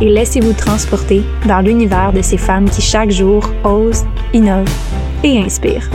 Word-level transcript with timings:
et 0.00 0.08
laissez-vous 0.08 0.52
transporter 0.52 1.22
dans 1.46 1.60
l'univers 1.60 2.12
de 2.12 2.22
ces 2.22 2.38
femmes 2.38 2.68
qui 2.68 2.82
chaque 2.82 3.10
jour 3.10 3.50
osent, 3.64 4.04
innovent 4.32 4.68
et 5.22 5.38
inspirent. 5.38 5.90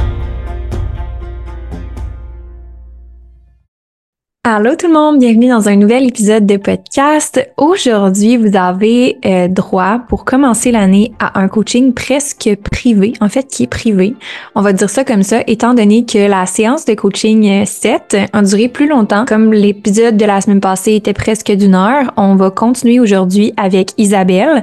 Allô 4.47 4.75
tout 4.75 4.85
le 4.85 4.93
monde, 4.93 5.17
bienvenue 5.17 5.49
dans 5.49 5.69
un 5.69 5.75
nouvel 5.75 6.05
épisode 6.05 6.45
de 6.45 6.57
podcast. 6.57 7.51
Aujourd'hui, 7.57 8.37
vous 8.37 8.55
avez 8.55 9.17
euh, 9.25 9.47
droit 9.47 10.01
pour 10.07 10.23
commencer 10.23 10.71
l'année 10.71 11.13
à 11.17 11.39
un 11.39 11.47
coaching 11.47 11.95
presque 11.95 12.55
privé, 12.69 13.13
en 13.21 13.27
fait 13.27 13.47
qui 13.47 13.63
est 13.63 13.67
privé. 13.67 14.15
On 14.53 14.61
va 14.61 14.71
dire 14.71 14.87
ça 14.87 15.03
comme 15.03 15.23
ça, 15.23 15.41
étant 15.47 15.73
donné 15.73 16.05
que 16.05 16.29
la 16.29 16.45
séance 16.45 16.85
de 16.85 16.93
coaching 16.93 17.65
7 17.65 18.17
a 18.31 18.41
duré 18.43 18.67
plus 18.67 18.87
longtemps. 18.87 19.25
Comme 19.25 19.51
l'épisode 19.51 20.15
de 20.15 20.25
la 20.25 20.39
semaine 20.41 20.61
passée 20.61 20.93
était 20.93 21.13
presque 21.13 21.51
d'une 21.51 21.73
heure, 21.73 22.13
on 22.15 22.35
va 22.35 22.51
continuer 22.51 22.99
aujourd'hui 22.99 23.51
avec 23.57 23.93
Isabelle 23.97 24.61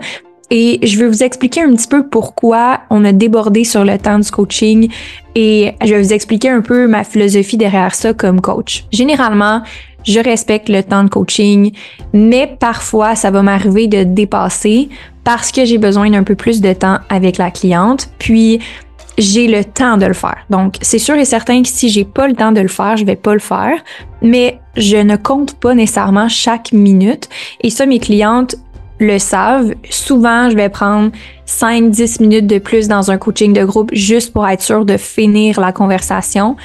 et 0.55 0.79
je 0.87 0.99
vais 0.99 1.09
vous 1.09 1.23
expliquer 1.23 1.63
un 1.63 1.75
petit 1.75 1.89
peu 1.89 2.07
pourquoi 2.07 2.81
on 2.91 3.07
a 3.07 3.13
débordé 3.13 3.65
sur 3.65 3.85
le 3.85 3.97
temps 3.97 4.19
du 4.19 4.31
coaching 4.31 4.93
et 5.35 5.73
je 5.83 5.95
vais 5.95 6.03
vous 6.03 6.13
expliquer 6.13 6.51
un 6.51 6.61
peu 6.61 6.87
ma 6.87 7.05
philosophie 7.05 7.57
derrière 7.57 7.95
ça 7.95 8.13
comme 8.13 8.43
coach. 8.43 8.85
Généralement, 8.93 9.63
je 10.05 10.21
respecte 10.21 10.69
le 10.69 10.83
temps 10.83 11.05
de 11.05 11.09
coaching, 11.09 11.73
mais 12.13 12.55
parfois 12.61 13.15
ça 13.17 13.31
va 13.31 13.43
m'arriver 13.43 13.87
de 13.87 14.05
dépasser 14.05 14.91
parce 15.25 15.53
que 15.53 15.65
j'ai 15.65 15.79
besoin 15.79 16.11
d'un 16.11 16.23
peu 16.23 16.35
plus 16.35 16.61
de 16.61 16.75
temps 16.75 16.99
avec 17.09 17.39
la 17.39 17.51
cliente, 17.51 18.11
puis 18.19 18.61
j'ai 19.17 19.47
le 19.47 19.65
temps 19.65 19.97
de 19.97 20.05
le 20.05 20.15
faire. 20.15 20.39
Donc, 20.51 20.77
c'est 20.83 20.99
sûr 20.99 21.15
et 21.15 21.25
certain 21.25 21.63
que 21.63 21.69
si 21.69 21.89
j'ai 21.89 22.05
pas 22.05 22.29
le 22.29 22.35
temps 22.35 22.53
de 22.53 22.61
le 22.61 22.69
faire, 22.69 22.99
je 22.99 23.07
vais 23.07 23.17
pas 23.17 23.33
le 23.33 23.41
faire, 23.41 23.79
mais 24.21 24.61
je 24.77 24.99
ne 24.99 25.17
compte 25.17 25.55
pas 25.55 25.75
nécessairement 25.75 26.29
chaque 26.29 26.73
minute 26.73 27.31
et 27.63 27.71
ça 27.71 27.87
mes 27.87 28.01
clientes 28.01 28.57
le 28.99 29.19
savent, 29.19 29.75
souvent, 29.91 30.49
je 30.51 30.57
vais 30.57 30.69
prendre 30.69 31.11
5-10 31.47 32.23
minutes 32.23 32.47
de 32.47 32.59
plus 32.59 32.89
dans 32.89 33.11
un 33.11 33.19
coaching 33.19 33.53
de 33.53 33.65
groupe 33.65 33.91
juste 33.93 34.33
pour 34.33 34.47
être 34.47 34.63
sûr 34.63 34.85
de 34.85 34.97
finir 34.97 35.61
la 35.61 35.73
conversation. 35.73 36.57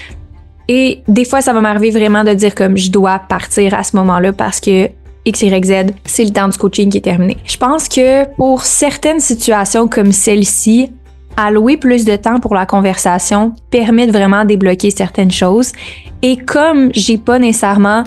Et 0.67 1.01
des 1.07 1.25
fois, 1.25 1.41
ça 1.41 1.53
va 1.53 1.61
m'arriver 1.61 1.91
vraiment 1.91 2.23
de 2.23 2.33
dire 2.33 2.53
comme 2.53 2.77
je 2.77 2.91
dois 2.91 3.19
partir 3.19 3.73
à 3.73 3.83
ce 3.83 3.95
moment-là 3.95 4.33
parce 4.33 4.59
que 4.59 4.89
X, 5.25 5.41
Y, 5.41 5.65
Z, 5.65 5.93
c'est 6.05 6.23
le 6.23 6.31
temps 6.31 6.47
du 6.47 6.57
coaching 6.57 6.89
qui 6.89 6.97
est 6.97 7.01
terminé. 7.01 7.37
Je 7.45 7.57
pense 7.57 7.89
que 7.89 8.25
pour 8.35 8.63
certaines 8.63 9.19
situations 9.19 9.87
comme 9.87 10.11
celle-ci, 10.11 10.91
allouer 11.35 11.77
plus 11.77 12.03
de 12.05 12.15
temps 12.15 12.39
pour 12.39 12.55
la 12.55 12.65
conversation 12.65 13.53
permet 13.69 14.07
de 14.07 14.11
vraiment 14.11 14.43
débloquer 14.43 14.89
certaines 14.91 15.31
choses. 15.31 15.71
Et 16.21 16.37
comme 16.37 16.91
j'ai 16.93 17.17
pas 17.17 17.39
nécessairement 17.39 18.03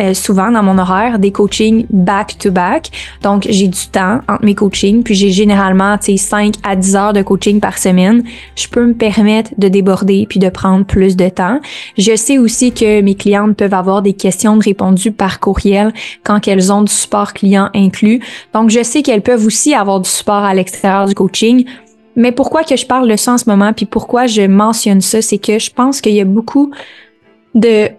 euh, 0.00 0.14
souvent 0.14 0.50
dans 0.50 0.62
mon 0.62 0.78
horaire 0.78 1.18
des 1.18 1.32
coachings 1.32 1.86
back-to-back. 1.90 2.90
Donc, 3.22 3.46
j'ai 3.48 3.68
du 3.68 3.86
temps 3.88 4.20
entre 4.28 4.44
mes 4.44 4.54
coachings, 4.54 5.02
puis 5.02 5.14
j'ai 5.14 5.30
généralement 5.30 5.96
5 6.00 6.54
à 6.62 6.76
10 6.76 6.96
heures 6.96 7.12
de 7.12 7.22
coaching 7.22 7.60
par 7.60 7.78
semaine. 7.78 8.22
Je 8.56 8.68
peux 8.68 8.86
me 8.86 8.94
permettre 8.94 9.50
de 9.58 9.68
déborder 9.68 10.26
puis 10.28 10.38
de 10.38 10.48
prendre 10.48 10.84
plus 10.84 11.16
de 11.16 11.28
temps. 11.28 11.60
Je 11.96 12.16
sais 12.16 12.38
aussi 12.38 12.72
que 12.72 13.00
mes 13.00 13.14
clientes 13.14 13.56
peuvent 13.56 13.74
avoir 13.74 14.02
des 14.02 14.12
questions 14.12 14.58
répondues 14.58 15.12
par 15.12 15.40
courriel 15.40 15.92
quand 16.24 16.46
elles 16.48 16.72
ont 16.72 16.82
du 16.82 16.92
support 16.92 17.32
client 17.32 17.70
inclus. 17.74 18.20
Donc, 18.52 18.70
je 18.70 18.82
sais 18.82 19.02
qu'elles 19.02 19.22
peuvent 19.22 19.44
aussi 19.44 19.74
avoir 19.74 20.00
du 20.00 20.08
support 20.08 20.44
à 20.44 20.54
l'extérieur 20.54 21.06
du 21.06 21.14
coaching. 21.14 21.64
Mais 22.16 22.32
pourquoi 22.32 22.64
que 22.64 22.76
je 22.76 22.84
parle 22.84 23.08
de 23.08 23.16
ça 23.16 23.34
en 23.34 23.38
ce 23.38 23.48
moment, 23.48 23.72
puis 23.72 23.86
pourquoi 23.86 24.26
je 24.26 24.42
mentionne 24.42 25.00
ça, 25.00 25.22
c'est 25.22 25.38
que 25.38 25.58
je 25.58 25.70
pense 25.70 26.00
qu'il 26.00 26.14
y 26.14 26.20
a 26.20 26.24
beaucoup 26.24 26.72
de 27.54 27.90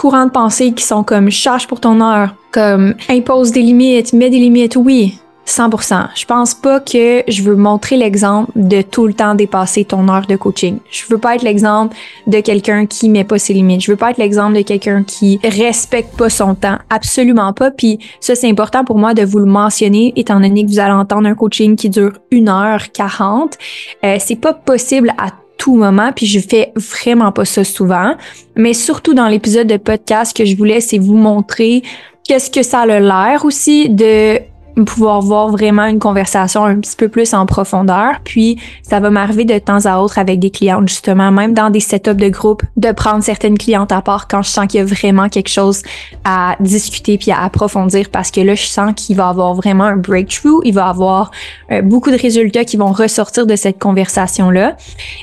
courants 0.00 0.24
de 0.24 0.30
pensée 0.30 0.72
qui 0.72 0.82
sont 0.82 1.04
comme 1.04 1.28
charge 1.28 1.66
pour 1.66 1.78
ton 1.78 2.00
heure, 2.00 2.34
comme 2.52 2.94
impose 3.10 3.52
des 3.52 3.60
limites, 3.60 4.14
mets 4.14 4.30
des 4.30 4.38
limites, 4.38 4.76
oui. 4.76 5.18
100%. 5.46 6.08
Je 6.14 6.24
pense 6.24 6.54
pas 6.54 6.80
que 6.80 7.22
je 7.28 7.42
veux 7.42 7.56
montrer 7.56 7.96
l'exemple 7.96 8.50
de 8.54 8.80
tout 8.82 9.06
le 9.06 9.12
temps 9.12 9.34
dépasser 9.34 9.84
ton 9.84 10.08
heure 10.08 10.26
de 10.26 10.36
coaching. 10.36 10.78
Je 10.90 11.02
veux 11.10 11.18
pas 11.18 11.34
être 11.34 11.42
l'exemple 11.42 11.94
de 12.26 12.40
quelqu'un 12.40 12.86
qui 12.86 13.08
met 13.08 13.24
pas 13.24 13.38
ses 13.38 13.52
limites. 13.52 13.82
Je 13.82 13.90
veux 13.90 13.96
pas 13.96 14.12
être 14.12 14.18
l'exemple 14.18 14.56
de 14.56 14.62
quelqu'un 14.62 15.02
qui 15.02 15.40
respecte 15.42 16.16
pas 16.16 16.30
son 16.30 16.54
temps. 16.54 16.78
Absolument 16.88 17.52
pas. 17.52 17.70
Puis 17.70 17.98
ça, 18.20 18.34
c'est 18.34 18.48
important 18.48 18.84
pour 18.84 18.96
moi 18.96 19.12
de 19.12 19.24
vous 19.24 19.40
le 19.40 19.46
mentionner, 19.46 20.12
étant 20.16 20.40
donné 20.40 20.64
que 20.64 20.70
vous 20.70 20.78
allez 20.78 20.92
entendre 20.92 21.26
un 21.26 21.34
coaching 21.34 21.74
qui 21.74 21.90
dure 21.90 22.12
1 22.32 22.48
heure 22.48 22.92
40. 22.92 23.58
Euh, 24.04 24.16
c'est 24.20 24.40
pas 24.40 24.54
possible 24.54 25.12
à 25.18 25.30
tout 25.60 25.76
moment, 25.76 26.10
puis 26.16 26.24
je 26.24 26.40
fais 26.40 26.72
vraiment 26.74 27.32
pas 27.32 27.44
ça 27.44 27.64
souvent. 27.64 28.14
Mais 28.56 28.72
surtout 28.72 29.12
dans 29.12 29.28
l'épisode 29.28 29.66
de 29.66 29.76
podcast 29.76 30.34
que 30.34 30.46
je 30.46 30.56
voulais, 30.56 30.80
c'est 30.80 30.98
vous 30.98 31.16
montrer 31.16 31.82
qu'est-ce 32.24 32.50
que 32.50 32.62
ça 32.62 32.80
a 32.80 32.98
l'air 32.98 33.44
aussi 33.44 33.90
de 33.90 34.38
pouvoir 34.86 35.20
voir 35.20 35.48
vraiment 35.48 35.84
une 35.84 35.98
conversation 35.98 36.64
un 36.64 36.76
petit 36.76 36.96
peu 36.96 37.08
plus 37.08 37.34
en 37.34 37.46
profondeur. 37.46 38.20
Puis, 38.24 38.58
ça 38.82 39.00
va 39.00 39.10
m'arriver 39.10 39.44
de 39.44 39.58
temps 39.58 39.84
à 39.84 39.98
autre 39.98 40.18
avec 40.18 40.38
des 40.38 40.50
clientes, 40.50 40.88
justement, 40.88 41.30
même 41.30 41.54
dans 41.54 41.70
des 41.70 41.80
setups 41.80 42.14
de 42.14 42.28
groupe, 42.28 42.62
de 42.76 42.92
prendre 42.92 43.22
certaines 43.22 43.58
clientes 43.58 43.92
à 43.92 44.02
part 44.02 44.28
quand 44.28 44.42
je 44.42 44.48
sens 44.48 44.66
qu'il 44.66 44.80
y 44.80 44.82
a 44.82 44.86
vraiment 44.86 45.28
quelque 45.28 45.48
chose 45.48 45.82
à 46.24 46.56
discuter 46.60 47.18
puis 47.18 47.30
à 47.30 47.42
approfondir 47.42 48.08
parce 48.10 48.30
que 48.30 48.40
là, 48.40 48.54
je 48.54 48.66
sens 48.66 48.92
qu'il 48.96 49.16
va 49.16 49.28
avoir 49.28 49.54
vraiment 49.54 49.84
un 49.84 49.96
breakthrough. 49.96 50.60
Il 50.64 50.74
va 50.74 50.88
avoir 50.88 51.30
euh, 51.70 51.82
beaucoup 51.82 52.10
de 52.10 52.18
résultats 52.18 52.64
qui 52.64 52.76
vont 52.76 52.92
ressortir 52.92 53.46
de 53.46 53.56
cette 53.56 53.78
conversation-là. 53.78 54.76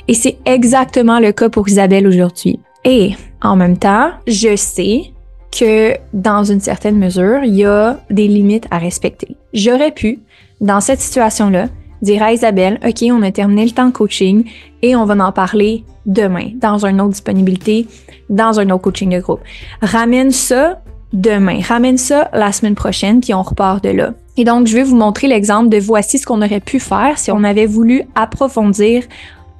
Et 0.08 0.14
c'est 0.14 0.38
exactement 0.44 1.20
le 1.20 1.32
cas 1.32 1.48
pour 1.48 1.68
Isabelle 1.68 2.06
aujourd'hui. 2.06 2.60
Et 2.84 3.14
en 3.42 3.56
même 3.56 3.76
temps, 3.76 4.10
je 4.26 4.56
sais 4.56 5.12
dans 6.12 6.44
une 6.44 6.60
certaine 6.60 6.98
mesure, 6.98 7.42
il 7.44 7.54
y 7.54 7.64
a 7.64 7.98
des 8.10 8.28
limites 8.28 8.66
à 8.70 8.78
respecter. 8.78 9.36
J'aurais 9.52 9.92
pu, 9.92 10.20
dans 10.60 10.80
cette 10.80 11.00
situation-là, 11.00 11.68
dire 12.02 12.22
à 12.22 12.32
Isabelle, 12.32 12.78
OK, 12.86 13.04
on 13.10 13.22
a 13.22 13.32
terminé 13.32 13.64
le 13.64 13.72
temps 13.72 13.86
de 13.86 13.92
coaching 13.92 14.44
et 14.82 14.94
on 14.96 15.04
va 15.04 15.14
en 15.24 15.32
parler 15.32 15.84
demain, 16.06 16.50
dans 16.54 16.86
une 16.86 17.00
autre 17.00 17.10
disponibilité, 17.10 17.86
dans 18.30 18.60
un 18.60 18.70
autre 18.70 18.82
coaching 18.82 19.10
de 19.10 19.20
groupe. 19.20 19.40
Ramène 19.82 20.30
ça 20.30 20.80
demain, 21.12 21.60
ramène 21.60 21.98
ça 21.98 22.30
la 22.32 22.52
semaine 22.52 22.74
prochaine, 22.74 23.20
puis 23.20 23.34
on 23.34 23.42
repart 23.42 23.82
de 23.82 23.90
là. 23.90 24.14
Et 24.36 24.44
donc, 24.44 24.66
je 24.66 24.74
vais 24.74 24.84
vous 24.84 24.96
montrer 24.96 25.26
l'exemple 25.26 25.68
de 25.68 25.78
voici 25.78 26.18
ce 26.18 26.26
qu'on 26.26 26.42
aurait 26.42 26.60
pu 26.60 26.78
faire 26.78 27.18
si 27.18 27.32
on 27.32 27.42
avait 27.42 27.66
voulu 27.66 28.02
approfondir 28.14 29.02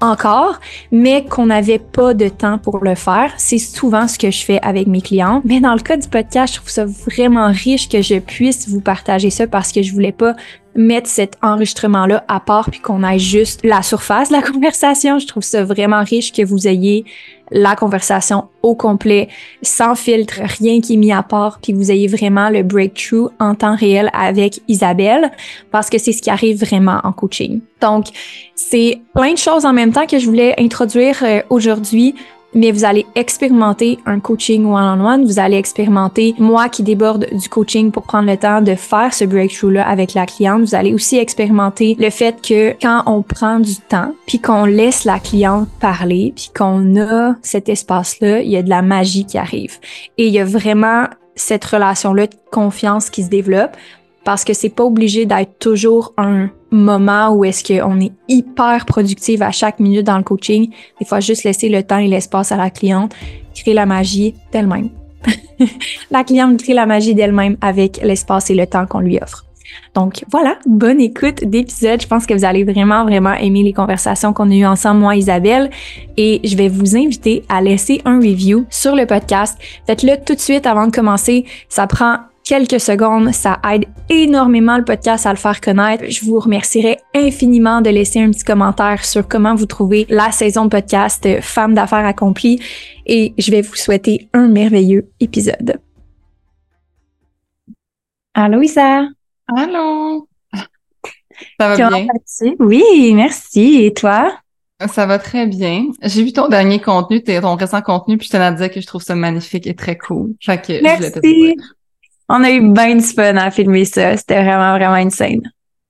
encore, 0.01 0.61
mais 0.93 1.25
qu'on 1.25 1.47
n'avait 1.47 1.79
pas 1.79 2.15
de 2.15 2.29
temps 2.29 2.59
pour 2.59 2.85
le 2.85 2.95
faire. 2.95 3.33
C'est 3.37 3.59
souvent 3.59 4.09
ce 4.09 4.19
que 4.19 4.31
je 4.31 4.45
fais 4.45 4.61
avec 4.63 4.87
mes 4.87 5.01
clients. 5.01 5.43
Mais 5.45 5.61
dans 5.61 5.75
le 5.75 5.81
cas 5.81 5.97
du 5.97 6.09
podcast, 6.09 6.55
je 6.55 6.59
trouve 6.61 6.71
ça 6.71 6.85
vraiment 6.85 7.49
riche 7.49 7.89
que 7.89 8.03
je 8.03 8.19
puisse 8.19 8.69
vous 8.69 8.81
partager 8.81 9.31
ça 9.31 9.47
parce 9.47 9.73
que 9.73 9.83
je 9.83 9.93
voulais 9.93 10.13
pas 10.13 10.35
mettre 10.75 11.09
cet 11.09 11.37
enregistrement-là 11.43 12.25
à 12.29 12.39
part 12.39 12.71
puis 12.71 12.81
qu'on 12.81 13.03
aille 13.03 13.19
juste 13.19 13.61
la 13.65 13.83
surface 13.83 14.29
de 14.29 14.35
la 14.35 14.43
conversation. 14.53 15.19
Je 15.19 15.27
trouve 15.27 15.43
ça 15.43 15.65
vraiment 15.65 16.03
riche 16.05 16.33
que 16.33 16.45
vous 16.45 16.69
ayez 16.69 17.05
la 17.51 17.77
conversation 17.77 18.49
au 18.63 18.75
complet, 18.75 19.29
sans 19.63 19.95
filtre, 19.95 20.41
rien 20.59 20.81
qui 20.81 20.95
est 20.95 20.97
mis 20.97 21.13
à 21.13 21.23
part, 21.23 21.59
puis 21.63 21.73
vous 21.73 21.91
ayez 21.91 22.09
vraiment 22.09 22.51
le 22.51 22.63
breakthrough 22.63 23.31
en 23.39 23.55
temps 23.55 23.77
réel 23.77 24.11
avec 24.13 24.61
Isabelle, 24.69 25.31
parce 25.71 25.91
que 25.91 25.99
c'est 25.99 26.13
ce 26.13 26.23
qui 26.23 26.31
arrive 26.31 26.59
vraiment 26.59 27.01
en 27.05 27.13
coaching. 27.13 27.61
Donc, 27.81 28.07
c'est 28.55 29.01
plein 29.15 29.33
de 29.33 29.39
choses 29.39 29.65
en 29.65 29.73
même 29.73 29.93
temps 29.93 30.07
que 30.07 30.19
je 30.19 30.27
voulais 30.27 30.55
introduire 30.59 31.17
euh, 31.23 31.41
aujourd'hui 31.49 32.15
mais 32.55 32.73
vous 32.73 32.85
allez 32.85 33.07
expérimenter 33.15 33.99
un 34.07 34.21
coaching 34.21 34.65
one-on-one, 34.65 35.25
vous 35.25 35.39
allez 35.39 35.57
expérimenter 35.57 36.35
moi 36.39 36.69
qui 36.69 36.83
déborde 36.83 37.27
du 37.31 37.49
coaching 37.49 37.91
pour 37.91 38.05
prendre 38.05 38.31
le 38.31 38.37
temps 38.37 38.63
de 38.63 38.75
faire 38.75 39.13
ce 39.13 39.25
breakthrough-là 39.25 39.87
avec 39.87 40.15
la 40.15 40.27
cliente. 40.27 40.61
Vous 40.61 40.75
allez 40.75 40.95
aussi 40.95 41.19
expérimenter 41.19 41.97
le 41.99 42.11
fait 42.11 42.41
que 42.41 42.71
quand 42.81 43.03
on 43.07 43.23
prend 43.23 43.61
du 43.61 43.77
temps, 43.77 44.15
puis 44.27 44.41
qu'on 44.41 44.65
laisse 44.65 45.05
la 45.05 45.19
cliente 45.19 45.69
parler, 45.81 46.33
puis 46.35 46.51
qu'on 46.57 46.97
a 46.97 47.35
cet 47.43 47.69
espace-là, 47.69 48.41
il 48.41 48.51
y 48.51 48.57
a 48.57 48.63
de 48.63 48.71
la 48.71 48.83
magie 48.83 49.27
qui 49.27 49.39
arrive. 49.39 49.79
Et 50.17 50.27
il 50.27 50.33
y 50.33 50.39
a 50.39 50.45
vraiment 50.45 51.05
cette 51.37 51.65
relation-là 51.65 52.27
de 52.27 52.35
confiance 52.51 53.11
qui 53.11 53.23
se 53.23 53.29
développe 53.29 53.77
parce 54.25 54.45
que 54.45 54.53
c'est 54.53 54.69
pas 54.69 54.85
obligé 54.85 55.25
d'être 55.25 55.59
toujours 55.59 56.13
un 56.17 56.51
moment 56.71 57.31
où 57.31 57.45
est-ce 57.45 57.65
qu'on 57.65 58.01
est 58.01 58.13
hyper 58.29 58.87
productive 58.87 59.43
à 59.43 59.51
chaque 59.51 59.81
minute 59.81 60.07
dans 60.07 60.19
le 60.19 60.25
coaching. 60.25 60.71
Des 60.99 61.07
fois, 61.07 61.21
juste 61.21 61.45
laisser 61.45 61.69
le 61.69 61.83
temps 61.83 61.99
et 61.99 62.09
l'espace 62.09 62.53
à 62.53 62.57
la 62.57 62.71
cliente, 62.71 63.15
créer 63.55 63.75
la 63.75 63.87
magie 63.87 64.35
d'elle-même. 64.53 64.91
la 66.11 66.25
cliente 66.25 66.63
crée 66.63 66.75
la 66.75 66.87
magie 66.87 67.15
d'elle-même 67.15 67.57
avec 67.61 68.01
l'espace 68.03 68.51
et 68.51 68.55
le 68.55 68.67
temps 68.67 68.87
qu'on 68.87 69.01
lui 69.01 69.19
offre. 69.21 69.45
Donc 69.95 70.25
voilà, 70.31 70.59
bonne 70.67 71.01
écoute 71.01 71.45
d'épisode. 71.45 72.01
Je 72.01 72.07
pense 72.07 72.27
que 72.27 72.35
vous 72.35 72.45
allez 72.45 72.65
vraiment, 72.65 73.05
vraiment 73.05 73.35
aimer 73.35 73.63
les 73.63 73.73
conversations 73.73 74.33
qu'on 74.33 74.51
a 74.51 74.55
eues 74.55 74.67
ensemble, 74.67 75.01
moi, 75.01 75.17
Isabelle. 75.17 75.71
Et 76.17 76.41
je 76.45 76.57
vais 76.57 76.69
vous 76.69 76.97
inviter 76.97 77.45
à 77.49 77.61
laisser 77.61 78.01
un 78.05 78.19
review 78.19 78.67
sur 78.71 78.95
le 78.95 79.07
podcast. 79.07 79.59
Faites-le 79.87 80.25
tout 80.25 80.35
de 80.35 80.41
suite 80.41 80.67
avant 80.67 80.87
de 80.87 80.93
commencer. 80.93 81.45
Ça 81.69 81.87
prend 81.87 82.19
quelques 82.49 82.81
secondes. 82.81 83.33
Ça 83.33 83.61
aide 83.71 83.85
énormément 84.09 84.79
le 84.79 84.85
podcast 84.85 85.27
à 85.27 85.31
le 85.31 85.37
faire 85.37 85.61
connaître. 85.61 86.05
Je 86.09 86.25
vous 86.25 86.41
remercierai 86.41 86.99
infiniment 87.15 87.83
de 87.83 87.91
laisser 87.91 88.21
un 88.21 88.31
petit 88.31 88.43
commentaire 88.43 89.05
sur 89.05 89.29
comment 89.29 89.55
vous 89.55 89.67
trouvez 89.67 90.07
la 90.09 90.33
saison 90.33 90.65
de 90.65 90.71
podcast 90.71 91.41
Femmes 91.43 91.75
d'affaires 91.75 92.07
accomplies 92.07 92.61
et 93.07 93.35
je 93.37 93.51
vais 93.51 93.61
vous 93.61 93.77
souhaiter 93.77 94.29
un 94.33 94.49
merveilleux 94.49 95.11
épisode. 95.21 95.79
Allô 98.33 98.63
Isa? 98.63 99.09
Allô? 99.55 100.27
Ça 101.61 101.69
va 101.69 101.77
bien? 101.77 102.07
Oui, 102.59 103.13
merci. 103.15 103.85
Et 103.85 103.93
toi? 103.93 104.33
Ça 104.89 105.07
va 105.07 105.19
très 105.19 105.47
bien. 105.47 105.87
J'ai 106.03 106.23
vu 106.23 106.33
ton 106.33 106.49
dernier 106.49 106.81
contenu, 106.81 107.23
ton 107.23 107.57
récent 107.57 107.83
contenu, 107.83 108.17
puis 108.17 108.29
je 108.29 108.33
tenais 108.33 108.45
à 108.45 108.53
dire 108.53 108.71
que 108.71 108.81
je 108.81 108.87
trouve 108.87 109.03
ça 109.03 109.17
magnifique 109.17 109.67
et 109.67 109.75
très 109.75 109.99
cool. 109.99 110.35
merci. 110.47 111.57
On 112.29 112.45
a 112.45 112.51
eu 112.51 112.61
bien 112.61 112.97
du 112.97 113.05
fun 113.05 113.37
à 113.37 113.51
filmer 113.51 113.85
ça. 113.85 114.17
C'était 114.17 114.43
vraiment, 114.43 114.77
vraiment 114.77 114.97
une 114.97 115.11
scène. 115.11 115.41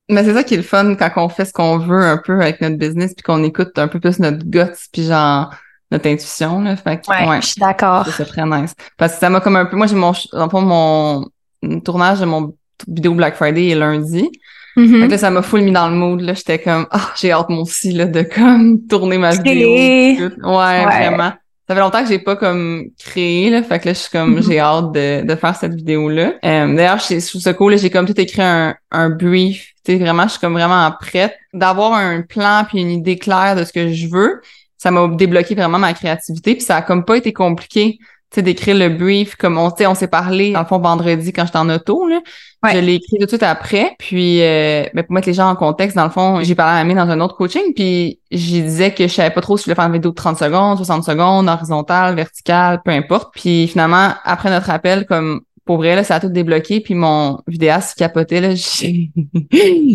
Mais 0.09 0.25
c'est 0.25 0.33
ça 0.33 0.43
qui 0.43 0.55
est 0.55 0.59
le 0.59 0.63
fun 0.63 0.95
quand 0.95 1.11
on 1.17 1.29
fait 1.29 1.45
ce 1.45 1.53
qu'on 1.53 1.79
veut 1.79 2.03
un 2.03 2.17
peu 2.17 2.41
avec 2.41 2.61
notre 2.61 2.77
business 2.77 3.13
puis 3.15 3.23
qu'on 3.23 3.43
écoute 3.45 3.79
un 3.79 3.89
peu 3.89 4.01
plus 4.01 4.19
notre 4.21 4.45
guts 4.45 4.89
puis 4.93 5.05
genre 5.05 5.51
notre 5.91 6.09
intuition 6.09 6.63
là. 6.63 6.77
Fait 6.77 7.01
que, 7.01 7.11
ouais, 7.11 7.41
je 7.43 7.47
suis 7.49 7.61
d'accord. 7.61 8.07
C'est 8.09 8.25
très 8.25 8.47
nice. 8.47 8.75
Parce 8.97 9.15
que 9.15 9.19
ça 9.19 9.29
m'a 9.29 9.41
comme 9.41 9.57
un 9.57 9.67
peu, 9.67 9.77
moi 9.77 9.87
j'ai 9.87 9.97
mon, 9.97 10.13
mon 10.33 11.81
tournage 11.85 12.21
de 12.21 12.25
mon 12.25 12.55
vidéo 12.87 13.15
Black 13.15 13.35
Friday 13.35 13.69
est 13.69 13.75
lundi. 13.75 14.31
Mm-hmm. 14.77 15.01
Fait 15.01 15.07
que 15.07 15.11
là, 15.11 15.19
ça 15.19 15.31
m'a 15.31 15.43
full 15.43 15.63
mis 15.63 15.73
dans 15.73 15.89
le 15.89 15.97
mood, 15.97 16.21
là. 16.21 16.35
J'étais 16.35 16.61
comme, 16.61 16.87
ah, 16.93 17.11
j'ai 17.17 17.33
hâte 17.33 17.49
moi 17.49 17.63
aussi, 17.63 17.91
là, 17.91 18.05
de 18.05 18.23
comme 18.23 18.87
tourner 18.87 19.19
ma 19.19 19.33
vidéo. 19.33 19.71
Ouais, 19.71 20.85
vraiment 20.85 21.33
ça 21.69 21.75
fait 21.75 21.81
longtemps 21.81 22.03
que 22.03 22.09
j'ai 22.09 22.19
pas 22.19 22.35
comme 22.35 22.87
créé 22.99 23.51
là. 23.51 23.63
Fait 23.63 23.79
que 23.79 23.87
là 23.87 23.93
je 23.93 23.99
suis 23.99 24.11
comme 24.11 24.43
j'ai 24.43 24.59
hâte 24.61 24.93
de, 24.93 25.27
de 25.27 25.35
faire 25.35 25.55
cette 25.55 25.75
vidéo 25.75 26.09
là 26.09 26.33
euh, 26.45 26.75
d'ailleurs 26.75 26.99
je 26.99 27.29
trouve 27.29 27.43
ça 27.43 27.53
cool 27.53 27.79
j'ai 27.79 27.91
comme 27.91 28.07
tout 28.07 28.19
écrit 28.19 28.43
un, 28.43 28.75
un 28.91 29.11
brief. 29.11 29.75
Tu 29.85 29.93
sais 29.93 29.99
vraiment 29.99 30.25
je 30.25 30.31
suis 30.31 30.41
comme 30.41 30.55
vraiment 30.55 30.91
prête. 30.99 31.37
D'avoir 31.53 31.93
un 31.93 32.23
plan 32.23 32.65
puis 32.67 32.81
une 32.81 32.91
idée 32.91 33.19
claire 33.19 33.55
de 33.55 33.65
ce 33.65 33.73
que 33.73 33.93
je 33.93 34.09
veux 34.09 34.41
ça 34.79 34.91
m'a 34.91 35.09
débloqué 35.09 35.55
vraiment 35.55 35.79
ma 35.79 35.93
créativité 35.93 36.55
puis 36.55 36.65
ça 36.65 36.77
a 36.77 36.83
comme 36.83 37.05
pas 37.05 37.17
été 37.17 37.33
compliqué 37.33 37.99
sais 38.35 38.43
d'écrire 38.43 38.77
le 38.77 38.89
brief 38.91 39.37
comme 39.37 39.59
on 39.59 39.73
on 39.81 39.95
s'est 39.95 40.09
parlé 40.09 40.53
dans 40.53 40.61
le 40.61 40.67
fond 40.67 40.79
vendredi 40.79 41.33
quand 41.33 41.47
j'étais 41.47 41.59
en 41.59 41.71
auto 41.71 42.07
là 42.07 42.21
je 42.65 42.79
l'ai 42.79 42.95
écrit 42.95 43.19
tout 43.19 43.25
de 43.25 43.31
suite 43.31 43.43
après. 43.43 43.95
Puis, 43.99 44.43
euh, 44.43 44.85
ben, 44.95 45.05
pour 45.05 45.13
mettre 45.13 45.29
les 45.29 45.35
gens 45.35 45.49
en 45.49 45.57
contexte, 45.57 45.97
dans 45.97 46.05
le 46.05 46.11
fond, 46.11 46.43
j'ai 46.43 46.55
parlé 46.55 46.79
à 46.79 46.81
Amé 46.81 46.95
dans 46.95 47.09
un 47.09 47.21
autre 47.21 47.37
coaching, 47.37 47.73
puis 47.75 48.21
j'y 48.31 48.63
disais 48.63 48.93
que 48.93 49.07
je 49.07 49.13
savais 49.13 49.31
pas 49.31 49.41
trop 49.41 49.57
si 49.57 49.63
je 49.63 49.67
voulais 49.67 49.75
faire 49.77 49.87
une 49.87 49.93
vidéo 49.93 50.11
de 50.11 50.17
30 50.17 50.39
secondes, 50.39 50.77
60 50.77 51.05
secondes, 51.05 51.49
horizontale, 51.49 52.15
verticale, 52.15 52.83
peu 52.85 52.91
importe. 52.91 53.33
Puis 53.35 53.69
finalement, 53.69 54.11
après 54.25 54.51
notre 54.51 54.71
appel, 54.71 55.07
comme 55.07 55.43
pour 55.65 55.77
vrai, 55.77 55.95
là, 55.95 56.03
ça 56.03 56.17
a 56.17 56.21
tout 56.21 56.31
débloqué. 56.31 56.81
Puis 56.81 56.95
mon 56.95 57.41
vidéaste 57.47 57.97
capotait, 57.97 58.41
là, 58.41 58.55
j'ai, 58.55 59.11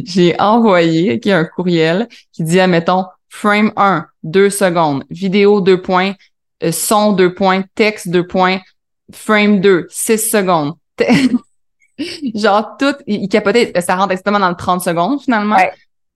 j'ai 0.06 0.40
envoyé 0.40 1.20
qui 1.20 1.32
un 1.32 1.46
courriel 1.46 2.08
qui 2.32 2.44
dit, 2.44 2.60
admettons, 2.60 3.06
frame 3.28 3.72
1, 3.76 4.06
2 4.24 4.50
secondes, 4.50 5.04
vidéo 5.10 5.60
2 5.60 5.82
points, 5.82 6.14
euh, 6.64 6.72
son 6.72 7.14
2 7.14 7.34
points, 7.34 7.64
texte 7.76 8.10
2 8.10 8.26
points, 8.28 8.60
frame 9.12 9.60
2, 9.60 9.88
6 9.90 10.18
secondes. 10.30 10.74
genre 12.36 12.76
tout, 12.78 12.96
il, 13.08 13.28
capotait, 13.30 13.72
ça 13.82 13.96
rentre 13.96 14.12
exactement 14.12 14.40
dans 14.40 14.50
le 14.50 14.56
30 14.56 14.82
secondes 14.82 15.22
finalement. 15.22 15.56
Ouais. 15.56 15.72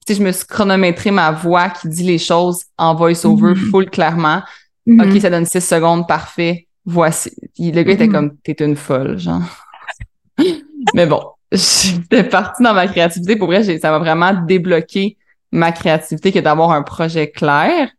Sais, 0.08 0.16
je 0.16 0.24
me 0.24 0.32
suis 0.32 0.46
chronométré 0.46 1.12
ma 1.12 1.32
voix 1.32 1.70
qui 1.70 1.90
dit 1.90 2.04
les 2.04 2.18
choses 2.18 2.64
en 2.78 2.96
voice-over 2.96 3.54
mm-hmm. 3.54 3.70
full 3.70 3.90
clairement. 3.90 4.42
Mm-hmm. 4.88 5.16
OK, 5.16 5.22
ça 5.22 5.30
donne 5.30 5.46
6 5.46 5.60
secondes, 5.62 6.08
parfait. 6.08 6.68
Voici. 6.86 7.32
Le 7.60 7.84
gars 7.84 7.94
était 7.94 8.08
mm-hmm. 8.08 8.12
comme, 8.12 8.38
t'es 8.38 8.54
une 8.54 8.78
folle, 8.78 9.20
genre. 9.20 9.42
Mais 10.94 11.06
bon, 11.06 11.22
j'étais 11.52 12.24
partie 12.24 12.64
dans 12.64 12.74
ma 12.74 12.88
créativité. 12.88 13.36
Pour 13.36 13.48
vrai, 13.48 13.78
ça 13.80 13.92
m'a 13.92 14.00
vraiment 14.00 14.34
débloqué 14.34 15.18
ma 15.52 15.72
créativité 15.72 16.32
que 16.32 16.40
d'avoir 16.40 16.72
un 16.72 16.84
projet 16.84 17.30
clair. 17.30 17.90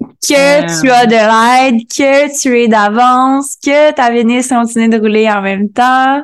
Que 0.00 0.62
euh, 0.62 0.80
tu 0.80 0.90
as 0.90 1.06
de 1.06 1.12
l'aide, 1.12 1.86
que 1.88 2.40
tu 2.40 2.58
es 2.58 2.68
d'avance, 2.68 3.56
que 3.62 3.92
ta 3.92 4.10
Vénus 4.10 4.48
continue 4.48 4.88
de 4.88 4.98
rouler 4.98 5.30
en 5.30 5.42
même 5.42 5.70
temps. 5.70 6.22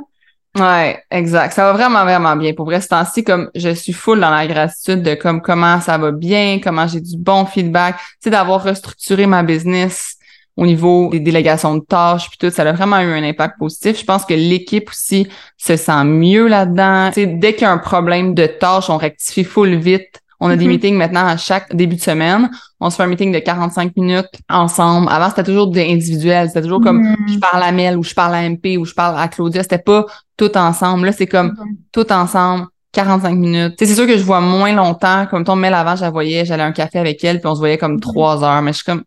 Ouais, 0.58 1.02
exact. 1.10 1.52
Ça 1.52 1.64
va 1.64 1.72
vraiment, 1.72 2.04
vraiment 2.04 2.34
bien. 2.34 2.54
Pour 2.54 2.64
vrai, 2.64 2.80
ce 2.80 2.88
temps-ci, 2.88 3.22
comme 3.24 3.50
je 3.54 3.70
suis 3.70 3.92
full 3.92 4.20
dans 4.20 4.30
la 4.30 4.46
gratitude 4.46 5.02
de 5.02 5.14
comme 5.14 5.42
comment 5.42 5.80
ça 5.80 5.98
va 5.98 6.12
bien, 6.12 6.60
comment 6.62 6.86
j'ai 6.86 7.00
du 7.00 7.16
bon 7.18 7.44
feedback, 7.44 7.96
tu 8.22 8.30
d'avoir 8.30 8.62
restructuré 8.62 9.26
ma 9.26 9.42
business 9.42 10.16
au 10.56 10.64
niveau 10.64 11.10
des 11.10 11.20
délégations 11.20 11.76
de 11.76 11.84
tâches 11.84 12.30
puis 12.30 12.38
tout, 12.38 12.50
ça 12.50 12.62
a 12.62 12.72
vraiment 12.72 12.98
eu 13.00 13.12
un 13.12 13.22
impact 13.22 13.58
positif. 13.58 14.00
Je 14.00 14.04
pense 14.04 14.24
que 14.24 14.32
l'équipe 14.32 14.88
aussi 14.88 15.28
se 15.58 15.76
sent 15.76 16.04
mieux 16.04 16.46
là-dedans. 16.46 17.10
Tu 17.12 17.26
dès 17.26 17.52
qu'il 17.52 17.62
y 17.62 17.66
a 17.66 17.72
un 17.72 17.78
problème 17.78 18.34
de 18.34 18.46
tâches, 18.46 18.88
on 18.88 18.96
rectifie 18.96 19.44
full 19.44 19.74
vite. 19.74 20.22
On 20.40 20.48
a 20.50 20.56
des 20.56 20.64
mm-hmm. 20.64 20.68
meetings 20.68 20.96
maintenant 20.96 21.26
à 21.26 21.36
chaque 21.36 21.74
début 21.74 21.96
de 21.96 22.00
semaine. 22.00 22.50
On 22.80 22.90
se 22.90 22.96
fait 22.96 23.02
un 23.02 23.06
meeting 23.06 23.32
de 23.32 23.38
45 23.38 23.96
minutes 23.96 24.28
ensemble. 24.48 25.08
Avant, 25.10 25.30
c'était 25.30 25.44
toujours 25.44 25.72
individuel. 25.74 26.48
C'était 26.48 26.62
toujours 26.62 26.80
comme 26.80 27.02
mm-hmm. 27.02 27.34
je 27.34 27.38
parle 27.38 27.62
à 27.62 27.72
Mel 27.72 27.96
ou 27.96 28.02
je 28.02 28.14
parle 28.14 28.34
à 28.34 28.48
MP 28.48 28.76
ou 28.78 28.84
je 28.84 28.94
parle 28.94 29.18
à 29.18 29.28
Claudia. 29.28 29.62
C'était 29.62 29.78
pas 29.78 30.04
tout 30.36 30.56
ensemble. 30.56 31.06
Là, 31.06 31.12
c'est 31.12 31.26
comme 31.26 31.48
mm-hmm. 31.48 31.76
tout 31.92 32.12
ensemble, 32.12 32.66
45 32.92 33.34
minutes. 33.34 33.74
c'est 33.78 33.86
sûr 33.86 34.06
que 34.06 34.18
je 34.18 34.22
vois 34.22 34.40
moins 34.40 34.72
longtemps. 34.72 35.26
Comme 35.26 35.44
ton 35.44 35.56
Mel 35.56 35.74
avant, 35.74 35.96
je 35.96 36.02
la 36.02 36.10
voyais, 36.10 36.44
j'allais 36.44 36.64
à 36.64 36.66
un 36.66 36.72
café 36.72 36.98
avec 36.98 37.22
elle, 37.24 37.40
puis 37.40 37.48
on 37.48 37.54
se 37.54 37.60
voyait 37.60 37.78
comme 37.78 38.00
trois 38.00 38.44
heures. 38.44 38.62
Mais 38.62 38.72
je 38.72 38.78
suis 38.78 38.84
comme 38.84 39.04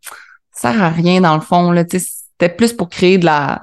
ça 0.51 0.73
sert 0.73 0.83
à 0.83 0.89
rien 0.89 1.21
dans 1.21 1.35
le 1.35 1.41
fond. 1.41 1.71
Là. 1.71 1.83
C'était 1.87 2.53
plus 2.53 2.73
pour 2.73 2.89
créer 2.89 3.17
de 3.17 3.25
la 3.25 3.61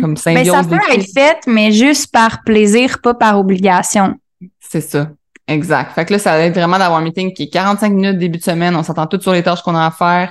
comme 0.00 0.16
symbiose. 0.16 0.46
Mais 0.46 0.52
ça 0.52 0.64
peut 0.64 0.92
être 0.92 1.06
fait, 1.14 1.38
mais 1.46 1.72
juste 1.72 2.10
par 2.12 2.42
plaisir, 2.42 3.00
pas 3.00 3.14
par 3.14 3.38
obligation. 3.38 4.16
C'est 4.58 4.80
ça. 4.80 5.10
Exact. 5.48 5.92
Fait 5.94 6.04
que 6.04 6.12
là, 6.12 6.18
ça 6.18 6.38
aide 6.44 6.52
vraiment 6.52 6.78
d'avoir 6.78 7.00
un 7.00 7.02
meeting 7.02 7.32
qui 7.32 7.44
est 7.44 7.48
45 7.48 7.92
minutes 7.92 8.18
début 8.18 8.38
de 8.38 8.42
semaine. 8.42 8.76
On 8.76 8.82
s'entend 8.82 9.06
tous 9.06 9.20
sur 9.20 9.32
les 9.32 9.42
tâches 9.42 9.62
qu'on 9.62 9.74
a 9.74 9.86
à 9.86 9.90
faire. 9.90 10.30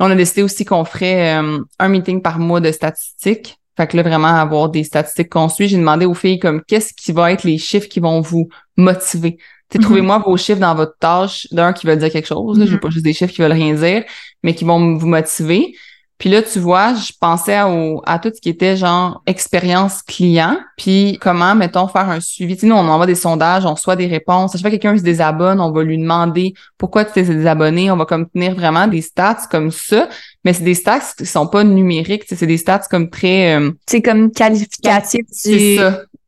on 0.00 0.10
a 0.10 0.14
décidé 0.14 0.42
aussi 0.42 0.64
qu'on 0.64 0.84
ferait 0.84 1.38
euh, 1.40 1.60
un 1.78 1.88
meeting 1.88 2.20
par 2.20 2.38
mois 2.40 2.60
de 2.60 2.72
statistiques. 2.72 3.58
Fait 3.76 3.86
que 3.86 3.96
là, 3.96 4.02
vraiment 4.02 4.28
avoir 4.28 4.68
des 4.68 4.82
statistiques 4.82 5.30
qu'on 5.30 5.48
suit. 5.48 5.68
J'ai 5.68 5.76
demandé 5.76 6.04
aux 6.04 6.14
filles 6.14 6.40
comme 6.40 6.62
qu'est-ce 6.62 6.92
qui 6.92 7.12
va 7.12 7.30
être 7.32 7.44
les 7.44 7.58
chiffres 7.58 7.88
qui 7.88 8.00
vont 8.00 8.20
vous 8.20 8.48
motiver? 8.76 9.38
Mm 9.72 9.78
Trouvez-moi 9.82 10.18
vos 10.18 10.36
chiffres 10.36 10.58
dans 10.58 10.74
votre 10.74 10.98
tâche, 10.98 11.46
d'un 11.52 11.72
qui 11.72 11.86
veulent 11.86 12.00
dire 12.00 12.10
quelque 12.10 12.26
chose. 12.26 12.58
Je 12.58 12.64
veux 12.64 12.76
mm-hmm. 12.76 12.80
pas 12.80 12.90
juste 12.90 13.04
des 13.04 13.12
chiffres 13.12 13.32
qui 13.32 13.40
veulent 13.40 13.52
rien 13.52 13.72
dire, 13.72 14.02
mais 14.42 14.52
qui 14.52 14.64
vont 14.64 14.96
vous 14.96 15.06
motiver. 15.06 15.76
Puis 16.20 16.28
là, 16.28 16.42
tu 16.42 16.58
vois, 16.58 16.92
je 16.92 17.12
pensais 17.18 17.56
à 17.56 18.18
tout 18.22 18.30
ce 18.32 18.42
qui 18.42 18.50
était 18.50 18.76
genre 18.76 19.22
expérience 19.26 20.02
client, 20.02 20.58
puis 20.76 21.18
comment, 21.18 21.54
mettons, 21.54 21.88
faire 21.88 22.10
un 22.10 22.20
suivi? 22.20 22.56
Tu 22.56 22.60
sais, 22.60 22.66
nous, 22.66 22.74
on 22.76 22.86
envoie 22.88 23.06
des 23.06 23.14
sondages, 23.14 23.64
on 23.64 23.72
reçoit 23.72 23.96
des 23.96 24.06
réponses. 24.06 24.54
À 24.54 24.58
chaque 24.58 24.60
fois 24.60 24.70
que 24.70 24.76
quelqu'un 24.76 24.98
se 24.98 25.02
désabonne, 25.02 25.62
on 25.62 25.72
va 25.72 25.82
lui 25.82 25.96
demander 25.96 26.52
pourquoi 26.76 27.06
tu 27.06 27.12
t'es 27.12 27.22
désabonné. 27.22 27.90
On 27.90 27.96
va 27.96 28.04
comme 28.04 28.28
tenir 28.28 28.54
vraiment 28.54 28.86
des 28.86 29.00
stats 29.00 29.48
comme 29.50 29.70
ça. 29.70 30.10
Mais 30.44 30.52
c'est 30.52 30.62
des 30.62 30.74
stats 30.74 31.14
qui 31.16 31.24
sont 31.24 31.46
pas 31.46 31.64
numériques. 31.64 32.24
C'est 32.28 32.46
des 32.46 32.58
stats 32.58 32.82
comme 32.90 33.08
très... 33.08 33.58
Euh, 33.58 33.70
c'est 33.86 34.02
comme 34.02 34.30
qualificatif 34.30 35.24
du 35.46 35.78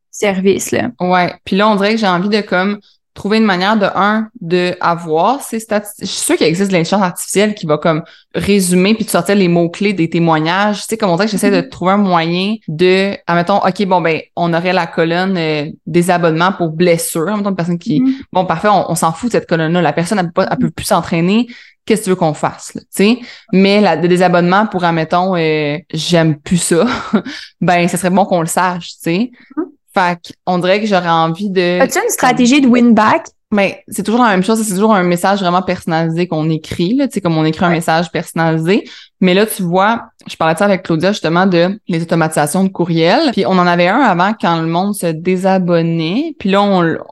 service, 0.09 0.71
là. 0.71 0.89
Ouais. 0.99 1.35
Puis 1.45 1.55
là, 1.55 1.69
on 1.69 1.75
dirait 1.75 1.93
que 1.93 1.99
j'ai 1.99 2.07
envie 2.07 2.29
de 2.29 2.41
comme 2.41 2.79
trouver 3.13 3.37
une 3.37 3.45
manière 3.45 3.77
de 3.77 3.85
un 3.95 4.29
de 4.41 4.75
avoir 4.81 5.41
ces 5.41 5.59
statistiques. 5.59 6.05
Je 6.05 6.11
suis 6.11 6.21
sûre 6.21 6.35
qu'il 6.35 6.47
existe 6.47 6.71
de 6.71 6.73
l'intelligence 6.73 7.01
artificielle 7.01 7.53
qui 7.53 7.65
va 7.65 7.77
comme 7.77 8.03
résumer 8.33 8.95
puis 8.95 9.05
de 9.05 9.09
sortir 9.09 9.35
les 9.35 9.47
mots 9.47 9.69
clés 9.69 9.93
des 9.93 10.09
témoignages. 10.09 10.81
Tu 10.81 10.87
sais 10.89 10.97
comme 10.97 11.11
on 11.11 11.15
dirait 11.15 11.27
que 11.27 11.31
j'essaie 11.31 11.51
de 11.51 11.61
mm-hmm. 11.61 11.69
trouver 11.69 11.91
un 11.91 11.97
moyen 11.97 12.55
de 12.67 13.15
admettons 13.27 13.57
OK 13.57 13.85
bon 13.85 14.01
ben 14.01 14.19
on 14.35 14.53
aurait 14.53 14.73
la 14.73 14.87
colonne 14.87 15.37
euh, 15.37 15.65
des 15.85 16.09
abonnements 16.09 16.53
pour 16.53 16.69
blessure, 16.69 17.29
admettons 17.29 17.51
une 17.51 17.55
personne 17.55 17.79
qui 17.79 18.01
mm-hmm. 18.01 18.21
bon 18.31 18.45
parfait, 18.45 18.69
on, 18.69 18.95
s'en 18.95 19.11
fout 19.11 19.29
de 19.29 19.37
cette 19.37 19.47
colonne 19.47 19.73
là, 19.73 19.81
la 19.81 19.93
personne 19.93 20.17
elle 20.17 20.27
peut, 20.27 20.43
pas, 20.43 20.47
elle 20.49 20.57
peut 20.57 20.71
plus 20.71 20.85
s'entraîner 20.85 21.47
qu'est-ce 21.85 22.01
que 22.01 22.05
tu 22.05 22.09
veux 22.11 22.15
qu'on 22.15 22.33
fasse, 22.33 22.71
tu 22.73 22.81
sais? 22.89 23.19
Mais 23.51 23.81
la, 23.81 23.97
le 23.97 24.07
désabonnement 24.07 24.67
pour, 24.67 24.85
admettons, 24.85 25.35
euh, 25.35 25.77
j'aime 25.93 26.39
plus 26.39 26.55
ça, 26.55 26.85
ben, 27.61 27.89
ce 27.89 27.97
serait 27.97 28.09
bon 28.09 28.23
qu'on 28.23 28.39
le 28.39 28.47
sache, 28.47 28.93
tu 28.93 28.99
sais? 29.01 29.31
Mm-hmm. 29.57 29.63
Fait 29.93 30.17
qu'on 30.45 30.57
dirait 30.59 30.81
que 30.81 30.87
j'aurais 30.87 31.09
envie 31.09 31.49
de... 31.49 31.79
As-tu 31.79 31.99
une 31.99 32.09
stratégie 32.09 32.61
de 32.61 32.67
win-back? 32.67 33.27
Mais 33.51 33.83
c'est 33.87 34.01
toujours 34.01 34.23
la 34.23 34.29
même 34.29 34.43
chose, 34.43 34.59
c'est 34.63 34.73
toujours 34.73 34.95
un 34.95 35.03
message 35.03 35.39
vraiment 35.39 35.61
personnalisé 35.61 36.27
qu'on 36.27 36.49
écrit, 36.49 36.95
là, 36.95 37.07
tu 37.07 37.13
sais, 37.13 37.21
comme 37.21 37.37
on 37.37 37.45
écrit 37.45 37.63
un 37.63 37.69
message 37.69 38.11
personnalisé. 38.11 38.83
Mais 39.21 39.35
là, 39.35 39.45
tu 39.45 39.61
vois, 39.61 40.05
je 40.27 40.35
parlais 40.35 40.55
de 40.55 40.59
ça 40.59 40.65
avec 40.65 40.81
Claudia 40.81 41.11
justement 41.11 41.45
de 41.45 41.79
les 41.87 42.01
automatisations 42.01 42.63
de 42.63 42.69
courriel. 42.69 43.29
Puis 43.31 43.45
on 43.45 43.51
en 43.51 43.67
avait 43.67 43.87
un 43.87 43.99
avant 43.99 44.33
quand 44.33 44.59
le 44.59 44.65
monde 44.65 44.95
se 44.95 45.05
désabonnait. 45.05 46.35
Puis 46.39 46.49
là, 46.49 46.65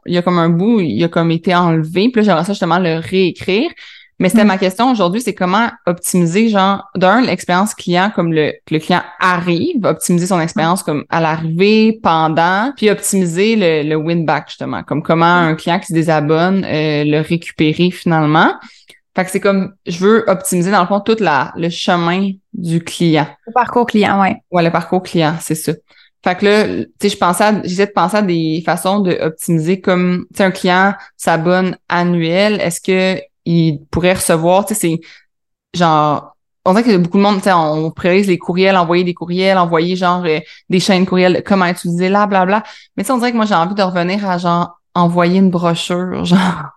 il 0.08 0.16
y 0.16 0.18
a 0.18 0.24
comme 0.24 0.40
un 0.40 0.50
bout, 0.50 0.80
il 0.80 1.04
a 1.04 1.10
comme 1.10 1.30
été 1.30 1.54
enlevé. 1.54 2.10
Puis 2.10 2.22
là, 2.22 2.22
j'aimerais 2.24 2.46
ça 2.46 2.54
justement 2.54 2.80
le 2.80 2.98
réécrire. 2.98 3.70
Mais 4.22 4.30
c'était 4.30 4.44
mm. 4.44 4.48
ma 4.48 4.60
question 4.60 4.92
aujourd'hui, 4.92 5.20
c'est 5.20 5.34
comment 5.34 5.72
optimiser, 5.88 6.50
genre, 6.50 6.88
d'un, 6.96 7.22
l'expérience 7.22 7.74
client 7.74 8.12
comme 8.16 8.32
le, 8.32 8.54
le 8.70 8.78
client 8.78 9.02
arrive, 9.20 9.84
optimiser 9.84 10.28
son 10.28 10.40
expérience 10.40 10.84
comme 10.84 11.06
à 11.10 11.20
l'arrivée, 11.20 12.00
pendant, 12.04 12.72
puis 12.78 12.92
optimiser 12.92 13.56
le, 13.56 13.90
le 13.90 13.96
win-back, 13.96 14.50
justement, 14.50 14.84
comme 14.84 15.02
comment 15.02 15.42
mm. 15.42 15.48
un 15.48 15.56
client 15.56 15.80
qui 15.80 15.88
se 15.88 15.94
désabonne, 15.94 16.64
euh, 16.64 17.04
le 17.04 17.20
récupérer 17.22 17.90
finalement. 17.90 18.54
Fait 19.16 19.26
que 19.26 19.32
c'est 19.32 19.40
comme, 19.40 19.74
je 19.88 19.98
veux 19.98 20.24
optimiser, 20.28 20.70
dans 20.70 20.82
le 20.82 20.88
fond, 20.88 21.00
tout 21.00 21.18
la, 21.20 21.52
le 21.58 21.70
chemin 21.70 22.30
du 22.54 22.84
client. 22.84 23.28
Le 23.48 23.54
parcours 23.54 23.88
client, 23.88 24.22
ouais. 24.22 24.38
Ouais, 24.52 24.62
le 24.62 24.70
parcours 24.70 25.02
client, 25.02 25.34
c'est 25.42 25.56
ça. 25.56 25.72
Fait 26.24 26.38
que 26.38 26.46
là, 26.46 26.68
tu 26.68 26.86
sais, 27.02 27.10
je 27.10 27.18
pensais 27.18 27.44
à, 27.44 27.62
j'essaie 27.64 27.88
de 27.88 27.92
penser 27.92 28.18
à 28.18 28.22
des 28.22 28.62
façons 28.64 29.00
d'optimiser 29.00 29.82
comme, 29.82 30.28
tu 30.32 30.38
sais, 30.38 30.44
un 30.44 30.52
client 30.52 30.94
s'abonne 31.18 31.76
annuel. 31.90 32.62
Est-ce 32.62 32.80
que 32.80 33.20
il 33.46 33.86
pourrait 33.92 34.14
recevoir, 34.14 34.66
tu 34.66 34.74
sais, 34.74 34.80
c'est 34.80 35.02
genre, 35.74 36.36
on 36.66 36.74
dirait 36.74 36.84
que 36.84 36.98
beaucoup 36.98 37.18
de 37.18 37.24
monde, 37.24 37.38
tu 37.38 37.44
sais, 37.44 37.54
on 37.54 37.92
priorise 37.92 38.28
les 38.28 38.38
courriels, 38.38 38.78
envoyer 38.78 39.04
des 39.04 39.14
courriels, 39.14 39.58
envoyer 39.58 39.96
genre 39.96 40.24
euh, 40.26 40.40
des 40.70 40.80
chaînes 40.80 41.06
courriels, 41.06 41.44
comment 41.46 41.66
utiliser 41.66 42.10
là, 42.10 42.28
blablabla. 42.28 42.60
Bla. 42.60 42.72
Mais 42.96 43.04
tu 43.04 43.08
sais, 43.08 43.14
on 43.14 43.18
dirait 43.18 43.32
que 43.32 43.38
moi, 43.38 43.46
j'ai 43.46 43.56
envie 43.56 43.76
de 43.76 43.82
revenir 43.82 44.30
à 44.30 44.38
genre, 44.38 44.80
envoyer 44.94 45.40
une 45.40 45.50
brochure, 45.50 46.24
genre, 46.26 46.70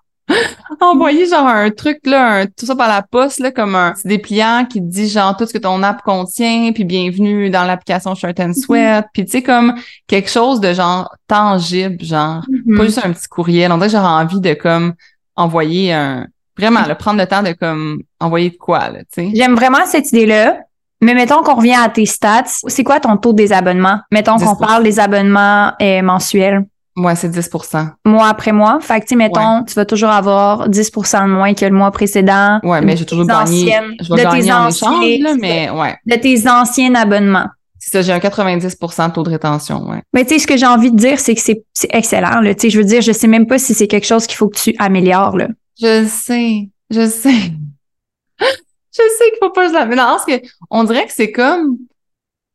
envoyer 0.80 1.26
genre 1.26 1.46
un 1.46 1.70
truc, 1.70 1.98
là, 2.04 2.40
un, 2.40 2.46
tout 2.46 2.64
ça 2.64 2.74
par 2.74 2.88
la 2.88 3.02
poste, 3.02 3.40
là, 3.40 3.50
comme 3.50 3.74
un 3.74 3.92
dépliant 4.06 4.64
qui 4.64 4.80
dit 4.80 5.08
genre 5.08 5.36
tout 5.36 5.44
ce 5.46 5.52
que 5.52 5.58
ton 5.58 5.82
app 5.82 6.02
contient, 6.02 6.72
puis 6.72 6.84
bienvenue 6.84 7.50
dans 7.50 7.64
l'application 7.64 8.14
Shirt 8.14 8.40
and 8.40 8.50
mm-hmm. 8.50 8.64
Sweat, 8.64 9.06
puis 9.12 9.26
tu 9.26 9.32
sais, 9.32 9.42
comme 9.42 9.74
quelque 10.06 10.30
chose 10.30 10.60
de 10.60 10.72
genre 10.72 11.14
tangible, 11.26 12.02
genre, 12.02 12.40
pas 12.40 12.48
mm-hmm. 12.48 12.84
juste 12.84 13.00
un 13.04 13.12
petit 13.12 13.28
courriel. 13.28 13.70
On 13.70 13.76
dirait 13.76 13.88
que 13.88 13.92
j'aurais 13.92 14.06
envie 14.06 14.40
de 14.40 14.54
comme 14.54 14.94
envoyer 15.36 15.92
un 15.92 16.26
Vraiment, 16.58 16.80
le 16.86 16.94
prendre 16.94 17.18
le 17.20 17.26
temps 17.26 17.42
de 17.42 17.52
comme 17.52 18.02
envoyer 18.20 18.50
de 18.50 18.56
quoi, 18.56 18.90
là, 18.90 19.00
tu 19.12 19.22
sais. 19.22 19.30
J'aime 19.34 19.54
vraiment 19.54 19.84
cette 19.86 20.12
idée-là. 20.12 20.58
Mais 21.00 21.12
mettons 21.12 21.42
qu'on 21.42 21.56
revient 21.56 21.76
à 21.76 21.88
tes 21.88 22.06
stats. 22.06 22.44
C'est 22.66 22.84
quoi 22.84 22.98
ton 22.98 23.16
taux 23.16 23.34
des 23.34 23.52
abonnements? 23.52 24.00
Mettons 24.10 24.36
qu'on 24.38 24.56
parle 24.56 24.82
des 24.82 24.98
abonnements 25.00 25.72
euh, 25.82 26.00
mensuels. 26.02 26.64
Ouais, 26.96 27.16
c'est 27.16 27.28
10% 27.28 27.88
Mois 28.04 28.28
après 28.28 28.52
mois. 28.52 28.78
Fait 28.80 29.00
que, 29.00 29.06
tu 29.06 29.16
mettons, 29.16 29.64
tu 29.64 29.74
vas 29.74 29.84
toujours 29.84 30.10
avoir 30.10 30.68
10% 30.68 31.24
de 31.24 31.30
moins 31.30 31.52
que 31.52 31.64
le 31.64 31.72
mois 31.72 31.90
précédent. 31.90 32.60
Ouais, 32.62 32.80
mais 32.80 32.96
j'ai 32.96 33.04
toujours 33.04 33.26
gagné. 33.26 33.76
Je 34.00 34.14
vais 34.14 34.22
gagner 34.22 34.52
en 34.52 34.68
échange, 34.68 35.18
là, 35.20 35.34
mais 35.38 35.70
ouais. 35.70 35.96
De 36.06 36.14
tes 36.14 36.48
anciens 36.48 36.94
abonnements. 36.94 37.48
C'est 37.80 37.90
ça, 37.90 38.02
j'ai 38.02 38.12
un 38.12 38.18
90% 38.18 39.08
de 39.08 39.12
taux 39.12 39.24
de 39.24 39.30
rétention, 39.30 39.82
ouais. 39.90 40.00
Mais 40.14 40.24
tu 40.24 40.34
sais, 40.34 40.38
ce 40.38 40.46
que 40.46 40.56
j'ai 40.56 40.66
envie 40.66 40.90
de 40.90 40.96
dire, 40.96 41.18
c'est 41.18 41.34
que 41.34 41.40
c'est 41.40 41.64
excellent, 41.90 42.40
là. 42.40 42.54
Tu 42.54 42.62
sais, 42.62 42.70
je 42.70 42.78
veux 42.78 42.84
dire, 42.84 43.02
je 43.02 43.12
sais 43.12 43.26
même 43.26 43.46
pas 43.46 43.58
si 43.58 43.74
c'est 43.74 43.88
quelque 43.88 44.06
chose 44.06 44.26
qu'il 44.26 44.36
faut 44.36 44.48
que 44.48 44.58
tu 44.58 44.74
améliores, 44.78 45.36
là. 45.36 45.48
Je 45.80 46.06
sais, 46.06 46.68
je 46.90 47.08
sais. 47.08 47.52
je 48.40 49.02
sais 49.18 49.30
qu'il 49.30 49.38
faut 49.40 49.50
pas 49.50 49.62
que 49.62 49.68
je 49.68 49.74
la 49.74 49.86
mélange. 49.86 50.20
que 50.26 50.40
on 50.70 50.84
dirait 50.84 51.06
que 51.06 51.12
c'est 51.12 51.32
comme 51.32 51.78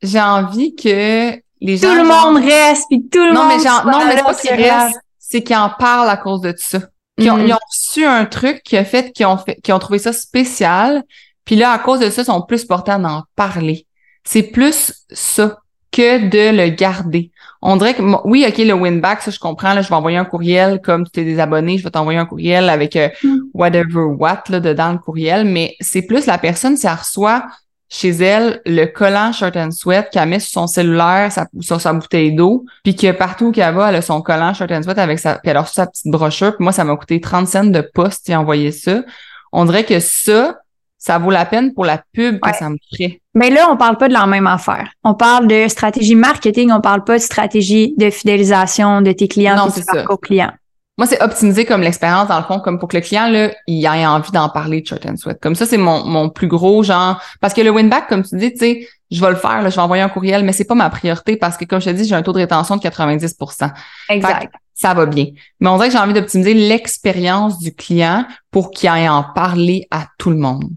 j'ai 0.02 0.22
envie 0.22 0.76
que 0.76 1.34
les 1.62 1.78
gens. 1.78 1.90
Tout 1.90 1.96
le 1.96 2.08
monde 2.08 2.44
reste, 2.44 2.86
puis 2.90 3.08
tout 3.10 3.20
le 3.20 3.34
non, 3.34 3.44
monde. 3.44 3.58
Mais 3.58 3.92
non, 3.92 4.06
mais 4.06 4.16
c'est 4.16 4.24
pas 4.24 4.36
qu'ils 4.36 4.52
restent, 4.52 5.00
c'est 5.18 5.44
qu'ils 5.44 5.58
en 5.58 5.70
parlent 5.70 6.10
à 6.10 6.18
cause 6.18 6.42
de 6.42 6.52
tout 6.52 6.58
ça. 6.60 6.80
Ils 7.18 7.30
ont, 7.30 7.38
mm. 7.38 7.48
ils 7.48 7.54
ont 7.54 7.60
reçu 7.70 8.06
un 8.06 8.26
truc 8.26 8.64
qui 8.64 8.78
a 8.78 8.86
fait 8.86 9.12
qu'ils 9.12 9.26
ont 9.26 9.38
fait, 9.38 9.56
qu'ils 9.62 9.74
ont 9.74 9.80
trouvé 9.80 10.00
ça 10.00 10.14
spécial. 10.14 11.04
Puis 11.44 11.56
là, 11.56 11.72
à 11.72 11.80
cause 11.80 12.00
de 12.00 12.10
ça, 12.10 12.22
ils 12.22 12.26
sont 12.26 12.42
plus 12.42 12.64
portés 12.64 12.92
à 12.92 13.00
en 13.00 13.24
parler. 13.36 13.88
C'est 14.24 14.44
plus 14.44 14.94
ça 15.12 15.58
que 15.92 16.28
de 16.30 16.56
le 16.56 16.70
garder. 16.70 17.32
On 17.62 17.76
dirait 17.76 17.94
que 17.94 18.02
oui, 18.26 18.46
OK, 18.48 18.58
le 18.58 18.74
win 18.74 19.02
back, 19.02 19.22
ça 19.22 19.32
je 19.32 19.40
comprends, 19.40 19.74
là, 19.74 19.82
je 19.82 19.90
vais 19.90 19.96
envoyer 19.96 20.18
un 20.18 20.26
courriel 20.26 20.82
comme 20.82 21.06
tu 21.06 21.12
t'es 21.12 21.24
désabonné, 21.24 21.78
je 21.78 21.84
vais 21.84 21.90
t'envoyer 21.90 22.20
un 22.20 22.26
courriel 22.26 22.70
avec 22.70 22.96
euh, 22.96 23.10
mm. 23.24 23.38
whatever 23.54 24.04
what 24.18 24.44
là 24.50 24.60
dedans 24.60 24.94
le 24.94 25.00
courriel, 25.00 25.46
mais 25.46 25.76
c'est 25.82 26.04
plus 26.04 26.26
la 26.26 26.38
personne 26.38 26.78
si 26.78 26.88
elle 26.88 26.94
reçoit 26.94 27.46
chez 27.90 28.10
elle 28.10 28.62
le 28.66 28.86
collant 28.86 29.32
shirt 29.34 29.58
and 29.58 29.72
sweat 29.72 30.10
qu'elle 30.12 30.30
met 30.30 30.40
sur 30.40 30.62
son 30.62 30.68
cellulaire, 30.68 31.32
sa, 31.32 31.48
sur 31.60 31.82
sa 31.82 31.92
bouteille 31.92 32.34
d'eau, 32.34 32.66
puis 32.84 32.96
que 32.96 33.12
partout 33.12 33.52
qu'elle 33.52 33.74
va, 33.74 33.90
elle 33.90 33.96
a 33.96 34.02
son 34.02 34.22
collant 34.22 34.54
shirt 34.54 34.72
and 34.72 34.84
sweat 34.84 35.00
avec 35.00 35.20
sa 35.20 35.36
puis 35.40 35.50
elle 35.50 35.58
a 35.58 35.62
reçu 35.62 35.74
sa 35.74 35.88
petite 35.88 36.08
brochure, 36.08 36.56
puis 36.56 36.64
moi 36.64 36.72
ça 36.72 36.84
m'a 36.84 36.96
coûté 36.96 37.20
30 37.20 37.48
cents 37.48 37.64
de 37.66 37.82
poste 37.82 38.30
et 38.30 38.36
envoyer 38.36 38.72
ça. 38.72 39.04
On 39.52 39.66
dirait 39.66 39.84
que 39.84 40.00
ça 40.00 40.60
ça 41.00 41.18
vaut 41.18 41.32
la 41.32 41.46
peine 41.46 41.74
pour 41.74 41.86
la 41.86 42.04
pub 42.14 42.40
que 42.40 42.56
ça 42.56 42.70
me 42.70 42.76
ferait. 42.92 43.22
Mais 43.34 43.50
là, 43.50 43.68
on 43.72 43.78
parle 43.78 43.98
pas 43.98 44.10
de 44.10 44.14
la 44.14 44.28
même 44.28 44.48
affaire. 44.48 44.92
On 45.04 45.16
parle 45.16 45.48
de 45.48 45.68
stratégie 45.68 46.16
marketing, 46.16 46.72
on 46.72 46.82
parle 46.82 47.04
pas 47.04 47.18
de 47.18 47.24
stratégie 47.24 47.96
de 47.98 48.10
fidélisation 48.10 49.02
de 49.02 49.12
tes 49.14 49.28
clients, 49.28 49.56
non, 49.56 49.70
c'est 49.74 49.84
ça. 49.84 50.06
clients. 50.22 50.52
Moi, 50.98 51.08
c'est 51.08 51.24
optimiser 51.24 51.64
comme 51.64 51.80
l'expérience, 51.80 52.28
dans 52.28 52.38
le 52.38 52.44
fond, 52.44 52.60
comme 52.60 52.78
pour 52.78 52.90
que 52.90 52.98
le 52.98 53.02
client, 53.02 53.30
là, 53.30 53.52
il 53.68 53.86
ait 53.86 54.06
envie 54.06 54.32
d'en 54.32 54.50
parler 54.50 54.82
de 54.82 54.88
Short 54.88 55.06
and 55.06 55.16
Sweat. 55.16 55.40
Comme 55.42 55.56
ça, 55.56 55.66
c'est 55.66 55.78
mon, 55.78 56.04
mon 56.04 56.30
plus 56.30 56.50
gros 56.50 56.84
genre. 56.84 57.22
Parce 57.40 57.54
que 57.54 57.62
le 57.62 57.70
win-back, 57.70 58.10
comme 58.10 58.24
tu 58.24 58.36
dis, 58.36 58.52
tu 58.52 58.60
sais, 58.60 58.88
je 59.10 59.22
vais 59.22 59.30
le 59.30 59.38
faire, 59.38 59.62
là, 59.62 59.70
je 59.70 59.76
vais 59.76 59.82
envoyer 59.82 60.04
un 60.04 60.10
courriel, 60.10 60.44
mais 60.44 60.52
c'est 60.52 60.66
pas 60.66 60.76
ma 60.76 60.90
priorité 60.90 61.38
parce 61.38 61.56
que, 61.56 61.64
comme 61.64 61.80
je 61.80 61.86
te 61.86 61.96
dis, 61.96 62.04
j'ai 62.04 62.16
un 62.16 62.22
taux 62.22 62.34
de 62.34 62.40
rétention 62.40 62.76
de 62.76 62.82
90% 62.82 63.72
Exact. 64.10 64.54
ça 64.74 64.94
va 64.94 65.06
bien. 65.06 65.28
Mais 65.62 65.70
on 65.70 65.78
dirait 65.78 65.88
que 65.88 65.94
j'ai 65.94 66.00
envie 66.00 66.12
d'optimiser 66.12 66.54
l'expérience 66.54 67.60
du 67.60 67.74
client 67.74 68.26
pour 68.52 68.70
qu'il 68.72 68.90
aille 68.90 69.08
en 69.08 69.24
parler 69.24 69.88
à 69.92 70.08
tout 70.18 70.32
le 70.32 70.38
monde. 70.38 70.70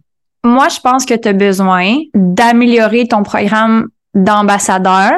Moi, 0.45 0.69
je 0.69 0.81
pense 0.81 1.05
que 1.05 1.15
tu 1.15 1.29
as 1.29 1.33
besoin 1.33 1.99
d'améliorer 2.15 3.07
ton 3.07 3.23
programme 3.23 3.89
d'ambassadeur. 4.15 5.13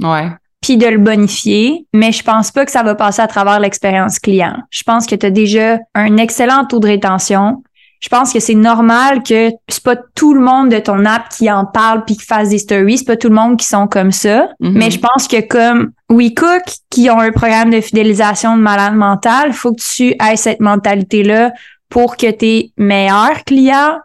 Ouais. 0.00 0.28
Puis 0.60 0.76
de 0.76 0.86
le 0.86 0.98
bonifier, 0.98 1.86
mais 1.92 2.12
je 2.12 2.22
pense 2.22 2.52
pas 2.52 2.64
que 2.64 2.70
ça 2.70 2.84
va 2.84 2.94
passer 2.94 3.20
à 3.20 3.26
travers 3.26 3.58
l'expérience 3.58 4.20
client. 4.20 4.56
Je 4.70 4.84
pense 4.84 5.06
que 5.06 5.16
tu 5.16 5.26
as 5.26 5.30
déjà 5.30 5.78
un 5.94 6.16
excellent 6.18 6.64
taux 6.64 6.78
de 6.78 6.86
rétention. 6.86 7.64
Je 7.98 8.08
pense 8.08 8.32
que 8.32 8.38
c'est 8.38 8.54
normal 8.54 9.22
que 9.24 9.50
c'est 9.68 9.82
pas 9.82 9.96
tout 9.96 10.34
le 10.34 10.40
monde 10.40 10.70
de 10.70 10.78
ton 10.78 11.04
app 11.04 11.28
qui 11.30 11.50
en 11.50 11.64
parle 11.64 12.04
puis 12.04 12.16
qui 12.16 12.24
fasse 12.24 12.48
des 12.48 12.58
stories, 12.58 12.98
c'est 12.98 13.04
pas 13.04 13.16
tout 13.16 13.28
le 13.28 13.34
monde 13.34 13.56
qui 13.56 13.66
sont 13.66 13.86
comme 13.86 14.10
ça, 14.10 14.48
mm-hmm. 14.60 14.72
mais 14.72 14.90
je 14.90 14.98
pense 14.98 15.28
que 15.28 15.40
comme 15.40 15.92
WeCook 16.08 16.62
qui 16.90 17.10
ont 17.10 17.20
un 17.20 17.30
programme 17.30 17.70
de 17.70 17.80
fidélisation 17.80 18.56
de 18.56 18.62
malade 18.62 18.94
mental, 18.94 19.52
faut 19.52 19.72
que 19.72 19.80
tu 19.80 20.16
aies 20.20 20.36
cette 20.36 20.58
mentalité 20.58 21.22
là 21.22 21.52
pour 21.88 22.16
que 22.16 22.30
tes 22.30 22.72
meilleurs 22.76 23.44
clients 23.44 23.98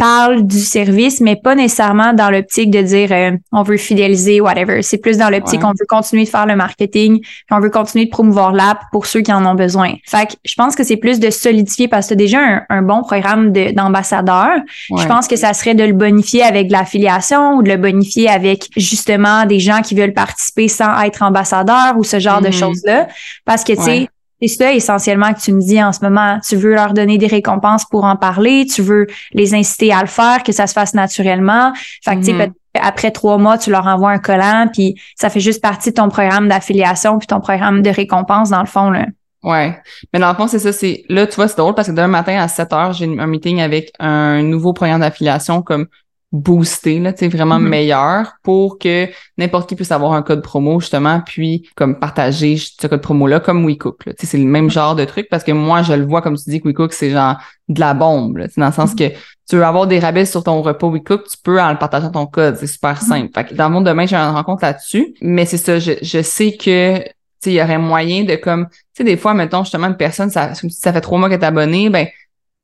parle 0.00 0.46
du 0.46 0.58
service, 0.58 1.20
mais 1.20 1.36
pas 1.36 1.54
nécessairement 1.54 2.14
dans 2.14 2.30
l'optique 2.30 2.70
de 2.70 2.80
dire 2.80 3.12
euh, 3.12 3.32
on 3.52 3.62
veut 3.62 3.76
fidéliser, 3.76 4.40
whatever. 4.40 4.80
C'est 4.82 4.96
plus 4.96 5.18
dans 5.18 5.28
l'optique 5.28 5.60
on 5.62 5.72
veut 5.72 5.86
continuer 5.86 6.24
de 6.24 6.28
faire 6.30 6.46
le 6.46 6.56
marketing, 6.56 7.20
on 7.50 7.60
veut 7.60 7.68
continuer 7.68 8.06
de 8.06 8.10
promouvoir 8.10 8.52
l'app 8.52 8.80
pour 8.92 9.04
ceux 9.04 9.20
qui 9.20 9.30
en 9.30 9.44
ont 9.44 9.54
besoin. 9.54 9.92
Fait 10.06 10.26
que 10.26 10.32
je 10.42 10.54
pense 10.54 10.74
que 10.74 10.84
c'est 10.84 10.96
plus 10.96 11.20
de 11.20 11.28
solidifier 11.28 11.86
parce 11.86 12.06
que 12.06 12.14
tu 12.14 12.14
as 12.14 12.16
déjà 12.16 12.38
un, 12.70 12.80
bon 12.80 13.02
programme 13.02 13.52
d'ambassadeurs. 13.52 14.56
Je 14.96 15.06
pense 15.06 15.28
que 15.28 15.36
ça 15.36 15.52
serait 15.52 15.74
de 15.74 15.84
le 15.84 15.92
bonifier 15.92 16.42
avec 16.42 16.68
de 16.68 16.72
l'affiliation 16.72 17.56
ou 17.56 17.62
de 17.62 17.68
le 17.68 17.76
bonifier 17.76 18.30
avec 18.30 18.70
justement 18.78 19.44
des 19.44 19.60
gens 19.60 19.82
qui 19.82 19.94
veulent 19.94 20.14
participer 20.14 20.68
sans 20.68 20.98
être 21.02 21.22
ambassadeurs 21.22 21.98
ou 21.98 22.04
ce 22.04 22.18
genre 22.18 22.40
de 22.40 22.48
mm-hmm. 22.48 22.58
choses-là. 22.58 23.08
Parce 23.44 23.64
que, 23.64 23.74
tu 23.74 23.82
sais, 23.82 24.08
c'est 24.40 24.48
ça 24.48 24.72
essentiellement 24.72 25.32
que 25.32 25.40
tu 25.40 25.52
me 25.52 25.60
dis 25.60 25.82
en 25.82 25.92
ce 25.92 26.00
moment. 26.02 26.38
Tu 26.46 26.56
veux 26.56 26.74
leur 26.74 26.94
donner 26.94 27.18
des 27.18 27.26
récompenses 27.26 27.84
pour 27.84 28.04
en 28.04 28.16
parler, 28.16 28.66
tu 28.66 28.82
veux 28.82 29.06
les 29.32 29.54
inciter 29.54 29.92
à 29.92 30.00
le 30.00 30.06
faire, 30.06 30.42
que 30.42 30.52
ça 30.52 30.66
se 30.66 30.72
fasse 30.72 30.94
naturellement. 30.94 31.72
Fait 32.04 32.16
que, 32.16 32.20
tu 32.20 32.26
sais, 32.26 32.32
mm-hmm. 32.32 32.52
après 32.80 33.10
trois 33.10 33.38
mois, 33.38 33.58
tu 33.58 33.70
leur 33.70 33.86
envoies 33.86 34.10
un 34.10 34.18
collant, 34.18 34.68
puis 34.72 34.94
ça 35.16 35.30
fait 35.30 35.40
juste 35.40 35.62
partie 35.62 35.90
de 35.90 35.94
ton 35.94 36.08
programme 36.08 36.48
d'affiliation 36.48 37.18
puis 37.18 37.26
ton 37.26 37.40
programme 37.40 37.82
de 37.82 37.90
récompense 37.90 38.50
dans 38.50 38.60
le 38.60 38.66
fond. 38.66 38.90
Là. 38.90 39.06
Ouais. 39.42 39.78
Mais 40.12 40.20
dans 40.20 40.30
le 40.30 40.36
fond, 40.36 40.46
c'est 40.46 40.58
ça, 40.58 40.72
c'est 40.72 41.04
là, 41.08 41.26
tu 41.26 41.36
vois, 41.36 41.48
c'est 41.48 41.56
drôle 41.56 41.74
parce 41.74 41.88
que 41.88 41.92
demain 41.92 42.08
matin 42.08 42.38
à 42.38 42.48
7 42.48 42.72
heures, 42.72 42.92
j'ai 42.92 43.06
un 43.06 43.26
meeting 43.26 43.60
avec 43.60 43.92
un 43.98 44.42
nouveau 44.42 44.72
programme 44.72 45.00
d'affiliation 45.00 45.62
comme 45.62 45.86
booster, 46.32 47.00
là, 47.00 47.12
tu 47.12 47.20
sais, 47.20 47.28
vraiment 47.28 47.58
mm-hmm. 47.58 47.68
meilleur 47.68 48.32
pour 48.42 48.78
que 48.78 49.08
n'importe 49.36 49.68
qui 49.68 49.74
puisse 49.74 49.90
avoir 49.90 50.12
un 50.12 50.22
code 50.22 50.42
promo, 50.42 50.78
justement, 50.80 51.20
puis 51.24 51.68
comme 51.74 51.98
partager 51.98 52.56
ce 52.56 52.86
code 52.86 53.00
promo-là 53.00 53.40
comme 53.40 53.64
WeCook. 53.64 54.04
Tu 54.04 54.12
sais, 54.18 54.26
c'est 54.26 54.38
le 54.38 54.44
même 54.44 54.68
mm-hmm. 54.68 54.70
genre 54.70 54.94
de 54.94 55.04
truc 55.04 55.28
parce 55.28 55.42
que 55.42 55.52
moi, 55.52 55.82
je 55.82 55.92
le 55.92 56.04
vois, 56.04 56.22
comme 56.22 56.36
tu 56.36 56.48
dis, 56.50 56.60
que 56.60 56.68
WeCook, 56.68 56.92
c'est 56.92 57.10
genre 57.10 57.36
de 57.68 57.80
la 57.80 57.94
bombe, 57.94 58.36
là, 58.38 58.46
dans 58.56 58.66
le 58.66 58.72
sens 58.72 58.92
mm-hmm. 58.92 59.10
que 59.10 59.16
tu 59.48 59.56
veux 59.56 59.64
avoir 59.64 59.88
des 59.88 59.98
rabais 59.98 60.24
sur 60.24 60.44
ton 60.44 60.62
repas 60.62 60.86
WeCook, 60.86 61.24
tu 61.28 61.36
peux 61.42 61.60
en 61.60 61.72
le 61.72 61.78
partageant 61.78 62.10
ton 62.10 62.26
code, 62.26 62.56
c'est 62.56 62.68
super 62.68 63.00
simple. 63.00 63.30
Fait 63.34 63.46
que 63.46 63.54
dans 63.54 63.68
mon 63.68 63.80
domaine, 63.80 64.06
j'ai 64.06 64.16
une 64.16 64.34
rencontre 64.34 64.64
là-dessus, 64.64 65.14
mais 65.20 65.44
c'est 65.46 65.56
ça, 65.56 65.78
je, 65.80 65.92
je 66.00 66.22
sais 66.22 66.56
que 66.56 67.02
il 67.46 67.52
y 67.52 67.62
aurait 67.62 67.78
moyen 67.78 68.24
de 68.24 68.36
comme, 68.36 68.66
tu 68.68 68.76
sais, 68.98 69.04
des 69.04 69.16
fois, 69.16 69.34
mettons, 69.34 69.64
justement, 69.64 69.86
une 69.86 69.96
personne, 69.96 70.30
ça, 70.30 70.52
ça 70.54 70.92
fait 70.92 71.00
trois 71.00 71.18
mois 71.18 71.28
qu'elle 71.28 71.40
est 71.40 71.44
abonnée, 71.44 71.88
ben, 71.88 72.06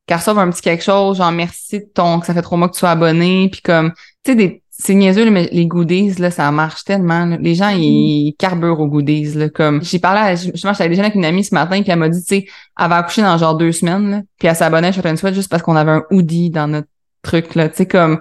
qu'elle 0.06 0.18
reçoive 0.18 0.38
un 0.38 0.50
petit 0.50 0.62
quelque 0.62 0.84
chose, 0.84 1.18
genre 1.18 1.32
merci 1.32 1.80
de 1.80 1.86
ton, 1.92 2.20
que 2.20 2.26
ça 2.26 2.34
fait 2.34 2.42
trois 2.42 2.58
mois 2.58 2.68
que 2.68 2.74
tu 2.74 2.80
sois 2.80 2.90
abonné, 2.90 3.48
puis 3.50 3.60
comme, 3.62 3.92
tu 4.24 4.32
sais, 4.32 4.34
des 4.34 4.62
c'est 4.78 4.94
niaiseux, 4.94 5.30
mais 5.30 5.48
les 5.52 5.66
goodies, 5.66 6.16
là, 6.18 6.30
ça 6.30 6.50
marche 6.50 6.84
tellement. 6.84 7.24
Les 7.40 7.54
gens, 7.54 7.70
mm-hmm. 7.70 7.80
ils 7.80 8.34
carburent 8.38 8.80
aux 8.80 8.88
goodies. 8.88 9.32
Là, 9.32 9.48
comme 9.48 9.82
j'ai 9.82 9.98
parlé, 9.98 10.20
à, 10.20 10.34
justement, 10.34 10.74
j'étais 10.74 10.90
déjà 10.90 11.02
avec 11.02 11.14
une 11.14 11.24
amie 11.24 11.44
ce 11.44 11.54
matin, 11.54 11.80
puis 11.80 11.90
elle 11.90 11.98
m'a 11.98 12.10
dit, 12.10 12.20
tu 12.20 12.26
sais, 12.26 12.46
elle 12.78 12.88
va 12.88 12.96
accoucher 12.96 13.22
dans 13.22 13.38
genre 13.38 13.56
deux 13.56 13.72
semaines, 13.72 14.10
là, 14.10 14.20
puis 14.38 14.48
elle 14.48 14.56
s'abonnait 14.56 14.88
à 14.88 14.92
Shot 14.92 15.16
Sweat 15.16 15.34
juste 15.34 15.50
parce 15.50 15.62
qu'on 15.62 15.76
avait 15.76 15.92
un 15.92 16.04
hoodie 16.10 16.50
dans 16.50 16.68
notre 16.68 16.88
truc, 17.22 17.54
là. 17.54 17.68
Tu 17.68 17.76
sais, 17.76 17.86
comme 17.86 18.20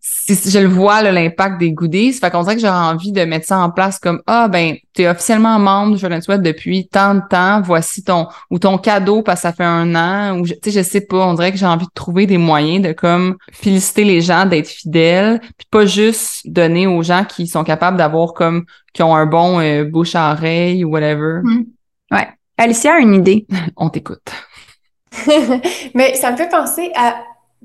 Si, 0.00 0.50
je 0.50 0.58
le 0.58 0.68
vois, 0.68 1.02
l'impact 1.02 1.58
des 1.58 1.72
goodies, 1.72 2.14
fait 2.14 2.30
qu'on 2.30 2.42
dirait 2.42 2.54
que 2.54 2.62
j'aurais 2.62 2.72
envie 2.72 3.12
de 3.12 3.22
mettre 3.24 3.46
ça 3.46 3.58
en 3.58 3.70
place 3.70 3.98
comme 3.98 4.22
ah 4.26 4.48
ben 4.48 4.76
tu 4.94 5.02
es 5.02 5.08
officiellement 5.08 5.58
membre 5.58 5.94
de 5.94 5.98
Jordan 5.98 6.22
Sweat 6.22 6.40
depuis 6.40 6.88
tant 6.88 7.14
de 7.14 7.22
temps, 7.28 7.60
voici 7.60 8.02
ton 8.02 8.28
ou 8.50 8.58
ton 8.58 8.78
cadeau 8.78 9.22
parce 9.22 9.40
que 9.40 9.48
ça 9.48 9.52
fait 9.52 9.64
un 9.64 9.94
an 9.94 10.38
ou 10.38 10.46
tu 10.46 10.54
sais 10.64 10.70
je 10.70 10.82
sais 10.82 11.02
pas, 11.02 11.26
on 11.26 11.34
dirait 11.34 11.52
que 11.52 11.58
j'ai 11.58 11.66
envie 11.66 11.86
de 11.86 11.92
trouver 11.94 12.26
des 12.26 12.38
moyens 12.38 12.86
de 12.86 12.92
comme 12.92 13.36
féliciter 13.52 14.04
les 14.04 14.20
gens 14.20 14.46
d'être 14.46 14.68
fidèles, 14.68 15.40
puis 15.40 15.66
pas 15.70 15.84
juste 15.84 16.40
donner 16.46 16.86
aux 16.86 17.02
gens 17.02 17.24
qui 17.24 17.46
sont 17.46 17.64
capables 17.64 17.98
d'avoir 17.98 18.32
comme 18.32 18.64
qui 18.94 19.02
ont 19.02 19.14
un 19.14 19.26
bon 19.26 19.60
euh, 19.60 19.84
bouche 19.84 20.14
à 20.14 20.32
oreille 20.32 20.84
ou 20.84 20.90
whatever. 20.90 21.40
Mm. 21.42 21.64
Ouais. 22.12 22.28
Alicia 22.56 22.94
a 22.94 22.98
une 22.98 23.14
idée. 23.14 23.46
on 23.76 23.90
t'écoute. 23.90 24.32
Mais 25.94 26.14
ça 26.14 26.32
me 26.32 26.36
fait 26.36 26.48
penser 26.48 26.90
à 26.96 27.16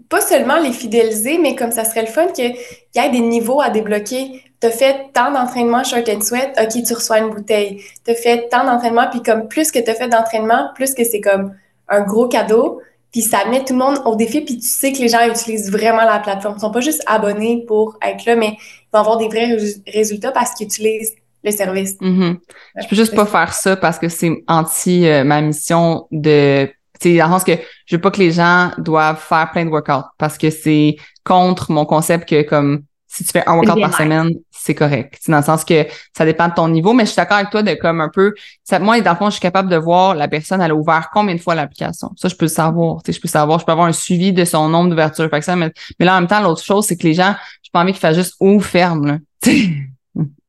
pas 0.10 0.22
seulement 0.22 0.60
les 0.60 0.72
fidéliser, 0.72 1.38
mais 1.38 1.56
comme 1.56 1.72
ça 1.72 1.86
serait 1.86 2.02
le 2.02 2.08
fun 2.08 2.28
qu'il 2.28 2.56
y 2.96 3.00
ait 3.00 3.10
des 3.10 3.22
niveaux 3.22 3.62
à 3.62 3.70
débloquer. 3.70 4.44
Tu 4.62 4.68
as 4.68 4.72
fait 4.72 5.12
tant 5.14 5.32
d'entraînement 5.32 5.84
short 5.84 6.08
and 6.10 6.22
sweat, 6.22 6.50
OK, 6.62 6.84
tu 6.84 6.94
reçois 6.94 7.20
une 7.20 7.30
bouteille. 7.30 7.84
Tu 8.06 8.12
as 8.12 8.16
fait 8.16 8.48
tant 8.50 8.66
d'entraînement, 8.66 9.08
puis 9.10 9.22
comme 9.22 9.48
plus 9.48 9.72
que 9.72 9.80
tu 9.80 9.90
as 9.90 9.96
fait 9.96 10.08
d'entraînement, 10.08 10.70
plus 10.76 10.94
que 10.94 11.04
c'est 11.04 11.22
comme 11.22 11.54
un 11.88 12.02
gros 12.02 12.28
cadeau, 12.28 12.82
puis 13.12 13.22
ça 13.22 13.46
met 13.50 13.64
tout 13.64 13.74
le 13.74 13.80
monde 13.80 14.02
au 14.06 14.16
défi, 14.16 14.42
puis 14.42 14.58
tu 14.58 14.68
sais 14.68 14.92
que 14.92 14.98
les 14.98 15.08
gens 15.08 15.26
utilisent 15.28 15.72
vraiment 15.72 16.04
la 16.04 16.20
plateforme. 16.20 16.56
Ils 16.58 16.62
sont 16.62 16.72
pas 16.72 16.82
juste 16.82 17.02
abonnés 17.06 17.64
pour 17.66 17.98
être 18.06 18.26
là, 18.26 18.36
mais 18.36 18.58
ils 18.58 18.88
vont 18.94 19.00
avoir 19.00 19.18
des 19.18 19.28
vrais 19.28 19.58
résultats 19.88 20.32
parce 20.32 20.54
qu'ils 20.54 20.68
utilisent 20.68 21.16
le 21.44 21.52
service. 21.52 21.94
Mm-hmm. 22.02 22.38
Je 22.82 22.88
peux 22.88 22.96
juste 22.96 23.16
pas 23.16 23.26
faire 23.26 23.54
ça 23.54 23.78
parce 23.78 24.00
que 24.00 24.10
c'est 24.10 24.44
anti 24.48 25.08
euh, 25.08 25.24
ma 25.24 25.42
mission 25.42 26.08
de 26.12 26.70
c'est 27.00 27.18
dans 27.18 27.26
le 27.26 27.32
sens 27.32 27.44
que 27.44 27.54
je 27.86 27.96
veux 27.96 28.02
pas 28.02 28.12
que 28.12 28.20
les 28.20 28.32
gens 28.32 28.72
doivent 28.78 29.20
faire 29.20 29.52
plein 29.52 29.66
de 29.66 29.70
workouts 29.70 30.08
parce 30.18 30.38
que 30.38 30.50
c'est 30.50 30.96
contre 31.24 31.72
mon 31.72 31.86
concept 31.86 32.28
que 32.28 32.42
comme 32.44 32.84
si 33.08 33.24
tu 33.24 33.32
fais 33.32 33.44
un 33.48 33.56
workout 33.56 33.80
par 33.80 33.96
semaine, 33.96 34.32
c'est 34.52 34.76
correct. 34.76 35.18
C'est 35.22 35.32
dans 35.32 35.38
le 35.38 35.44
sens 35.44 35.64
que 35.64 35.86
ça 36.16 36.26
dépend 36.26 36.50
de 36.50 36.54
ton 36.54 36.68
niveau, 36.68 36.92
mais 36.92 37.06
je 37.06 37.12
suis 37.12 37.16
d'accord 37.16 37.38
avec 37.38 37.50
toi 37.50 37.64
de 37.64 37.74
comme 37.76 38.02
un 38.02 38.10
peu. 38.10 38.34
Ça, 38.64 38.80
moi, 38.80 39.00
dans 39.00 39.12
le 39.12 39.18
fond, 39.18 39.28
je 39.28 39.34
suis 39.34 39.42
capable 39.42 39.70
de 39.70 39.78
voir 39.78 40.16
la 40.16 40.28
personne, 40.28 40.62
elle 40.62 40.72
a 40.72 40.76
ouvert 40.76 41.10
combien 41.14 41.36
de 41.36 41.40
fois 41.40 41.56
l'application. 41.56 42.12
Ça, 42.18 42.28
je 42.28 42.36
peux 42.36 42.46
le 42.46 42.50
savoir. 42.50 43.00
Je 43.08 43.18
peux 43.18 43.28
savoir, 43.28 43.60
je 43.60 43.66
peux 43.66 43.72
avoir 43.72 43.88
un 43.88 43.94
suivi 43.94 44.34
de 44.34 44.44
son 44.44 44.68
nombre 44.68 44.90
d'ouvertures. 44.90 45.30
Mais, 45.32 45.72
mais 46.00 46.06
là, 46.06 46.16
en 46.16 46.22
même 46.22 46.28
temps, 46.28 46.42
l'autre 46.42 46.64
chose, 46.64 46.86
c'est 46.86 46.98
que 46.98 47.04
les 47.04 47.14
gens, 47.14 47.36
j'ai 47.64 47.70
pas 47.72 47.82
envie 47.82 47.94
qu'ils 47.94 48.02
fassent 48.02 48.18
juste 48.18 48.36
ouvre 48.40 48.66
ferme. 48.66 49.20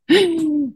Là. 0.08 0.18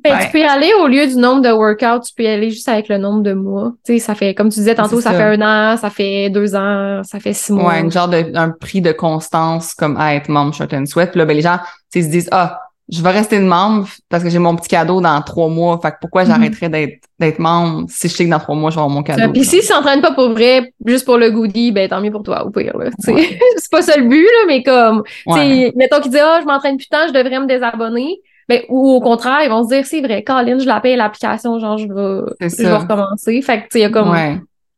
Ben, 0.02 0.18
tu 0.24 0.30
peux 0.32 0.38
y 0.38 0.44
aller 0.44 0.72
au 0.82 0.86
lieu 0.86 1.06
du 1.06 1.16
nombre 1.16 1.42
de 1.42 1.50
workouts, 1.50 2.06
tu 2.06 2.14
peux 2.16 2.22
y 2.22 2.28
aller 2.28 2.50
juste 2.50 2.68
avec 2.68 2.88
le 2.88 2.96
nombre 2.96 3.22
de 3.22 3.34
mois. 3.34 3.72
Tu 3.84 3.94
sais, 3.94 3.98
ça 3.98 4.14
fait, 4.14 4.34
comme 4.34 4.48
tu 4.48 4.60
disais 4.60 4.74
tantôt, 4.74 5.00
ça. 5.00 5.12
fait 5.12 5.22
un 5.22 5.42
an, 5.42 5.76
ça 5.76 5.90
fait 5.90 6.30
deux 6.30 6.54
ans, 6.54 7.02
ça 7.04 7.20
fait 7.20 7.34
six 7.34 7.52
mois. 7.52 7.72
Ouais, 7.72 7.78
un 7.80 7.90
genre 7.90 8.08
de, 8.08 8.34
un 8.34 8.50
prix 8.50 8.80
de 8.80 8.92
constance 8.92 9.74
comme 9.74 9.96
à 9.98 10.14
être 10.14 10.28
membre 10.28 10.54
Short 10.54 10.72
and 10.72 10.86
Sweat. 10.86 11.10
Puis 11.10 11.18
là, 11.18 11.26
ben, 11.26 11.36
les 11.36 11.42
gens, 11.42 11.58
tu 11.92 12.02
se 12.02 12.08
disent, 12.08 12.28
ah, 12.32 12.60
je 12.88 13.02
vais 13.02 13.10
rester 13.10 13.38
de 13.38 13.44
membre 13.44 13.88
parce 14.08 14.24
que 14.24 14.30
j'ai 14.30 14.38
mon 14.38 14.56
petit 14.56 14.68
cadeau 14.68 15.00
dans 15.00 15.20
trois 15.20 15.48
mois. 15.48 15.78
Fait 15.82 15.90
que 15.90 15.96
pourquoi 16.00 16.24
mhm. 16.24 16.28
j'arrêterais 16.30 16.68
d'être, 16.70 17.04
d'être 17.18 17.38
membre 17.38 17.86
si 17.88 18.08
je 18.08 18.14
sais 18.14 18.24
que 18.24 18.30
dans 18.30 18.40
trois 18.40 18.56
mois, 18.56 18.70
je 18.70 18.76
vais 18.76 18.80
avoir 18.80 18.94
mon 18.94 19.02
cadeau. 19.02 19.32
Puis 19.32 19.44
si 19.44 19.60
tu 19.60 19.66
s'entraînes 19.66 20.00
pas 20.00 20.12
pour 20.12 20.30
vrai, 20.30 20.72
juste 20.86 21.04
pour 21.04 21.18
le 21.18 21.30
goodie, 21.30 21.72
ben, 21.72 21.88
tant 21.88 22.00
mieux 22.00 22.10
pour 22.10 22.22
toi, 22.22 22.44
au 22.44 22.50
pire, 22.50 22.76
là. 22.78 22.90
c'est 22.98 23.70
pas 23.70 23.82
ça 23.82 23.98
le 23.98 24.08
but, 24.08 24.24
là, 24.24 24.44
mais 24.46 24.62
comme, 24.62 25.02
ouais. 25.26 25.72
mettons 25.76 26.00
qu'il 26.00 26.10
dit, 26.10 26.18
ah, 26.18 26.38
je 26.40 26.46
m'entraîne 26.46 26.78
plus 26.78 26.88
tant, 26.88 27.06
je 27.06 27.12
devrais 27.12 27.38
me 27.38 27.46
désabonner 27.46 28.18
ben, 28.50 28.62
ou 28.68 28.90
au 28.90 29.00
contraire, 29.00 29.42
ils 29.44 29.48
vont 29.48 29.62
se 29.62 29.68
dire, 29.68 29.86
c'est 29.86 30.00
vrai, 30.00 30.24
Colin, 30.24 30.58
je 30.58 30.66
la 30.66 30.80
paye 30.80 30.96
l'application, 30.96 31.58
genre, 31.60 31.78
je 31.78 31.86
vais, 31.86 32.32
je 32.40 32.62
vais 32.64 32.76
recommencer. 32.76 33.40
Fait 33.42 33.58
que, 33.58 33.62
tu 33.62 33.68
sais, 33.70 33.78
il 33.78 33.82
y 33.82 33.84
a 33.84 33.90
comme 33.90 34.10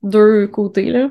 deux 0.03 0.47
côtés, 0.49 0.91
là. 0.91 1.09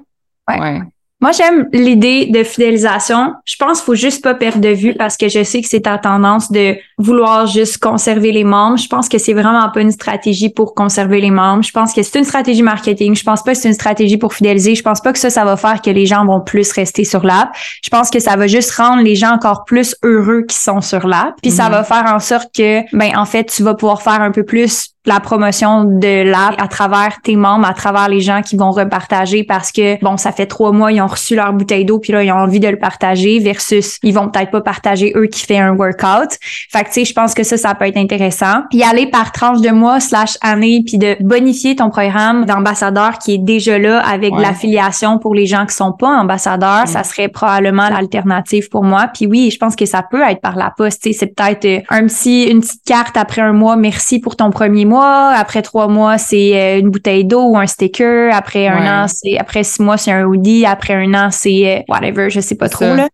ouais. 0.61 0.81
Moi, 1.21 1.31
j'aime 1.33 1.67
l'idée 1.71 2.25
de 2.25 2.43
fidélisation. 2.43 3.33
Je 3.45 3.55
pense 3.55 3.77
qu'il 3.77 3.85
faut 3.85 3.95
juste 3.95 4.23
pas 4.23 4.33
perdre 4.33 4.59
de 4.59 4.69
vue 4.69 4.95
parce 4.95 5.17
que 5.17 5.29
je 5.29 5.43
sais 5.43 5.61
que 5.61 5.67
c'est 5.67 5.81
ta 5.81 5.99
tendance 5.99 6.51
de 6.51 6.75
vouloir 6.97 7.45
juste 7.45 7.77
conserver 7.77 8.31
les 8.31 8.43
membres. 8.43 8.77
Je 8.77 8.87
pense 8.87 9.07
que 9.07 9.19
c'est 9.19 9.33
vraiment 9.33 9.69
pas 9.69 9.81
une 9.81 9.91
stratégie 9.91 10.49
pour 10.49 10.73
conserver 10.73 11.21
les 11.21 11.29
membres. 11.29 11.63
Je 11.63 11.71
pense 11.71 11.93
que 11.93 12.01
c'est 12.01 12.17
une 12.17 12.25
stratégie 12.25 12.63
marketing. 12.63 13.15
Je 13.15 13.23
pense 13.23 13.43
pas 13.43 13.51
que 13.53 13.59
c'est 13.59 13.67
une 13.67 13.75
stratégie 13.75 14.17
pour 14.17 14.33
fidéliser. 14.33 14.73
Je 14.73 14.81
pense 14.81 14.99
pas 14.99 15.13
que 15.13 15.19
ça, 15.19 15.29
ça 15.29 15.45
va 15.45 15.57
faire 15.57 15.81
que 15.83 15.91
les 15.91 16.07
gens 16.07 16.25
vont 16.25 16.41
plus 16.41 16.71
rester 16.71 17.03
sur 17.03 17.23
l'app. 17.23 17.51
Je 17.83 17.89
pense 17.91 18.09
que 18.09 18.19
ça 18.19 18.35
va 18.35 18.47
juste 18.47 18.71
rendre 18.71 19.03
les 19.03 19.15
gens 19.15 19.31
encore 19.31 19.63
plus 19.65 19.95
heureux 20.03 20.41
qui 20.47 20.57
sont 20.57 20.81
sur 20.81 21.07
l'app. 21.07 21.35
Puis 21.43 21.51
ça 21.51 21.65
mhm. 21.65 21.71
va 21.71 21.83
faire 21.83 22.05
en 22.11 22.19
sorte 22.19 22.49
que, 22.55 22.81
ben, 22.95 23.15
en 23.15 23.25
fait, 23.25 23.45
tu 23.45 23.61
vas 23.61 23.75
pouvoir 23.75 24.01
faire 24.01 24.21
un 24.21 24.31
peu 24.31 24.43
plus 24.43 24.91
la 25.05 25.19
promotion 25.19 25.83
de 25.83 26.23
l'app 26.23 26.61
à 26.61 26.67
travers 26.67 27.21
tes 27.23 27.35
membres, 27.35 27.65
à 27.67 27.73
travers 27.73 28.07
les 28.07 28.21
gens 28.21 28.41
qui 28.41 28.55
vont 28.55 28.71
repartager 28.71 29.43
parce 29.43 29.71
que, 29.71 29.99
bon, 30.03 30.17
ça 30.17 30.31
fait 30.31 30.45
trois 30.45 30.71
mois, 30.71 30.91
ils 30.91 31.01
ont 31.01 31.07
reçu 31.11 31.35
leur 31.35 31.53
bouteille 31.53 31.85
d'eau, 31.85 31.99
puis 31.99 32.13
là, 32.13 32.23
ils 32.23 32.31
ont 32.31 32.35
envie 32.35 32.59
de 32.59 32.67
le 32.67 32.77
partager 32.77 33.39
versus 33.39 33.97
ils 34.03 34.13
vont 34.13 34.29
peut-être 34.29 34.51
pas 34.51 34.61
partager 34.61 35.13
eux 35.15 35.27
qui 35.27 35.45
fait 35.45 35.57
un 35.57 35.75
workout. 35.75 36.37
Fait 36.41 36.83
que, 36.83 36.87
tu 36.87 36.93
sais, 36.93 37.05
je 37.05 37.13
pense 37.13 37.33
que 37.33 37.43
ça, 37.43 37.57
ça 37.57 37.75
peut 37.75 37.85
être 37.85 37.97
intéressant. 37.97 38.63
Puis 38.69 38.83
aller 38.83 39.07
par 39.07 39.31
tranche 39.31 39.61
de 39.61 39.69
mois 39.69 39.99
slash 39.99 40.37
année, 40.41 40.83
puis 40.85 40.97
de 40.97 41.15
bonifier 41.19 41.75
ton 41.75 41.89
programme 41.89 42.45
d'ambassadeur 42.45 43.17
qui 43.19 43.35
est 43.35 43.37
déjà 43.37 43.77
là 43.77 43.99
avec 43.99 44.33
l'affiliation 44.37 45.19
pour 45.19 45.35
les 45.35 45.45
gens 45.45 45.65
qui 45.65 45.75
sont 45.75 45.91
pas 45.91 46.09
ambassadeurs, 46.09 46.87
ça 46.87 47.03
serait 47.03 47.27
probablement 47.27 47.89
l'alternative 47.89 48.69
pour 48.69 48.83
moi. 48.83 49.07
Puis 49.13 49.27
oui, 49.27 49.49
je 49.51 49.57
pense 49.57 49.75
que 49.75 49.85
ça 49.85 50.03
peut 50.03 50.21
être 50.21 50.41
par 50.41 50.55
la 50.55 50.73
poste. 50.75 51.07
C'est 51.11 51.27
peut-être 51.27 51.65
euh, 51.65 51.79
un 51.89 52.05
petit, 52.07 52.45
une 52.45 52.61
petite 52.61 52.83
carte 52.85 53.17
après 53.17 53.41
un 53.41 53.53
mois, 53.53 53.75
merci 53.75 54.19
pour 54.19 54.35
ton 54.35 54.49
premier 54.49 54.85
mois. 54.85 55.29
Après 55.29 55.61
trois 55.61 55.87
mois, 55.87 56.17
c'est 56.17 56.51
euh, 56.55 56.79
une 56.79 56.89
bouteille 56.89 57.25
d'eau 57.25 57.49
ou 57.49 57.57
un 57.57 57.67
sticker. 57.67 58.33
Après 58.33 58.67
un 58.67 59.03
an, 59.03 59.05
c'est 59.07 59.37
après 59.37 59.63
six 59.63 59.81
mois, 59.81 59.97
c'est 59.97 60.11
un 60.11 60.25
hoodie. 60.25 60.65
Après 60.65 60.93
un 60.93 61.00
an, 61.05 61.29
c'est 61.31 61.79
euh, 61.79 61.81
whatever, 61.87 62.29
je 62.29 62.39
sais 62.39 62.55
pas 62.55 62.69
trop 62.69 62.95
là. 62.95 63.09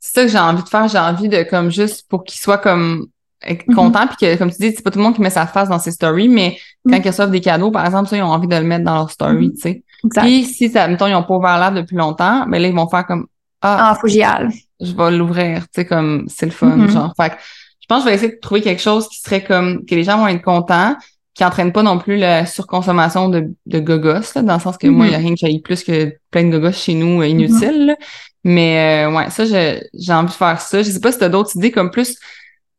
C'est 0.00 0.20
ça 0.20 0.26
que 0.26 0.30
j'ai 0.30 0.38
envie 0.38 0.62
de 0.62 0.68
faire. 0.68 0.88
J'ai 0.88 0.98
envie 0.98 1.28
de 1.28 1.42
comme 1.42 1.70
juste 1.70 2.08
pour 2.08 2.24
qu'il 2.24 2.40
soit 2.40 2.58
comme 2.58 3.08
mm-hmm. 3.44 3.74
content 3.74 4.06
puis 4.06 4.16
que 4.20 4.36
comme 4.36 4.50
tu 4.50 4.58
dis 4.58 4.72
c'est 4.74 4.82
pas 4.82 4.90
tout 4.90 4.98
le 4.98 5.04
monde 5.04 5.14
qui 5.14 5.20
met 5.20 5.30
sa 5.30 5.46
face 5.46 5.68
dans 5.68 5.78
ses 5.78 5.90
stories 5.90 6.28
mais 6.28 6.56
quand 6.86 6.92
mm-hmm. 6.92 7.02
ils 7.04 7.08
reçoivent 7.08 7.30
des 7.30 7.40
cadeaux 7.40 7.70
par 7.70 7.84
exemple 7.84 8.08
ça 8.08 8.16
ils 8.16 8.22
ont 8.22 8.26
envie 8.26 8.48
de 8.48 8.56
le 8.56 8.64
mettre 8.64 8.84
dans 8.84 8.94
leur 8.94 9.10
story 9.10 9.48
mm-hmm. 9.48 9.54
tu 9.54 9.60
sais 9.60 9.84
puis 10.16 10.44
si 10.44 10.68
ça 10.70 10.86
mettons 10.88 11.06
ils 11.06 11.14
ont 11.14 11.24
pas 11.24 11.34
ouvert 11.34 11.58
l'app 11.58 11.74
depuis 11.74 11.96
longtemps 11.96 12.46
mais 12.46 12.58
ben 12.58 12.62
là 12.62 12.68
ils 12.68 12.74
vont 12.74 12.88
faire 12.88 13.06
comme 13.06 13.26
ah, 13.60 13.90
ah 13.90 13.98
faut 14.00 14.06
je 14.06 14.94
vais 14.94 15.10
l'ouvrir 15.10 15.62
tu 15.62 15.68
sais 15.74 15.84
comme 15.84 16.26
c'est 16.28 16.46
le 16.46 16.52
fun 16.52 16.86
genre 16.88 17.12
fait 17.16 17.32
je 17.80 17.86
pense 17.88 18.04
que 18.04 18.04
je 18.04 18.08
vais 18.10 18.14
essayer 18.14 18.32
de 18.32 18.40
trouver 18.40 18.60
quelque 18.60 18.82
chose 18.82 19.08
qui 19.08 19.18
serait 19.18 19.42
comme 19.42 19.84
que 19.84 19.94
les 19.94 20.04
gens 20.04 20.18
vont 20.18 20.28
être 20.28 20.42
contents 20.42 20.96
qui 21.38 21.44
entraîne 21.44 21.72
pas 21.72 21.84
non 21.84 21.98
plus 21.98 22.16
la 22.16 22.46
surconsommation 22.46 23.28
de, 23.28 23.54
de 23.66 23.78
gogos, 23.78 24.32
dans 24.42 24.54
le 24.54 24.60
sens 24.60 24.76
que 24.76 24.88
moi, 24.88 25.06
il 25.06 25.10
n'y 25.10 25.14
a 25.14 25.18
mm-hmm. 25.18 25.22
rien 25.22 25.30
que 25.34 25.38
j'aille 25.38 25.60
plus 25.60 25.84
que 25.84 26.12
plein 26.32 26.42
de 26.42 26.50
gogos 26.50 26.72
chez 26.72 26.94
nous 26.94 27.22
euh, 27.22 27.28
inutiles. 27.28 27.96
Mais 28.42 29.06
euh, 29.06 29.14
ouais, 29.14 29.30
ça, 29.30 29.44
j'ai 29.44 30.12
envie 30.12 30.26
de 30.26 30.32
faire 30.32 30.60
ça. 30.60 30.82
Je 30.82 30.90
sais 30.90 30.98
pas 30.98 31.12
si 31.12 31.18
tu 31.18 31.24
as 31.24 31.28
d'autres 31.28 31.56
idées 31.56 31.70
comme 31.70 31.92
plus 31.92 32.16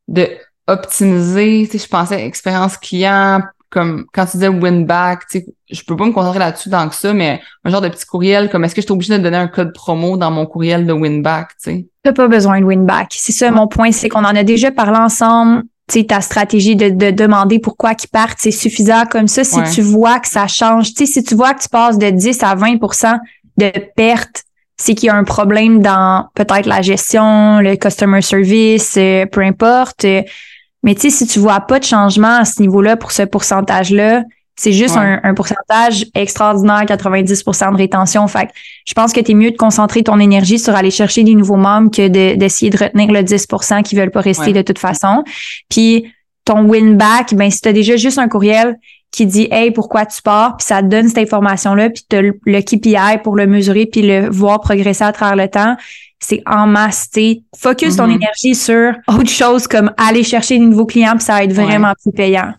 de 0.09 0.27
optimiser, 0.67 1.69
tu 1.71 1.77
sais, 1.77 1.85
je 1.85 1.89
pensais 1.89 2.21
expérience 2.25 2.75
client, 2.75 3.39
comme 3.69 4.05
quand 4.13 4.25
tu 4.25 4.33
disais 4.33 4.49
win 4.49 4.85
back, 4.85 5.21
tu 5.31 5.39
sais, 5.39 5.45
je 5.71 5.81
peux 5.85 5.95
pas 5.95 6.05
me 6.05 6.11
concentrer 6.11 6.39
là-dessus 6.39 6.69
tant 6.69 6.89
que 6.89 6.95
ça, 6.95 7.13
mais 7.13 7.41
un 7.63 7.69
genre 7.69 7.81
de 7.81 7.87
petit 7.87 8.05
courriel, 8.05 8.49
comme 8.49 8.65
est-ce 8.65 8.75
que 8.75 8.81
je 8.81 8.87
suis 8.87 8.93
obligée 8.93 9.17
de 9.17 9.23
donner 9.23 9.37
un 9.37 9.47
code 9.47 9.73
promo 9.73 10.17
dans 10.17 10.31
mon 10.31 10.45
courriel 10.45 10.85
de 10.85 10.91
win 10.91 11.23
back, 11.23 11.51
tu 11.63 11.71
sais? 11.71 11.87
T'as 12.03 12.11
pas 12.11 12.27
besoin 12.27 12.59
de 12.59 12.65
win 12.65 12.85
back. 12.85 13.07
C'est 13.11 13.31
ça, 13.31 13.49
mon 13.51 13.67
point, 13.67 13.93
c'est 13.93 14.09
qu'on 14.09 14.25
en 14.25 14.35
a 14.35 14.43
déjà 14.43 14.69
parlé 14.69 14.97
ensemble 14.97 15.63
ta 16.07 16.21
stratégie 16.21 16.75
de, 16.75 16.89
de 16.89 17.11
demander 17.11 17.59
pourquoi 17.59 17.95
qu'ils 17.95 18.09
partent, 18.09 18.37
c'est 18.39 18.51
suffisant 18.51 19.05
comme 19.09 19.27
ça. 19.27 19.43
Si 19.43 19.59
tu 19.73 19.81
vois 19.81 20.19
que 20.19 20.27
ça 20.27 20.47
change, 20.47 20.91
si 20.93 21.23
tu 21.23 21.35
vois 21.35 21.53
que 21.53 21.63
tu 21.63 21.69
passes 21.69 21.97
de 21.97 22.09
10 22.09 22.43
à 22.43 22.55
20% 22.55 23.19
de 23.57 23.71
perte, 23.95 24.43
c'est 24.77 24.95
qu'il 24.95 25.07
y 25.07 25.09
a 25.09 25.15
un 25.15 25.25
problème 25.25 25.81
dans 25.81 26.27
peut-être 26.35 26.65
la 26.65 26.81
gestion, 26.81 27.59
le 27.59 27.75
customer 27.75 28.21
service, 28.21 28.95
euh, 28.97 29.25
peu 29.25 29.41
importe. 29.41 30.05
Mais 30.83 30.95
tu 30.95 31.01
sais, 31.01 31.09
si 31.09 31.27
tu 31.27 31.39
vois 31.39 31.59
pas 31.59 31.79
de 31.79 31.83
changement 31.83 32.37
à 32.37 32.45
ce 32.45 32.61
niveau-là 32.61 32.95
pour 32.95 33.11
ce 33.11 33.23
pourcentage-là, 33.23 34.23
c'est 34.59 34.73
juste 34.73 34.97
un, 34.97 35.33
pourcentage 35.33 36.05
extraordinaire, 36.13 36.83
90% 36.83 37.71
de 37.71 37.77
rétention. 37.77 38.27
Fait 38.27 38.49
je 38.85 38.93
pense 38.93 39.13
que 39.13 39.21
tu 39.21 39.31
es 39.31 39.33
mieux 39.33 39.51
de 39.51 39.55
concentrer 39.55 40.03
ton 40.03 40.19
énergie 40.19 40.59
sur 40.59 40.75
aller 40.75 40.91
chercher 40.91 41.23
des 41.23 41.33
nouveaux 41.33 41.55
membres 41.55 41.89
que 41.89 42.09
d'essayer 42.09 42.69
de, 42.69 42.77
retenir 42.77 43.09
le 43.09 43.21
10% 43.21 43.83
qui 43.83 43.95
veulent 43.95 44.11
pas 44.11 44.19
rester 44.19 44.51
de 44.51 44.61
toute 44.61 44.77
façon. 44.77 45.23
Puis 45.69 46.11
ton 46.43 46.65
win 46.65 46.97
back, 46.97 47.33
ben 47.35 47.49
si 47.49 47.61
tu 47.61 47.69
as 47.69 47.73
déjà 47.73 47.95
juste 47.95 48.17
un 48.17 48.27
courriel 48.27 48.77
qui 49.11 49.25
dit 49.25 49.47
Hey, 49.49 49.71
pourquoi 49.71 50.05
tu 50.05 50.21
pars? 50.21 50.57
Puis 50.57 50.67
ça 50.67 50.81
te 50.81 50.87
donne 50.87 51.07
cette 51.07 51.19
information-là, 51.19 51.89
puis 51.89 52.03
tu 52.09 52.15
as 52.17 52.21
le, 52.21 52.61
KPI 52.61 53.23
pour 53.23 53.37
le 53.37 53.47
mesurer 53.47 53.85
puis 53.85 54.01
le 54.01 54.29
voir 54.29 54.59
progresser 54.59 55.05
à 55.05 55.13
travers 55.13 55.37
le 55.37 55.49
temps. 55.49 55.77
C'est 56.19 56.43
en 56.45 56.67
masse. 56.67 57.09
Focus 57.57 57.95
ton 57.95 58.07
mm-hmm. 58.07 58.15
énergie 58.15 58.55
sur 58.55 58.91
autre 59.07 59.29
chose 59.29 59.67
comme 59.67 59.93
aller 59.95 60.23
chercher 60.23 60.59
de 60.59 60.65
nouveaux 60.65 60.85
clients, 60.85 61.15
puis 61.15 61.23
ça 61.23 61.35
va 61.35 61.45
être 61.45 61.53
vraiment 61.53 61.93
plus 62.03 62.11
payant. 62.11 62.53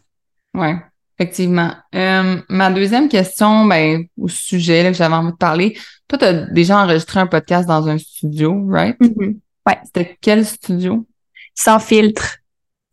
Ouais. 0.55 0.77
Effectivement. 1.21 1.75
Euh, 1.95 2.41
ma 2.49 2.71
deuxième 2.71 3.11
question, 3.11 3.67
ben, 3.67 4.05
au 4.19 4.27
sujet 4.27 4.83
là, 4.83 4.91
que 4.91 4.97
j'avais 4.97 5.15
envie 5.15 5.33
de 5.33 5.37
parler, 5.37 5.77
toi, 6.09 6.19
tu 6.19 6.25
as 6.25 6.33
déjà 6.33 6.79
enregistré 6.83 7.21
un 7.21 7.27
podcast 7.27 7.69
dans 7.69 7.87
un 7.89 7.99
studio, 7.99 8.67
right? 8.67 8.99
Mm-hmm. 9.01 9.37
Ouais. 9.67 9.79
C'était 9.85 10.17
quel 10.23 10.47
studio? 10.47 11.07
Sans 11.55 11.79
filtre. 11.79 12.39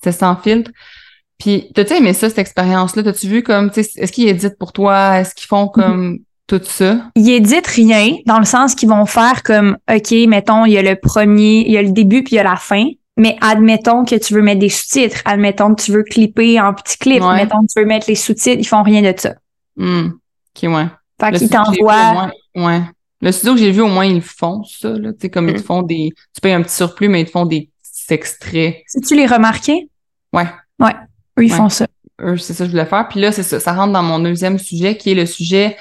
C'est 0.04 0.12
sans 0.12 0.36
filtre. 0.36 0.72
Puis, 1.40 1.72
t'as-tu 1.74 1.94
aimé 1.94 2.12
ça, 2.12 2.28
cette 2.28 2.40
expérience-là? 2.40 3.04
T'as-tu 3.04 3.30
vu 3.30 3.44
comme, 3.44 3.72
est-ce 3.74 4.12
qu'ils 4.12 4.28
éditent 4.28 4.58
pour 4.58 4.74
toi? 4.74 5.20
Est-ce 5.20 5.34
qu'ils 5.34 5.48
font 5.48 5.70
comme 5.70 6.20
tout 6.48 6.60
ça? 6.64 7.10
Ils 7.16 7.30
éditent 7.32 7.68
rien, 7.68 8.18
dans 8.26 8.40
le 8.40 8.46
sens 8.46 8.76
qu'ils 8.76 8.90
vont 8.90 9.06
faire 9.06 9.42
comme, 9.44 9.78
OK, 9.90 10.12
mettons, 10.28 10.66
il 10.66 10.74
y 10.74 10.78
a 10.78 10.82
le 10.82 10.98
premier, 11.00 11.66
il 11.66 11.72
y 11.72 11.78
a 11.78 11.82
le 11.82 11.92
début 11.92 12.24
puis 12.24 12.36
il 12.36 12.38
y 12.38 12.40
a 12.40 12.44
la 12.44 12.58
fin. 12.58 12.90
Mais 13.18 13.36
admettons 13.42 14.06
que 14.06 14.16
tu 14.16 14.34
veux 14.34 14.42
mettre 14.42 14.60
des 14.60 14.70
sous-titres, 14.70 15.22
admettons 15.26 15.74
que 15.74 15.82
tu 15.82 15.92
veux 15.92 16.04
clipper 16.04 16.62
en 16.62 16.74
petits 16.74 16.98
clips, 16.98 17.24
admettons 17.24 17.62
que 17.62 17.74
tu 17.74 17.80
veux 17.80 17.86
mettre 17.86 18.06
les 18.08 18.16
sous-titres, 18.16 18.60
ils 18.60 18.68
font 18.68 18.84
rien 18.84 19.02
de 19.02 19.18
ça. 19.18 19.34
Hmm. 19.76 20.10
OK, 20.56 20.70
ouais. 20.70 20.88
Fait 21.20 21.32
qu'ils 21.38 21.50
t'envoient. 21.50 22.32
Ouais. 22.56 22.82
Le 23.22 23.32
studio 23.32 23.56
que 23.56 23.60
j'ai 23.60 23.72
vu, 23.72 23.82
au 23.82 23.88
moins, 23.88 24.06
ils 24.06 24.22
font 24.22 24.64
ça, 24.64 24.90
là. 24.90 25.12
Tu 25.14 25.22
sais, 25.22 25.30
comme 25.30 25.50
ils 25.50 25.56
te 25.56 25.62
hmm. 25.62 25.64
font 25.64 25.82
des. 25.82 26.14
Tu 26.36 26.42
payes 26.42 26.54
un 26.54 26.62
petit 26.62 26.76
surplus, 26.76 27.10
mais 27.10 27.22
ils 27.22 27.26
te 27.26 27.32
font 27.32 27.46
des 27.46 27.70
extraits. 28.10 28.84
Si 28.86 29.02
tu 29.02 29.16
les 29.16 29.26
remarqué? 29.26 29.90
Ouais. 30.32 30.48
Ouais. 30.80 30.94
Eux, 31.40 31.46
ils 31.46 31.52
font 31.52 31.70
ça. 31.70 31.88
Eux, 32.22 32.38
c'est 32.38 32.54
ça 32.54 32.64
que 32.64 32.68
je 32.68 32.72
voulais 32.72 32.86
faire. 32.86 33.08
Puis 33.08 33.20
là, 33.20 33.32
c'est 33.32 33.44
ça. 33.44 33.60
Ça 33.60 33.74
rentre 33.74 33.94
dans 33.94 34.04
mon 34.04 34.20
deuxième 34.20 34.60
sujet, 34.60 34.98
qui 34.98 35.12
est 35.12 35.16
le 35.16 35.26
sujet 35.26 35.78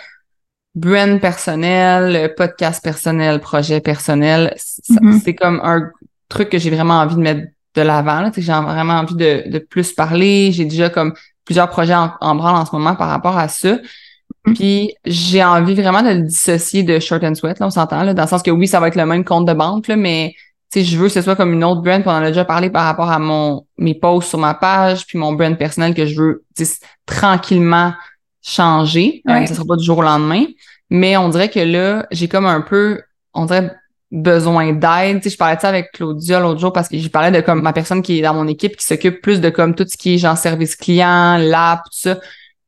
brand 0.74 1.20
personnel, 1.20 2.34
podcast 2.36 2.82
personnel, 2.82 3.40
projet 3.40 3.80
personnel. 3.80 4.54
Mm-hmm. 4.90 5.20
C'est 5.24 5.34
comme 5.34 5.60
un 5.62 5.90
truc 6.28 6.48
que 6.48 6.58
j'ai 6.58 6.70
vraiment 6.70 7.00
envie 7.00 7.16
de 7.16 7.20
mettre 7.20 7.48
de 7.74 7.82
l'avant. 7.82 8.30
J'ai 8.34 8.52
vraiment 8.52 8.94
envie 8.94 9.14
de, 9.14 9.50
de 9.50 9.58
plus 9.58 9.92
parler. 9.92 10.50
J'ai 10.52 10.64
déjà 10.64 10.88
comme 10.88 11.14
plusieurs 11.44 11.68
projets 11.68 11.94
en, 11.94 12.12
en, 12.20 12.34
branle 12.34 12.56
en 12.56 12.66
ce 12.66 12.74
moment 12.74 12.94
par 12.96 13.08
rapport 13.08 13.38
à 13.38 13.48
ça. 13.48 13.74
Mm-hmm. 13.74 14.54
Puis 14.54 14.94
j'ai 15.04 15.44
envie 15.44 15.74
vraiment 15.74 16.02
de 16.02 16.08
le 16.08 16.22
dissocier 16.22 16.82
de 16.82 16.98
Short 16.98 17.22
and 17.24 17.34
Sweat, 17.34 17.58
là, 17.60 17.66
on 17.66 17.70
s'entend, 17.70 18.02
là, 18.02 18.14
dans 18.14 18.22
le 18.22 18.28
sens 18.28 18.42
que 18.42 18.50
oui, 18.50 18.66
ça 18.66 18.80
va 18.80 18.88
être 18.88 18.96
le 18.96 19.06
même 19.06 19.24
compte 19.24 19.46
de 19.46 19.52
banque, 19.52 19.88
là, 19.88 19.96
mais 19.96 20.34
je 20.74 20.96
veux 20.96 21.06
que 21.06 21.12
ce 21.12 21.22
soit 21.22 21.36
comme 21.36 21.52
une 21.52 21.64
autre 21.64 21.80
brand, 21.80 22.00
puis 22.00 22.08
on 22.08 22.12
en 22.12 22.22
a 22.22 22.28
déjà 22.28 22.44
parlé 22.44 22.70
par 22.70 22.84
rapport 22.84 23.10
à 23.10 23.18
mon 23.18 23.66
mes 23.78 23.94
posts 23.94 24.28
sur 24.28 24.38
ma 24.38 24.54
page, 24.54 25.06
puis 25.06 25.18
mon 25.18 25.32
brand 25.32 25.56
personnel 25.56 25.94
que 25.94 26.06
je 26.06 26.20
veux 26.20 26.44
tranquillement 27.06 27.94
changer. 28.42 29.22
Euh, 29.28 29.32
ouais. 29.32 29.46
ça 29.46 29.54
sera 29.54 29.66
pas 29.66 29.76
du 29.76 29.84
jour 29.84 29.98
au 29.98 30.02
lendemain. 30.02 30.44
Mais 30.90 31.16
on 31.16 31.28
dirait 31.28 31.48
que 31.48 31.60
là, 31.60 32.06
j'ai 32.10 32.28
comme 32.28 32.46
un 32.46 32.60
peu, 32.60 33.00
on 33.34 33.46
dirait 33.46 33.74
besoin 34.10 34.72
d'aide. 34.72 35.18
Tu 35.18 35.24
sais, 35.24 35.30
je 35.30 35.36
parlais 35.36 35.56
de 35.56 35.60
ça 35.60 35.68
avec 35.68 35.92
Claudia 35.92 36.40
l'autre 36.40 36.60
jour 36.60 36.72
parce 36.72 36.88
que 36.88 36.98
j'ai 36.98 37.08
parlais 37.08 37.36
de 37.36 37.44
comme 37.44 37.62
ma 37.62 37.72
personne 37.72 38.02
qui 38.02 38.18
est 38.18 38.22
dans 38.22 38.34
mon 38.34 38.46
équipe 38.46 38.76
qui 38.76 38.84
s'occupe 38.84 39.20
plus 39.20 39.40
de 39.40 39.50
comme 39.50 39.74
tout 39.74 39.86
ce 39.88 39.96
qui 39.96 40.14
est 40.14 40.18
genre 40.18 40.36
service 40.36 40.76
client, 40.76 41.38
l'app, 41.38 41.84
tout 41.84 41.98
ça. 41.98 42.16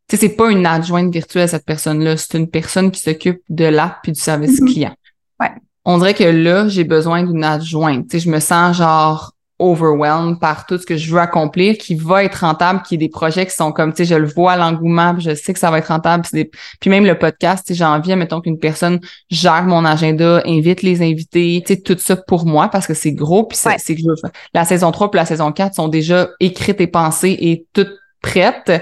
Tu 0.09 0.17
sais, 0.17 0.29
c'est 0.29 0.37
pas 0.37 0.51
une 0.51 0.65
adjointe 0.67 1.13
virtuelle, 1.13 1.49
cette 1.49 1.67
personne-là. 1.67 2.17
C'est 2.17 2.39
une 2.39 2.49
personne 2.49 2.91
qui 2.91 3.01
s'occupe 3.01 3.43
de 3.49 3.67
l'app 3.67 3.99
puis 4.03 4.13
du 4.13 4.21
service 4.21 4.61
mm-hmm. 4.61 4.73
client. 4.73 4.95
Ouais. 5.39 5.51
On 5.85 5.99
dirait 5.99 6.15
que 6.15 6.25
là, 6.25 6.69
j'ai 6.69 6.85
besoin 6.85 7.23
d'une 7.23 7.45
adjointe. 7.45 8.09
Tu 8.09 8.19
sais, 8.19 8.25
je 8.25 8.31
me 8.31 8.41
sens 8.41 8.77
genre 8.77 9.33
overwhelmed 9.59 10.39
par 10.39 10.67
tout 10.67 10.79
ce 10.79 10.87
que 10.87 10.97
je 10.97 11.13
veux 11.13 11.21
accomplir, 11.21 11.77
qui 11.79 11.95
va 11.95 12.25
être 12.25 12.37
rentable, 12.37 12.83
qui 12.83 12.95
est 12.95 12.99
des 12.99 13.09
projets 13.09 13.47
qui 13.47 13.55
sont 13.55 13.73
comme, 13.73 13.93
tu 13.93 13.99
sais, 13.99 14.05
je 14.05 14.15
le 14.15 14.27
vois 14.27 14.57
l'engouement, 14.57 15.19
je 15.19 15.35
sais 15.35 15.53
que 15.53 15.59
ça 15.59 15.71
va 15.71 15.79
être 15.79 15.89
rentable. 15.89 16.25
Puis, 16.81 16.91
même 16.91 17.05
le 17.05 17.19
podcast, 17.19 17.67
tu 17.67 17.73
sais, 17.73 17.79
j'ai 17.79 17.85
envie, 17.85 18.15
mettons 18.17 18.41
qu'une 18.41 18.59
personne 18.59 19.01
gère 19.31 19.65
mon 19.65 19.85
agenda, 19.85 20.43
invite 20.47 20.83
les 20.83 21.03
invités, 21.03 21.63
tu 21.67 21.75
sais, 21.75 21.81
tout 21.81 21.97
ça 21.99 22.17
pour 22.17 22.47
moi 22.47 22.69
parce 22.69 22.87
que 22.87 22.95
c'est 22.95 23.13
gros. 23.13 23.45
Puis 23.45 23.59
c'est 23.59 23.95
que 23.95 24.01
je 24.01 24.29
La 24.55 24.65
saison 24.65 24.91
3 24.91 25.11
puis 25.11 25.19
la 25.19 25.27
saison 25.27 25.53
4 25.53 25.75
sont 25.75 25.89
déjà 25.89 26.29
écrites 26.41 26.81
et 26.81 26.87
pensées 26.87 27.37
et 27.41 27.67
toutes 27.73 27.93
prêtes. 28.23 28.73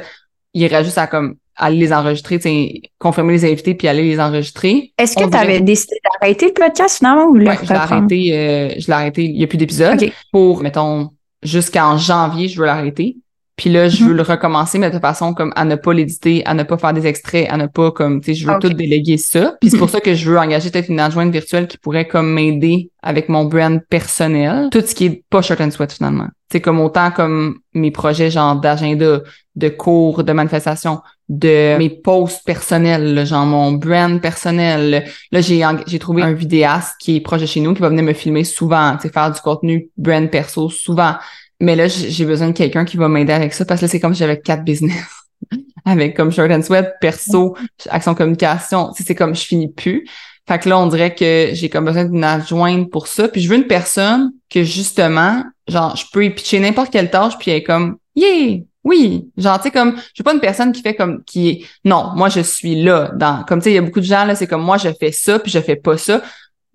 Il 0.55 0.63
irait 0.63 0.85
juste 0.85 0.99
à 0.99 1.07
comme 1.07 1.37
aller 1.57 1.79
les 1.79 1.93
enregistrer, 1.93 2.83
confirmer 2.99 3.33
les 3.35 3.45
invités 3.45 3.75
puis 3.75 3.89
aller 3.89 4.03
les 4.03 4.21
enregistrer. 4.21 4.93
Est-ce 4.99 5.17
que 5.17 5.29
tu 5.29 5.37
avais 5.37 5.61
décidé 5.61 5.97
d'arrêter 6.21 6.47
le 6.47 6.53
podcast 6.53 6.99
finalement 6.99 7.25
ou 7.25 7.35
le 7.35 7.47
ouais, 7.47 7.59
je 7.63 7.69
l'ai 7.69 7.75
arrêté, 7.75 8.31
euh, 8.33 8.75
je 8.79 8.87
l'ai 8.87 8.93
arrêté, 8.93 9.25
il 9.25 9.39
n'y 9.39 9.45
a 9.45 9.47
plus 9.47 9.59
d'épisode. 9.59 10.05
Pour, 10.33 10.63
mettons, 10.63 11.11
jusqu'en 11.43 11.97
janvier, 11.97 12.49
je 12.49 12.61
veux 12.61 12.67
l'arrêter. 12.67 13.17
Puis 13.57 13.71
là, 13.71 13.89
je 13.89 14.05
veux 14.05 14.11
mhm. 14.11 14.17
le 14.17 14.23
recommencer, 14.23 14.79
mais 14.79 14.91
de 14.91 14.99
façon 14.99 15.33
comme 15.33 15.53
à 15.57 15.65
ne 15.65 15.77
pas 15.77 15.95
l'éditer, 15.95 16.45
à 16.45 16.53
ne 16.53 16.63
pas 16.63 16.77
faire 16.77 16.93
des 16.93 17.07
extraits, 17.07 17.47
à 17.49 17.57
ne 17.57 17.67
pas 17.67 17.91
comme, 17.91 18.21
tu 18.21 18.27
sais, 18.27 18.35
je 18.35 18.47
veux 18.47 18.59
tout 18.59 18.69
déléguer 18.69 19.17
ça. 19.17 19.57
Puis 19.63 19.71
c'est 19.71 19.79
pour 19.79 19.89
ça 19.89 20.01
que 20.01 20.15
je 20.15 20.31
veux 20.31 20.39
engager 20.39 20.71
peut-être 20.71 20.91
une 20.91 21.01
adjointe 21.01 21.33
virtuelle 21.33 21.67
qui 21.67 21.79
pourrait 21.79 22.07
comme 22.07 22.31
m'aider 22.31 22.91
avec 23.03 23.31
mon 23.31 23.47
brand 23.47 23.81
personnel. 23.89 24.69
Tout 24.71 24.83
ce 24.85 24.95
qui 24.95 25.07
est 25.07 25.25
pas 25.31 25.41
short 25.41 25.63
and 25.63 25.71
sweat 25.71 25.91
finalement. 25.91 26.29
C'est 26.53 26.61
comme 26.61 26.81
autant 26.81 27.11
comme 27.11 27.61
mes 27.73 27.91
projets 27.91 28.31
genre 28.31 28.57
d'agenda, 28.57 29.23
de 29.57 29.69
cours, 29.71 30.23
de 30.23 30.33
manifestations, 30.35 31.01
de 31.29 31.77
mes 31.79 31.91
posts 31.91 32.45
personnels, 32.45 33.27
genre 33.27 33.47
mon 33.47 33.73
brand 33.73 34.21
personnel. 34.21 35.05
Là, 35.33 35.41
j'ai 35.41 35.63
j'ai 35.87 35.99
trouvé 35.99 36.23
un 36.23 36.33
vidéaste 36.33 36.95
qui 37.01 37.17
est 37.17 37.21
proche 37.21 37.41
de 37.41 37.47
chez 37.47 37.61
nous 37.61 37.75
qui 37.75 37.81
va 37.81 37.89
venir 37.89 38.05
me 38.05 38.13
filmer 38.13 38.45
souvent, 38.45 38.97
faire 38.99 39.33
du 39.33 39.41
contenu 39.41 39.91
brand 39.97 40.31
perso 40.31 40.71
souvent. 40.71 41.17
Mais 41.61 41.75
là, 41.75 41.89
j'ai 41.89 42.25
besoin 42.25 42.49
de 42.49 42.53
quelqu'un 42.53 42.85
qui 42.85 42.97
va 42.97 43.09
m'aider 43.09 43.33
avec 43.33 43.55
ça 43.55 43.65
parce 43.65 43.81
que 43.81 43.87
là, 43.87 43.91
c'est 43.91 44.01
comme 44.01 44.15
si 44.15 44.21
j'avais 44.21 44.41
quatre 44.41 44.65
business. 44.65 45.05
avec 45.85 46.17
comme 46.17 46.33
Short 46.33 46.51
and 46.51 46.63
Sweat, 46.63 46.95
perso, 47.01 47.57
action 47.89 48.15
communication. 48.15 48.93
C'est 48.95 49.15
comme 49.15 49.35
je 49.35 49.43
finis 49.43 49.69
plus. 49.69 50.07
Fait 50.49 50.59
que 50.59 50.69
là, 50.69 50.79
on 50.79 50.87
dirait 50.87 51.15
que 51.15 51.51
j'ai 51.53 51.69
comme 51.69 51.87
besoin 51.87 52.05
d'une 52.05 52.25
adjointe 52.25 52.91
pour 52.91 53.07
ça. 53.07 53.29
Puis 53.29 53.41
je 53.41 53.49
veux 53.49 53.57
une 53.57 53.67
personne 53.67 54.33
que 54.51 54.63
justement, 54.63 55.43
genre, 55.67 55.97
je 55.97 56.05
peux 56.13 56.25
y 56.25 56.31
pitcher 56.31 56.61
n'importe 56.61 56.91
quelle 56.91 57.11
tâche, 57.11 57.37
puis 57.39 57.51
elle 57.51 57.59
est 57.59 57.63
comme 57.65 57.97
Yeah! 58.15 58.61
Oui, 58.87 59.29
genre 59.37 59.59
tu 59.59 59.65
sais 59.65 59.71
comme 59.73 59.97
je 59.97 60.23
veux 60.23 60.25
pas 60.25 60.33
une 60.33 60.39
personne 60.39 60.71
qui 60.71 60.81
fait 60.81 60.95
comme 60.95 61.25
qui 61.25 61.49
est 61.49 61.67
non, 61.85 62.13
moi 62.15 62.29
je 62.29 62.39
suis 62.39 62.81
là 62.81 63.11
dans 63.17 63.43
comme 63.43 63.59
tu 63.59 63.65
sais 63.65 63.73
il 63.73 63.75
y 63.75 63.79
a 63.79 63.83
beaucoup 63.83 63.99
de 63.99 64.05
gens 64.05 64.25
là 64.25 64.37
c'est 64.37 64.47
comme 64.47 64.63
moi 64.63 64.79
je 64.79 64.91
fais 64.93 65.11
ça 65.11 65.41
puis 65.41 65.51
je 65.51 65.59
fais 65.59 65.75
pas 65.75 65.99
ça. 65.99 66.23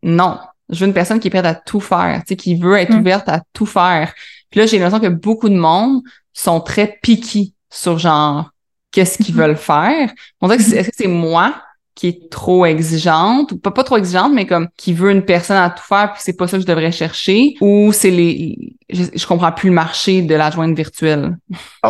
Non, 0.03 0.37
je 0.67 0.81
veux 0.81 0.87
une 0.87 0.93
personne 0.93 1.21
qui 1.21 1.29
est 1.29 1.31
prête 1.31 1.45
à 1.45 1.55
tout 1.55 1.79
faire, 1.79 2.19
tu 2.19 2.33
sais 2.33 2.35
qui 2.35 2.55
veut 2.55 2.75
être 2.75 2.91
mm. 2.91 2.99
ouverte 2.99 3.29
à 3.29 3.41
tout 3.53 3.65
faire. 3.65 4.13
Puis 4.49 4.59
là 4.59 4.65
j'ai 4.65 4.77
l'impression 4.77 4.99
que 4.99 5.13
beaucoup 5.13 5.47
de 5.47 5.55
monde 5.55 6.01
sont 6.33 6.59
très 6.59 6.99
piqués 7.01 7.53
sur 7.69 7.97
genre 7.97 8.49
qu'est-ce 8.91 9.17
qu'ils 9.17 9.33
mm-hmm. 9.33 9.37
veulent 9.37 9.55
faire. 9.55 10.11
On 10.41 10.49
dirait 10.49 10.57
que 10.57 10.63
est-ce 10.63 10.89
que 10.89 10.95
c'est 10.97 11.07
moi 11.07 11.63
qui 11.95 12.07
est 12.07 12.29
trop 12.29 12.65
exigeante 12.65 13.51
ou 13.51 13.57
pas 13.57 13.71
pas 13.71 13.83
trop 13.83 13.97
exigeante 13.97 14.33
mais 14.33 14.45
comme 14.45 14.67
qui 14.77 14.93
veut 14.93 15.11
une 15.11 15.23
personne 15.23 15.57
à 15.57 15.69
tout 15.69 15.83
faire 15.83 16.11
puis 16.13 16.21
c'est 16.23 16.37
pas 16.37 16.47
ça 16.47 16.57
que 16.57 16.63
je 16.63 16.67
devrais 16.67 16.91
chercher 16.91 17.55
ou 17.61 17.91
c'est 17.91 18.11
les 18.11 18.75
je, 18.89 19.25
comprends 19.25 19.51
plus 19.51 19.69
le 19.69 19.75
marché 19.75 20.21
de 20.21 20.35
l'adjointe 20.35 20.75
virtuelle. 20.75 21.37
Oh. 21.83 21.89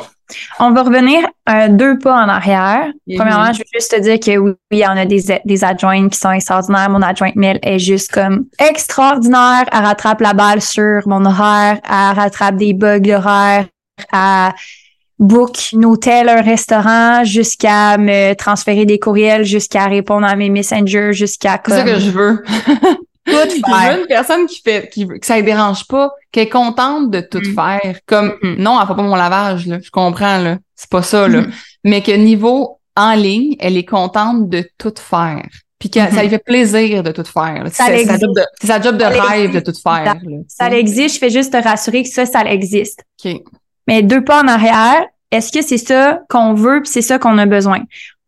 On 0.59 0.71
va 0.71 0.83
revenir 0.83 1.27
euh, 1.49 1.67
deux 1.67 1.97
pas 1.99 2.23
en 2.23 2.29
arrière. 2.29 2.91
Premièrement, 3.15 3.51
je 3.51 3.59
veux 3.59 3.65
juste 3.73 3.91
te 3.91 3.99
dire 3.99 4.19
que 4.19 4.37
oui, 4.37 4.53
il 4.71 4.79
y 4.79 4.87
en 4.87 4.95
a 4.95 5.05
des, 5.05 5.41
des 5.43 5.63
adjointes 5.63 6.13
qui 6.13 6.19
sont 6.19 6.31
extraordinaires. 6.31 6.89
Mon 6.89 7.01
adjointe 7.01 7.35
Mel 7.35 7.59
est 7.63 7.79
juste 7.79 8.13
comme 8.13 8.45
extraordinaire. 8.59 9.65
Elle 9.71 9.83
rattrape 9.83 10.21
la 10.21 10.33
balle 10.33 10.61
sur 10.61 11.01
mon 11.05 11.25
horaire. 11.25 11.79
Elle 11.83 12.17
rattrape 12.17 12.55
des 12.55 12.73
bugs 12.73 12.99
d'horaire. 12.99 13.65
Elle 14.13 14.53
book 15.21 15.73
un 15.73 15.83
hôtel, 15.83 16.27
un 16.27 16.41
restaurant, 16.41 17.23
jusqu'à 17.23 17.97
me 17.97 18.33
transférer 18.33 18.85
des 18.85 18.99
courriels, 18.99 19.45
jusqu'à 19.45 19.85
répondre 19.85 20.27
à 20.27 20.35
mes 20.35 20.49
messengers, 20.49 21.13
jusqu'à 21.13 21.61
C'est 21.65 21.71
ça 21.71 21.83
que 21.83 21.99
je 21.99 22.09
veux. 22.09 22.43
tout 23.25 23.33
Je 23.33 23.93
veux 23.93 24.01
une 24.01 24.07
personne 24.07 24.47
qui 24.47 24.61
fait, 24.61 24.89
qui, 24.91 25.07
que 25.07 25.25
ça 25.25 25.37
ne 25.37 25.43
dérange 25.43 25.85
pas, 25.87 26.11
qui 26.31 26.39
est 26.39 26.49
contente 26.49 27.11
de 27.11 27.21
tout 27.21 27.39
mm. 27.39 27.53
faire. 27.53 27.99
Comme, 28.07 28.33
mm. 28.41 28.55
non, 28.57 28.79
elle 28.81 28.87
fait 28.87 28.95
pas 28.95 29.03
mon 29.03 29.15
lavage, 29.15 29.67
là. 29.67 29.77
Je 29.81 29.91
comprends, 29.91 30.39
là. 30.39 30.57
C'est 30.75 30.89
pas 30.89 31.03
ça, 31.03 31.27
là. 31.27 31.43
Mais 31.83 32.01
que 32.01 32.11
niveau 32.11 32.79
en 32.97 33.13
ligne, 33.13 33.55
elle 33.59 33.77
est 33.77 33.85
contente 33.85 34.49
de 34.49 34.67
tout 34.77 34.93
faire. 34.97 35.47
Puis 35.77 35.89
que 35.89 35.99
ça 35.99 36.21
lui 36.21 36.29
fait 36.29 36.43
plaisir 36.43 37.01
de 37.01 37.11
tout 37.11 37.23
faire. 37.23 37.63
C'est 37.71 38.05
sa 38.05 38.17
job 38.19 38.35
de, 38.35 38.67
sa 38.67 38.79
job 38.79 38.97
de 38.97 39.03
rêve 39.03 39.51
de 39.51 39.59
tout 39.59 39.73
faire. 39.81 40.15
Ça, 40.47 40.69
ça 40.69 40.77
existe. 40.77 41.15
Je 41.15 41.19
fais 41.19 41.31
juste 41.31 41.53
te 41.53 41.57
rassurer 41.57 42.03
que 42.03 42.09
ça, 42.09 42.27
ça 42.27 42.43
existe. 42.45 43.03
OK. 43.23 43.41
Mais 43.91 44.01
deux 44.03 44.23
pas 44.23 44.41
en 44.41 44.47
arrière, 44.47 45.05
est-ce 45.31 45.51
que 45.51 45.61
c'est 45.61 45.77
ça 45.77 46.21
qu'on 46.29 46.53
veut 46.53 46.81
puis 46.81 46.89
c'est 46.89 47.01
ça 47.01 47.19
qu'on 47.19 47.37
a 47.37 47.45
besoin? 47.45 47.79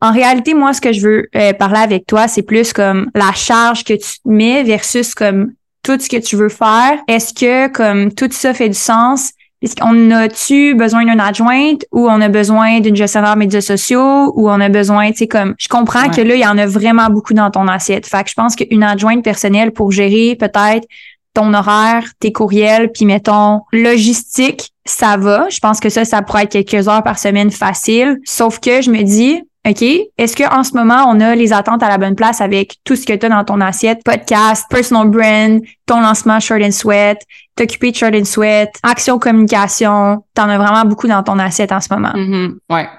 En 0.01 0.11
réalité, 0.11 0.53
moi, 0.53 0.73
ce 0.73 0.81
que 0.81 0.91
je 0.91 0.99
veux 0.99 1.29
euh, 1.37 1.53
parler 1.53 1.79
avec 1.79 2.05
toi, 2.05 2.27
c'est 2.27 2.41
plus 2.41 2.73
comme 2.73 3.09
la 3.15 3.31
charge 3.31 3.85
que 3.85 3.93
tu 3.93 4.17
mets 4.25 4.63
versus 4.63 5.15
comme 5.15 5.53
tout 5.81 5.97
ce 5.97 6.09
que 6.09 6.17
tu 6.17 6.35
veux 6.35 6.49
faire. 6.49 6.99
Est-ce 7.07 7.33
que 7.33 7.69
comme 7.69 8.13
tout 8.13 8.27
ça 8.31 8.53
fait 8.53 8.67
du 8.67 8.77
sens? 8.77 9.31
Est-ce 9.61 9.77
qu'on 9.77 10.11
a-tu 10.11 10.75
besoin 10.75 11.05
d'une 11.05 11.21
adjointe 11.21 11.85
ou 11.93 12.09
on 12.09 12.19
a 12.19 12.27
besoin 12.27 12.81
d'une 12.81 12.97
gestionnaire 12.97 13.37
médias 13.37 13.61
sociaux 13.61 14.33
ou 14.35 14.49
on 14.49 14.59
a 14.59 14.67
besoin, 14.67 15.11
tu 15.11 15.19
sais, 15.19 15.27
comme, 15.27 15.55
je 15.57 15.69
comprends 15.69 16.09
que 16.09 16.19
là, 16.19 16.35
il 16.35 16.41
y 16.41 16.45
en 16.45 16.57
a 16.57 16.65
vraiment 16.65 17.07
beaucoup 17.09 17.33
dans 17.33 17.49
ton 17.49 17.69
assiette. 17.69 18.05
Fait 18.05 18.25
que 18.25 18.29
je 18.29 18.33
pense 18.33 18.57
qu'une 18.57 18.83
adjointe 18.83 19.23
personnelle 19.23 19.71
pour 19.71 19.93
gérer 19.93 20.35
peut-être 20.35 20.85
ton 21.33 21.53
horaire, 21.53 22.05
tes 22.19 22.31
courriels, 22.31 22.91
puis 22.91 23.05
mettons 23.05 23.61
logistique, 23.71 24.71
ça 24.85 25.17
va. 25.17 25.47
Je 25.49 25.59
pense 25.59 25.79
que 25.79 25.89
ça, 25.89 26.05
ça 26.05 26.21
pourrait 26.21 26.43
être 26.43 26.65
quelques 26.65 26.87
heures 26.87 27.03
par 27.03 27.17
semaine 27.17 27.51
facile. 27.51 28.19
Sauf 28.25 28.59
que 28.59 28.81
je 28.81 28.91
me 28.91 29.01
dis, 29.03 29.41
OK, 29.65 29.81
est-ce 30.17 30.35
qu'en 30.35 30.63
ce 30.63 30.73
moment, 30.73 31.05
on 31.07 31.21
a 31.21 31.35
les 31.35 31.53
attentes 31.53 31.81
à 31.83 31.87
la 31.87 31.97
bonne 31.97 32.15
place 32.15 32.41
avec 32.41 32.75
tout 32.83 32.97
ce 32.97 33.05
que 33.05 33.13
tu 33.13 33.25
as 33.25 33.29
dans 33.29 33.45
ton 33.45 33.61
assiette, 33.61 34.03
podcast, 34.03 34.65
personal 34.69 35.07
brand, 35.07 35.61
ton 35.85 36.01
lancement 36.01 36.41
Short 36.41 36.61
and 36.61 36.71
Sweat, 36.71 37.19
t'occuper 37.55 37.91
de 37.91 37.95
Short 37.95 38.13
and 38.13 38.25
Sweat, 38.25 38.71
action 38.83 39.19
communication, 39.19 40.25
t'en 40.33 40.49
as 40.49 40.57
vraiment 40.57 40.83
beaucoup 40.83 41.07
dans 41.07 41.23
ton 41.23 41.39
assiette 41.39 41.71
en 41.71 41.79
ce 41.79 41.93
moment. 41.93 42.11
Mm-hmm. 42.13 42.55
Ouais. 42.69 42.89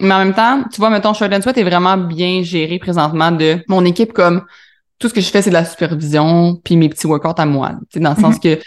Mais 0.00 0.14
en 0.14 0.18
même 0.18 0.34
temps, 0.34 0.62
tu 0.72 0.80
vois, 0.80 0.90
mettons, 0.90 1.14
Short 1.14 1.32
and 1.32 1.42
Sweat 1.42 1.58
est 1.58 1.64
vraiment 1.64 1.96
bien 1.96 2.42
géré 2.44 2.78
présentement 2.78 3.32
de 3.32 3.58
mon 3.68 3.84
équipe 3.84 4.12
comme 4.12 4.44
tout 5.04 5.10
ce 5.10 5.14
que 5.14 5.20
je 5.20 5.28
fais, 5.28 5.42
c'est 5.42 5.50
de 5.50 5.54
la 5.54 5.66
supervision, 5.66 6.58
puis 6.64 6.76
mes 6.76 6.88
petits 6.88 7.06
workouts 7.06 7.34
à 7.36 7.44
moi. 7.44 7.72
Dans 7.96 8.14
le 8.14 8.16
sens 8.22 8.36
mhm. 8.36 8.40
que 8.40 8.58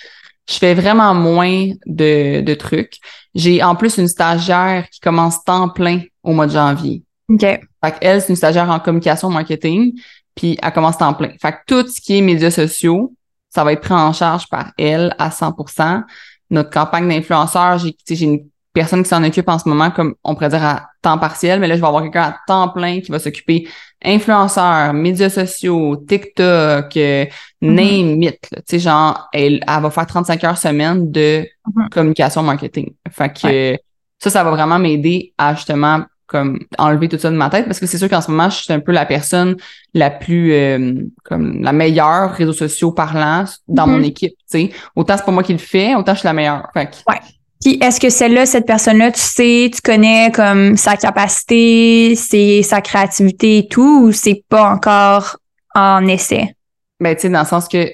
je 0.48 0.54
fais 0.54 0.76
vraiment 0.76 1.16
moins 1.16 1.70
de, 1.88 2.42
de 2.42 2.54
trucs. 2.54 3.00
J'ai 3.34 3.64
en 3.64 3.76
plus 3.76 3.98
une 3.98 4.08
stagiaire 4.08 4.88
qui 4.92 5.00
commence 5.00 5.44
temps 5.44 5.68
plein 5.70 6.02
au 6.22 6.34
mois 6.34 6.46
de 6.46 6.52
janvier. 6.52 7.02
OK. 7.28 7.42
Fait 7.42 7.96
elle, 8.02 8.22
c'est 8.22 8.30
une 8.30 8.36
stagiaire 8.36 8.70
en 8.70 8.80
communication 8.80 9.32
marketing, 9.32 9.94
puis 10.36 10.60
elle 10.62 10.74
commence 10.74 11.00
temps 11.00 11.16
plein. 11.16 11.32
Fait 11.42 11.54
que 11.54 11.58
tout 11.66 11.88
ce 11.90 12.00
qui 12.00 12.20
est 12.20 12.22
médias 12.22 12.52
sociaux, 12.52 13.16
ça 13.50 13.64
va 13.64 13.74
être 13.74 13.82
pris 13.82 13.96
en 13.96 14.14
charge 14.14 14.48
par 14.48 14.74
elle 14.78 15.16
à 15.18 15.30
100% 15.30 16.04
Notre 16.52 16.70
campagne 16.70 17.10
d'influenceurs, 17.10 17.80
j'ai, 17.80 17.96
j'ai 18.08 18.26
une 18.26 18.48
personne 18.78 19.02
qui 19.02 19.10
s'en 19.10 19.24
occupe 19.24 19.50
en 19.50 19.58
ce 19.58 19.68
moment, 19.68 19.90
comme 19.90 20.14
on 20.24 20.36
pourrait 20.36 20.50
dire 20.50 20.64
à 20.64 20.90
temps 21.02 21.18
partiel, 21.18 21.60
mais 21.60 21.68
là, 21.68 21.76
je 21.76 21.82
vais 21.82 21.88
avoir 21.88 22.04
quelqu'un 22.04 22.22
à 22.22 22.38
temps 22.46 22.70
plein 22.70 23.02
qui 23.02 23.12
va 23.12 23.18
s'occuper 23.18 23.68
influenceurs, 24.06 24.94
médias 24.94 25.32
sociaux, 25.32 25.96
TikTok, 26.08 26.96
euh, 26.96 27.26
mm-hmm. 27.26 27.26
name 27.62 28.22
it. 28.22 28.40
Tu 28.52 28.60
sais, 28.68 28.80
genre, 28.80 29.30
elle, 29.34 29.64
elle, 29.68 29.82
va 29.82 29.90
faire 29.90 30.06
35 30.06 30.44
heures 30.44 30.58
semaine 30.60 31.12
de 31.12 31.44
mm-hmm. 31.68 31.90
communication 31.90 32.44
marketing. 32.44 32.94
Fait 33.10 33.34
que 33.34 33.78
ça, 34.20 34.30
ça 34.30 34.44
va 34.44 34.52
vraiment 34.52 34.78
m'aider 34.78 35.34
à 35.40 35.56
justement 35.56 36.04
comme 36.28 36.60
enlever 36.78 37.08
tout 37.08 37.18
ça 37.18 37.32
de 37.32 37.36
ma 37.38 37.50
tête 37.50 37.66
parce 37.66 37.80
que 37.80 37.86
c'est 37.86 37.98
sûr 37.98 38.10
qu'en 38.10 38.20
ce 38.20 38.30
moment 38.30 38.50
je 38.50 38.58
suis 38.58 38.74
un 38.74 38.82
peu 38.82 38.92
la 38.92 39.06
personne 39.06 39.56
la 39.94 40.10
plus 40.10 40.52
euh, 40.52 40.96
comme 41.24 41.64
la 41.64 41.72
meilleure 41.72 42.34
réseaux 42.34 42.52
sociaux 42.52 42.92
parlant 42.92 43.46
dans 43.70 43.88
mon 43.88 44.00
mm-hmm. 44.00 44.08
équipe 44.08 44.34
tu 44.34 44.46
sais 44.46 44.72
autant 44.94 45.16
c'est 45.16 45.24
pas 45.24 45.32
moi 45.32 45.42
qui 45.42 45.54
le 45.54 45.58
fais 45.58 45.96
autant 45.96 46.14
je 46.14 46.20
suis 46.20 46.28
la 46.28 46.34
meilleure 46.34 46.68
fait 46.74 47.02
ouais 47.08 47.22
puis 47.62 47.78
est-ce 47.82 48.00
que 48.00 48.10
celle-là 48.10 48.46
cette 48.46 48.66
personne-là 48.66 49.12
tu 49.12 49.20
sais 49.20 49.72
tu 49.74 49.82
connais 49.82 50.32
comme 50.32 50.78
sa 50.78 50.98
capacité 50.98 52.16
c'est 52.16 52.62
sa 52.64 52.82
créativité 52.82 53.60
et 53.60 53.68
tout 53.68 54.06
ou 54.06 54.12
c'est 54.12 54.44
pas 54.50 54.70
encore 54.70 55.38
en 55.76 56.06
essai? 56.08 56.56
Ben 57.00 57.16
tu 57.16 57.24
sais 57.24 57.30
dans 57.30 57.42
le 57.42 57.46
sens 57.46 57.68
que 57.68 57.90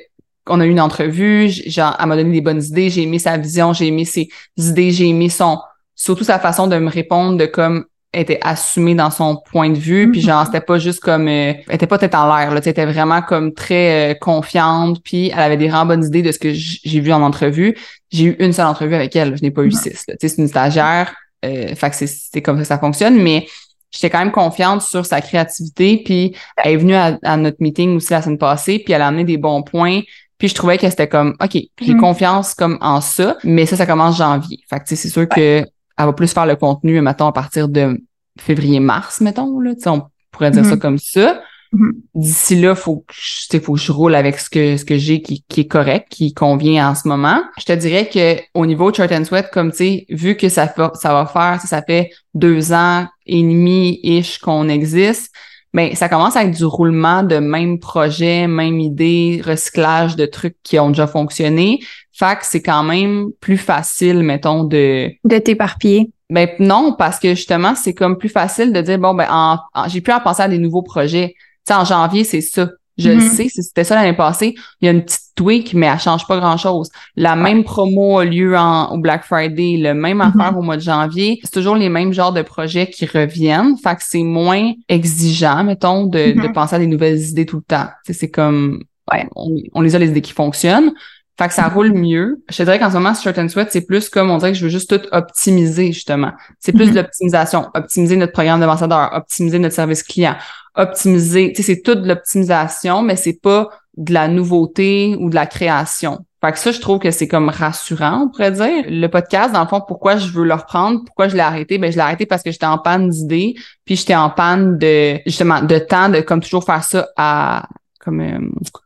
on 0.47 0.59
a 0.59 0.65
eu 0.65 0.69
une 0.69 0.81
entrevue 0.81 1.49
genre 1.49 1.95
elle 1.99 2.07
m'a 2.07 2.15
donné 2.15 2.31
des 2.31 2.41
bonnes 2.41 2.63
idées 2.63 2.89
j'ai 2.89 3.03
aimé 3.03 3.19
sa 3.19 3.37
vision 3.37 3.73
j'ai 3.73 3.87
aimé 3.87 4.05
ses 4.05 4.29
idées 4.57 4.91
j'ai 4.91 5.07
aimé 5.07 5.29
son 5.29 5.59
surtout 5.95 6.23
sa 6.23 6.39
façon 6.39 6.67
de 6.67 6.77
me 6.77 6.89
répondre 6.89 7.37
de 7.37 7.45
comme 7.45 7.85
était 8.21 8.39
assumée 8.41 8.95
dans 8.95 9.09
son 9.09 9.41
point 9.51 9.69
de 9.69 9.77
vue 9.77 10.11
puis 10.11 10.21
genre 10.21 10.43
mm-hmm. 10.43 10.45
c'était 10.45 10.61
pas 10.61 10.79
juste 10.79 10.99
comme 10.99 11.27
euh, 11.27 11.53
elle 11.67 11.75
était 11.75 11.87
pas 11.87 11.97
tête 11.97 12.15
en 12.15 12.27
l'air 12.27 12.53
là 12.53 12.61
tu 12.61 12.69
était 12.69 12.85
vraiment 12.85 13.21
comme 13.21 13.53
très 13.53 14.11
euh, 14.11 14.13
confiante 14.13 15.01
puis 15.03 15.29
elle 15.29 15.39
avait 15.39 15.57
des 15.57 15.67
vraiment 15.67 15.87
bonnes 15.87 16.05
idées 16.05 16.21
de 16.21 16.31
ce 16.31 16.39
que 16.39 16.51
j'ai 16.53 16.99
vu 16.99 17.11
en 17.11 17.21
entrevue 17.21 17.75
j'ai 18.11 18.25
eu 18.25 18.35
une 18.39 18.53
seule 18.53 18.67
entrevue 18.67 18.95
avec 18.95 19.15
elle 19.15 19.35
je 19.35 19.41
n'ai 19.41 19.51
pas 19.51 19.63
eu 19.63 19.71
six 19.71 20.05
tu 20.07 20.15
sais 20.19 20.27
c'est 20.27 20.37
une 20.37 20.47
stagiaire 20.47 21.15
euh, 21.43 21.75
fait 21.75 21.89
que 21.89 21.95
c'est 21.95 22.41
comme 22.41 22.57
ça 22.57 22.61
que 22.61 22.67
ça 22.67 22.79
fonctionne 22.79 23.21
mais 23.21 23.47
j'étais 23.91 24.09
quand 24.09 24.19
même 24.19 24.31
confiante 24.31 24.81
sur 24.81 25.05
sa 25.05 25.21
créativité 25.21 26.01
puis 26.03 26.35
elle 26.57 26.73
est 26.73 26.77
venue 26.77 26.95
à, 26.95 27.37
notre 27.37 27.57
meeting 27.59 27.95
aussi 27.95 28.11
la 28.11 28.21
semaine 28.21 28.37
passée 28.37 28.79
puis 28.79 28.93
elle 28.93 29.01
a 29.01 29.07
amené 29.07 29.23
des 29.23 29.37
bons 29.37 29.63
points 29.63 30.01
puis 30.37 30.49
je 30.49 30.55
trouvais 30.55 30.77
que 30.77 30.89
c'était 30.89 31.07
comme 31.07 31.35
OK, 31.41 31.51
j'ai 31.53 31.69
mm-hmm. 31.79 31.99
confiance 32.01 32.53
comme 32.53 32.77
en 32.81 32.99
ça, 32.99 33.37
mais 33.45 33.65
ça 33.65 33.77
ça 33.77 33.85
commence 33.85 34.17
janvier. 34.17 34.59
Fait 34.69 34.79
que 34.79 34.83
c'est 34.87 34.97
sûr 35.07 35.25
que 35.29 35.65
elle 35.97 36.05
va 36.05 36.13
plus 36.13 36.33
faire 36.33 36.45
le 36.45 36.55
contenu, 36.55 36.99
mettons, 37.01 37.27
à 37.27 37.31
partir 37.31 37.69
de 37.69 37.99
février-mars, 38.39 39.21
mettons, 39.21 39.59
là. 39.59 39.73
on 39.85 40.03
pourrait 40.31 40.51
dire 40.51 40.65
ça 40.65 40.75
mm-hmm. 40.75 40.79
comme 40.79 40.97
ça. 40.97 41.41
Mm-hmm. 41.73 41.91
D'ici 42.15 42.61
là, 42.61 42.75
faut 42.75 43.05
que, 43.07 43.59
faut 43.59 43.73
que 43.73 43.79
je 43.79 43.91
roule 43.91 44.15
avec 44.15 44.39
ce 44.39 44.49
que, 44.49 44.77
ce 44.77 44.85
que 44.85 44.97
j'ai 44.97 45.21
qui, 45.21 45.43
qui 45.47 45.61
est 45.61 45.67
correct, 45.67 46.07
qui 46.09 46.33
convient 46.33 46.89
en 46.89 46.95
ce 46.95 47.07
moment. 47.07 47.41
Je 47.57 47.65
te 47.65 47.73
dirais 47.73 48.09
que 48.09 48.37
au 48.53 48.65
niveau 48.65 48.93
Short 48.93 49.11
and 49.11 49.25
Sweat, 49.25 49.49
comme 49.51 49.71
tu 49.71 49.77
sais, 49.77 50.05
vu 50.09 50.35
que 50.35 50.49
ça, 50.49 50.73
ça 50.93 51.13
va 51.13 51.25
faire, 51.25 51.59
ça 51.61 51.81
fait 51.81 52.11
deux 52.33 52.73
ans 52.73 53.07
et 53.25 53.41
demi-ish 53.41 54.39
qu'on 54.39 54.69
existe, 54.69 55.31
ben 55.73 55.95
ça 55.95 56.07
commence 56.07 56.35
à 56.35 56.43
être 56.43 56.55
du 56.55 56.65
roulement 56.65 57.23
de 57.23 57.37
même 57.37 57.79
projet, 57.79 58.47
même 58.47 58.79
idée, 58.79 59.41
recyclage 59.43 60.15
de 60.15 60.27
trucs 60.27 60.57
qui 60.61 60.77
ont 60.77 60.89
déjà 60.89 61.07
fonctionné. 61.07 61.79
Fait 62.13 62.37
que 62.37 62.45
c'est 62.45 62.61
quand 62.61 62.83
même 62.83 63.29
plus 63.39 63.57
facile, 63.57 64.21
mettons, 64.21 64.63
de... 64.63 65.09
De 65.23 65.37
t'éparpiller. 65.39 66.11
Ben 66.29 66.49
non, 66.59 66.95
parce 66.97 67.19
que 67.19 67.29
justement, 67.29 67.75
c'est 67.75 67.93
comme 67.93 68.17
plus 68.17 68.29
facile 68.29 68.71
de 68.71 68.81
dire, 68.81 68.99
bon, 68.99 69.13
ben 69.13 69.27
en, 69.29 69.59
j'ai 69.87 70.01
plus 70.01 70.13
à 70.13 70.19
penser 70.19 70.43
à 70.43 70.47
des 70.47 70.57
nouveaux 70.57 70.81
projets. 70.83 71.33
Tu 71.35 71.43
sais, 71.67 71.73
en 71.73 71.85
janvier, 71.85 72.23
c'est 72.23 72.41
ça. 72.41 72.69
Je 72.97 73.09
le 73.09 73.17
mm-hmm. 73.17 73.29
sais, 73.29 73.47
c'était 73.49 73.83
ça 73.83 73.95
l'année 73.95 74.15
passée. 74.15 74.53
Il 74.79 74.85
y 74.85 74.87
a 74.87 74.91
une 74.91 75.03
petite 75.03 75.31
tweak, 75.35 75.73
mais 75.73 75.87
elle 75.87 75.99
change 75.99 76.27
pas 76.27 76.37
grand-chose. 76.37 76.89
La 77.15 77.35
même 77.35 77.63
promo 77.63 78.19
a 78.19 78.25
lieu 78.25 78.55
en, 78.55 78.91
au 78.93 78.99
Black 78.99 79.23
Friday, 79.25 79.77
le 79.77 79.95
même 79.95 80.19
mm-hmm. 80.19 80.39
affaire 80.39 80.57
au 80.57 80.61
mois 80.61 80.77
de 80.77 80.81
janvier. 80.81 81.39
C'est 81.43 81.53
toujours 81.53 81.75
les 81.75 81.89
mêmes 81.89 82.13
genres 82.13 82.33
de 82.33 82.43
projets 82.43 82.87
qui 82.87 83.07
reviennent. 83.07 83.75
Fait 83.77 83.95
que 83.95 84.03
c'est 84.03 84.21
moins 84.21 84.73
exigeant, 84.89 85.63
mettons, 85.63 86.05
de, 86.05 86.33
de 86.33 86.39
mm-hmm. 86.39 86.53
penser 86.53 86.75
à 86.75 86.79
des 86.79 86.87
nouvelles 86.87 87.19
idées 87.19 87.47
tout 87.47 87.57
le 87.57 87.63
temps. 87.63 87.87
c'est 88.07 88.29
comme, 88.29 88.83
ouais, 89.11 89.27
on, 89.35 89.55
on, 89.73 89.81
les 89.81 89.95
a 89.95 89.99
les 89.99 90.09
idées 90.09 90.21
qui 90.21 90.33
fonctionnent. 90.33 90.93
Fait 91.37 91.47
que 91.47 91.53
ça 91.53 91.67
roule 91.67 91.93
mieux. 91.93 92.43
Je 92.49 92.57
te 92.57 92.63
dirais 92.63 92.77
qu'en 92.77 92.89
ce 92.89 92.95
moment, 92.95 93.13
Short 93.15 93.37
and 93.39 93.49
Sweat, 93.49 93.69
c'est 93.71 93.85
plus 93.85 94.07
comme 94.09 94.29
on 94.29 94.37
dirait 94.37 94.51
que 94.51 94.57
je 94.57 94.63
veux 94.65 94.69
juste 94.69 94.89
tout 94.89 95.07
optimiser, 95.11 95.91
justement. 95.91 96.31
C'est 96.59 96.73
plus 96.73 96.91
de 96.91 96.95
l'optimisation. 96.95 97.69
Optimiser 97.73 98.17
notre 98.17 98.33
programme 98.33 98.59
d'ambassadeur, 98.59 99.09
optimiser 99.13 99.57
notre 99.57 99.73
service 99.73 100.03
client, 100.03 100.35
optimiser. 100.75 101.51
Tu 101.55 101.63
sais, 101.63 101.73
c'est 101.73 101.81
toute 101.81 102.03
de 102.03 102.07
l'optimisation, 102.07 103.01
mais 103.01 103.15
c'est 103.15 103.39
pas 103.41 103.69
de 103.97 104.13
la 104.13 104.27
nouveauté 104.27 105.15
ou 105.19 105.29
de 105.29 105.35
la 105.35 105.47
création. 105.47 106.25
Fait 106.43 106.51
que 106.51 106.59
ça, 106.59 106.71
je 106.71 106.81
trouve 106.81 106.99
que 106.99 107.09
c'est 107.09 107.27
comme 107.27 107.49
rassurant, 107.49 108.23
on 108.25 108.29
pourrait 108.29 108.51
dire. 108.51 108.83
Le 108.87 109.07
podcast, 109.07 109.53
dans 109.53 109.61
le 109.61 109.67
fond, 109.67 109.81
pourquoi 109.87 110.17
je 110.17 110.29
veux 110.31 110.43
le 110.43 110.53
reprendre, 110.53 111.01
pourquoi 111.05 111.29
je 111.29 111.35
l'ai 111.35 111.41
arrêté? 111.41 111.77
Ben, 111.77 111.89
je 111.91 111.95
l'ai 111.95 112.03
arrêté 112.03 112.25
parce 112.25 112.43
que 112.43 112.51
j'étais 112.51 112.65
en 112.65 112.77
panne 112.77 113.09
d'idées, 113.09 113.55
puis 113.85 113.95
j'étais 113.95 114.15
en 114.15 114.29
panne 114.29 114.77
de, 114.77 115.19
justement, 115.25 115.61
de 115.61 115.79
temps, 115.79 116.09
de 116.09 116.19
comme 116.19 116.41
toujours 116.41 116.65
faire 116.65 116.83
ça 116.83 117.07
à, 117.15 117.67
comme, 117.99 118.19
euh, 118.19 118.39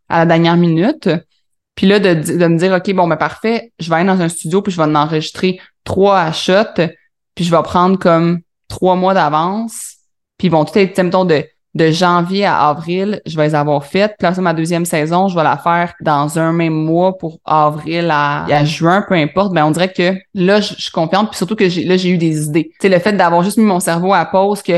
à 0.08 0.20
la 0.20 0.26
dernière 0.28 0.56
minute. 0.56 1.10
Puis 1.78 1.88
là, 1.88 2.00
de, 2.00 2.14
de 2.16 2.48
me 2.48 2.58
dire, 2.58 2.74
OK, 2.74 2.94
bon, 2.94 3.08
ben 3.08 3.16
parfait, 3.16 3.72
je 3.80 3.90
vais 3.90 3.96
aller 3.96 4.08
dans 4.08 4.20
un 4.20 4.28
studio, 4.28 4.62
puis 4.62 4.74
je 4.74 4.78
vais 4.78 4.84
en 4.84 4.96
enregistrer 4.96 5.62
trois 5.86 6.20
à 6.20 6.34
shot, 6.34 6.74
puis 7.36 7.46
je 7.46 7.56
vais 7.56 7.64
prendre 7.64 7.98
comme 7.98 8.42
trois 8.68 8.98
mois 8.98 9.14
d'avance. 9.14 9.94
Puis 10.38 10.50
bon, 10.50 10.66
tout 10.66 10.78
est, 10.78 10.98
mettons, 11.00 11.24
de 11.24 11.46
de 11.78 11.92
janvier 11.92 12.46
à 12.46 12.70
avril, 12.70 13.22
je 13.26 13.38
vais 13.38 13.48
les 13.48 13.56
avoir 13.56 13.86
faites. 13.86 14.16
Puis 14.18 14.28
là, 14.28 14.42
ma 14.42 14.54
deuxième 14.54 14.84
saison, 14.84 15.28
je 15.28 15.36
vais 15.36 15.44
la 15.44 15.58
faire 15.58 15.94
dans 16.02 16.40
un 16.40 16.52
même 16.52 16.74
mois 16.74 17.18
pour 17.18 17.40
avril 17.46 18.10
à, 18.12 18.66
juin, 18.66 19.06
peu 19.08 19.14
importe. 19.14 19.54
Ben, 19.54 19.66
on 19.66 19.72
dirait 19.72 19.94
que 19.94 20.16
là, 20.34 20.60
je, 20.60 20.74
suis 20.74 20.92
confiante. 20.92 21.30
Puis 21.30 21.38
surtout 21.38 21.56
que 21.56 21.64
là, 21.64 21.98
j'ai 21.98 22.10
eu 22.10 22.18
des 22.18 22.46
idées. 22.46 22.72
Tu 22.72 22.78
sais, 22.82 22.90
le 22.90 23.00
fait 23.00 23.14
d'avoir 23.14 23.44
juste 23.44 23.58
mis 23.58 23.64
mon 23.64 23.80
cerveau 23.80 24.14
à 24.14 24.26
pause, 24.26 24.64
que 24.64 24.74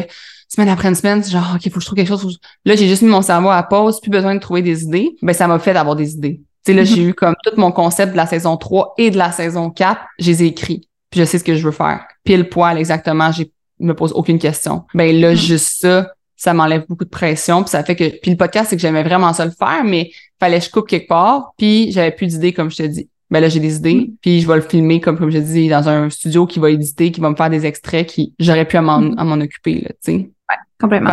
semaine 0.50 0.70
après 0.70 0.94
semaine, 0.94 1.24
genre, 1.24 1.56
OK, 1.56 1.64
faut 1.64 1.76
que 1.76 1.80
je 1.80 1.86
trouve 1.86 1.96
quelque 1.96 2.08
chose. 2.08 2.40
Là, 2.66 2.76
j'ai 2.76 2.88
juste 2.88 3.02
mis 3.02 3.10
mon 3.10 3.22
cerveau 3.22 3.50
à 3.50 3.64
pause, 3.64 4.02
plus 4.02 4.12
besoin 4.12 4.36
de 4.36 4.40
trouver 4.40 4.62
des 4.62 4.84
idées. 4.84 5.16
Ben, 5.22 5.34
ça 5.34 5.48
m'a 5.48 5.58
fait 5.58 5.74
d'avoir 5.74 5.96
des 5.96 6.14
idées. 6.14 6.42
Tu 6.66 6.72
sais, 6.72 6.74
là, 6.74 6.84
j'ai 6.84 6.96
mm-hmm. 6.96 7.10
eu 7.10 7.14
comme 7.14 7.36
tout 7.44 7.52
mon 7.58 7.72
concept 7.72 8.12
de 8.12 8.18
la 8.18 8.26
saison 8.26 8.58
3 8.58 8.96
et 8.98 9.12
de 9.12 9.18
la 9.18 9.32
saison 9.32 9.70
4, 9.70 10.02
je 10.20 10.28
les 10.28 10.44
ai 10.44 10.48
écrits. 10.48 10.88
Puis 11.10 11.20
je 11.20 11.26
sais 11.26 11.40
ce 11.40 11.44
que 11.44 11.56
je 11.56 11.64
veux 11.64 11.72
faire. 11.72 12.06
Pile 12.24 12.50
poil, 12.50 12.78
exactement, 12.78 13.32
je 13.32 13.44
me 13.80 13.94
pose 13.94 14.12
aucune 14.14 14.40
question. 14.40 14.84
Ben 14.94 15.16
là, 15.20 15.34
mm-hmm. 15.34 15.36
juste 15.36 15.82
ça, 15.82 16.12
ça 16.40 16.54
m'enlève 16.54 16.86
beaucoup 16.88 17.04
de 17.04 17.10
pression 17.10 17.64
puis 17.64 17.70
ça 17.70 17.84
fait 17.84 17.98
que 17.98 18.18
puis 18.22 18.32
le 18.32 18.38
podcast 18.38 18.70
c'est 18.70 18.78
que 18.78 18.82
j'aimais 18.82 19.04
vraiment 19.04 19.34
ça 19.34 19.44
le 19.44 19.52
faire 19.52 19.84
mais 19.84 20.10
fallait 20.40 20.60
que 20.60 20.66
je 20.66 20.72
coupe 20.72 20.88
quelque 20.88 21.10
part 21.10 21.54
puis 21.58 21.92
j'avais 21.92 22.12
plus 22.12 22.28
d'idées 22.28 22.54
comme 22.54 22.72
je 22.72 22.78
te 22.78 22.84
dis 22.84 23.10
ben 23.30 23.42
là 23.42 23.50
j'ai 23.50 23.60
des 23.60 23.76
idées 23.76 23.96
mm. 23.96 24.16
puis 24.22 24.40
je 24.40 24.48
vais 24.48 24.56
le 24.56 24.62
filmer 24.62 25.02
comme 25.02 25.18
comme 25.18 25.32
je 25.32 25.38
dis 25.38 25.68
dans 25.68 25.90
un 25.90 26.10
studio 26.10 26.48
qui 26.48 26.60
va 26.60 26.72
éditer 26.72 27.12
qui 27.12 27.20
va 27.20 27.30
me 27.30 27.36
faire 27.36 27.50
des 27.50 27.66
extraits 27.66 28.08
qui 28.08 28.34
j'aurais 28.40 28.66
pu 28.66 28.78
à 28.78 28.82
m'en 28.82 29.42
occuper 29.42 29.82
là 29.82 29.90
tu 29.90 29.96
sais 30.02 30.14
ouais, 30.14 30.56
complètement 30.80 31.10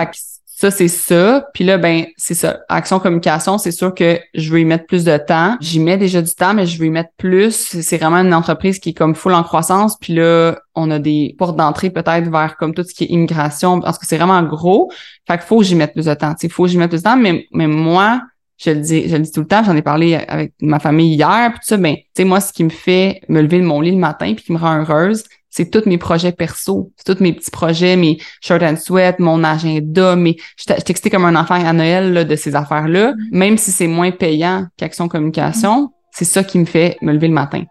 ça, 0.58 0.70
c'est 0.70 0.88
ça. 0.88 1.46
Puis 1.52 1.64
là, 1.64 1.76
ben, 1.76 2.06
c'est 2.16 2.32
ça. 2.32 2.60
Action 2.70 2.98
communication, 2.98 3.58
c'est 3.58 3.72
sûr 3.72 3.94
que 3.94 4.18
je 4.32 4.50
veux 4.50 4.60
y 4.60 4.64
mettre 4.64 4.86
plus 4.86 5.04
de 5.04 5.14
temps. 5.18 5.58
J'y 5.60 5.80
mets 5.80 5.98
déjà 5.98 6.22
du 6.22 6.32
temps, 6.32 6.54
mais 6.54 6.64
je 6.64 6.78
veux 6.78 6.86
y 6.86 6.90
mettre 6.90 7.10
plus. 7.18 7.52
C'est 7.82 7.98
vraiment 7.98 8.16
une 8.16 8.32
entreprise 8.32 8.78
qui 8.78 8.88
est 8.88 8.94
comme 8.94 9.14
full 9.14 9.34
en 9.34 9.42
croissance. 9.42 9.98
Puis 10.00 10.14
là, 10.14 10.58
on 10.74 10.90
a 10.90 10.98
des 10.98 11.34
portes 11.36 11.56
d'entrée 11.56 11.90
peut-être 11.90 12.30
vers 12.30 12.56
comme 12.56 12.72
tout 12.72 12.84
ce 12.84 12.94
qui 12.94 13.04
est 13.04 13.08
immigration, 13.08 13.80
parce 13.80 13.98
que 13.98 14.06
c'est 14.06 14.16
vraiment 14.16 14.42
gros. 14.44 14.90
Fait 15.28 15.36
qu'il 15.36 15.46
faut 15.46 15.58
que 15.58 15.64
j'y 15.64 15.74
mette 15.74 15.92
plus 15.92 16.06
de 16.06 16.14
temps. 16.14 16.34
Il 16.42 16.50
faut 16.50 16.64
que 16.64 16.70
j'y 16.70 16.78
mette 16.78 16.88
plus 16.88 17.02
de 17.02 17.04
temps. 17.04 17.18
Mais, 17.18 17.46
mais 17.52 17.66
moi, 17.66 18.22
je 18.56 18.70
le 18.70 18.80
dis, 18.80 19.10
je 19.10 19.16
le 19.16 19.24
dis 19.24 19.32
tout 19.32 19.40
le 19.40 19.46
temps, 19.46 19.62
j'en 19.62 19.76
ai 19.76 19.82
parlé 19.82 20.14
avec 20.14 20.54
ma 20.62 20.78
famille 20.78 21.16
hier, 21.16 21.50
puis 21.50 21.60
ça, 21.64 21.76
ben, 21.76 21.96
tu 21.96 22.02
sais, 22.16 22.24
moi, 22.24 22.40
ce 22.40 22.54
qui 22.54 22.64
me 22.64 22.70
fait 22.70 23.20
me 23.28 23.42
lever 23.42 23.58
de 23.58 23.64
mon 23.66 23.82
lit 23.82 23.90
le 23.90 23.98
matin 23.98 24.32
puis 24.32 24.42
qui 24.42 24.52
me 24.52 24.58
rend 24.58 24.80
heureuse, 24.80 25.24
c'est 25.56 25.70
tous 25.70 25.88
mes 25.88 25.96
projets 25.96 26.32
perso, 26.32 26.92
c'est 26.96 27.14
tous 27.14 27.22
mes 27.22 27.32
petits 27.32 27.50
projets, 27.50 27.96
mes 27.96 28.18
short 28.42 28.62
and 28.62 28.76
sweat, 28.76 29.18
mon 29.20 29.42
agenda, 29.42 30.14
mais 30.14 30.36
je 30.58 30.74
t'explique 30.74 31.14
comme 31.14 31.24
un 31.24 31.34
enfant 31.34 31.54
à 31.54 31.72
Noël 31.72 32.28
de 32.28 32.36
ces 32.36 32.54
affaires-là, 32.54 33.12
mm-hmm. 33.12 33.28
même 33.30 33.56
si 33.56 33.72
c'est 33.72 33.86
moins 33.86 34.10
payant 34.10 34.66
qu'Action 34.76 35.08
Communication, 35.08 35.92
c'est 36.10 36.26
ça 36.26 36.44
qui 36.44 36.58
me 36.58 36.66
fait 36.66 36.98
me 37.00 37.10
lever 37.10 37.28
le 37.28 37.32
matin. 37.32 37.64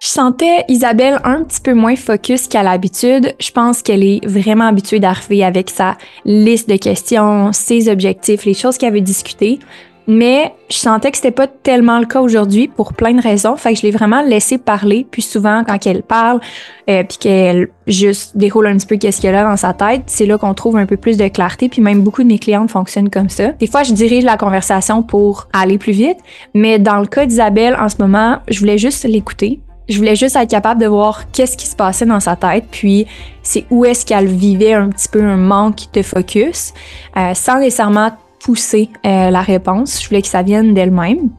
Je 0.00 0.08
sentais 0.08 0.64
Isabelle 0.68 1.20
un 1.24 1.42
petit 1.42 1.60
peu 1.60 1.74
moins 1.74 1.96
focus 1.96 2.48
qu'à 2.48 2.62
l'habitude. 2.62 3.34
Je 3.38 3.50
pense 3.50 3.82
qu'elle 3.82 4.02
est 4.02 4.26
vraiment 4.26 4.66
habituée 4.66 5.00
d'arriver 5.00 5.44
avec 5.44 5.68
sa 5.68 5.98
liste 6.24 6.70
de 6.70 6.76
questions, 6.76 7.52
ses 7.52 7.90
objectifs, 7.90 8.46
les 8.46 8.54
choses 8.54 8.78
qu'elle 8.78 8.94
veut 8.94 9.00
discuter. 9.02 9.58
Mais 10.06 10.52
je 10.70 10.76
sentais 10.76 11.10
que 11.10 11.16
c'était 11.16 11.32
pas 11.32 11.46
tellement 11.46 11.98
le 11.98 12.06
cas 12.06 12.20
aujourd'hui 12.20 12.68
pour 12.68 12.92
plein 12.92 13.12
de 13.12 13.20
raisons. 13.20 13.56
Fait 13.56 13.72
que 13.72 13.80
je 13.80 13.82
l'ai 13.82 13.90
vraiment 13.90 14.22
laissé 14.22 14.58
parler. 14.58 15.06
Puis 15.10 15.22
souvent, 15.22 15.64
quand 15.66 15.84
elle 15.86 16.02
parle, 16.02 16.40
euh, 16.88 17.02
puis 17.02 17.18
qu'elle 17.18 17.68
juste 17.86 18.36
déroule 18.36 18.68
un 18.68 18.76
petit 18.76 18.86
peu 18.86 18.96
qu'est-ce 18.96 19.20
qu'elle 19.20 19.34
a 19.34 19.42
dans 19.42 19.56
sa 19.56 19.72
tête, 19.72 20.02
c'est 20.06 20.26
là 20.26 20.38
qu'on 20.38 20.54
trouve 20.54 20.76
un 20.76 20.86
peu 20.86 20.96
plus 20.96 21.16
de 21.16 21.26
clarté. 21.28 21.68
Puis 21.68 21.82
même 21.82 22.02
beaucoup 22.02 22.22
de 22.22 22.28
mes 22.28 22.38
clientes 22.38 22.70
fonctionnent 22.70 23.10
comme 23.10 23.28
ça. 23.28 23.48
Des 23.52 23.66
fois, 23.66 23.82
je 23.82 23.92
dirige 23.92 24.24
la 24.24 24.36
conversation 24.36 25.02
pour 25.02 25.48
aller 25.52 25.78
plus 25.78 25.92
vite. 25.92 26.18
Mais 26.54 26.78
dans 26.78 26.98
le 26.98 27.06
cas 27.06 27.26
d'Isabelle, 27.26 27.76
en 27.80 27.88
ce 27.88 27.96
moment, 27.98 28.38
je 28.48 28.60
voulais 28.60 28.78
juste 28.78 29.04
l'écouter. 29.04 29.60
Je 29.88 29.98
voulais 29.98 30.16
juste 30.16 30.34
être 30.34 30.50
capable 30.50 30.80
de 30.80 30.86
voir 30.86 31.30
qu'est-ce 31.30 31.56
qui 31.56 31.66
se 31.66 31.76
passait 31.76 32.06
dans 32.06 32.18
sa 32.18 32.34
tête, 32.34 32.64
puis 32.72 33.06
c'est 33.44 33.66
où 33.70 33.84
est-ce 33.84 34.04
qu'elle 34.04 34.26
vivait 34.26 34.72
un 34.72 34.88
petit 34.88 35.08
peu 35.08 35.22
un 35.22 35.36
manque 35.36 35.92
de 35.92 36.02
focus, 36.02 36.72
euh, 37.16 37.34
sans 37.34 37.60
nécessairement 37.60 38.10
pousser 38.46 38.90
euh, 39.04 39.30
la 39.30 39.40
réponse. 39.40 40.00
Je 40.00 40.08
voulais 40.08 40.22
que 40.22 40.28
ça 40.28 40.44
vienne 40.44 40.72
d'elle-même. 40.72 41.30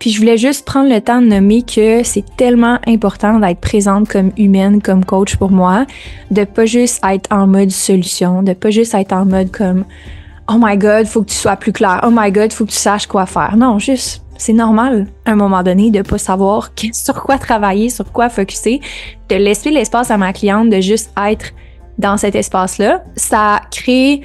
Puis 0.00 0.10
je 0.10 0.18
voulais 0.18 0.36
juste 0.36 0.66
prendre 0.66 0.92
le 0.92 1.00
temps 1.00 1.22
de 1.22 1.26
nommer 1.28 1.62
que 1.62 2.02
c'est 2.02 2.24
tellement 2.36 2.80
important 2.84 3.38
d'être 3.38 3.60
présente 3.60 4.08
comme 4.08 4.32
humaine, 4.36 4.82
comme 4.82 5.04
coach 5.04 5.36
pour 5.36 5.52
moi, 5.52 5.86
de 6.32 6.42
pas 6.42 6.66
juste 6.66 7.00
être 7.08 7.32
en 7.32 7.46
mode 7.46 7.70
solution, 7.70 8.42
de 8.42 8.54
pas 8.54 8.70
juste 8.70 8.94
être 8.94 9.12
en 9.12 9.24
mode 9.24 9.52
comme 9.52 9.84
Oh 10.50 10.56
my 10.58 10.76
God, 10.76 11.06
faut 11.06 11.22
que 11.22 11.30
tu 11.30 11.36
sois 11.36 11.54
plus 11.54 11.72
clair. 11.72 12.00
Oh 12.04 12.10
my 12.10 12.32
God, 12.32 12.52
faut 12.52 12.64
que 12.64 12.72
tu 12.72 12.76
saches 12.76 13.06
quoi 13.06 13.26
faire. 13.26 13.56
Non, 13.56 13.78
juste 13.78 14.24
c'est 14.36 14.52
normal 14.52 15.06
à 15.26 15.32
un 15.32 15.36
moment 15.36 15.62
donné 15.62 15.92
de 15.92 16.02
pas 16.02 16.18
savoir 16.18 16.70
sur 16.92 17.22
quoi 17.22 17.38
travailler, 17.38 17.88
sur 17.88 18.10
quoi 18.10 18.30
focuser, 18.30 18.80
de 19.28 19.36
laisser 19.36 19.70
l'espace 19.70 20.10
à 20.10 20.16
ma 20.16 20.32
cliente 20.32 20.70
de 20.70 20.80
juste 20.80 21.12
être 21.24 21.52
dans 21.98 22.16
cet 22.16 22.34
espace-là. 22.34 23.04
Ça 23.14 23.60
crée 23.70 24.22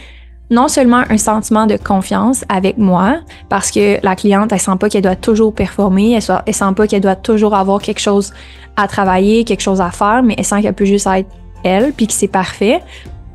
non 0.54 0.68
seulement 0.68 1.04
un 1.10 1.18
sentiment 1.18 1.66
de 1.66 1.78
confiance 1.78 2.46
avec 2.48 2.78
moi, 2.78 3.18
parce 3.50 3.72
que 3.72 3.98
la 4.04 4.16
cliente, 4.16 4.52
elle 4.54 4.60
sent 4.60 4.78
pas 4.80 4.88
qu'elle 4.88 5.02
doit 5.02 5.16
toujours 5.16 5.54
performer, 5.54 6.12
elle, 6.12 6.42
ne 6.48 6.52
sent 6.54 6.74
pas 6.76 6.88
qu'elle 6.88 7.02
doit 7.02 7.16
toujours 7.16 7.56
avoir 7.56 7.82
quelque 7.82 8.00
chose 8.00 8.32
à 8.76 8.88
travailler, 8.88 9.44
quelque 9.44 9.62
chose 9.62 9.82
à 9.82 9.90
faire, 9.90 10.22
mais 10.24 10.36
elle 10.38 10.46
sent 10.46 10.62
qu'elle 10.62 10.74
peut 10.74 10.86
juste 10.86 11.08
être 11.08 11.30
elle, 11.64 11.92
puis 11.94 12.08
que 12.08 12.14
c'est 12.14 12.28
parfait. 12.28 12.82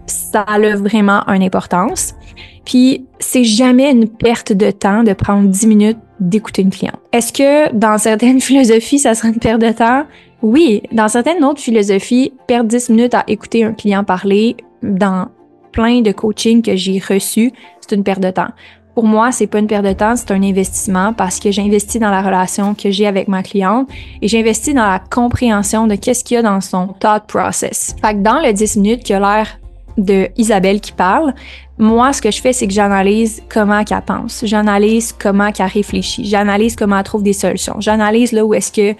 Ça 0.06 0.42
a 0.42 0.58
vraiment 0.76 1.26
une 1.28 1.42
importance. 1.42 2.14
Puis 2.64 3.06
c'est 3.18 3.44
jamais 3.44 3.90
une 3.90 4.08
perte 4.08 4.52
de 4.52 4.70
temps 4.70 5.02
de 5.02 5.12
prendre 5.12 5.48
10 5.48 5.66
minutes 5.66 5.98
d'écouter 6.20 6.62
une 6.62 6.70
cliente. 6.70 6.98
Est-ce 7.12 7.32
que 7.32 7.72
dans 7.74 7.98
certaines 7.98 8.40
philosophies, 8.48 9.00
ça 9.00 9.14
serait 9.14 9.30
une 9.30 9.40
perte 9.40 9.60
de 9.60 9.72
temps? 9.72 10.04
Oui. 10.42 10.82
Dans 10.92 11.08
certaines 11.08 11.42
autres 11.44 11.60
philosophies, 11.60 12.32
perdre 12.46 12.68
10 12.68 12.90
minutes 12.90 13.14
à 13.14 13.24
écouter 13.26 13.64
un 13.64 13.72
client 13.72 14.04
parler 14.04 14.56
dans 14.82 15.28
plein 15.72 16.00
de 16.00 16.12
coaching 16.12 16.62
que 16.62 16.76
j'ai 16.76 16.98
reçu, 16.98 17.52
c'est 17.80 17.94
une 17.94 18.04
perte 18.04 18.20
de 18.20 18.30
temps. 18.30 18.48
Pour 18.94 19.04
moi, 19.04 19.30
c'est 19.30 19.46
pas 19.46 19.60
une 19.60 19.68
perte 19.68 19.84
de 19.84 19.92
temps, 19.92 20.16
c'est 20.16 20.32
un 20.32 20.42
investissement 20.42 21.12
parce 21.12 21.38
que 21.38 21.52
j'investis 21.52 22.00
dans 22.00 22.10
la 22.10 22.20
relation 22.20 22.74
que 22.74 22.90
j'ai 22.90 23.06
avec 23.06 23.28
ma 23.28 23.44
cliente 23.44 23.88
et 24.20 24.26
j'investis 24.26 24.74
dans 24.74 24.88
la 24.88 24.98
compréhension 24.98 25.86
de 25.86 25.94
qu'est-ce 25.94 26.24
qu'il 26.24 26.34
y 26.34 26.38
a 26.38 26.42
dans 26.42 26.60
son 26.60 26.88
thought 26.98 27.24
process. 27.28 27.94
Fait 28.02 28.14
que 28.14 28.22
dans 28.22 28.40
le 28.40 28.52
10 28.52 28.76
minutes 28.76 29.04
qui 29.04 29.14
a 29.14 29.20
l'air 29.20 29.60
de 29.98 30.28
Isabelle 30.36 30.80
qui 30.80 30.90
parle, 30.92 31.32
moi, 31.78 32.12
ce 32.12 32.20
que 32.20 32.32
je 32.32 32.40
fais, 32.40 32.52
c'est 32.52 32.66
que 32.66 32.72
j'analyse 32.72 33.40
comment 33.48 33.84
qu'elle 33.84 34.02
pense. 34.02 34.40
J'analyse 34.44 35.14
comment 35.16 35.52
qu'elle 35.52 35.66
réfléchit. 35.66 36.24
J'analyse 36.24 36.74
comment 36.74 36.98
elle 36.98 37.04
trouve 37.04 37.22
des 37.22 37.32
solutions. 37.32 37.76
J'analyse 37.78 38.32
là 38.32 38.44
où 38.44 38.52
est-ce 38.52 38.72
que 38.72 38.98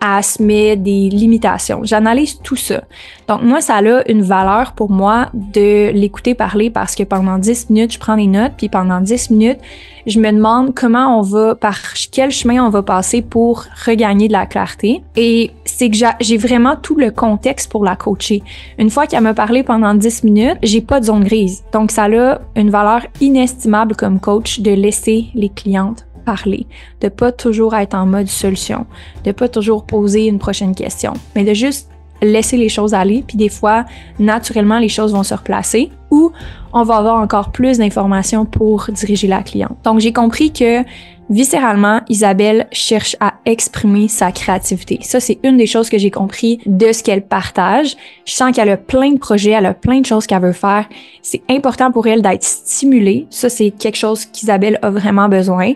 elle 0.00 0.24
se 0.24 0.42
met 0.42 0.76
des 0.76 1.08
limitations. 1.10 1.80
J'analyse 1.82 2.40
tout 2.42 2.56
ça. 2.56 2.82
Donc 3.28 3.42
moi, 3.42 3.60
ça 3.60 3.76
a 3.76 4.10
une 4.10 4.22
valeur 4.22 4.72
pour 4.72 4.90
moi 4.90 5.28
de 5.34 5.90
l'écouter 5.92 6.34
parler 6.34 6.70
parce 6.70 6.94
que 6.94 7.02
pendant 7.02 7.38
10 7.38 7.70
minutes, 7.70 7.92
je 7.92 7.98
prends 7.98 8.16
des 8.16 8.26
notes, 8.26 8.52
puis 8.56 8.68
pendant 8.68 9.00
10 9.00 9.30
minutes, 9.30 9.58
je 10.06 10.18
me 10.18 10.32
demande 10.32 10.74
comment 10.74 11.18
on 11.18 11.22
va, 11.22 11.54
par 11.54 11.78
quel 12.10 12.30
chemin 12.30 12.64
on 12.64 12.70
va 12.70 12.82
passer 12.82 13.22
pour 13.22 13.64
regagner 13.86 14.28
de 14.28 14.32
la 14.32 14.46
clarté. 14.46 15.02
Et 15.16 15.50
c'est 15.64 15.90
que 15.90 15.96
j'ai 16.20 16.36
vraiment 16.36 16.76
tout 16.76 16.96
le 16.96 17.10
contexte 17.10 17.70
pour 17.70 17.84
la 17.84 17.96
coacher. 17.96 18.42
Une 18.78 18.90
fois 18.90 19.06
qu'elle 19.06 19.22
m'a 19.22 19.34
parlé 19.34 19.62
pendant 19.62 19.94
10 19.94 20.24
minutes, 20.24 20.58
j'ai 20.62 20.80
pas 20.80 21.00
de 21.00 21.06
zone 21.06 21.24
grise. 21.24 21.62
Donc 21.72 21.90
ça 21.90 22.04
a 22.04 22.38
une 22.56 22.70
valeur 22.70 23.06
inestimable 23.20 23.94
comme 23.94 24.20
coach 24.20 24.60
de 24.60 24.70
laisser 24.70 25.26
les 25.34 25.50
clientes 25.50 26.06
parler, 26.20 26.66
de 27.00 27.08
pas 27.08 27.32
toujours 27.32 27.74
être 27.74 27.94
en 27.94 28.06
mode 28.06 28.28
solution, 28.28 28.86
de 29.24 29.32
pas 29.32 29.48
toujours 29.48 29.84
poser 29.84 30.26
une 30.26 30.38
prochaine 30.38 30.74
question, 30.74 31.14
mais 31.34 31.44
de 31.44 31.54
juste 31.54 31.90
laisser 32.22 32.56
les 32.56 32.68
choses 32.68 32.94
aller, 32.94 33.24
puis 33.26 33.36
des 33.36 33.48
fois, 33.48 33.84
naturellement, 34.18 34.78
les 34.78 34.88
choses 34.88 35.12
vont 35.12 35.22
se 35.22 35.34
replacer 35.34 35.90
ou 36.10 36.32
on 36.72 36.82
va 36.82 36.96
avoir 36.96 37.20
encore 37.20 37.50
plus 37.50 37.78
d'informations 37.78 38.44
pour 38.44 38.86
diriger 38.92 39.26
la 39.26 39.42
cliente. 39.42 39.76
Donc, 39.84 40.00
j'ai 40.00 40.12
compris 40.12 40.52
que 40.52 40.84
viscéralement, 41.30 42.00
Isabelle 42.08 42.66
cherche 42.72 43.16
à 43.20 43.34
exprimer 43.46 44.08
sa 44.08 44.32
créativité. 44.32 44.98
Ça, 45.02 45.20
c'est 45.20 45.38
une 45.44 45.56
des 45.56 45.66
choses 45.66 45.88
que 45.88 45.98
j'ai 45.98 46.10
compris 46.10 46.60
de 46.66 46.92
ce 46.92 47.02
qu'elle 47.02 47.22
partage. 47.22 47.96
Je 48.24 48.34
sens 48.34 48.54
qu'elle 48.54 48.68
a 48.68 48.76
plein 48.76 49.12
de 49.12 49.18
projets, 49.18 49.50
elle 49.50 49.66
a 49.66 49.74
plein 49.74 50.00
de 50.00 50.06
choses 50.06 50.26
qu'elle 50.26 50.42
veut 50.42 50.52
faire. 50.52 50.86
C'est 51.22 51.42
important 51.48 51.92
pour 51.92 52.06
elle 52.08 52.22
d'être 52.22 52.42
stimulée. 52.42 53.26
Ça, 53.30 53.48
c'est 53.48 53.70
quelque 53.70 53.96
chose 53.96 54.26
qu'Isabelle 54.26 54.78
a 54.82 54.90
vraiment 54.90 55.28
besoin. 55.28 55.74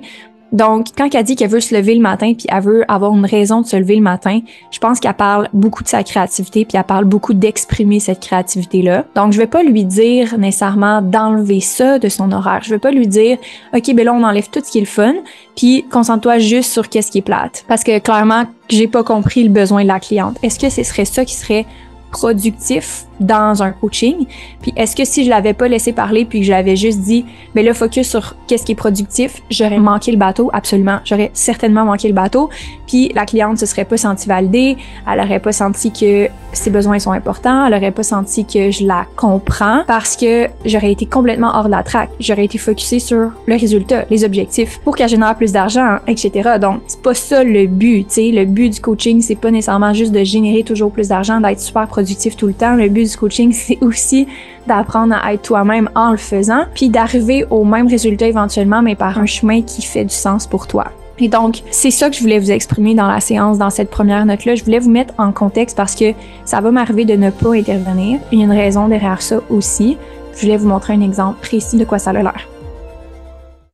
Donc, 0.54 0.86
quand 0.96 1.12
elle 1.12 1.24
dit 1.24 1.34
qu'elle 1.34 1.50
veut 1.50 1.60
se 1.60 1.74
lever 1.74 1.96
le 1.96 2.00
matin 2.00 2.32
puis 2.32 2.46
elle 2.48 2.62
veut 2.62 2.84
avoir 2.86 3.12
une 3.12 3.26
raison 3.26 3.60
de 3.60 3.66
se 3.66 3.76
lever 3.76 3.96
le 3.96 4.02
matin, 4.02 4.40
je 4.70 4.78
pense 4.78 5.00
qu'elle 5.00 5.14
parle 5.14 5.48
beaucoup 5.52 5.82
de 5.82 5.88
sa 5.88 6.04
créativité 6.04 6.64
puis 6.64 6.78
elle 6.78 6.84
parle 6.84 7.04
beaucoup 7.04 7.34
d'exprimer 7.34 7.98
cette 7.98 8.20
créativité-là. 8.20 9.04
Donc, 9.16 9.32
je 9.32 9.38
vais 9.38 9.48
pas 9.48 9.64
lui 9.64 9.84
dire 9.84 10.38
nécessairement 10.38 11.02
d'enlever 11.02 11.60
ça 11.60 11.98
de 11.98 12.08
son 12.08 12.30
horaire. 12.30 12.60
Je 12.62 12.70
vais 12.70 12.78
pas 12.78 12.92
lui 12.92 13.08
dire, 13.08 13.36
OK, 13.74 13.92
ben 13.94 14.04
là, 14.04 14.14
on 14.14 14.22
enlève 14.22 14.48
tout 14.48 14.60
ce 14.64 14.70
qui 14.70 14.78
est 14.78 14.82
le 14.82 14.86
fun 14.86 15.14
puis 15.56 15.84
concentre-toi 15.90 16.38
juste 16.38 16.70
sur 16.70 16.88
qu'est-ce 16.88 17.10
qui 17.10 17.18
est 17.18 17.22
plate. 17.22 17.64
Parce 17.66 17.82
que 17.82 17.98
clairement, 17.98 18.44
j'ai 18.68 18.86
pas 18.86 19.02
compris 19.02 19.42
le 19.42 19.50
besoin 19.50 19.82
de 19.82 19.88
la 19.88 19.98
cliente. 19.98 20.38
Est-ce 20.44 20.60
que 20.60 20.70
ce 20.70 20.84
serait 20.84 21.04
ça 21.04 21.24
qui 21.24 21.34
serait 21.34 21.66
productif 22.12 23.06
dans 23.20 23.62
un 23.62 23.72
coaching. 23.72 24.27
Puis 24.62 24.72
est-ce 24.77 24.96
que 24.96 25.05
si 25.05 25.24
je 25.24 25.31
l'avais 25.31 25.53
pas 25.53 25.68
laissé 25.68 25.92
parler 25.92 26.24
puis 26.24 26.40
que 26.40 26.46
j'avais 26.46 26.77
juste 26.77 27.00
dit 27.00 27.24
mais 27.55 27.62
le 27.62 27.72
focus 27.72 28.09
sur 28.09 28.35
qu'est-ce 28.46 28.64
qui 28.64 28.72
est 28.72 28.77
productif, 28.77 29.42
j'aurais 29.50 29.79
manqué 29.79 30.11
le 30.12 30.18
bateau? 30.18 30.50
Absolument, 30.53 30.98
j'aurais 31.05 31.31
certainement 31.35 31.85
manqué 31.85 32.09
le 32.09 32.14
bateau. 32.14 32.50
Puis 32.87 33.11
la 33.14 33.24
cliente 33.27 33.59
se 33.59 33.66
serait 33.66 33.85
pas 33.85 33.96
sentie 33.96 34.29
validée, 34.29 34.77
elle 35.11 35.20
aurait 35.20 35.40
pas 35.40 35.53
senti 35.53 35.92
que 35.92 36.29
ses 36.53 36.70
besoins 36.70 36.98
sont 36.98 37.12
importants, 37.12 37.66
elle 37.66 37.74
aurait 37.74 37.90
pas 37.90 38.03
senti 38.03 38.44
que 38.44 38.70
je 38.70 38.87
la 38.87 39.07
comprends 39.16 39.83
parce 39.87 40.16
que 40.16 40.48
j'aurais 40.64 40.92
été 40.92 41.07
complètement 41.07 41.53
hors 41.55 41.64
de 41.64 41.70
la 41.70 41.83
traque. 41.83 42.11
J'aurais 42.20 42.44
été 42.44 42.59
focusée 42.59 42.98
sur 42.98 43.31
le 43.46 43.55
résultat, 43.55 44.05
les 44.11 44.24
objectifs 44.24 44.79
pour 44.81 44.96
qu'elle 44.96 45.09
génère 45.09 45.37
plus 45.37 45.53
d'argent, 45.53 45.98
etc. 46.07 46.50
Donc 46.61 46.81
c'est 46.87 47.03
pas 47.03 47.14
ça 47.14 47.44
le 47.44 47.66
but, 47.66 48.07
tu 48.09 48.14
sais, 48.14 48.31
le 48.31 48.44
but 48.44 48.70
du 48.70 48.81
coaching 48.81 49.20
c'est 49.20 49.35
pas 49.35 49.50
nécessairement 49.50 49.92
juste 49.92 50.12
de 50.12 50.22
générer 50.24 50.62
toujours 50.62 50.90
plus 50.90 51.09
d'argent, 51.09 51.40
d'être 51.40 51.61
super 51.61 51.87
productif 51.87 52.37
tout 52.37 52.46
le 52.46 52.55
temps. 52.55 52.74
Le 52.74 52.88
but 52.88 53.03
du 53.04 53.16
coaching, 53.16 53.52
c'est 53.54 53.78
aussi 53.80 54.26
d'apprendre 54.66 55.14
à 55.14 55.34
être 55.34 55.42
toi-même 55.42 55.90
en 55.94 56.10
le 56.10 56.16
faisant, 56.16 56.64
puis 56.74 56.88
d'arriver 56.88 57.44
au 57.50 57.64
même 57.64 57.88
résultat 57.88 58.26
éventuellement, 58.26 58.82
mais 58.82 58.94
par 58.94 59.18
un 59.18 59.26
chemin 59.26 59.62
qui 59.62 59.82
fait 59.82 60.04
du 60.04 60.14
sens 60.14 60.46
pour 60.46 60.66
toi. 60.66 60.86
Et 61.18 61.28
donc, 61.28 61.62
c'est 61.70 61.92
ça 61.92 62.10
que 62.10 62.16
je 62.16 62.20
voulais 62.20 62.40
vous 62.40 62.50
exprimer 62.50 62.94
dans 62.94 63.06
la 63.06 63.20
séance, 63.20 63.56
dans 63.56 63.70
cette 63.70 63.90
première 63.90 64.26
note-là. 64.26 64.56
Je 64.56 64.64
voulais 64.64 64.80
vous 64.80 64.90
mettre 64.90 65.14
en 65.18 65.30
contexte 65.30 65.76
parce 65.76 65.94
que 65.94 66.12
ça 66.44 66.60
va 66.60 66.72
m'arriver 66.72 67.04
de 67.04 67.14
ne 67.14 67.30
pas 67.30 67.54
intervenir. 67.54 68.18
Il 68.32 68.40
y 68.40 68.42
a 68.42 68.44
une 68.46 68.52
raison 68.52 68.88
derrière 68.88 69.22
ça 69.22 69.40
aussi. 69.48 69.96
Je 70.34 70.40
voulais 70.40 70.56
vous 70.56 70.66
montrer 70.66 70.94
un 70.94 71.00
exemple 71.02 71.40
précis 71.40 71.76
de 71.76 71.84
quoi 71.84 71.98
ça 71.98 72.10
a 72.10 72.14
l'air. 72.14 72.48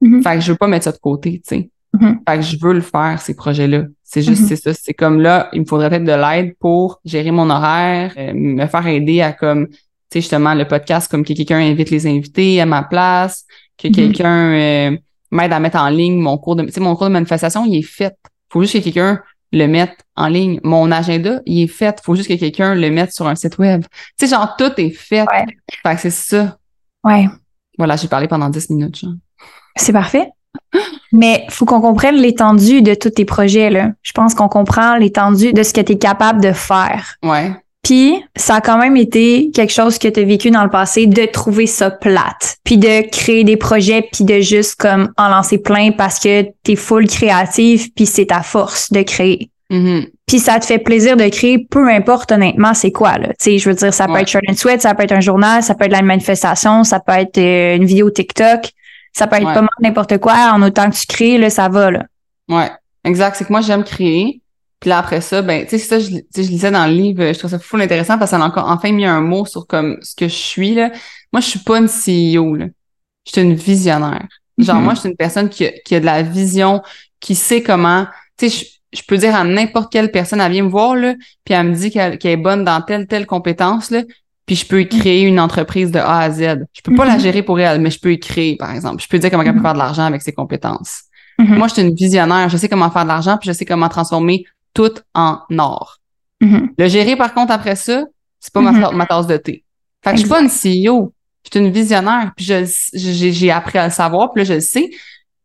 Mm-hmm. 0.02 0.22
Fait 0.22 0.34
que 0.34 0.40
je 0.40 0.52
veux 0.52 0.58
pas 0.58 0.66
mettre 0.66 0.84
ça 0.84 0.92
de 0.92 0.98
côté, 0.98 1.40
tu 1.46 1.56
sais. 1.56 1.70
Mm-hmm. 1.96 2.18
Fait 2.28 2.36
que 2.36 2.42
je 2.42 2.56
veux 2.60 2.74
le 2.74 2.82
faire, 2.82 3.20
ces 3.22 3.34
projets-là. 3.34 3.84
C'est 4.12 4.22
juste, 4.22 4.42
mm-hmm. 4.42 4.48
c'est 4.48 4.56
ça. 4.56 4.74
C'est 4.74 4.92
comme 4.92 5.20
là, 5.20 5.48
il 5.52 5.60
me 5.60 5.64
faudrait 5.64 5.88
peut-être 5.88 6.04
de 6.04 6.10
l'aide 6.10 6.56
pour 6.58 7.00
gérer 7.04 7.30
mon 7.30 7.48
horaire, 7.48 8.12
euh, 8.16 8.32
me 8.34 8.66
faire 8.66 8.84
aider 8.88 9.20
à 9.20 9.32
comme, 9.32 9.68
tu 9.68 9.76
sais, 10.12 10.20
justement, 10.20 10.52
le 10.52 10.66
podcast, 10.66 11.08
comme 11.08 11.24
que 11.24 11.32
quelqu'un 11.32 11.58
invite 11.58 11.90
les 11.90 12.08
invités 12.08 12.60
à 12.60 12.66
ma 12.66 12.82
place, 12.82 13.44
que 13.78 13.86
mm-hmm. 13.86 13.94
quelqu'un 13.94 14.52
euh, 14.52 14.96
m'aide 15.30 15.52
à 15.52 15.60
mettre 15.60 15.78
en 15.78 15.88
ligne 15.90 16.18
mon 16.18 16.38
cours 16.38 16.56
de, 16.56 16.64
tu 16.64 16.72
sais, 16.72 16.80
mon 16.80 16.96
cours 16.96 17.06
de 17.06 17.12
manifestation, 17.12 17.64
il 17.64 17.76
est 17.76 17.82
fait. 17.82 18.16
Faut 18.48 18.60
juste 18.62 18.74
que 18.74 18.82
quelqu'un 18.82 19.22
le 19.52 19.68
mette 19.68 20.04
en 20.16 20.26
ligne. 20.26 20.58
Mon 20.64 20.90
agenda, 20.90 21.40
il 21.46 21.62
est 21.62 21.68
fait. 21.68 22.00
Faut 22.02 22.16
juste 22.16 22.28
que 22.28 22.34
quelqu'un 22.34 22.74
le 22.74 22.90
mette 22.90 23.12
sur 23.12 23.28
un 23.28 23.36
site 23.36 23.58
web. 23.58 23.84
Tu 24.18 24.26
sais, 24.26 24.34
genre, 24.34 24.56
tout 24.56 24.72
est 24.76 24.90
fait. 24.90 25.24
Fait 25.84 25.94
que 25.94 26.00
c'est 26.00 26.10
ça. 26.10 26.58
Ouais. 27.04 27.28
Voilà, 27.78 27.94
j'ai 27.94 28.08
parlé 28.08 28.26
pendant 28.26 28.48
10 28.48 28.70
minutes, 28.70 28.98
genre. 28.98 29.14
C'est 29.76 29.92
parfait. 29.92 30.30
Mais 31.12 31.44
faut 31.48 31.64
qu'on 31.64 31.80
comprenne 31.80 32.16
l'étendue 32.16 32.82
de 32.82 32.94
tous 32.94 33.10
tes 33.10 33.24
projets. 33.24 33.70
Là. 33.70 33.88
Je 34.02 34.12
pense 34.12 34.34
qu'on 34.34 34.48
comprend 34.48 34.96
l'étendue 34.96 35.52
de 35.52 35.62
ce 35.62 35.72
que 35.72 35.80
tu 35.80 35.92
es 35.92 35.98
capable 35.98 36.40
de 36.40 36.52
faire. 36.52 37.16
Ouais. 37.22 37.52
Puis, 37.82 38.22
ça 38.36 38.56
a 38.56 38.60
quand 38.60 38.78
même 38.78 38.96
été 38.96 39.50
quelque 39.54 39.72
chose 39.72 39.98
que 39.98 40.06
tu 40.06 40.20
as 40.20 40.24
vécu 40.24 40.50
dans 40.50 40.64
le 40.64 40.70
passé, 40.70 41.06
de 41.06 41.24
trouver 41.24 41.66
ça 41.66 41.90
plate, 41.90 42.58
puis 42.62 42.76
de 42.76 43.08
créer 43.10 43.42
des 43.42 43.56
projets, 43.56 44.06
puis 44.12 44.24
de 44.24 44.40
juste 44.40 44.76
comme 44.76 45.10
en 45.16 45.28
lancer 45.28 45.58
plein 45.58 45.90
parce 45.92 46.18
que 46.18 46.42
tu 46.62 46.72
es 46.72 46.76
full 46.76 47.06
créative, 47.06 47.90
puis 47.94 48.04
c'est 48.04 48.26
ta 48.26 48.42
force 48.42 48.92
de 48.92 49.02
créer. 49.02 49.50
Mm-hmm. 49.70 50.08
Puis 50.26 50.40
ça 50.40 50.58
te 50.60 50.66
fait 50.66 50.78
plaisir 50.78 51.16
de 51.16 51.28
créer, 51.28 51.58
peu 51.70 51.88
importe 51.88 52.32
honnêtement 52.32 52.74
c'est 52.74 52.92
quoi. 52.92 53.18
Là. 53.18 53.28
sais, 53.38 53.58
je 53.58 53.68
veux 53.68 53.74
dire, 53.74 53.94
ça 53.94 54.06
peut 54.06 54.18
être 54.18 54.28
shirt 54.28 54.44
and 54.48 54.54
sweat, 54.54 54.82
ça 54.82 54.94
peut 54.94 55.04
être 55.04 55.12
un 55.12 55.20
journal, 55.20 55.62
ça 55.62 55.74
peut 55.74 55.86
être 55.86 55.92
la 55.92 56.02
manifestation, 56.02 56.84
ça 56.84 57.00
peut 57.00 57.12
être 57.12 57.38
euh, 57.38 57.76
une 57.76 57.84
vidéo 57.84 58.10
TikTok 58.10 58.72
Ça 59.12 59.26
peut 59.26 59.36
être 59.36 59.44
pas 59.44 59.60
mal 59.60 59.68
n'importe 59.80 60.18
quoi, 60.18 60.52
en 60.52 60.62
autant 60.62 60.88
que 60.90 60.96
tu 60.96 61.06
crées, 61.06 61.38
là, 61.38 61.50
ça 61.50 61.68
va, 61.68 61.90
là. 61.90 62.04
Ouais, 62.48 62.70
exact. 63.04 63.36
C'est 63.36 63.44
que 63.44 63.52
moi, 63.52 63.60
j'aime 63.60 63.84
créer. 63.84 64.40
Puis 64.80 64.88
là, 64.88 64.98
après 64.98 65.20
ça, 65.20 65.42
ben, 65.42 65.64
tu 65.64 65.70
sais, 65.70 65.78
ça, 65.78 65.98
je, 65.98 66.08
je 66.34 66.40
lisais 66.40 66.70
dans 66.70 66.86
le 66.86 66.92
livre, 66.92 67.32
je 67.32 67.38
trouve 67.38 67.50
ça 67.50 67.58
fou 67.58 67.76
intéressant 67.76 68.18
parce 68.18 68.30
qu'elle 68.30 68.40
a 68.40 68.46
encore 68.46 68.68
enfin 68.68 68.92
mis 68.92 69.04
un 69.04 69.20
mot 69.20 69.44
sur 69.44 69.66
comme 69.66 69.98
ce 70.00 70.14
que 70.14 70.26
je 70.26 70.34
suis, 70.34 70.74
là. 70.74 70.90
Moi, 71.32 71.40
je 71.40 71.46
suis 71.46 71.58
pas 71.58 71.78
une 71.78 71.86
CEO, 71.86 72.54
là. 72.54 72.66
Je 73.26 73.32
suis 73.32 73.42
une 73.42 73.54
visionnaire. 73.54 74.26
Genre, 74.56 74.76
mm-hmm. 74.76 74.80
moi, 74.80 74.94
je 74.94 75.00
suis 75.00 75.08
une 75.10 75.16
personne 75.16 75.50
qui 75.50 75.66
a, 75.66 75.72
qui 75.84 75.94
a 75.94 76.00
de 76.00 76.06
la 76.06 76.22
vision, 76.22 76.82
qui 77.20 77.34
sait 77.34 77.62
comment, 77.62 78.06
tu 78.38 78.48
sais, 78.48 78.66
je, 78.92 79.02
peux 79.06 79.18
dire 79.18 79.34
à 79.34 79.44
n'importe 79.44 79.92
quelle 79.92 80.10
personne, 80.10 80.40
elle 80.40 80.52
vient 80.52 80.64
me 80.64 80.70
voir, 80.70 80.96
là, 80.96 81.14
puis 81.44 81.54
elle 81.54 81.68
me 81.68 81.74
dit 81.74 81.90
qu'elle 81.90 82.18
est 82.22 82.36
bonne 82.36 82.64
dans 82.64 82.80
telle, 82.80 83.06
telle 83.06 83.26
compétence, 83.26 83.90
là, 83.90 84.02
puis 84.50 84.56
je 84.56 84.66
peux 84.66 84.80
y 84.80 84.88
créer 84.88 85.22
une 85.22 85.38
entreprise 85.38 85.92
de 85.92 86.00
A 86.00 86.22
à 86.22 86.30
Z. 86.32 86.66
Je 86.72 86.80
peux 86.82 86.92
pas 86.92 87.04
la 87.04 87.14
mm-hmm. 87.14 87.20
gérer 87.20 87.42
pour 87.44 87.60
elle, 87.60 87.80
mais 87.80 87.88
je 87.88 88.00
peux 88.00 88.12
y 88.12 88.18
créer, 88.18 88.56
par 88.56 88.72
exemple. 88.72 89.00
Je 89.00 89.06
peux 89.06 89.16
dire 89.16 89.30
comment 89.30 89.44
elle 89.44 89.52
peut 89.52 89.60
mm-hmm. 89.60 89.62
faire 89.62 89.74
de 89.74 89.78
l'argent 89.78 90.02
avec 90.02 90.22
ses 90.22 90.32
compétences. 90.32 91.02
Moi, 91.38 91.68
je 91.68 91.74
suis 91.74 91.82
une 91.82 91.94
visionnaire. 91.94 92.48
Je 92.48 92.56
sais 92.56 92.68
comment 92.68 92.90
faire 92.90 93.04
de 93.04 93.08
l'argent, 93.10 93.38
puis 93.38 93.46
je 93.46 93.52
sais 93.52 93.64
comment 93.64 93.88
transformer 93.88 94.44
tout 94.74 94.90
en 95.14 95.38
or. 95.56 96.00
Le 96.40 96.88
gérer, 96.88 97.14
par 97.14 97.32
contre, 97.32 97.52
après 97.52 97.76
ça, 97.76 98.06
c'est 98.40 98.52
pas 98.52 98.60
ma, 98.60 98.90
ma 98.90 99.06
tasse 99.06 99.28
de 99.28 99.36
thé. 99.36 99.62
Fait 100.02 100.10
que 100.10 100.16
je 100.16 100.22
suis 100.22 100.28
pas 100.28 100.42
une 100.42 100.48
CEO. 100.48 101.14
Je 101.44 101.50
suis 101.52 101.64
une 101.64 101.70
visionnaire, 101.70 102.32
puis 102.36 102.44
j'ai 102.44 103.50
appris 103.52 103.78
à 103.78 103.84
le 103.84 103.92
savoir, 103.92 104.32
puis 104.32 104.42
là, 104.42 104.48
je 104.48 104.54
le 104.54 104.60
sais. 104.60 104.90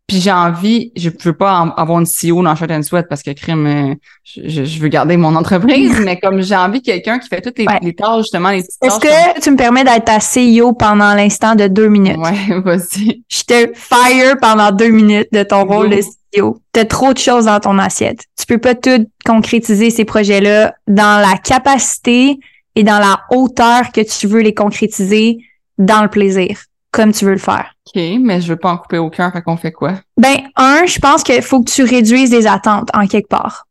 Puis 0.07 0.21
j'ai 0.21 0.31
envie, 0.31 0.91
je 0.95 1.09
veux 1.23 1.33
pas 1.33 1.73
avoir 1.77 1.99
une 1.99 2.05
CEO 2.05 2.43
dans 2.43 2.55
Shirt 2.55 2.69
and 2.69 2.83
Sweat 2.83 3.07
parce 3.09 3.23
que 3.23 3.31
crime, 3.31 3.65
euh, 3.65 3.95
je, 4.23 4.63
je, 4.63 4.79
veux 4.79 4.87
garder 4.87 5.17
mon 5.17 5.35
entreprise, 5.35 5.99
mais 6.05 6.19
comme 6.19 6.43
j'ai 6.43 6.55
envie 6.55 6.83
quelqu'un 6.83 7.17
qui 7.17 7.27
fait 7.27 7.41
toutes 7.41 7.57
les, 7.57 7.65
les 7.81 7.95
tâches, 7.95 8.21
justement, 8.23 8.51
les 8.51 8.61
petites 8.61 8.83
Est-ce 8.83 8.99
que 8.99 9.41
tu 9.41 9.49
me 9.49 9.57
permets 9.57 9.83
d'être 9.83 10.05
ta 10.05 10.19
CEO 10.19 10.73
pendant 10.73 11.15
l'instant 11.15 11.55
de 11.55 11.67
deux 11.67 11.87
minutes? 11.87 12.17
Ouais, 12.17 12.59
vas-y. 12.63 13.23
Je 13.27 13.41
te 13.43 13.71
fire 13.73 14.37
pendant 14.39 14.71
deux 14.71 14.89
minutes 14.89 15.29
de 15.31 15.41
ton 15.41 15.65
rôle 15.65 15.89
de 15.89 16.01
CEO. 16.35 16.59
T'as 16.71 16.85
trop 16.85 17.11
de 17.11 17.17
choses 17.17 17.45
dans 17.45 17.59
ton 17.59 17.79
assiette. 17.79 18.25
Tu 18.37 18.45
peux 18.45 18.59
pas 18.59 18.75
tout 18.75 19.07
concrétiser 19.25 19.89
ces 19.89 20.05
projets-là 20.05 20.75
dans 20.87 21.19
la 21.19 21.35
capacité 21.37 22.37
et 22.75 22.83
dans 22.83 22.99
la 22.99 23.21
hauteur 23.31 23.91
que 23.91 24.01
tu 24.01 24.27
veux 24.27 24.41
les 24.41 24.53
concrétiser 24.53 25.39
dans 25.79 26.03
le 26.03 26.09
plaisir, 26.09 26.59
comme 26.91 27.11
tu 27.11 27.25
veux 27.25 27.31
le 27.31 27.37
faire. 27.39 27.74
OK, 27.87 28.01
mais 28.19 28.41
je 28.41 28.47
veux 28.47 28.57
pas 28.57 28.71
en 28.71 28.77
couper 28.77 28.97
aucun, 28.97 29.31
fait 29.31 29.41
qu'on 29.41 29.57
fait 29.57 29.71
quoi? 29.71 29.93
Ben, 30.17 30.37
un, 30.55 30.85
je 30.85 30.99
pense 30.99 31.23
qu'il 31.23 31.41
faut 31.41 31.61
que 31.61 31.69
tu 31.69 31.83
réduises 31.83 32.31
les 32.31 32.47
attentes 32.47 32.89
en 32.93 33.05
quelque 33.05 33.27
part. 33.27 33.67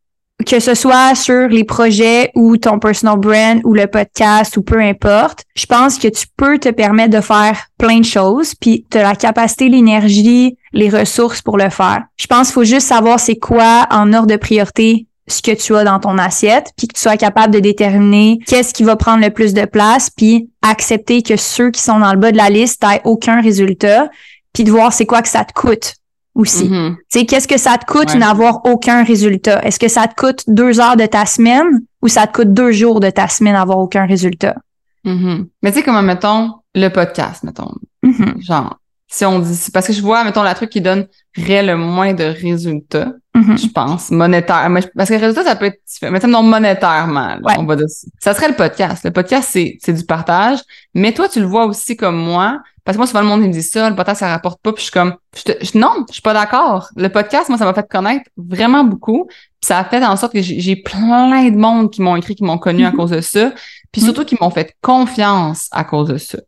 Que 0.46 0.60
ce 0.60 0.74
soit 0.74 1.14
sur 1.14 1.48
les 1.48 1.64
projets 1.64 2.30
ou 2.34 2.56
ton 2.56 2.78
personal 2.78 3.18
brand 3.18 3.60
ou 3.64 3.72
le 3.72 3.86
podcast 3.86 4.56
ou 4.56 4.62
peu 4.62 4.80
importe, 4.80 5.44
je 5.56 5.66
pense 5.66 5.98
que 5.98 6.08
tu 6.08 6.26
peux 6.36 6.58
te 6.58 6.68
permettre 6.68 7.16
de 7.16 7.20
faire 7.20 7.66
plein 7.78 8.00
de 8.00 8.04
choses, 8.04 8.54
puis 8.54 8.84
tu 8.90 8.98
as 8.98 9.02
la 9.02 9.14
capacité, 9.14 9.68
l'énergie, 9.68 10.56
les 10.72 10.90
ressources 10.90 11.40
pour 11.40 11.56
le 11.56 11.70
faire. 11.70 12.02
Je 12.16 12.26
pense 12.26 12.48
qu'il 12.48 12.54
faut 12.54 12.64
juste 12.64 12.88
savoir 12.88 13.18
c'est 13.18 13.36
quoi 13.36 13.86
en 13.90 14.12
ordre 14.12 14.28
de 14.28 14.36
priorité 14.36 15.06
ce 15.26 15.42
que 15.42 15.52
tu 15.52 15.74
as 15.74 15.84
dans 15.84 16.00
ton 16.00 16.18
assiette, 16.18 16.70
puis 16.76 16.86
que 16.86 16.94
tu 16.94 17.00
sois 17.00 17.16
capable 17.16 17.54
de 17.54 17.60
déterminer 17.60 18.38
qu'est-ce 18.46 18.74
qui 18.74 18.84
va 18.84 18.96
prendre 18.96 19.22
le 19.22 19.30
plus 19.30 19.54
de 19.54 19.64
place, 19.64 20.10
puis 20.10 20.50
accepter 20.62 21.22
que 21.22 21.36
ceux 21.36 21.70
qui 21.70 21.80
sont 21.80 21.98
dans 21.98 22.12
le 22.12 22.18
bas 22.18 22.32
de 22.32 22.36
la 22.36 22.50
liste 22.50 22.84
n'aient 22.84 23.00
aucun 23.04 23.40
résultat, 23.40 24.08
puis 24.52 24.64
de 24.64 24.70
voir 24.70 24.92
c'est 24.92 25.06
quoi 25.06 25.22
que 25.22 25.28
ça 25.28 25.44
te 25.44 25.52
coûte 25.52 25.94
aussi. 26.34 26.68
Mm-hmm. 26.68 26.96
Tu 26.96 27.18
sais, 27.20 27.26
qu'est-ce 27.26 27.48
que 27.48 27.58
ça 27.58 27.78
te 27.78 27.86
coûte 27.86 28.14
n'avoir 28.14 28.60
aucun 28.64 29.04
résultat? 29.04 29.62
Est-ce 29.62 29.78
que 29.78 29.88
ça 29.88 30.06
te 30.06 30.14
coûte 30.14 30.44
deux 30.48 30.80
heures 30.80 30.96
de 30.96 31.06
ta 31.06 31.26
semaine 31.26 31.82
ou 32.02 32.08
ça 32.08 32.26
te 32.26 32.32
coûte 32.32 32.52
deux 32.52 32.72
jours 32.72 33.00
de 33.00 33.10
ta 33.10 33.28
semaine 33.28 33.54
d'avoir 33.54 33.78
aucun 33.78 34.06
résultat? 34.06 34.56
Mm-hmm. 35.04 35.46
Mais 35.62 35.72
tu 35.72 35.78
sais, 35.78 35.84
comment, 35.84 36.02
mettons, 36.02 36.52
le 36.74 36.88
podcast, 36.88 37.44
mettons. 37.44 37.72
Mm-hmm. 38.04 38.44
Genre, 38.44 38.78
si 39.14 39.24
on 39.24 39.38
dit, 39.38 39.56
parce 39.72 39.86
que 39.86 39.92
je 39.92 40.02
vois, 40.02 40.24
mettons, 40.24 40.42
la 40.42 40.54
truc 40.54 40.70
qui 40.70 40.80
donne 40.80 41.06
le 41.36 41.74
moins 41.76 42.14
de 42.14 42.24
résultats, 42.24 43.12
mm-hmm. 43.36 43.62
je 43.62 43.68
pense, 43.68 44.10
monétaire. 44.10 44.68
Parce 44.96 45.08
que 45.08 45.14
le 45.14 45.20
résultat, 45.20 45.44
ça 45.44 45.54
peut 45.54 45.66
être 45.66 46.26
non 46.26 46.42
monétairement, 46.42 47.36
on 47.56 47.64
va 47.64 47.76
dire, 47.76 47.86
ça 48.18 48.34
serait 48.34 48.48
le 48.48 48.56
podcast. 48.56 49.04
Le 49.04 49.12
podcast, 49.12 49.50
c'est, 49.52 49.78
c'est 49.80 49.92
du 49.92 50.04
partage. 50.04 50.58
Mais 50.94 51.12
toi, 51.12 51.28
tu 51.28 51.38
le 51.38 51.46
vois 51.46 51.66
aussi 51.66 51.96
comme 51.96 52.16
moi. 52.16 52.60
Parce 52.84 52.96
que 52.96 52.98
moi, 52.98 53.06
souvent, 53.06 53.20
le 53.20 53.28
monde 53.28 53.42
me 53.42 53.52
dit 53.52 53.62
ça, 53.62 53.88
le 53.88 53.94
podcast, 53.94 54.18
ça 54.18 54.28
rapporte 54.28 54.60
pas. 54.60 54.72
Puis 54.72 54.80
je 54.80 54.90
suis 54.90 54.92
comme, 54.92 55.14
je 55.32 55.78
non, 55.78 56.04
je 56.08 56.14
suis 56.14 56.22
pas 56.22 56.34
d'accord. 56.34 56.88
Le 56.96 57.08
podcast, 57.08 57.48
moi, 57.48 57.56
ça 57.56 57.66
m'a 57.66 57.72
fait 57.72 57.88
connaître 57.88 58.28
vraiment 58.36 58.82
beaucoup. 58.82 59.26
Puis 59.26 59.68
ça 59.68 59.78
a 59.78 59.84
fait 59.84 60.04
en 60.04 60.16
sorte 60.16 60.32
que 60.32 60.42
j'ai, 60.42 60.74
plein 60.74 61.50
de 61.50 61.56
monde 61.56 61.92
qui 61.92 62.02
m'ont 62.02 62.16
écrit, 62.16 62.34
qui 62.34 62.42
m'ont 62.42 62.58
connu 62.58 62.84
à 62.84 62.90
mm-hmm. 62.90 62.96
cause 62.96 63.10
de 63.10 63.20
ça. 63.20 63.52
Puis 63.92 64.02
mm-hmm. 64.02 64.04
surtout, 64.04 64.24
qui 64.24 64.36
m'ont 64.40 64.50
fait 64.50 64.74
confiance 64.82 65.68
à 65.70 65.84
cause 65.84 66.08
de 66.08 66.18
ça. 66.18 66.38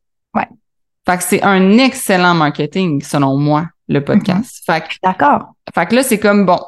Fait 1.09 1.17
que 1.17 1.23
c'est 1.23 1.43
un 1.43 1.79
excellent 1.79 2.35
marketing, 2.35 3.03
selon 3.03 3.37
moi, 3.37 3.67
le 3.89 4.05
podcast. 4.05 4.63
Fait 4.67 4.81
que, 4.81 4.95
D'accord. 5.03 5.55
Fait 5.75 5.87
que 5.87 5.95
là, 5.95 6.03
c'est 6.03 6.19
comme, 6.19 6.45
bon, 6.45 6.59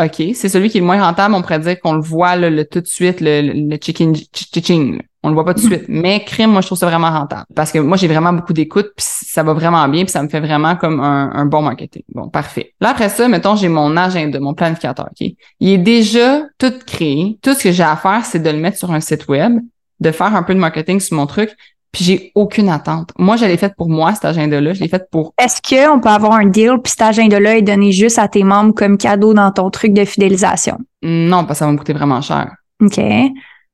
OK, 0.00 0.22
c'est 0.34 0.48
celui 0.48 0.70
qui 0.70 0.78
est 0.78 0.80
le 0.80 0.86
moins 0.86 1.02
rentable. 1.02 1.34
On 1.34 1.42
pourrait 1.42 1.58
dire 1.58 1.78
qu'on 1.78 1.92
le 1.92 2.00
voit 2.00 2.36
le, 2.36 2.64
tout 2.64 2.80
de 2.80 2.86
suite, 2.86 3.20
le, 3.20 3.42
le 3.42 3.76
chicken, 3.76 4.14
chicken. 4.34 5.02
On 5.22 5.28
le 5.28 5.34
voit 5.34 5.44
pas 5.44 5.52
tout 5.52 5.68
de 5.68 5.74
suite. 5.74 5.84
Mais 5.88 6.24
crime, 6.24 6.50
moi, 6.50 6.62
je 6.62 6.66
trouve 6.66 6.78
ça 6.78 6.86
vraiment 6.86 7.10
rentable. 7.10 7.44
Parce 7.54 7.70
que 7.70 7.78
moi, 7.78 7.98
j'ai 7.98 8.08
vraiment 8.08 8.32
beaucoup 8.32 8.54
d'écoute, 8.54 8.86
puis 8.96 9.06
ça 9.06 9.42
va 9.42 9.52
vraiment 9.52 9.86
bien, 9.88 10.04
puis 10.04 10.10
ça 10.10 10.22
me 10.22 10.28
fait 10.28 10.40
vraiment 10.40 10.74
comme 10.76 10.98
un, 10.98 11.30
un, 11.34 11.44
bon 11.44 11.60
marketing. 11.60 12.02
Bon, 12.08 12.28
parfait. 12.28 12.74
Là, 12.80 12.88
après 12.90 13.10
ça, 13.10 13.28
mettons, 13.28 13.54
j'ai 13.54 13.68
mon 13.68 13.94
agenda, 13.98 14.40
mon 14.40 14.54
planificateur, 14.54 15.08
OK? 15.10 15.34
Il 15.60 15.68
est 15.68 15.78
déjà 15.78 16.40
tout 16.56 16.72
créé. 16.86 17.38
Tout 17.42 17.52
ce 17.52 17.64
que 17.64 17.72
j'ai 17.72 17.82
à 17.82 17.96
faire, 17.96 18.24
c'est 18.24 18.40
de 18.40 18.50
le 18.50 18.58
mettre 18.58 18.78
sur 18.78 18.90
un 18.90 19.00
site 19.00 19.28
web, 19.28 19.60
de 20.00 20.10
faire 20.10 20.34
un 20.34 20.42
peu 20.42 20.54
de 20.54 20.58
marketing 20.58 20.98
sur 20.98 21.16
mon 21.16 21.26
truc, 21.26 21.54
puis 21.92 22.04
j'ai 22.04 22.32
aucune 22.34 22.70
attente. 22.70 23.10
Moi, 23.18 23.36
je 23.36 23.44
l'ai 23.44 23.58
fait 23.58 23.74
pour 23.76 23.90
moi, 23.90 24.14
cet 24.14 24.24
agenda-là. 24.24 24.72
Je 24.72 24.80
l'ai 24.80 24.88
fait 24.88 25.08
pour. 25.10 25.34
Est-ce 25.38 25.60
qu'on 25.60 26.00
peut 26.00 26.08
avoir 26.08 26.32
un 26.32 26.46
deal, 26.46 26.78
puis 26.82 26.90
cet 26.90 27.02
agenda-là 27.02 27.58
est 27.58 27.62
donné 27.62 27.92
juste 27.92 28.18
à 28.18 28.28
tes 28.28 28.44
membres 28.44 28.74
comme 28.74 28.96
cadeau 28.96 29.34
dans 29.34 29.50
ton 29.52 29.70
truc 29.70 29.92
de 29.92 30.04
fidélisation? 30.04 30.78
Non, 31.02 31.44
parce 31.44 31.50
que 31.50 31.54
ça 31.56 31.66
va 31.66 31.72
me 31.72 31.78
coûter 31.78 31.92
vraiment 31.92 32.22
cher. 32.22 32.50
OK. 32.80 32.98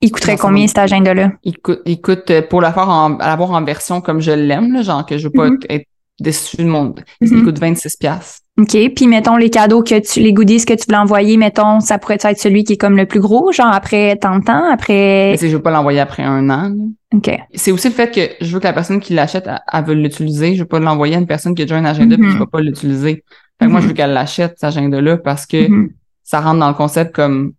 Il 0.00 0.12
coûterait 0.12 0.36
combien 0.36 0.66
cet 0.66 0.78
agenda-là? 0.78 1.32
Il 1.42 1.58
coûte, 1.58 1.80
il 1.84 2.00
coûte 2.00 2.30
euh, 2.30 2.42
pour 2.42 2.60
l'avoir 2.60 2.88
en, 2.88 3.16
l'avoir 3.18 3.50
en 3.50 3.64
version 3.64 4.00
comme 4.00 4.20
je 4.20 4.30
l'aime, 4.30 4.82
genre 4.82 5.04
que 5.04 5.18
je 5.18 5.24
veux 5.24 5.32
pas 5.32 5.48
mm-hmm. 5.48 5.66
être 5.70 5.86
déçu 6.20 6.56
du 6.56 6.64
monde. 6.64 7.02
Il 7.20 7.28
mm-hmm. 7.28 7.44
coûte 7.44 7.58
26 7.58 7.96
pièces. 7.96 8.40
OK. 8.59 8.76
Puis 8.94 9.06
mettons 9.06 9.36
les 9.36 9.50
cadeaux 9.50 9.82
que 9.82 10.00
tu, 10.00 10.20
les 10.20 10.32
goodies 10.32 10.64
que 10.64 10.74
tu 10.74 10.84
veux 10.90 10.96
envoyer, 10.96 11.36
mettons, 11.36 11.78
ça 11.80 11.98
pourrait 11.98 12.18
être 12.20 12.38
celui 12.38 12.64
qui 12.64 12.72
est 12.72 12.76
comme 12.76 12.96
le 12.96 13.06
plus 13.06 13.20
gros, 13.20 13.52
genre 13.52 13.72
après 13.72 14.16
tant 14.16 14.38
de 14.38 14.44
temps, 14.44 14.68
après. 14.70 15.30
Mais 15.30 15.38
je 15.38 15.56
veux 15.56 15.62
pas 15.62 15.70
l'envoyer 15.70 16.00
après 16.00 16.24
un 16.24 16.50
an. 16.50 16.74
OK. 17.14 17.30
C'est 17.54 17.70
aussi 17.70 17.88
le 17.88 17.94
fait 17.94 18.11
que 18.11 18.44
je 18.44 18.52
veux 18.52 18.59
que 18.59 18.64
la 18.64 18.72
personne 18.72 19.00
qui 19.00 19.14
l'achète, 19.14 19.48
elle, 19.72 19.84
veut 19.84 19.94
l'utiliser. 19.94 20.54
Je 20.54 20.61
veux 20.61 20.68
pas 20.68 20.80
l'envoyer 20.80 21.14
à 21.14 21.18
une 21.18 21.26
personne 21.26 21.54
qui 21.54 21.62
a 21.62 21.64
déjà 21.66 21.76
un 21.76 21.84
agenda 21.84 22.16
mm 22.16 22.20
puis 22.20 22.32
qui 22.32 22.38
va 22.38 22.46
pas 22.46 22.61
l'utiliser. 22.61 23.24
Fait 23.61 23.66
que 23.66 23.70
moi, 23.70 23.80
je 23.80 23.86
veux 23.86 23.92
mm-hmm. 23.92 23.96
qu'elle 23.96 24.12
l'achète, 24.12 24.54
cet 24.56 24.64
agenda-là, 24.64 25.18
parce 25.18 25.46
que 25.46 25.56
mm-hmm. 25.56 25.88
ça 26.24 26.40
rentre 26.40 26.59
dans 26.59 26.68
le 26.68 26.74
concept 26.74 27.14
comme 27.14 27.52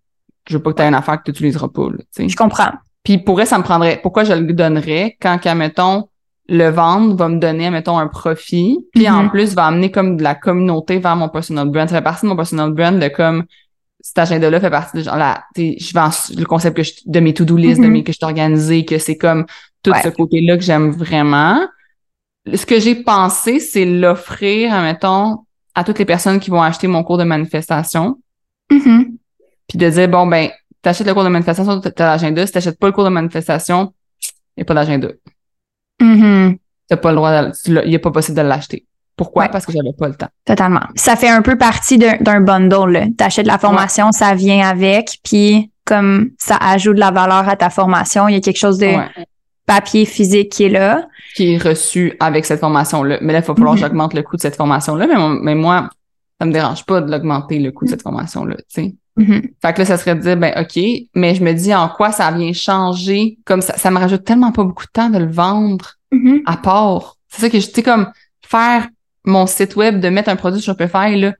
je 0.49 0.57
veux 0.57 0.63
pas 0.63 0.71
que 0.71 0.77
tu 0.77 0.81
aies 0.83 0.87
une 0.87 0.95
affaire 0.95 1.17
que 1.17 1.23
tu 1.25 1.31
n'utiliseras 1.31 1.69
pas. 1.69 1.89
Là, 1.89 2.27
je 2.27 2.35
comprends. 2.35 2.71
Puis 3.03 3.17
pour 3.19 3.39
elle, 3.39 3.47
ça 3.47 3.57
me 3.57 3.63
prendrait. 3.63 3.99
Pourquoi 4.01 4.25
je 4.25 4.33
le 4.33 4.53
donnerais 4.53 5.15
quand, 5.21 5.37
qu'à, 5.37 5.55
mettons, 5.55 6.08
le 6.49 6.69
vendre 6.69 7.15
va 7.15 7.29
me 7.29 7.37
donner, 7.37 7.69
mettons, 7.69 7.97
un 7.97 8.07
profit, 8.07 8.79
puis 8.93 9.07
en 9.07 9.23
mm-hmm. 9.23 9.29
plus 9.29 9.53
va 9.53 9.67
amener 9.67 9.91
comme 9.91 10.17
de 10.17 10.23
la 10.23 10.35
communauté 10.35 10.97
vers 10.97 11.15
mon 11.15 11.29
personal 11.29 11.69
brand. 11.69 11.87
Ça 11.87 11.97
fait 11.97 12.03
partie 12.03 12.25
de 12.25 12.29
mon 12.29 12.35
personal 12.35 12.71
brand 12.71 12.99
de 12.99 13.07
comme 13.07 13.45
cet 14.01 14.17
agenda-là 14.17 14.59
fait 14.59 14.69
partie 14.69 14.97
de 14.97 15.03
genre 15.03 15.17
là, 15.17 15.43
je 15.55 15.93
vends 15.93 16.09
le 16.35 16.45
concept 16.45 16.77
que 16.77 16.83
je, 16.83 16.93
de 17.05 17.19
mes 17.19 17.33
to-do 17.33 17.55
list, 17.55 17.79
de 17.79 17.85
mm-hmm. 17.85 17.89
mes 17.91 18.03
que 18.03 18.13
je 18.13 18.17
organisé, 18.21 18.85
que 18.85 18.97
c'est 18.97 19.17
comme 19.17 19.45
tout 19.83 19.93
ce 20.03 20.09
côté-là 20.09 20.57
que 20.57 20.63
j'aime 20.63 20.91
vraiment. 20.91 21.59
Ce 22.51 22.65
que 22.65 22.79
j'ai 22.79 22.95
pensé, 22.95 23.59
c'est 23.59 23.85
l'offrir, 23.85 24.73
mettons, 24.81 25.45
à 25.75 25.83
toutes 25.83 25.99
les 25.99 26.05
personnes 26.05 26.39
qui 26.39 26.49
vont 26.49 26.61
acheter 26.61 26.87
mon 26.87 27.03
cours 27.03 27.17
de 27.17 27.25
manifestation. 27.25 28.19
Mm-hmm. 28.71 29.05
Puis 29.67 29.77
de 29.77 29.89
dire, 29.89 30.07
bon, 30.07 30.25
ben, 30.25 30.49
t'achètes 30.81 31.05
le 31.05 31.13
cours 31.13 31.23
de 31.23 31.29
manifestation, 31.29 31.79
t'as 31.79 32.05
l'agenda. 32.05 32.45
Si 32.47 32.53
t'achètes 32.53 32.79
pas 32.79 32.87
le 32.87 32.93
cours 32.93 33.03
de 33.03 33.09
manifestation, 33.09 33.93
il 34.57 34.59
n'y 34.59 34.61
a 34.63 34.65
pas 34.65 34.73
d'agenda. 34.73 35.09
Mm 35.99 36.55
T'as 36.87 36.97
pas 36.97 37.11
le 37.11 37.17
droit, 37.17 37.43
il 37.67 37.91
n'est 37.91 37.99
pas 37.99 38.09
possible 38.09 38.35
de 38.35 38.41
l'acheter. 38.41 38.87
Pourquoi? 39.15 39.47
Parce 39.49 39.65
que 39.65 39.71
j'avais 39.71 39.93
pas 39.93 40.07
le 40.07 40.15
temps. 40.15 40.29
Totalement. 40.43 40.81
Ça 40.95 41.15
fait 41.15 41.29
un 41.29 41.43
peu 41.43 41.55
partie 41.55 41.99
d'un 41.99 42.41
bundle. 42.41 43.09
Tu 43.15 43.23
achètes 43.23 43.45
la 43.45 43.59
formation, 43.59 44.11
ça 44.11 44.33
vient 44.33 44.67
avec, 44.67 45.19
puis 45.23 45.71
comme 45.85 46.31
ça 46.39 46.55
ajoute 46.55 46.95
de 46.95 46.99
la 46.99 47.11
valeur 47.11 47.47
à 47.47 47.55
ta 47.55 47.69
formation, 47.69 48.27
il 48.27 48.35
y 48.35 48.37
a 48.37 48.39
quelque 48.39 48.57
chose 48.57 48.77
de 48.77 48.91
papier 49.65 50.05
physique 50.05 50.51
qui 50.51 50.63
est 50.63 50.69
là. 50.69 51.07
Qui 51.35 51.53
est 51.53 51.57
reçu 51.57 52.15
avec 52.19 52.45
cette 52.45 52.59
formation-là. 52.59 53.19
Mais 53.21 53.33
là, 53.33 53.39
il 53.39 53.45
va 53.45 53.53
falloir 53.53 53.75
que 53.75 53.79
mm-hmm. 53.79 53.83
j'augmente 53.83 54.13
le 54.15 54.23
coût 54.23 54.35
de 54.35 54.41
cette 54.41 54.55
formation-là. 54.55 55.05
Mais, 55.05 55.15
mais 55.41 55.55
moi, 55.55 55.89
ça 56.39 56.45
me 56.47 56.53
dérange 56.53 56.85
pas 56.85 57.01
de 57.01 57.11
l'augmenter 57.11 57.59
le 57.59 57.71
coût 57.71 57.85
de 57.85 57.89
cette 57.89 58.01
formation-là, 58.01 58.55
tu 58.55 58.63
sais. 58.69 58.95
Mm-hmm. 59.19 59.41
Fait 59.61 59.73
que 59.73 59.79
là, 59.79 59.85
ça 59.85 59.97
serait 59.97 60.15
de 60.15 60.21
dire, 60.21 60.37
ben, 60.37 60.53
OK, 60.57 60.81
mais 61.13 61.35
je 61.35 61.43
me 61.43 61.53
dis 61.53 61.75
en 61.75 61.89
quoi 61.89 62.11
ça 62.11 62.31
vient 62.31 62.53
changer? 62.53 63.37
Comme 63.45 63.61
ça, 63.61 63.77
ça 63.77 63.91
me 63.91 63.99
rajoute 63.99 64.23
tellement 64.23 64.51
pas 64.51 64.63
beaucoup 64.63 64.85
de 64.85 64.91
temps 64.91 65.09
de 65.09 65.19
le 65.19 65.31
vendre 65.31 65.99
Mm-hmm. 66.13 66.41
à 66.45 66.57
part. 66.57 67.17
C'est 67.27 67.41
ça 67.41 67.49
que 67.49 67.59
je, 67.59 67.67
sais, 67.67 67.83
comme 67.83 68.11
faire 68.41 68.87
mon 69.25 69.45
site 69.45 69.75
web, 69.75 69.99
de 69.99 70.09
mettre 70.09 70.29
un 70.29 70.35
produit 70.35 70.59
sur 70.59 70.73
Shopify, 70.73 71.15
là, 71.15 71.33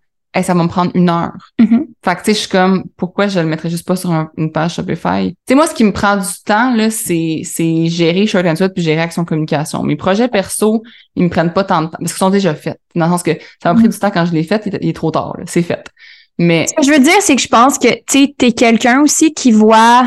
ça 0.44 0.54
va 0.54 0.64
me 0.64 0.70
prendre 0.70 0.92
une 0.94 1.10
heure. 1.10 1.52
Mm-hmm. 1.60 1.86
Fait 2.06 2.16
que, 2.16 2.20
tu 2.20 2.26
sais, 2.26 2.34
je 2.34 2.40
suis 2.42 2.50
comme, 2.50 2.84
pourquoi 2.98 3.28
je 3.28 3.40
le 3.40 3.48
mettrais 3.48 3.70
juste 3.70 3.88
pas 3.88 3.96
sur 3.96 4.12
une 4.38 4.52
page 4.52 4.76
Shopify? 4.76 5.30
Tu 5.32 5.36
sais, 5.48 5.56
moi, 5.56 5.66
ce 5.66 5.74
qui 5.74 5.84
me 5.84 5.92
prend 5.92 6.18
du 6.18 6.28
temps, 6.46 6.76
là, 6.76 6.92
c'est, 6.92 7.42
c'est 7.44 7.88
gérer 7.88 8.28
Short 8.28 8.46
and 8.46 8.70
puis 8.70 8.84
gérer 8.84 9.02
Action 9.02 9.26
Communication. 9.26 9.82
Mes 9.82 9.96
projets 9.96 10.28
perso, 10.28 10.84
ils 11.16 11.24
me 11.24 11.30
prennent 11.30 11.52
pas 11.52 11.64
tant 11.64 11.82
de 11.82 11.88
temps 11.88 11.98
parce 12.00 12.12
qu'ils 12.12 12.20
sont 12.20 12.30
déjà 12.30 12.54
faits. 12.54 12.80
Dans 12.94 13.06
le 13.06 13.12
sens 13.12 13.24
que 13.24 13.32
ça 13.62 13.74
m'a 13.74 13.80
pris 13.80 13.90
du 13.90 13.98
temps 13.98 14.12
quand 14.12 14.26
je 14.26 14.34
l'ai 14.34 14.44
fait, 14.44 14.70
il 14.82 14.90
est 14.90 14.96
trop 14.96 15.10
tard, 15.10 15.36
c'est 15.48 15.64
fait. 15.64 15.90
Mais. 16.38 16.68
Ce 16.68 16.74
que 16.74 16.84
je 16.84 16.92
veux 16.92 17.04
dire, 17.04 17.22
c'est 17.22 17.36
que 17.36 17.42
je 17.42 17.48
pense 17.48 17.78
que, 17.78 17.88
tu 18.08 18.34
t'es 18.34 18.52
quelqu'un 18.52 19.02
aussi 19.02 19.34
qui 19.34 19.52
voit, 19.52 20.06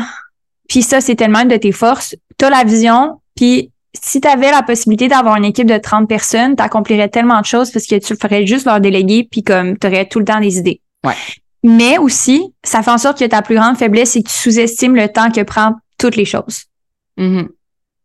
puis 0.67 0.81
ça, 0.81 1.01
c'est 1.01 1.15
tellement 1.15 1.41
une 1.41 1.49
de 1.49 1.57
tes 1.57 1.71
forces. 1.71 2.15
T'as 2.37 2.49
la 2.49 2.63
vision, 2.63 3.19
puis 3.35 3.71
si 4.01 4.19
tu 4.21 4.27
avais 4.27 4.51
la 4.51 4.63
possibilité 4.63 5.07
d'avoir 5.07 5.35
une 5.35 5.45
équipe 5.45 5.67
de 5.67 5.77
30 5.77 6.07
personnes, 6.07 6.55
tu 6.55 6.63
accomplirais 6.63 7.09
tellement 7.09 7.39
de 7.39 7.45
choses 7.45 7.71
parce 7.71 7.85
que 7.85 7.95
tu 7.95 8.15
ferais 8.15 8.45
juste 8.47 8.65
leur 8.65 8.79
déléguer 8.79 9.27
puis 9.29 9.43
comme 9.43 9.77
tu 9.77 9.87
aurais 9.87 10.07
tout 10.07 10.19
le 10.19 10.25
temps 10.25 10.39
des 10.39 10.57
idées. 10.57 10.81
Ouais. 11.05 11.13
Mais 11.63 11.97
aussi, 11.97 12.53
ça 12.63 12.81
fait 12.81 12.91
en 12.91 12.97
sorte 12.97 13.19
que 13.19 13.25
ta 13.25 13.41
plus 13.41 13.55
grande 13.55 13.77
faiblesse, 13.77 14.11
c'est 14.11 14.23
que 14.23 14.29
tu 14.29 14.35
sous-estimes 14.35 14.95
le 14.95 15.07
temps 15.07 15.31
que 15.31 15.41
prend 15.41 15.75
toutes 15.97 16.15
les 16.15 16.25
choses. 16.25 16.63
Mm-hmm. 17.17 17.47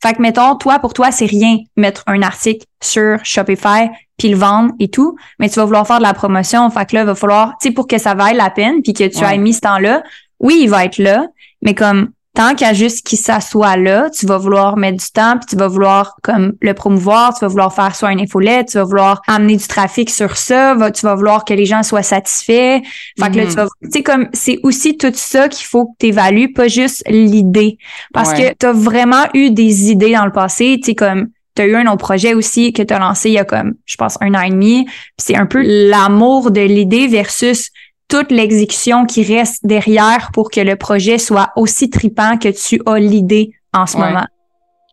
Fait 0.03 0.15
que, 0.15 0.23
mettons, 0.23 0.55
toi, 0.57 0.79
pour 0.79 0.95
toi, 0.95 1.11
c'est 1.11 1.27
rien 1.27 1.59
mettre 1.77 2.05
un 2.07 2.23
article 2.23 2.65
sur 2.81 3.19
Shopify 3.25 3.89
puis 4.19 4.29
le 4.29 4.37
vendre 4.37 4.75
et 4.79 4.89
tout, 4.89 5.17
mais 5.39 5.49
tu 5.49 5.57
vas 5.57 5.65
vouloir 5.65 5.87
faire 5.87 5.99
de 5.99 6.03
la 6.03 6.15
promotion. 6.15 6.69
Fait 6.71 6.87
que 6.87 6.97
là, 6.97 7.03
il 7.03 7.07
va 7.07 7.15
falloir, 7.15 7.53
tu 7.61 7.69
sais, 7.69 7.75
pour 7.75 7.87
que 7.87 7.99
ça 7.99 8.15
vaille 8.15 8.37
la 8.37 8.51
peine 8.51 8.83
puis 8.83 8.93
que 8.93 9.05
tu 9.05 9.25
aies 9.25 9.39
mis 9.39 9.55
ce 9.55 9.61
temps-là, 9.61 10.03
oui, 10.41 10.61
il 10.63 10.69
va 10.69 10.85
être 10.85 10.99
là, 10.99 11.27
mais 11.63 11.75
comme 11.75 12.11
tant 12.35 12.55
qu'à 12.55 12.73
juste 12.73 13.05
qu'il 13.05 13.19
s'assoit 13.19 13.77
là, 13.77 14.11
tu 14.11 14.25
vas 14.25 14.39
vouloir 14.39 14.77
mettre 14.77 14.99
du 14.99 15.11
temps, 15.11 15.39
puis 15.39 15.47
tu 15.47 15.57
vas 15.57 15.67
vouloir 15.67 16.15
comme 16.23 16.53
le 16.61 16.73
promouvoir, 16.73 17.35
tu 17.35 17.41
vas 17.41 17.49
vouloir 17.49 17.75
faire 17.75 17.97
soit 17.97 18.11
un 18.11 18.19
infolette, 18.19 18.69
tu 18.69 18.79
vas 18.79 18.85
vouloir 18.85 19.23
amener 19.27 19.57
du 19.57 19.67
trafic 19.67 20.09
sur 20.09 20.37
ça, 20.37 20.77
tu 20.95 21.05
vas 21.05 21.17
vouloir 21.17 21.45
que 21.45 21.53
les 21.53 21.67
gens 21.67 21.83
soient 21.83 22.05
satisfaits. 22.05 22.81
Fait 23.19 23.31
que 23.33 23.37
là, 23.39 23.47
tu 23.47 23.55
vas, 23.55 23.67
tu 23.83 23.91
sais, 23.91 24.03
comme, 24.05 24.29
c'est 24.33 24.61
aussi 24.63 24.97
tout 24.97 25.11
ça 25.15 25.49
qu'il 25.49 25.67
faut 25.67 25.87
que 25.87 25.93
tu 25.99 26.07
évalues, 26.07 26.53
pas 26.53 26.69
juste 26.69 27.03
l'idée. 27.09 27.77
Parce 28.13 28.33
que 28.33 28.55
tu 28.55 28.67
as 28.67 28.73
vraiment 28.73 29.27
eu 29.35 29.51
des 29.51 29.91
idées 29.91 30.13
dans 30.13 30.25
le 30.25 30.33
passé, 30.33 30.79
tu 30.81 30.91
sais, 30.91 30.95
comme, 30.95 31.31
tu 31.59 31.63
as 31.63 31.67
eu 31.67 31.75
un 31.75 31.87
autre 31.87 31.99
projet 31.99 32.35
aussi 32.35 32.73
que 32.73 32.83
tu 32.83 32.95
as 32.95 33.01
lancé 33.01 33.31
il 33.31 33.33
y 33.33 33.39
a 33.39 33.45
comme, 33.45 33.75
je 33.85 33.97
pense, 33.97 34.17
un 34.21 34.33
an 34.35 34.43
et 34.43 34.51
demi. 34.51 34.89
C'est 35.17 35.35
un 35.35 35.47
peu 35.47 35.61
l'amour 35.65 36.53
de 36.53 36.61
l'idée 36.61 37.09
versus 37.09 37.71
toute 38.07 38.31
l'exécution 38.31 39.07
qui 39.07 39.25
reste 39.25 39.67
derrière 39.67 40.31
pour 40.33 40.51
que 40.51 40.61
le 40.61 40.77
projet 40.77 41.19
soit 41.19 41.51
aussi 41.57 41.91
tripant 41.91 42.39
que 42.39 42.49
tu 42.49 42.81
as 42.87 42.99
l'idée 43.01 43.51
en 43.75 43.87
ce 43.87 43.97
moment. 43.97 44.27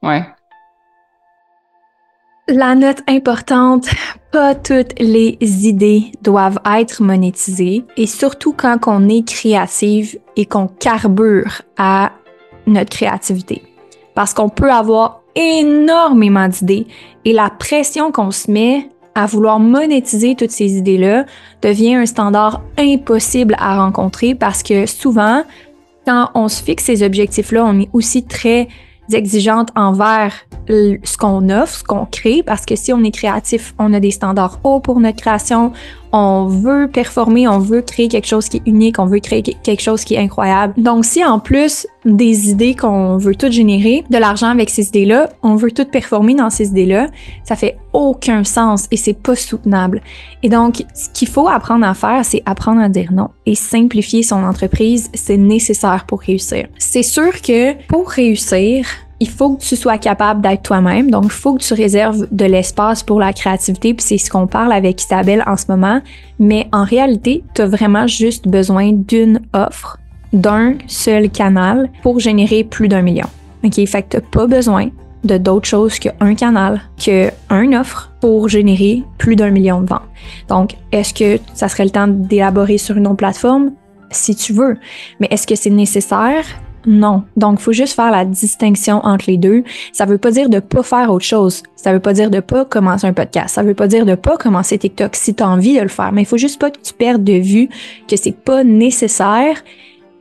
Ouais. 0.01 0.26
La 2.47 2.74
note 2.74 3.01
importante, 3.07 3.88
pas 4.32 4.55
toutes 4.55 4.99
les 4.99 5.38
idées 5.41 6.11
doivent 6.24 6.59
être 6.66 7.01
monétisées 7.01 7.86
et 7.95 8.07
surtout 8.07 8.53
quand 8.53 8.80
on 8.88 9.07
est 9.07 9.28
créative 9.28 10.18
et 10.36 10.45
qu'on 10.45 10.68
carbure 10.68 11.61
à 11.78 12.11
notre 12.66 12.89
créativité. 12.89 13.61
Parce 14.16 14.34
qu'on 14.34 14.49
peut 14.49 14.72
avoir 14.72 15.22
énormément 15.36 16.48
d'idées. 16.48 16.88
Et 17.26 17.34
la 17.34 17.50
pression 17.50 18.12
qu'on 18.12 18.32
se 18.32 18.50
met 18.50 18.90
à 19.16 19.26
vouloir 19.26 19.60
monétiser 19.60 20.36
toutes 20.36 20.52
ces 20.52 20.78
idées-là 20.78 21.26
devient 21.62 21.96
un 21.96 22.06
standard 22.06 22.62
impossible 22.78 23.56
à 23.58 23.78
rencontrer 23.84 24.36
parce 24.36 24.62
que 24.62 24.86
souvent, 24.86 25.44
quand 26.06 26.30
on 26.36 26.48
se 26.48 26.62
fixe 26.62 26.84
ces 26.84 27.04
objectifs-là, 27.04 27.66
on 27.66 27.80
est 27.80 27.90
aussi 27.94 28.26
très 28.26 28.68
exigeante 29.14 29.70
envers 29.76 30.34
ce 30.68 31.18
qu'on 31.18 31.50
offre, 31.50 31.78
ce 31.78 31.84
qu'on 31.84 32.06
crée, 32.06 32.44
parce 32.44 32.66
que 32.66 32.76
si 32.76 32.92
on 32.92 33.04
est 33.04 33.12
créatif, 33.12 33.74
on 33.78 33.94
a 33.94 34.00
des 34.00 34.12
standards 34.12 34.60
hauts 34.64 34.80
pour 34.80 35.00
notre 35.00 35.18
création, 35.18 35.74
on 36.18 36.47
veut 36.47 36.88
performer, 36.88 37.45
on 37.45 37.59
veut 37.59 37.82
créer 37.82 38.07
quelque 38.07 38.28
chose 38.28 38.47
qui 38.47 38.57
est 38.57 38.61
unique, 38.66 38.99
on 38.99 39.05
veut 39.05 39.20
créer 39.20 39.43
quelque 39.43 39.82
chose 39.82 40.05
qui 40.05 40.16
est 40.16 40.20
incroyable. 40.20 40.74
Donc 40.78 41.03
si 41.03 41.26
en 41.26 41.39
plus 41.39 41.88
des 42.05 42.49
idées 42.51 42.74
qu'on 42.74 43.18
veut 43.18 43.36
toutes 43.36 43.51
générer, 43.51 44.05
de 44.09 44.18
l'argent 44.18 44.47
avec 44.47 44.70
ces 44.70 44.88
idées-là, 44.88 45.30
on 45.43 45.55
veut 45.55 45.72
toutes 45.72 45.91
performer 45.91 46.34
dans 46.34 46.49
ces 46.49 46.70
idées-là, 46.70 47.07
ça 47.43 47.57
fait 47.57 47.78
aucun 47.91 48.45
sens 48.45 48.88
et 48.91 48.97
c'est 48.97 49.13
pas 49.13 49.36
soutenable. 49.36 50.01
Et 50.41 50.47
donc 50.47 50.86
ce 50.93 51.09
qu'il 51.09 51.28
faut 51.28 51.49
apprendre 51.49 51.86
à 51.86 51.93
faire, 51.93 52.24
c'est 52.24 52.43
apprendre 52.45 52.80
à 52.80 52.88
dire 52.88 53.11
non 53.11 53.32
et 53.45 53.55
simplifier 53.55 54.24
son 54.24 54.41
entreprise, 54.41 55.09
c'est 55.13 55.36
nécessaire 55.36 56.05
pour 56.07 56.22
réussir. 56.22 56.68
C'est 56.78 57.03
sûr 57.03 57.41
que 57.41 57.74
pour 57.88 58.09
réussir, 58.09 58.86
il 59.20 59.30
faut 59.30 59.55
que 59.55 59.61
tu 59.61 59.76
sois 59.76 59.97
capable 59.97 60.41
d'être 60.41 60.63
toi-même. 60.63 61.09
Donc, 61.09 61.26
il 61.26 61.32
faut 61.32 61.55
que 61.55 61.63
tu 61.63 61.74
réserves 61.74 62.28
de 62.32 62.45
l'espace 62.45 63.03
pour 63.03 63.20
la 63.20 63.34
créativité. 63.34 63.93
Puis 63.93 64.05
c'est 64.05 64.18
ce 64.18 64.30
qu'on 64.30 64.47
parle 64.47 64.74
avec 64.74 65.01
Isabelle 65.01 65.43
en 65.47 65.57
ce 65.57 65.66
moment. 65.70 66.01
Mais 66.39 66.68
en 66.72 66.84
réalité, 66.84 67.43
tu 67.53 67.61
as 67.61 67.68
vraiment 67.68 68.07
juste 68.07 68.47
besoin 68.47 68.91
d'une 68.91 69.41
offre, 69.53 69.97
d'un 70.34 70.74
seul 70.88 71.30
canal 71.30 71.89
pour 72.03 72.20
générer 72.20 72.63
plus 72.63 72.88
d'un 72.88 73.01
million. 73.01 73.28
OK? 73.63 73.86
Fait 73.86 74.03
que 74.03 74.18
tu 74.18 74.24
pas 74.24 74.47
besoin 74.47 74.89
de 75.24 75.38
d'autres 75.38 75.68
choses 75.68 75.97
qu'un 75.97 76.36
canal, 76.36 76.82
qu'une 76.97 77.76
offre 77.76 78.11
pour 78.22 78.47
générer 78.47 79.03
plus 79.18 79.36
d'un 79.36 79.49
million 79.49 79.82
de 79.82 79.88
ventes. 79.88 80.03
Donc, 80.49 80.76
est-ce 80.91 81.13
que 81.13 81.41
ça 81.53 81.68
serait 81.68 81.86
le 81.86 81.89
temps 81.89 82.07
d'élaborer 82.07 82.78
sur 82.78 82.97
une 82.97 83.07
autre 83.07 83.18
plateforme? 83.18 83.72
Si 84.11 84.36
tu 84.36 84.53
veux. 84.53 84.78
Mais 85.20 85.28
est-ce 85.32 85.47
que 85.47 85.55
c'est 85.55 85.72
nécessaire? 85.72 86.45
Non. 86.86 87.24
Donc, 87.36 87.60
il 87.60 87.64
faut 87.64 87.72
juste 87.72 87.94
faire 87.94 88.12
la 88.12 88.26
distinction 88.26 88.98
entre 89.04 89.26
les 89.28 89.38
deux. 89.38 89.64
Ça 89.92 90.06
veut 90.06 90.18
pas 90.18 90.32
dire 90.32 90.50
de 90.50 90.60
pas 90.60 90.84
faire 90.84 91.12
autre 91.12 91.26
chose. 91.26 91.64
Ça 91.76 91.94
veut 91.94 92.00
pas 92.00 92.14
dire 92.14 92.30
de 92.30 92.40
pas 92.40 92.66
commencer 92.66 93.08
un 93.08 93.14
podcast. 93.14 93.56
Ça 93.56 93.64
veut 93.64 93.74
pas 93.74 93.88
dire 93.88 94.06
de 94.06 94.16
pas 94.16 94.38
commencer 94.38 94.78
TikTok 94.78 95.16
si 95.16 95.34
tu 95.34 95.44
as 95.44 95.50
envie 95.50 95.76
de 95.76 95.82
le 95.82 95.88
faire. 95.88 96.12
Mais 96.12 96.22
il 96.22 96.26
faut 96.26 96.38
juste 96.38 96.60
pas 96.60 96.72
que 96.72 96.80
tu 96.80 96.94
perdes 96.94 97.24
de 97.24 97.34
vue 97.34 97.70
que 98.08 98.16
c'est 98.16 98.36
pas 98.36 98.64
nécessaire 98.64 99.64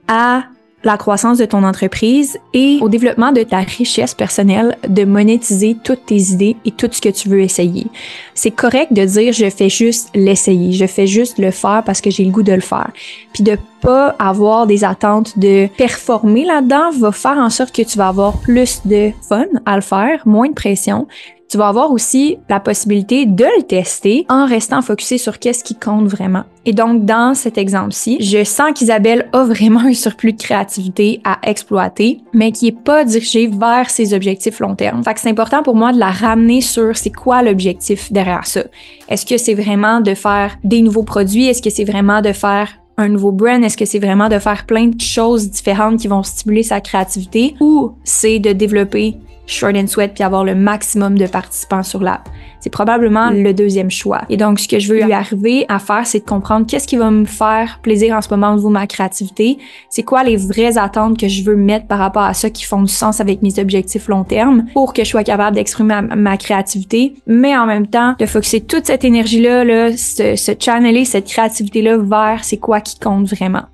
à 0.08 0.44
la 0.84 0.96
croissance 0.96 1.38
de 1.38 1.44
ton 1.44 1.64
entreprise 1.64 2.38
et 2.52 2.78
au 2.80 2.88
développement 2.88 3.32
de 3.32 3.42
ta 3.42 3.58
richesse 3.58 4.14
personnelle 4.14 4.76
de 4.86 5.04
monétiser 5.04 5.76
toutes 5.82 6.06
tes 6.06 6.20
idées 6.32 6.56
et 6.64 6.70
tout 6.70 6.88
ce 6.90 7.00
que 7.00 7.08
tu 7.08 7.28
veux 7.28 7.40
essayer. 7.40 7.86
C'est 8.34 8.50
correct 8.50 8.92
de 8.92 9.04
dire 9.04 9.32
je 9.32 9.48
fais 9.50 9.68
juste 9.68 10.10
l'essayer, 10.14 10.72
je 10.72 10.86
fais 10.86 11.06
juste 11.06 11.38
le 11.38 11.50
faire 11.50 11.82
parce 11.84 12.00
que 12.00 12.10
j'ai 12.10 12.24
le 12.24 12.30
goût 12.30 12.42
de 12.42 12.52
le 12.52 12.60
faire. 12.60 12.90
Puis 13.32 13.42
de 13.42 13.56
pas 13.80 14.14
avoir 14.18 14.66
des 14.66 14.82
attentes 14.82 15.38
de 15.38 15.66
performer 15.76 16.44
là-dedans 16.44 16.90
va 16.98 17.12
faire 17.12 17.36
en 17.36 17.50
sorte 17.50 17.74
que 17.74 17.82
tu 17.82 17.98
vas 17.98 18.08
avoir 18.08 18.38
plus 18.38 18.80
de 18.86 19.10
fun 19.28 19.44
à 19.66 19.76
le 19.76 19.82
faire, 19.82 20.22
moins 20.26 20.48
de 20.48 20.54
pression, 20.54 21.06
tu 21.48 21.58
vas 21.58 21.68
avoir 21.68 21.90
aussi 21.90 22.38
la 22.48 22.60
possibilité 22.60 23.26
de 23.26 23.44
le 23.44 23.62
tester 23.62 24.26
en 24.28 24.46
restant 24.46 24.82
focusé 24.82 25.18
sur 25.18 25.38
qu'est-ce 25.38 25.62
qui 25.62 25.74
compte 25.74 26.06
vraiment. 26.06 26.44
Et 26.66 26.72
donc, 26.72 27.04
dans 27.04 27.34
cet 27.34 27.58
exemple-ci, 27.58 28.16
je 28.20 28.42
sens 28.42 28.72
qu'Isabelle 28.74 29.28
a 29.32 29.44
vraiment 29.44 29.80
un 29.80 29.94
surplus 29.94 30.32
de 30.32 30.42
créativité 30.42 31.20
à 31.24 31.38
exploiter, 31.42 32.20
mais 32.32 32.52
qui 32.52 32.68
est 32.68 32.72
pas 32.78 33.04
dirigé 33.04 33.46
vers 33.48 33.90
ses 33.90 34.14
objectifs 34.14 34.60
long 34.60 34.74
terme. 34.74 35.04
Fait 35.04 35.14
que 35.14 35.20
c'est 35.20 35.30
important 35.30 35.62
pour 35.62 35.76
moi 35.76 35.92
de 35.92 35.98
la 35.98 36.10
ramener 36.10 36.60
sur 36.60 36.96
c'est 36.96 37.10
quoi 37.10 37.42
l'objectif 37.42 38.10
derrière 38.10 38.46
ça. 38.46 38.64
Est-ce 39.08 39.26
que 39.26 39.36
c'est 39.36 39.54
vraiment 39.54 40.00
de 40.00 40.14
faire 40.14 40.56
des 40.64 40.80
nouveaux 40.80 41.02
produits? 41.02 41.46
Est-ce 41.46 41.62
que 41.62 41.70
c'est 41.70 41.84
vraiment 41.84 42.22
de 42.22 42.32
faire 42.32 42.70
un 42.96 43.08
nouveau 43.08 43.32
brand? 43.32 43.62
Est-ce 43.62 43.76
que 43.76 43.84
c'est 43.84 43.98
vraiment 43.98 44.28
de 44.28 44.38
faire 44.38 44.64
plein 44.66 44.86
de 44.86 45.00
choses 45.00 45.50
différentes 45.50 46.00
qui 46.00 46.08
vont 46.08 46.22
stimuler 46.22 46.62
sa 46.62 46.80
créativité? 46.80 47.54
Ou 47.60 47.92
c'est 48.04 48.38
de 48.38 48.52
développer 48.52 49.16
short 49.46 49.76
and 49.76 49.86
sweat 49.86 50.14
puis 50.14 50.24
avoir 50.24 50.44
le 50.44 50.54
maximum 50.54 51.18
de 51.18 51.26
participants 51.26 51.82
sur 51.82 52.02
l'app. 52.02 52.28
C'est 52.60 52.70
probablement 52.70 53.30
le 53.30 53.52
deuxième 53.52 53.90
choix. 53.90 54.22
Et 54.30 54.38
donc, 54.38 54.58
ce 54.58 54.66
que 54.66 54.78
je 54.78 54.88
veux 54.90 55.02
lui 55.02 55.12
arriver 55.12 55.66
à 55.68 55.78
faire, 55.78 56.06
c'est 56.06 56.20
de 56.20 56.24
comprendre 56.24 56.66
qu'est-ce 56.66 56.88
qui 56.88 56.96
va 56.96 57.10
me 57.10 57.26
faire 57.26 57.78
plaisir 57.82 58.16
en 58.16 58.22
ce 58.22 58.30
moment 58.30 58.52
au 58.52 58.56
niveau 58.56 58.68
de 58.68 58.72
ma 58.72 58.86
créativité. 58.86 59.58
C'est 59.90 60.02
quoi 60.02 60.24
les 60.24 60.38
vraies 60.38 60.78
attentes 60.78 61.20
que 61.20 61.28
je 61.28 61.42
veux 61.42 61.56
mettre 61.56 61.86
par 61.86 61.98
rapport 61.98 62.22
à 62.22 62.32
ça 62.32 62.48
qui 62.48 62.64
font 62.64 62.80
du 62.80 62.92
sens 62.92 63.20
avec 63.20 63.42
mes 63.42 63.58
objectifs 63.58 64.08
long 64.08 64.24
terme 64.24 64.64
pour 64.72 64.94
que 64.94 65.04
je 65.04 65.10
sois 65.10 65.24
capable 65.24 65.56
d'exprimer 65.56 66.00
ma, 66.16 66.38
créativité, 66.38 67.14
mais 67.26 67.54
en 67.54 67.66
même 67.66 67.86
temps, 67.86 68.14
de 68.18 68.24
focuser 68.24 68.62
toute 68.62 68.86
cette 68.86 69.04
énergie-là, 69.04 69.64
là, 69.64 69.94
se, 69.94 70.34
se 70.34 70.52
channeler 70.58 71.04
cette 71.04 71.26
créativité-là 71.26 71.98
vers 71.98 72.44
c'est 72.44 72.56
quoi 72.56 72.80
qui 72.80 72.98
compte 72.98 73.26
vraiment. 73.28 73.64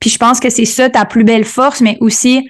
Puis 0.00 0.10
je 0.10 0.18
pense 0.18 0.40
que 0.40 0.48
c'est 0.48 0.64
ça 0.64 0.88
ta 0.88 1.04
plus 1.04 1.24
belle 1.24 1.44
force, 1.44 1.80
mais 1.80 1.98
aussi 2.00 2.48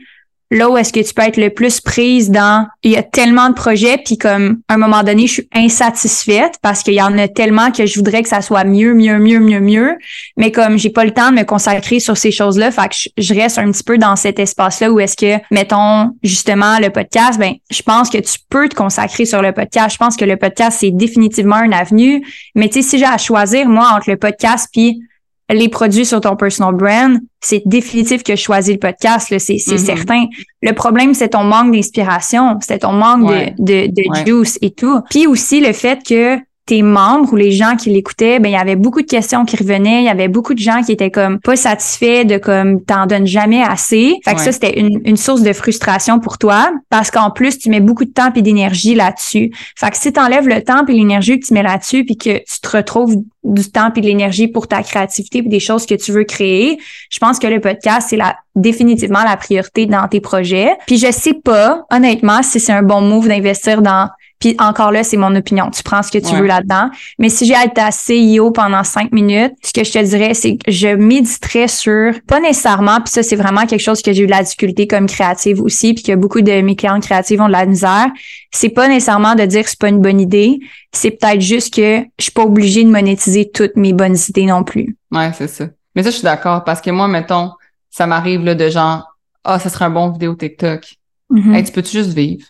là 0.50 0.70
où 0.70 0.78
est-ce 0.78 0.92
que 0.92 1.00
tu 1.00 1.12
peux 1.12 1.22
être 1.22 1.36
le 1.36 1.50
plus 1.50 1.80
prise 1.80 2.30
dans 2.30 2.66
il 2.82 2.92
y 2.92 2.96
a 2.96 3.02
tellement 3.02 3.50
de 3.50 3.54
projets 3.54 3.98
puis 4.02 4.16
comme 4.16 4.60
à 4.68 4.74
un 4.74 4.78
moment 4.78 5.02
donné 5.02 5.26
je 5.26 5.34
suis 5.34 5.48
insatisfaite 5.54 6.54
parce 6.62 6.82
qu'il 6.82 6.94
y 6.94 7.02
en 7.02 7.16
a 7.18 7.28
tellement 7.28 7.70
que 7.70 7.84
je 7.84 7.94
voudrais 7.96 8.22
que 8.22 8.28
ça 8.28 8.40
soit 8.40 8.64
mieux 8.64 8.94
mieux 8.94 9.18
mieux 9.18 9.40
mieux 9.40 9.60
mieux. 9.60 9.98
Mais 10.36 10.50
comme 10.50 10.78
j'ai 10.78 10.90
pas 10.90 11.04
le 11.04 11.12
temps 11.12 11.30
de 11.30 11.36
me 11.36 11.44
consacrer 11.44 12.00
sur 12.00 12.16
ces 12.16 12.30
choses-là 12.30 12.70
fait 12.70 12.88
que 12.88 13.22
je, 13.22 13.34
reste 13.34 13.58
un 13.58 13.70
petit 13.70 13.84
peu 13.84 13.98
dans 13.98 14.16
cet 14.16 14.38
espace-là 14.38 14.90
où 14.90 14.98
est-ce 15.00 15.16
que 15.16 15.42
mettons 15.50 16.12
justement 16.22 16.78
le 16.78 16.90
podcast 16.90 17.38
ben 17.38 17.54
je 17.70 17.82
pense 17.82 18.08
que 18.08 18.18
tu 18.18 18.38
peux 18.48 18.68
te 18.68 18.74
consacrer 18.74 19.26
sur 19.26 19.42
le 19.42 19.52
podcast. 19.52 19.92
Je 19.92 19.98
pense 19.98 20.16
que 20.16 20.24
le 20.24 20.36
podcast 20.36 20.78
c'est 20.80 20.90
définitivement 20.90 21.56
un 21.56 21.72
avenue. 21.72 22.24
Mais 22.54 22.68
tu 22.68 22.82
sais 22.82 22.88
si 22.88 22.98
j'ai 22.98 23.04
à 23.04 23.18
choisir 23.18 23.68
moi 23.68 23.90
entre 23.94 24.10
le 24.10 24.16
podcast 24.16 24.68
puis 24.72 25.02
les 25.50 25.68
produits 25.68 26.04
sur 26.04 26.20
ton 26.20 26.36
personal 26.36 26.74
brand, 26.74 27.18
c'est 27.40 27.62
définitif 27.64 28.22
que 28.22 28.36
je 28.36 28.42
choisis 28.42 28.74
le 28.74 28.78
podcast, 28.78 29.26
c'est 29.38 29.54
mm-hmm. 29.54 29.78
certain. 29.78 30.26
Le 30.62 30.72
problème, 30.72 31.14
c'est 31.14 31.30
ton 31.30 31.44
manque 31.44 31.72
d'inspiration, 31.72 32.58
c'est 32.60 32.80
ton 32.80 32.92
manque 32.92 33.30
de, 33.58 33.86
de, 33.86 34.24
juice 34.26 34.58
et 34.60 34.70
tout. 34.70 35.00
Puis 35.10 35.26
aussi 35.26 35.60
le 35.60 35.72
fait 35.72 36.00
que 36.06 36.38
tes 36.68 36.82
membres 36.82 37.32
ou 37.32 37.36
les 37.36 37.50
gens 37.50 37.76
qui 37.76 37.88
l'écoutaient, 37.88 38.40
ben 38.40 38.50
il 38.50 38.52
y 38.52 38.56
avait 38.56 38.76
beaucoup 38.76 39.00
de 39.00 39.06
questions 39.06 39.46
qui 39.46 39.56
revenaient, 39.56 40.02
il 40.02 40.04
y 40.04 40.10
avait 40.10 40.28
beaucoup 40.28 40.52
de 40.52 40.58
gens 40.58 40.82
qui 40.82 40.92
étaient 40.92 41.10
comme 41.10 41.40
pas 41.40 41.56
satisfaits 41.56 42.24
de 42.24 42.36
comme 42.36 42.84
t'en 42.84 43.06
donnes 43.06 43.26
jamais 43.26 43.62
assez. 43.62 44.16
Fait 44.22 44.34
que 44.34 44.40
ça 44.40 44.52
c'était 44.52 44.78
une, 44.78 45.00
une 45.06 45.16
source 45.16 45.40
de 45.40 45.52
frustration 45.54 46.20
pour 46.20 46.36
toi 46.36 46.70
parce 46.90 47.10
qu'en 47.10 47.30
plus 47.30 47.58
tu 47.58 47.70
mets 47.70 47.80
beaucoup 47.80 48.04
de 48.04 48.10
temps 48.10 48.30
et 48.34 48.42
d'énergie 48.42 48.94
là-dessus. 48.94 49.50
Fait 49.76 49.90
que 49.90 49.96
si 49.96 50.12
tu 50.12 50.20
enlèves 50.20 50.46
le 50.46 50.62
temps 50.62 50.84
et 50.86 50.92
l'énergie 50.92 51.40
que 51.40 51.46
tu 51.46 51.54
mets 51.54 51.62
là-dessus 51.62 52.04
puis 52.04 52.18
que 52.18 52.36
tu 52.38 52.60
te 52.60 52.76
retrouves 52.76 53.16
du 53.44 53.70
temps 53.70 53.90
et 53.96 54.00
de 54.02 54.06
l'énergie 54.06 54.46
pour 54.46 54.68
ta 54.68 54.82
créativité 54.82 55.38
et 55.38 55.42
des 55.42 55.60
choses 55.60 55.86
que 55.86 55.94
tu 55.94 56.12
veux 56.12 56.24
créer, 56.24 56.78
je 57.08 57.18
pense 57.18 57.38
que 57.38 57.46
le 57.46 57.60
podcast 57.60 58.08
c'est 58.10 58.16
la 58.16 58.36
définitivement 58.54 59.22
la 59.24 59.36
priorité 59.36 59.86
dans 59.86 60.06
tes 60.08 60.20
projets. 60.20 60.76
Puis 60.86 60.98
je 60.98 61.10
sais 61.10 61.34
pas 61.34 61.86
honnêtement 61.90 62.42
si 62.42 62.60
c'est 62.60 62.72
un 62.72 62.82
bon 62.82 63.00
move 63.00 63.28
d'investir 63.28 63.80
dans 63.80 64.10
puis 64.38 64.54
encore 64.58 64.92
là, 64.92 65.02
c'est 65.02 65.16
mon 65.16 65.34
opinion. 65.34 65.70
Tu 65.70 65.82
prends 65.82 66.02
ce 66.02 66.10
que 66.10 66.18
tu 66.18 66.34
veux 66.34 66.46
là-dedans. 66.46 66.90
Mais 67.18 67.28
si 67.28 67.44
j'ai 67.44 67.54
été 67.54 67.80
à 67.80 67.90
CEO 67.90 68.52
pendant 68.52 68.84
cinq 68.84 69.10
minutes, 69.10 69.54
ce 69.64 69.72
que 69.72 69.82
je 69.82 69.92
te 69.92 70.04
dirais, 70.04 70.34
c'est 70.34 70.56
que 70.56 70.70
je 70.70 70.88
méditerais 70.88 71.66
sur, 71.66 72.12
pas 72.26 72.40
nécessairement, 72.40 73.00
puis 73.00 73.10
ça, 73.10 73.22
c'est 73.22 73.36
vraiment 73.36 73.66
quelque 73.66 73.82
chose 73.82 74.00
que 74.00 74.12
j'ai 74.12 74.22
eu 74.22 74.26
de 74.26 74.30
la 74.30 74.42
difficulté 74.42 74.86
comme 74.86 75.06
créative 75.06 75.60
aussi, 75.60 75.94
puis 75.94 76.04
que 76.04 76.14
beaucoup 76.14 76.40
de 76.40 76.60
mes 76.60 76.76
clients 76.76 77.00
créatifs 77.00 77.40
ont 77.40 77.48
de 77.48 77.52
la 77.52 77.66
misère. 77.66 78.06
C'est 78.52 78.68
pas 78.68 78.86
nécessairement 78.88 79.34
de 79.34 79.44
dire 79.44 79.64
que 79.64 79.70
c'est 79.70 79.78
pas 79.78 79.88
une 79.88 80.00
bonne 80.00 80.20
idée. 80.20 80.60
C'est 80.92 81.10
peut-être 81.10 81.40
juste 81.40 81.74
que 81.74 82.00
je 82.18 82.22
suis 82.22 82.32
pas 82.32 82.44
obligée 82.44 82.84
de 82.84 82.90
monétiser 82.90 83.50
toutes 83.52 83.76
mes 83.76 83.92
bonnes 83.92 84.16
idées 84.28 84.46
non 84.46 84.62
plus. 84.62 84.96
Ouais, 85.10 85.32
c'est 85.36 85.48
ça. 85.48 85.66
Mais 85.94 86.02
ça, 86.02 86.10
je 86.10 86.16
suis 86.16 86.24
d'accord 86.24 86.62
parce 86.62 86.80
que 86.80 86.90
moi, 86.90 87.08
mettons, 87.08 87.50
ça 87.90 88.06
m'arrive 88.06 88.44
là 88.44 88.54
de 88.54 88.68
genre, 88.70 89.04
ah, 89.44 89.56
oh, 89.56 89.58
ça 89.60 89.68
serait 89.68 89.86
un 89.86 89.90
bon 89.90 90.10
vidéo 90.10 90.34
TikTok. 90.34 90.84
Mm 91.30 91.62
tu 91.62 91.72
peux-tu 91.72 91.98
juste 91.98 92.12
vivre? 92.12 92.46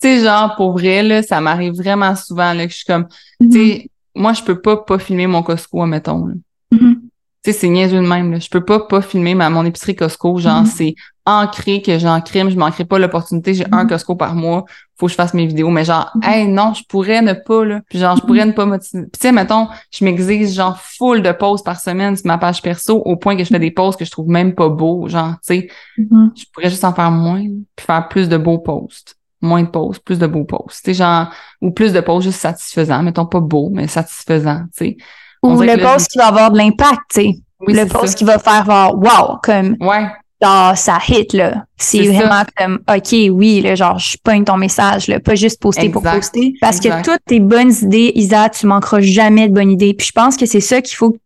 Tu 0.00 0.08
sais, 0.08 0.24
genre, 0.24 0.54
pour 0.56 0.72
vrai, 0.72 1.02
là, 1.02 1.22
ça 1.22 1.40
m'arrive 1.40 1.74
vraiment 1.74 2.14
souvent, 2.14 2.52
là, 2.52 2.66
que 2.66 2.72
je 2.72 2.78
suis 2.78 2.86
comme, 2.86 3.08
tu 3.40 3.50
sais, 3.52 3.90
moi, 4.14 4.32
je 4.32 4.42
peux 4.42 4.60
pas 4.60 4.76
pas 4.76 4.98
filmer 4.98 5.26
mon 5.26 5.42
Costco, 5.42 5.84
mettons, 5.86 6.26
là. 6.26 6.34
Mm-hmm. 6.72 6.94
Tu 7.44 7.52
sais, 7.52 7.58
c'est 7.60 7.68
niaiseux 7.68 8.00
de 8.00 8.06
même, 8.06 8.32
là. 8.32 8.38
Je 8.38 8.48
peux 8.48 8.64
pas 8.64 8.80
pas 8.80 9.00
filmer 9.00 9.34
ma, 9.34 9.48
mon 9.48 9.64
épicerie 9.64 9.96
Costco. 9.96 10.38
Genre, 10.38 10.64
mm-hmm. 10.64 10.66
c'est 10.66 10.94
ancré 11.24 11.82
que 11.82 11.98
j'en 11.98 12.20
crime, 12.20 12.50
je 12.50 12.56
manquerai 12.56 12.84
pas 12.84 12.98
l'opportunité. 12.98 13.54
J'ai 13.54 13.66
un 13.70 13.86
Costco 13.86 14.16
par 14.16 14.34
mois. 14.34 14.64
Faut 14.98 15.06
que 15.06 15.12
je 15.12 15.16
fasse 15.16 15.34
mes 15.34 15.46
vidéos. 15.46 15.70
Mais 15.70 15.84
genre, 15.84 16.12
hey, 16.22 16.48
non, 16.48 16.74
je 16.74 16.82
pourrais 16.88 17.22
ne 17.22 17.32
pas, 17.32 17.64
là. 17.64 17.80
Puis 17.88 17.98
genre, 17.98 18.16
je 18.16 18.22
pourrais 18.22 18.44
ne 18.44 18.52
pas 18.52 18.66
motiver. 18.66 19.02
Puis 19.04 19.20
tu 19.20 19.28
sais, 19.28 19.32
mettons, 19.32 19.68
je 19.92 20.04
m'exige 20.04 20.50
genre 20.50 20.78
full 20.80 21.22
de 21.22 21.30
posts 21.30 21.64
par 21.64 21.78
semaine 21.78 22.16
sur 22.16 22.26
ma 22.26 22.38
page 22.38 22.60
perso 22.62 22.96
au 23.04 23.16
point 23.16 23.36
que 23.36 23.44
je 23.44 23.48
fais 23.48 23.58
des 23.58 23.70
posts 23.70 23.98
que 23.98 24.04
je 24.04 24.10
trouve 24.10 24.28
même 24.28 24.54
pas 24.54 24.68
beaux. 24.68 25.08
Genre, 25.08 25.34
tu 25.46 25.60
sais, 25.60 25.68
je 25.96 26.44
pourrais 26.52 26.70
juste 26.70 26.84
en 26.84 26.92
faire 26.92 27.10
moins 27.10 27.44
puis 27.76 27.86
faire 27.86 28.08
plus 28.08 28.28
de 28.28 28.36
beaux 28.36 28.58
posts 28.58 29.17
moins 29.40 29.62
de 29.62 29.68
pauses, 29.68 29.98
plus 29.98 30.18
de 30.18 30.26
beaux 30.26 30.44
pauses. 30.44 30.80
Tu 30.84 30.94
genre, 30.94 31.28
ou 31.60 31.70
plus 31.70 31.92
de 31.92 32.00
pauses 32.00 32.24
juste 32.24 32.40
satisfaisants, 32.40 33.02
mettons 33.02 33.26
pas 33.26 33.40
beau, 33.40 33.70
mais 33.72 33.86
satisfaisant, 33.86 34.62
tu 34.76 34.84
sais. 34.84 34.96
Ou 35.42 35.62
le 35.62 35.80
post 35.80 36.08
qui 36.10 36.18
va 36.18 36.26
avoir 36.26 36.50
de 36.50 36.58
l'impact, 36.58 37.00
tu 37.10 37.20
sais. 37.20 37.34
le 37.60 37.84
post 37.86 38.18
qui 38.18 38.24
va 38.24 38.38
faire 38.38 38.64
voir, 38.64 38.94
wow, 38.96 39.38
comme, 39.42 39.76
ouais. 39.80 40.08
genre, 40.42 40.76
ça 40.76 40.98
hit, 41.08 41.32
là. 41.32 41.64
C'est 41.76 42.08
vraiment 42.08 42.42
comme, 42.56 42.80
OK, 42.88 43.12
oui, 43.30 43.60
là, 43.60 43.76
genre, 43.76 43.98
je 43.98 44.16
pointe 44.22 44.46
ton 44.46 44.56
message, 44.56 45.06
là, 45.06 45.20
pas 45.20 45.36
juste 45.36 45.60
poster 45.60 45.88
pour 45.90 46.02
poster. 46.02 46.54
Parce 46.60 46.80
que 46.80 47.02
toutes 47.02 47.24
tes 47.26 47.38
bonnes 47.38 47.72
idées, 47.82 48.12
Isa, 48.16 48.48
tu 48.48 48.66
manqueras 48.66 49.00
jamais 49.00 49.48
de 49.48 49.54
bonnes 49.54 49.70
idées. 49.70 49.94
Puis 49.94 50.08
je 50.08 50.12
pense 50.12 50.36
que 50.36 50.46
c'est 50.46 50.60
ça 50.60 50.82
qu'il 50.82 50.96
faut 50.96 51.16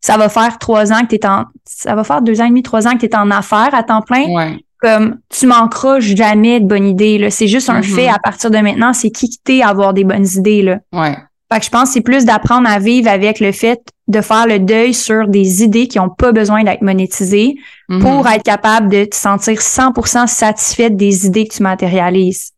ça 0.00 0.18
va 0.18 0.28
faire 0.28 0.58
trois 0.58 0.92
ans 0.92 1.00
que 1.00 1.06
tu 1.06 1.14
es 1.14 1.26
en 1.26 1.46
ça 1.64 1.94
va 1.94 2.04
faire 2.04 2.20
deux 2.20 2.42
ans 2.42 2.44
et 2.44 2.50
demi, 2.50 2.62
trois 2.62 2.86
ans 2.86 2.92
que 2.92 2.98
tu 2.98 3.06
es 3.06 3.16
en 3.16 3.30
affaires 3.30 3.70
à 3.72 3.82
temps 3.82 4.02
plein. 4.02 4.26
Ouais 4.26 4.58
comme 4.84 5.16
tu 5.30 5.46
manqueras 5.46 6.00
jamais 6.00 6.60
de 6.60 6.66
bonnes 6.66 6.86
idées. 6.86 7.16
Là. 7.16 7.30
C'est 7.30 7.48
juste 7.48 7.70
un 7.70 7.80
mm-hmm. 7.80 7.94
fait 7.94 8.08
à 8.08 8.18
partir 8.18 8.50
de 8.50 8.58
maintenant, 8.58 8.92
c'est 8.92 9.10
quitter 9.10 9.62
à 9.62 9.68
avoir 9.68 9.94
des 9.94 10.04
bonnes 10.04 10.26
idées. 10.26 10.60
Là. 10.60 10.80
Ouais. 10.92 11.16
Fait 11.50 11.60
que 11.60 11.64
je 11.64 11.70
pense 11.70 11.88
que 11.88 11.94
c'est 11.94 12.00
plus 12.02 12.26
d'apprendre 12.26 12.68
à 12.68 12.78
vivre 12.78 13.08
avec 13.08 13.40
le 13.40 13.52
fait 13.52 13.80
de 14.08 14.20
faire 14.20 14.46
le 14.46 14.58
deuil 14.58 14.92
sur 14.92 15.26
des 15.26 15.62
idées 15.62 15.88
qui 15.88 15.98
n'ont 15.98 16.10
pas 16.10 16.32
besoin 16.32 16.64
d'être 16.64 16.82
monétisées 16.82 17.54
mm-hmm. 17.88 18.00
pour 18.00 18.28
être 18.28 18.42
capable 18.42 18.90
de 18.90 19.06
te 19.06 19.16
sentir 19.16 19.58
100% 19.58 20.26
satisfaite 20.26 20.96
des 20.96 21.24
idées 21.24 21.46
que 21.46 21.54
tu 21.54 21.62
matérialises. 21.62 22.52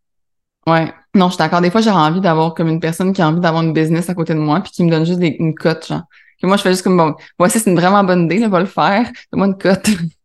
Ouais. 0.67 0.93
Non, 1.15 1.27
je 1.27 1.35
suis 1.35 1.39
d'accord. 1.39 1.61
Des 1.61 1.71
fois, 1.71 1.81
j'aurais 1.81 1.97
envie 1.97 2.21
d'avoir 2.21 2.55
comme 2.55 2.69
une 2.69 2.81
personne 2.81 3.13
qui 3.13 3.23
a 3.23 3.29
envie 3.29 3.41
d'avoir 3.41 3.63
une 3.63 3.73
business 3.73 4.11
à 4.11 4.15
côté 4.15 4.35
de 4.35 4.41
moi 4.41 4.61
puis 4.61 4.73
qui 4.73 4.83
me 4.83 4.91
donne 4.91 5.07
juste 5.07 5.21
une 5.23 5.55
cote, 5.55 5.87
genre. 5.87 6.03
Que 6.43 6.47
moi, 6.47 6.57
je 6.57 6.63
fais 6.63 6.71
juste 6.71 6.83
comme, 6.83 6.97
bon, 6.97 7.15
voici, 7.39 7.61
c'est 7.61 7.71
une 7.71 7.79
vraiment 7.79 8.03
bonne 8.03 8.25
idée, 8.25 8.39
là, 8.39 8.49
va 8.49 8.61
le 8.61 8.67
faire. 8.67 9.11
Donne-moi 9.33 9.47
une 9.47 9.59
cote. 9.59 9.89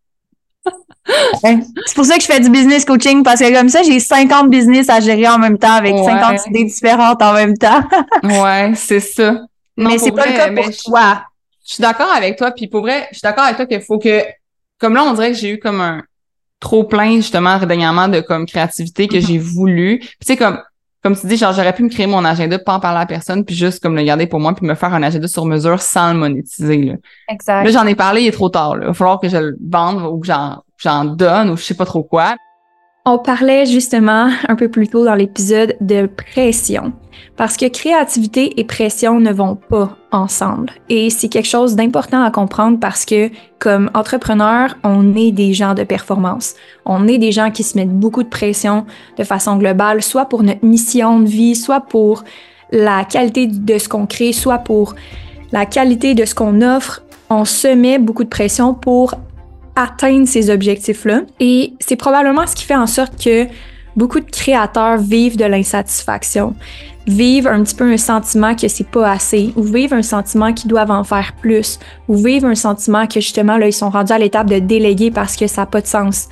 C'est 1.44 1.96
pour 1.96 2.06
ça 2.06 2.16
que 2.16 2.22
je 2.22 2.28
fais 2.28 2.40
du 2.40 2.50
business 2.50 2.86
coaching 2.86 3.24
parce 3.24 3.40
que 3.40 3.54
comme 3.54 3.70
ça, 3.70 3.84
j'ai 3.84 4.00
50 4.00 4.50
business 4.50 4.90
à 4.90 5.00
gérer 5.00 5.28
en 5.28 5.38
même 5.38 5.58
temps 5.58 5.74
avec 5.74 5.98
50 5.98 6.48
idées 6.48 6.66
différentes 6.66 7.22
en 7.22 7.34
même 7.34 7.58
temps. 7.58 7.82
ouais, 8.24 8.74
c'est 8.76 9.00
ça. 9.00 9.42
mais 9.76 9.98
c'est 9.98 10.12
pas 10.12 10.28
le 10.28 10.34
cas 10.34 10.52
pour 10.52 10.76
toi. 10.86 11.24
Je 11.66 11.76
suis 11.76 11.82
d'accord 11.82 12.12
avec 12.16 12.38
toi. 12.38 12.52
Puis 12.52 12.68
pour 12.68 12.82
vrai, 12.82 13.08
je 13.12 13.18
suis 13.18 13.24
d'accord 13.24 13.44
avec 13.44 13.58
toi 13.58 13.66
qu'il 13.66 13.82
faut 13.82 14.00
que, 14.00 14.24
comme 14.78 14.94
là, 14.94 15.04
on 15.04 15.14
dirait 15.14 15.32
que 15.32 15.38
j'ai 15.38 15.50
eu 15.50 15.60
comme 15.60 15.82
un 15.82 16.04
trop 16.60 16.84
plein 16.84 17.16
justement 17.16 17.58
dernièrement 17.58 18.08
de 18.08 18.22
comme 18.22 18.46
créativité 18.46 19.08
que 19.08 19.16
mm-hmm. 19.16 19.28
j'ai 19.28 19.38
voulu. 19.40 20.00
Puis 20.00 20.10
tu 20.22 20.28
sais 20.28 20.38
comme 20.38 20.62
comme 21.04 21.16
tu 21.16 21.26
dis, 21.26 21.36
genre, 21.36 21.54
j'aurais 21.54 21.74
pu 21.74 21.84
me 21.84 21.90
créer 21.90 22.06
mon 22.06 22.24
agenda, 22.24 22.60
pas 22.60 22.76
en 22.76 22.80
parler 22.80 23.02
à 23.02 23.06
personne, 23.06 23.44
puis 23.44 23.56
juste 23.56 23.82
comme 23.82 23.96
le 23.96 24.04
garder 24.04 24.28
pour 24.28 24.40
moi, 24.40 24.54
puis 24.54 24.68
me 24.68 24.76
faire 24.76 24.94
un 24.94 25.02
agenda 25.02 25.28
sur 25.28 25.46
mesure 25.46 25.82
sans 25.82 26.14
le 26.14 26.20
monétiser. 26.20 26.78
Là, 26.78 26.94
exact. 27.28 27.64
là 27.64 27.72
j'en 27.72 27.88
ai 27.88 27.96
parlé, 27.96 28.22
il 28.22 28.28
est 28.28 28.32
trop 28.32 28.50
tard. 28.50 28.76
Là. 28.76 28.84
Il 28.84 28.88
va 28.88 28.94
falloir 28.94 29.20
que 29.20 29.28
je 29.28 29.38
le 29.38 29.58
vende 29.68 30.04
ou 30.04 30.20
que 30.20 30.28
j'en 30.28 31.06
donne 31.06 31.50
ou 31.50 31.58
je 31.58 31.64
sais 31.64 31.74
pas 31.74 31.86
trop 31.86 32.04
quoi. 32.04 32.36
On 33.04 33.18
parlait 33.18 33.66
justement 33.66 34.30
un 34.48 34.56
peu 34.56 34.70
plus 34.70 34.88
tôt 34.88 35.04
dans 35.04 35.16
l'épisode 35.16 35.76
de 35.82 36.06
pression, 36.06 36.94
parce 37.38 37.58
que 37.58 37.68
créativité 37.68 38.60
et 38.60 38.64
pression 38.64 39.20
ne 39.20 39.32
vont 39.32 39.56
pas 39.56 39.98
ensemble. 40.12 40.72
Et 40.90 41.10
c'est 41.10 41.30
quelque 41.30 41.48
chose 41.48 41.76
d'important 41.76 42.24
à 42.24 42.32
comprendre 42.32 42.80
parce 42.80 43.06
que 43.06 43.30
comme 43.60 43.90
entrepreneur, 43.94 44.76
on 44.84 45.16
est 45.16 45.32
des 45.32 45.54
gens 45.54 45.74
de 45.74 45.84
performance. 45.84 46.56
On 46.86 47.08
est 47.08 47.18
des 47.18 47.32
gens 47.32 47.52
qui 47.52 47.64
se 47.64 47.78
mettent 47.78 47.98
beaucoup 47.98 48.24
de 48.24 48.30
pression 48.30 48.86
de 49.18 49.24
façon 49.24 49.58
globale, 49.58 50.02
soit 50.02 50.26
pour 50.26 50.44
notre 50.44 50.66
mission 50.66 51.20
de 51.20 51.28
vie, 51.28 51.56
soit 51.56 51.82
pour 51.82 52.24
la 52.72 53.06
qualité 53.06 53.48
de 53.48 53.78
ce 53.78 53.90
qu'on 53.90 54.06
crée, 54.06 54.34
soit 54.34 54.60
pour 54.60 54.96
la 55.52 55.66
qualité 55.66 56.14
de 56.14 56.26
ce 56.26 56.36
qu'on 56.36 56.62
offre. 56.62 57.04
On 57.30 57.46
se 57.46 57.68
met 57.68 57.98
beaucoup 57.98 58.24
de 58.24 58.30
pression 58.30 58.74
pour 58.74 59.16
atteindre 59.76 60.28
ces 60.28 60.50
objectifs-là. 60.50 61.22
Et 61.40 61.74
c'est 61.80 61.96
probablement 61.96 62.46
ce 62.46 62.56
qui 62.56 62.64
fait 62.64 62.76
en 62.76 62.88
sorte 62.88 63.22
que 63.24 63.48
beaucoup 63.96 64.20
de 64.20 64.30
créateurs 64.30 64.98
vivent 64.98 65.38
de 65.38 65.46
l'insatisfaction, 65.46 66.56
vivent 67.08 67.48
un 67.48 67.64
petit 67.64 67.76
peu 67.76 67.92
un 67.92 67.98
sentiment 67.98 68.56
que 68.56 68.68
c'est 68.68 68.88
pas 68.88 69.12
assez, 69.12 69.54
ou 69.56 69.64
vivent 69.64 69.94
un 69.94 70.02
sentiment 70.02 70.54
qu'ils 70.54 70.70
doivent 70.70 70.92
en 70.92 71.04
faire 71.04 71.34
plus, 71.42 71.80
ou 72.08 72.16
vivent 72.16 72.46
un 72.46 72.56
sentiment 72.56 73.08
que 73.08 73.20
justement 73.20 73.58
là 73.58 73.68
ils 73.68 73.74
sont 73.74 73.90
rendus 73.90 74.14
à 74.14 74.20
l'étape 74.20 74.48
de 74.48 74.60
déléguer 74.60 75.12
parce 75.12 75.36
que 75.36 75.48
ça 75.48 75.62
n'a 75.62 75.66
pas 75.66 75.82
de 75.82 75.88
sens. 75.88 76.30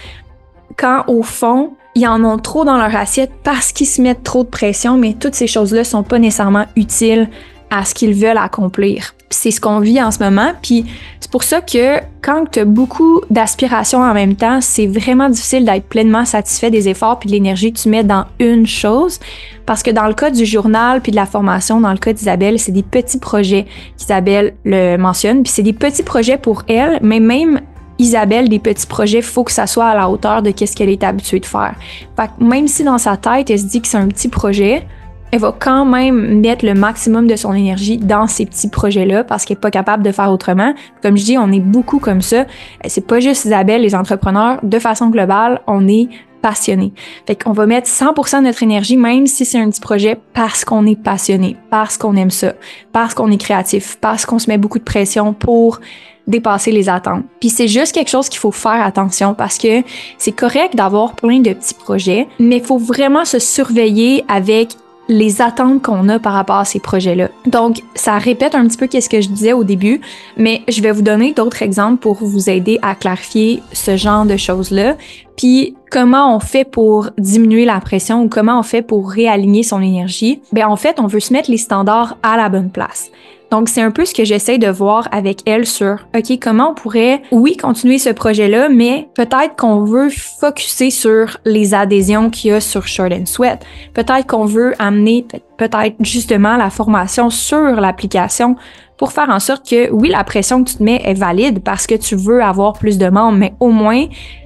Quand 0.78 1.04
au 1.08 1.24
fond, 1.24 1.74
ils 1.96 2.08
en 2.08 2.24
ont 2.24 2.38
trop 2.38 2.66
dans 2.66 2.78
leur 2.78 2.96
assiette 2.96 3.32
parce 3.44 3.72
qu'ils 3.72 3.88
se 3.88 4.02
mettent 4.02 4.24
trop 4.24 4.44
de 4.44 4.50
pression, 4.50 4.98
mais 4.98 5.14
toutes 5.14 5.36
ces 5.36 5.48
choses-là 5.48 5.84
sont 5.84 6.04
pas 6.04 6.20
nécessairement 6.20 6.66
utiles 6.76 7.30
à 7.70 7.86
ce 7.86 7.94
qu'ils 7.94 8.14
veulent 8.14 8.38
accomplir. 8.38 9.14
C'est 9.30 9.52
ce 9.52 9.62
qu'on 9.62 9.80
vit 9.80 10.02
en 10.02 10.10
ce 10.10 10.24
moment. 10.24 10.54
Puis 10.62 10.86
c'est 11.20 11.30
pour 11.30 11.44
ça 11.44 11.62
que 11.62 12.00
quand 12.22 12.46
tu 12.52 12.60
as 12.60 12.66
beaucoup 12.66 13.22
d'aspirations 13.30 14.02
en 14.02 14.14
même 14.14 14.36
temps, 14.36 14.60
c'est 14.62 14.88
vraiment 14.88 15.30
difficile 15.30 15.66
d'être 15.66 15.86
pleinement 15.88 16.26
satisfait 16.26 16.72
des 16.72 16.90
efforts 16.90 17.20
puis 17.20 17.30
de 17.30 17.34
l'énergie 17.34 17.72
que 17.72 17.80
tu 17.80 17.90
mets 17.90 18.04
dans 18.04 18.26
une 18.40 18.66
chose. 18.66 19.20
Parce 19.68 19.84
que 19.84 19.92
dans 19.92 20.08
le 20.08 20.16
cas 20.16 20.32
du 20.32 20.46
journal 20.46 21.02
puis 21.02 21.12
de 21.12 21.16
la 21.16 21.28
formation, 21.28 21.80
dans 21.80 21.92
le 21.92 22.00
cas 22.00 22.14
d'Isabelle, 22.14 22.58
c'est 22.60 22.72
des 22.72 22.82
petits 22.82 23.20
projets 23.20 23.68
qu'Isabelle 23.98 24.56
le 24.64 24.98
mentionne. 24.98 25.44
Puis 25.44 25.52
c'est 25.52 25.64
des 25.64 25.74
petits 25.74 26.04
projets 26.04 26.38
pour 26.38 26.64
elle, 26.68 27.00
mais 27.04 27.20
même 27.20 27.62
Isabelle, 28.00 28.48
des 28.48 28.60
petits 28.60 28.88
projets, 28.88 29.22
faut 29.22 29.44
que 29.44 29.52
ça 29.52 29.68
soit 29.68 29.88
à 29.88 29.96
la 29.96 30.10
hauteur 30.10 30.42
de 30.42 30.52
ce 30.58 30.74
qu'elle 30.74 30.90
est 30.90 31.04
habituée 31.04 31.42
de 31.42 31.46
faire. 31.46 31.76
Fait 32.16 32.28
que 32.28 32.44
même 32.44 32.68
si 32.68 32.84
dans 32.84 32.98
sa 32.98 33.18
tête, 33.18 33.50
elle 33.50 33.60
se 33.60 33.66
dit 33.66 33.82
que 33.82 33.88
c'est 33.88 33.98
un 33.98 34.08
petit 34.08 34.30
projet, 34.30 34.88
elle 35.32 35.40
va 35.40 35.56
quand 35.58 35.86
même 35.86 36.40
mettre 36.40 36.66
le 36.66 36.74
maximum 36.74 37.28
de 37.28 37.36
son 37.36 37.54
énergie 37.54 37.98
dans 37.98 38.28
ces 38.28 38.46
petits 38.46 38.70
projets-là 38.70 39.24
parce 39.24 39.46
qu'elle 39.46 39.58
est 39.58 39.60
pas 39.60 39.72
capable 39.72 40.04
de 40.04 40.12
faire 40.12 40.32
autrement. 40.32 40.74
Comme 41.02 41.18
je 41.18 41.24
dis, 41.24 41.38
on 41.38 41.52
est 41.52 41.60
beaucoup 41.60 42.00
comme 42.00 42.22
ça. 42.22 42.46
C'est 42.88 43.06
pas 43.06 43.20
juste 43.20 43.46
Isabelle, 43.46 43.82
les 43.82 43.96
entrepreneurs. 43.96 44.60
De 44.64 44.80
façon 44.80 45.10
globale, 45.10 45.62
on 45.68 45.88
est 45.88 46.08
passionné. 46.42 46.94
Fait 47.28 47.36
qu'on 47.36 47.52
va 47.52 47.66
mettre 47.66 47.88
100% 47.88 48.40
de 48.40 48.44
notre 48.46 48.64
énergie, 48.64 48.98
même 48.98 49.28
si 49.28 49.46
c'est 49.46 49.60
un 49.60 49.70
petit 49.70 49.82
projet, 49.82 50.18
parce 50.34 50.64
qu'on 50.64 50.86
est 50.86 50.96
passionné, 50.96 51.58
parce 51.70 51.98
qu'on 51.98 52.16
aime 52.16 52.32
ça, 52.32 52.54
parce 52.94 53.14
qu'on 53.14 53.30
est 53.30 53.38
créatif, 53.38 53.98
parce 54.00 54.26
qu'on 54.26 54.40
se 54.40 54.50
met 54.50 54.58
beaucoup 54.58 54.80
de 54.80 54.84
pression 54.84 55.34
pour 55.34 55.80
dépasser 56.28 56.72
les 56.72 56.90
attentes. 56.90 57.26
Puis 57.40 57.50
c'est 57.50 57.68
juste 57.68 57.94
quelque 57.94 58.10
chose 58.10 58.30
qu'il 58.30 58.40
faut 58.40 58.52
faire 58.52 58.86
attention 58.86 59.34
parce 59.34 59.58
que 59.58 59.82
c'est 60.18 60.32
correct 60.32 60.76
d'avoir 60.76 61.16
plein 61.16 61.40
de 61.40 61.54
petits 61.54 61.74
projets, 61.74 62.28
mais 62.40 62.58
il 62.58 62.64
faut 62.64 62.78
vraiment 62.78 63.26
se 63.26 63.40
surveiller 63.40 64.24
avec 64.28 64.70
les 65.10 65.42
attentes 65.42 65.82
qu'on 65.82 66.08
a 66.08 66.20
par 66.20 66.34
rapport 66.34 66.58
à 66.58 66.66
ces 66.66 66.80
projets-là. 66.80 67.30
Donc, 67.46 67.82
ça 67.96 68.18
répète 68.18 68.56
un 68.56 68.66
petit 68.68 68.78
peu 68.78 68.88
qu'est-ce 68.88 69.10
que 69.10 69.20
je 69.20 69.28
disais 69.28 69.54
au 69.54 69.64
début, 69.64 70.00
mais 70.38 70.62
je 70.70 70.82
vais 70.82 70.92
vous 70.92 71.02
donner 71.02 71.34
d'autres 71.34 71.64
exemples 71.64 71.98
pour 71.98 72.24
vous 72.24 72.50
aider 72.50 72.80
à 72.82 72.96
clarifier 72.96 73.62
ce 73.74 73.98
genre 73.98 74.26
de 74.26 74.38
choses-là. 74.38 74.96
Puis, 75.36 75.76
comment 75.90 76.36
on 76.36 76.40
fait 76.40 76.66
pour 76.66 77.10
diminuer 77.18 77.66
la 77.66 77.80
pression 77.80 78.24
ou 78.24 78.30
comment 78.30 78.60
on 78.60 78.64
fait 78.64 78.82
pour 78.82 79.10
réaligner 79.10 79.64
son 79.64 79.82
énergie? 79.82 80.42
Ben, 80.54 80.68
en 80.68 80.76
fait, 80.76 81.00
on 81.00 81.08
veut 81.08 81.20
se 81.20 81.34
mettre 81.34 81.50
les 81.50 81.58
standards 81.58 82.18
à 82.22 82.38
la 82.38 82.50
bonne 82.50 82.70
place. 82.70 83.10
Donc, 83.52 83.70
c'est 83.70 83.82
un 83.82 83.92
peu 83.92 84.06
ce 84.06 84.14
que 84.14 84.24
j'essaie 84.24 84.58
de 84.58 84.68
voir 84.68 85.08
avec 85.12 85.42
elle 85.46 85.66
sur, 85.66 86.08
OK, 86.16 86.40
comment 86.42 86.72
on 86.72 86.74
pourrait, 86.76 87.22
oui, 87.32 87.58
continuer 87.58 87.98
ce 87.98 88.10
projet-là, 88.10 88.70
mais 88.70 89.10
peut-être 89.16 89.56
qu'on 89.58 89.84
veut 89.84 90.10
focuser 90.10 90.92
sur 90.92 91.38
les 91.46 91.74
adhésions 91.74 92.30
qu'il 92.30 92.52
y 92.52 92.54
a 92.54 92.62
sur 92.62 92.88
Short 92.88 93.12
and 93.12 93.26
Sweat. 93.26 93.66
Peut-être 93.94 94.28
qu'on 94.28 94.46
veut 94.46 94.74
amener 94.80 95.26
peut-être 95.60 95.98
justement 96.00 96.58
la 96.58 96.72
formation 96.72 97.30
sur 97.30 97.80
l'application 97.80 98.56
pour 98.98 99.12
faire 99.12 99.30
en 99.30 99.40
sorte 99.40 99.70
que, 99.70 99.92
oui, 99.92 100.10
la 100.10 100.24
pression 100.24 100.64
que 100.64 100.70
tu 100.72 100.78
te 100.78 100.84
mets 100.84 101.02
est 101.06 101.14
valide 101.14 101.62
parce 101.64 101.86
que 101.86 101.96
tu 101.96 102.16
veux 102.16 102.42
avoir 102.44 102.74
plus 102.74 102.98
de 102.98 103.08
membres, 103.08 103.38
mais 103.38 103.54
au 103.60 103.70
moins, 103.70 104.06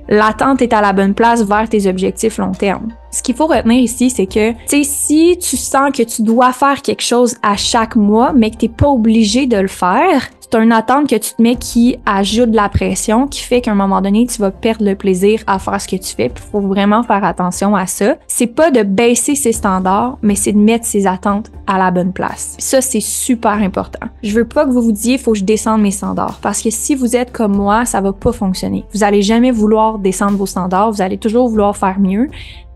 l'attente 0.10 0.62
est 0.62 0.74
à 0.74 0.82
la 0.82 0.94
bonne 0.94 1.14
place 1.14 1.44
vers 1.44 1.68
tes 1.70 1.88
objectifs 1.88 2.38
long 2.38 2.52
terme. 2.52 2.90
Ce 3.12 3.24
qu'il 3.24 3.36
faut 3.36 3.48
retenir 3.48 3.80
ici, 3.80 4.10
c'est 4.10 4.28
que, 4.28 4.54
si 4.68 5.38
tu 5.40 5.56
sens 5.58 5.92
que 5.92 6.04
tu 6.04 6.24
dois 6.24 6.52
faire 6.52 6.82
quelque 6.82 7.04
chose 7.04 7.36
à 7.42 7.58
chaque 7.58 7.96
mois, 7.96 8.32
mais 8.36 8.52
que 8.52 8.58
tu 8.58 8.66
n'es 8.66 8.74
pas 8.74 8.90
obligé 8.90 9.46
de 9.46 9.58
le 9.58 9.68
faire, 9.68 10.30
c'est 10.40 10.60
une 10.60 10.72
attente 10.72 11.10
que 11.10 11.16
tu 11.16 11.34
te 11.34 11.42
mets 11.42 11.56
qui 11.56 11.98
ajoute 12.06 12.52
de 12.52 12.56
la 12.56 12.70
pression, 12.70 13.28
qui 13.28 13.42
fait 13.42 13.62
qu'à 13.62 13.72
un 13.72 13.76
moment 13.76 14.02
donné, 14.02 14.28
tu 14.28 14.40
vas 14.40 14.52
perdre 14.52 14.86
le 14.86 14.96
plaisir 14.96 15.42
à 15.48 15.58
faire 15.58 15.82
ce 15.82 15.88
que 15.88 15.96
tu 15.96 16.16
fais. 16.16 16.32
Il 16.36 16.52
faut 16.52 16.60
vraiment 16.60 17.02
faire 17.02 17.24
attention 17.24 17.76
à 17.76 17.88
ça. 17.88 18.18
C'est 18.28 18.48
pas 18.48 18.70
de 18.70 18.84
baisser 18.84 19.34
ses 19.34 19.52
standards, 19.52 20.20
mais 20.22 20.36
c'est 20.36 20.52
de 20.52 20.60
mettre 20.60 20.86
ses 20.86 21.03
attentes 21.08 21.52
à 21.68 21.78
la 21.78 21.92
bonne 21.92 22.14
place. 22.14 22.56
Ça, 22.60 22.82
c'est 22.82 23.00
super 23.00 23.54
important. 23.54 24.08
Je 24.22 24.34
veux 24.34 24.48
pas 24.48 24.66
que 24.66 24.72
vous 24.72 24.82
vous 24.82 24.92
disiez, 24.92 25.18
faut 25.18 25.34
que 25.34 25.40
je 25.40 25.44
descende 25.44 25.82
mes 25.82 25.92
standards. 25.92 26.40
Parce 26.42 26.62
que 26.62 26.70
si 26.70 26.96
vous 26.96 27.16
êtes 27.16 27.32
comme 27.32 27.56
moi, 27.56 27.86
ça 27.86 28.02
va 28.02 28.14
pas 28.14 28.32
fonctionner. 28.32 28.86
Vous 28.94 29.04
allez 29.04 29.22
jamais 29.22 29.52
vouloir 29.52 30.00
descendre 30.00 30.38
vos 30.38 30.46
standards. 30.46 30.92
Vous 30.92 31.02
allez 31.02 31.18
toujours 31.18 31.50
vouloir 31.50 31.76
faire 31.76 32.00
mieux. 32.00 32.30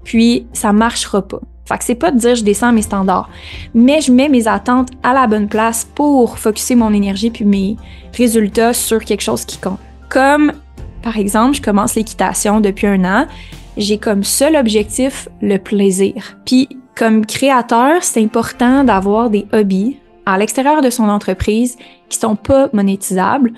Puis, 0.04 0.48
ça 0.54 0.74
marchera 0.74 1.22
pas. 1.22 1.40
Fait 1.68 1.78
que 1.78 1.84
c'est 1.84 1.96
pas 1.96 2.12
de 2.12 2.18
dire 2.18 2.36
je 2.36 2.46
descends 2.46 2.72
mes 2.72 2.82
standards, 2.82 3.30
mais 3.74 4.00
je 4.00 4.10
mets 4.10 4.30
mes 4.30 4.48
attentes 4.48 4.90
à 5.04 5.14
la 5.14 5.28
bonne 5.28 5.50
place 5.50 5.86
pour 5.96 6.40
focuser 6.40 6.76
mon 6.76 6.94
énergie 6.94 7.30
puis 7.30 7.44
mes 7.44 7.76
résultats 8.16 8.74
sur 8.74 9.04
quelque 9.04 9.22
chose 9.22 9.44
qui 9.44 9.58
compte. 9.58 9.80
Comme 10.08 10.54
par 11.02 11.18
exemple, 11.18 11.58
je 11.58 11.62
commence 11.62 11.96
l'équitation 11.96 12.62
depuis 12.62 12.88
un 12.88 13.04
an, 13.04 13.28
j'ai 13.76 13.98
comme 13.98 14.24
seul 14.24 14.56
objectif 14.56 15.28
le 15.42 15.58
plaisir. 15.58 16.38
Puis 16.46 16.70
comme 16.98 17.26
créateur, 17.26 18.04
c'est 18.04 18.22
important 18.22 18.84
d'avoir 18.84 19.30
des 19.30 19.46
hobbies 19.54 19.98
à 20.26 20.38
l'extérieur 20.38 20.82
de 20.82 20.90
son 20.90 21.08
entreprise 21.08 21.78
qui 22.10 22.18
sont 22.18 22.36
pas 22.36 22.70
monétisables, 22.74 23.54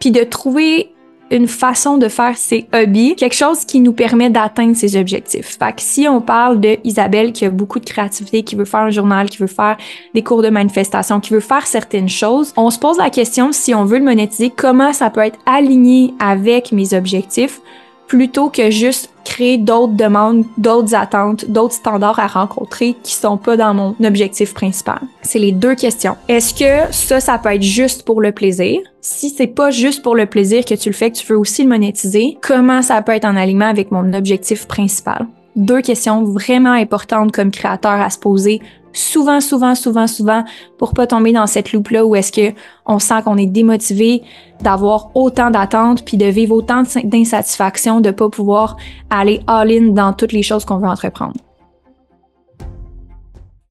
puis 0.00 0.10
de 0.10 0.24
trouver 0.24 0.92
une 1.30 1.46
façon 1.46 1.98
de 1.98 2.08
faire 2.08 2.36
ses 2.36 2.66
hobbies, 2.72 3.14
quelque 3.14 3.34
chose 3.34 3.64
qui 3.66 3.80
nous 3.80 3.92
permet 3.92 4.30
d'atteindre 4.30 4.74
ses 4.74 4.98
objectifs. 4.98 5.58
Fait 5.58 5.74
que 5.74 5.82
si 5.82 6.08
on 6.08 6.22
parle 6.22 6.58
de 6.58 6.78
Isabelle 6.84 7.32
qui 7.32 7.44
a 7.44 7.50
beaucoup 7.50 7.78
de 7.78 7.84
créativité, 7.84 8.42
qui 8.42 8.56
veut 8.56 8.64
faire 8.64 8.80
un 8.80 8.90
journal, 8.90 9.28
qui 9.28 9.36
veut 9.36 9.46
faire 9.46 9.76
des 10.14 10.22
cours 10.22 10.42
de 10.42 10.48
manifestation, 10.48 11.20
qui 11.20 11.34
veut 11.34 11.40
faire 11.40 11.66
certaines 11.66 12.08
choses, 12.08 12.54
on 12.56 12.70
se 12.70 12.78
pose 12.78 12.96
la 12.96 13.10
question 13.10 13.52
si 13.52 13.74
on 13.74 13.84
veut 13.84 13.98
le 13.98 14.04
monétiser, 14.04 14.50
comment 14.50 14.94
ça 14.94 15.10
peut 15.10 15.20
être 15.20 15.38
aligné 15.44 16.14
avec 16.18 16.72
mes 16.72 16.94
objectifs? 16.94 17.60
Plutôt 18.08 18.48
que 18.48 18.70
juste 18.70 19.10
créer 19.24 19.58
d'autres 19.58 19.92
demandes, 19.92 20.44
d'autres 20.56 20.94
attentes, 20.94 21.44
d'autres 21.48 21.74
standards 21.74 22.18
à 22.18 22.26
rencontrer 22.26 22.96
qui 23.02 23.12
sont 23.12 23.36
pas 23.36 23.56
dans 23.56 23.74
mon 23.74 23.94
objectif 24.02 24.54
principal. 24.54 25.00
C'est 25.22 25.38
les 25.38 25.52
deux 25.52 25.74
questions. 25.74 26.16
Est-ce 26.28 26.54
que 26.54 26.92
ça, 26.92 27.20
ça 27.20 27.38
peut 27.38 27.50
être 27.50 27.62
juste 27.62 28.04
pour 28.04 28.20
le 28.20 28.32
plaisir? 28.32 28.80
Si 29.02 29.30
c'est 29.30 29.46
pas 29.46 29.70
juste 29.70 30.02
pour 30.02 30.16
le 30.16 30.26
plaisir 30.26 30.64
que 30.64 30.74
tu 30.74 30.88
le 30.88 30.94
fais, 30.94 31.10
que 31.10 31.18
tu 31.18 31.26
veux 31.26 31.38
aussi 31.38 31.62
le 31.62 31.68
monétiser, 31.68 32.38
comment 32.40 32.82
ça 32.82 33.00
peut 33.02 33.12
être 33.12 33.26
en 33.26 33.36
aliment 33.36 33.68
avec 33.68 33.92
mon 33.92 34.12
objectif 34.14 34.66
principal? 34.66 35.26
Deux 35.56 35.82
questions 35.82 36.24
vraiment 36.24 36.72
importantes 36.72 37.32
comme 37.32 37.50
créateur 37.50 38.00
à 38.00 38.10
se 38.10 38.18
poser 38.18 38.60
souvent, 38.92 39.40
souvent, 39.40 39.74
souvent, 39.74 40.06
souvent 40.06 40.44
pour 40.78 40.94
pas 40.94 41.06
tomber 41.06 41.32
dans 41.32 41.46
cette 41.46 41.72
loupe-là 41.72 42.04
où 42.04 42.14
est-ce 42.16 42.32
que 42.32 42.56
on 42.86 42.98
sent 42.98 43.22
qu'on 43.24 43.36
est 43.36 43.46
démotivé 43.46 44.22
d'avoir 44.60 45.10
autant 45.14 45.50
d'attentes 45.50 46.04
puis 46.04 46.16
de 46.16 46.26
vivre 46.26 46.54
autant 46.54 46.82
d'insatisfaction 47.04 48.00
de 48.00 48.10
pas 48.10 48.28
pouvoir 48.28 48.76
aller 49.10 49.40
all-in 49.46 49.92
dans 49.92 50.12
toutes 50.12 50.32
les 50.32 50.42
choses 50.42 50.64
qu'on 50.64 50.78
veut 50.78 50.88
entreprendre 50.88 51.34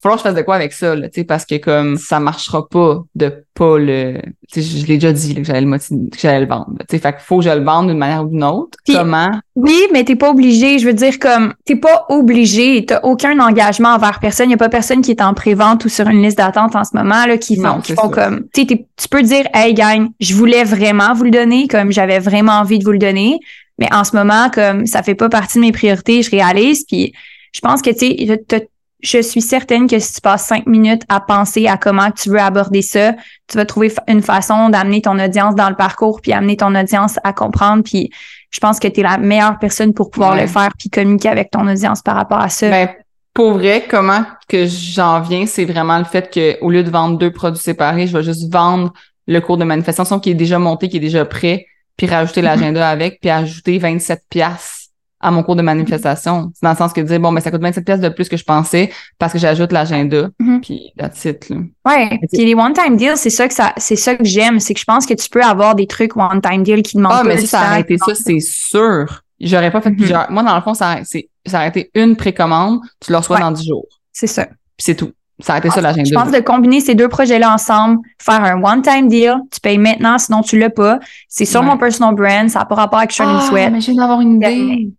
falloir 0.08 0.16
que 0.16 0.22
je 0.22 0.28
fasse 0.28 0.34
de 0.34 0.42
quoi 0.42 0.54
avec 0.56 0.72
ça, 0.72 0.94
là, 0.94 1.08
parce 1.26 1.44
que 1.44 1.56
comme 1.56 1.96
ça 1.96 2.20
marchera 2.20 2.66
pas 2.68 3.02
de 3.14 3.44
pas 3.54 3.78
le. 3.78 4.20
Je 4.54 4.86
l'ai 4.86 4.94
déjà 4.94 5.12
dit 5.12 5.34
là, 5.34 5.40
que 5.40 5.46
j'allais 5.46 5.60
le 5.60 5.78
que 5.78 6.18
j'allais 6.18 6.40
le 6.40 6.46
vendre. 6.46 6.72
Fait 6.88 7.00
qu'il 7.00 7.12
faut 7.18 7.38
que 7.38 7.44
je 7.44 7.50
le 7.50 7.64
vende 7.64 7.88
d'une 7.88 7.98
manière 7.98 8.24
ou 8.24 8.28
d'une 8.28 8.44
autre. 8.44 8.78
Comment? 8.86 9.30
Oui, 9.56 9.78
mais 9.92 10.04
t'es 10.04 10.16
pas 10.16 10.30
obligé. 10.30 10.78
Je 10.78 10.86
veux 10.86 10.94
dire, 10.94 11.18
comme 11.18 11.54
t'es 11.64 11.76
pas 11.76 12.06
obligé, 12.08 12.84
t'as 12.86 13.00
aucun 13.02 13.38
engagement 13.40 13.90
envers 13.90 14.20
personne. 14.20 14.48
Il 14.48 14.52
y 14.52 14.54
a 14.54 14.58
pas 14.58 14.68
personne 14.68 15.02
qui 15.02 15.10
est 15.10 15.20
en 15.20 15.34
pré-vente 15.34 15.84
ou 15.84 15.88
sur 15.88 16.08
une 16.08 16.22
liste 16.22 16.38
d'attente 16.38 16.76
en 16.76 16.84
ce 16.84 16.96
moment 16.96 17.26
là, 17.26 17.36
qui 17.36 17.60
font, 17.60 17.80
qui 17.80 17.94
font 17.94 18.08
comme. 18.08 18.46
Tu 18.54 18.66
tu 18.66 19.08
peux 19.10 19.22
dire 19.22 19.46
Hey 19.52 19.74
gang, 19.74 20.08
je 20.20 20.34
voulais 20.34 20.64
vraiment 20.64 21.12
vous 21.14 21.24
le 21.24 21.30
donner, 21.30 21.68
comme 21.68 21.92
j'avais 21.92 22.20
vraiment 22.20 22.52
envie 22.52 22.78
de 22.78 22.84
vous 22.84 22.92
le 22.92 22.98
donner. 22.98 23.40
Mais 23.78 23.88
en 23.92 24.04
ce 24.04 24.16
moment, 24.16 24.50
comme 24.50 24.86
ça 24.86 25.02
fait 25.02 25.14
pas 25.14 25.28
partie 25.28 25.58
de 25.58 25.62
mes 25.62 25.72
priorités, 25.72 26.22
je 26.22 26.30
réalise. 26.30 26.84
Puis 26.84 27.12
je 27.52 27.60
pense 27.60 27.82
que 27.82 27.90
tu 27.90 27.98
sais, 27.98 28.66
je 29.00 29.22
suis 29.22 29.40
certaine 29.40 29.88
que 29.88 29.98
si 29.98 30.14
tu 30.14 30.20
passes 30.20 30.44
cinq 30.44 30.66
minutes 30.66 31.02
à 31.08 31.20
penser 31.20 31.68
à 31.68 31.76
comment 31.76 32.10
tu 32.10 32.30
veux 32.30 32.40
aborder 32.40 32.82
ça, 32.82 33.12
tu 33.46 33.56
vas 33.56 33.64
trouver 33.64 33.92
une 34.08 34.22
façon 34.22 34.70
d'amener 34.70 35.02
ton 35.02 35.18
audience 35.18 35.54
dans 35.54 35.68
le 35.68 35.76
parcours, 35.76 36.20
puis 36.20 36.32
amener 36.32 36.56
ton 36.56 36.74
audience 36.74 37.18
à 37.22 37.32
comprendre. 37.32 37.84
Puis 37.84 38.10
je 38.50 38.58
pense 38.58 38.80
que 38.80 38.88
tu 38.88 39.00
es 39.00 39.02
la 39.02 39.18
meilleure 39.18 39.58
personne 39.58 39.94
pour 39.94 40.10
pouvoir 40.10 40.34
le 40.34 40.46
faire, 40.46 40.70
puis 40.76 40.90
communiquer 40.90 41.28
avec 41.28 41.50
ton 41.50 41.66
audience 41.68 42.02
par 42.02 42.16
rapport 42.16 42.40
à 42.40 42.48
ça. 42.48 42.68
Ben, 42.68 42.88
pour 43.32 43.52
vrai, 43.52 43.84
comment 43.88 44.24
que 44.48 44.66
j'en 44.66 45.20
viens, 45.20 45.46
c'est 45.46 45.64
vraiment 45.64 45.98
le 45.98 46.04
fait 46.04 46.32
que 46.32 46.60
au 46.60 46.70
lieu 46.70 46.82
de 46.82 46.90
vendre 46.90 47.18
deux 47.18 47.30
produits 47.30 47.62
séparés, 47.62 48.08
je 48.08 48.16
vais 48.16 48.24
juste 48.24 48.52
vendre 48.52 48.92
le 49.28 49.40
cours 49.40 49.58
de 49.58 49.64
manifestation 49.64 50.18
qui 50.18 50.30
est 50.30 50.34
déjà 50.34 50.58
monté, 50.58 50.88
qui 50.88 50.96
est 50.96 51.00
déjà 51.00 51.24
prêt, 51.24 51.66
puis 51.96 52.08
rajouter 52.08 52.40
mm-hmm. 52.40 52.44
l'agenda 52.44 52.88
avec, 52.88 53.20
puis 53.20 53.30
ajouter 53.30 53.78
27 53.78 54.22
pièces 54.28 54.87
à 55.20 55.30
mon 55.30 55.42
cours 55.42 55.56
de 55.56 55.62
manifestation. 55.62 56.50
C'est 56.54 56.62
dans 56.62 56.70
le 56.70 56.76
sens 56.76 56.92
que 56.92 57.00
dire, 57.00 57.18
bon, 57.18 57.32
mais 57.32 57.40
ça 57.40 57.50
coûte 57.50 57.60
27 57.60 57.84
pièces 57.84 58.00
de 58.00 58.08
plus 58.08 58.28
que 58.28 58.36
je 58.36 58.44
pensais 58.44 58.90
parce 59.18 59.32
que 59.32 59.38
j'ajoute 59.38 59.72
l'agenda. 59.72 60.28
Mm-hmm. 60.40 60.60
Puis, 60.60 60.92
it, 61.24 61.48
là. 61.48 61.56
Ouais. 61.86 62.20
Puis 62.32 62.44
les 62.44 62.54
one-time 62.54 62.96
deals, 62.96 63.16
c'est 63.16 63.30
ça 63.30 63.48
que 63.48 63.54
ça, 63.54 63.72
c'est 63.76 63.96
ça 63.96 64.14
que 64.14 64.24
j'aime. 64.24 64.60
C'est 64.60 64.74
que 64.74 64.80
je 64.80 64.84
pense 64.84 65.06
que 65.06 65.14
tu 65.14 65.28
peux 65.28 65.42
avoir 65.42 65.74
des 65.74 65.86
trucs 65.86 66.16
one-time 66.16 66.62
deals 66.62 66.82
qui 66.82 66.96
demandent 66.96 67.12
Ah, 67.14 67.24
mais 67.24 67.38
si 67.38 67.46
ça 67.46 67.60
a 67.60 67.70
arrêté 67.72 67.96
ça, 67.98 68.14
c'est 68.14 68.40
sûr. 68.40 69.22
J'aurais 69.40 69.70
pas 69.70 69.80
fait 69.80 69.90
mm-hmm. 69.90 69.96
plusieurs. 69.96 70.30
Moi, 70.30 70.42
dans 70.42 70.54
le 70.54 70.62
fond, 70.62 70.74
ça, 70.74 70.98
c'est, 71.04 71.28
ça 71.46 71.60
a 71.60 71.66
été 71.66 71.90
une 71.94 72.16
précommande, 72.16 72.80
tu 73.00 73.12
le 73.12 73.18
reçois 73.18 73.38
dans 73.38 73.50
10 73.50 73.66
jours. 73.66 73.86
C'est 74.12 74.26
ça. 74.26 74.46
Puis 74.46 74.84
c'est 74.84 74.94
tout. 74.94 75.12
Ça 75.40 75.54
a 75.54 75.58
été 75.58 75.70
ça 75.70 75.80
l'agenda. 75.80 76.08
Je 76.08 76.14
pense 76.14 76.32
de 76.32 76.40
combiner 76.40 76.80
ces 76.80 76.96
deux 76.96 77.08
projets-là 77.08 77.54
ensemble, 77.54 77.98
faire 78.20 78.42
un 78.42 78.60
one-time 78.60 79.08
deal, 79.08 79.36
tu 79.52 79.60
payes 79.60 79.78
maintenant, 79.78 80.18
sinon 80.18 80.42
tu 80.42 80.58
l'as 80.58 80.70
pas. 80.70 80.98
C'est 81.28 81.44
sur 81.44 81.62
mon 81.62 81.78
personal 81.78 82.14
brand, 82.14 82.48
ça 82.48 82.60
n'a 82.60 82.64
pas 82.64 82.74
rapport 82.74 82.98
avec 82.98 83.12
Shining 83.12 83.36
ah, 83.38 83.46
Sweat. 83.48 83.72
mais 83.72 83.78
viens 83.78 83.94
d'avoir 83.94 84.20
une 84.20 84.36
idée 84.36 84.90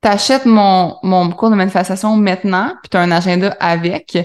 t'achètes 0.00 0.46
mon, 0.46 0.96
mon 1.02 1.30
cours 1.30 1.50
de 1.50 1.56
manifestation 1.56 2.16
maintenant, 2.16 2.74
puis 2.82 2.90
t'as 2.90 3.02
un 3.02 3.10
agenda 3.10 3.56
avec. 3.60 4.18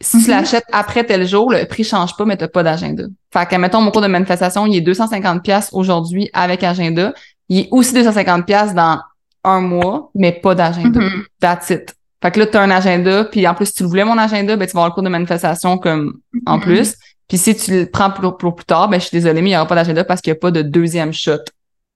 Si 0.00 0.18
tu 0.18 0.30
mhm. 0.30 0.36
l'achètes 0.36 0.64
après 0.72 1.04
tel 1.04 1.26
jour, 1.26 1.52
le 1.52 1.64
prix 1.64 1.84
change 1.84 2.16
pas, 2.16 2.24
mais 2.24 2.36
t'as 2.36 2.48
pas 2.48 2.62
d'agenda. 2.62 3.04
Fait 3.32 3.48
que, 3.48 3.54
mettons, 3.56 3.80
mon 3.80 3.92
cours 3.92 4.02
de 4.02 4.08
manifestation, 4.08 4.66
il 4.66 4.76
est 4.76 4.80
250 4.80 5.42
pièces 5.42 5.68
aujourd'hui 5.72 6.28
avec 6.32 6.64
agenda. 6.64 7.12
Il 7.48 7.60
est 7.60 7.68
aussi 7.70 7.94
250 7.94 8.44
pièces 8.44 8.74
dans 8.74 9.00
un 9.44 9.60
mois, 9.60 10.10
mais 10.14 10.32
pas 10.32 10.54
d'agenda. 10.54 11.00
Mhm. 11.00 11.24
That's 11.40 11.70
it. 11.70 11.94
Fait 12.20 12.30
que 12.30 12.40
là, 12.40 12.46
tu 12.46 12.56
as 12.56 12.62
un 12.62 12.70
agenda, 12.70 13.24
puis 13.24 13.46
en 13.46 13.54
plus, 13.54 13.66
si 13.66 13.74
tu 13.74 13.84
voulais 13.84 14.04
mon 14.04 14.18
agenda, 14.18 14.56
ben, 14.56 14.66
tu 14.66 14.72
vas 14.72 14.80
avoir 14.80 14.88
le 14.88 14.94
cours 14.94 15.02
de 15.02 15.08
manifestation 15.08 15.78
comme 15.78 16.20
en 16.46 16.56
mhm. 16.56 16.62
plus. 16.62 16.94
Puis 17.28 17.38
si 17.38 17.56
tu 17.56 17.70
le 17.70 17.86
prends 17.86 18.10
pour, 18.10 18.36
plus 18.36 18.64
tard, 18.64 18.88
ben, 18.88 19.00
je 19.00 19.06
suis 19.06 19.16
désolée, 19.16 19.40
mais 19.40 19.50
il 19.50 19.52
n'y 19.52 19.56
aura 19.56 19.66
pas 19.66 19.74
d'agenda 19.74 20.04
parce 20.04 20.20
qu'il 20.20 20.32
n'y 20.32 20.38
a 20.38 20.40
pas 20.40 20.50
de 20.50 20.62
deuxième 20.62 21.12
shot. 21.12 21.44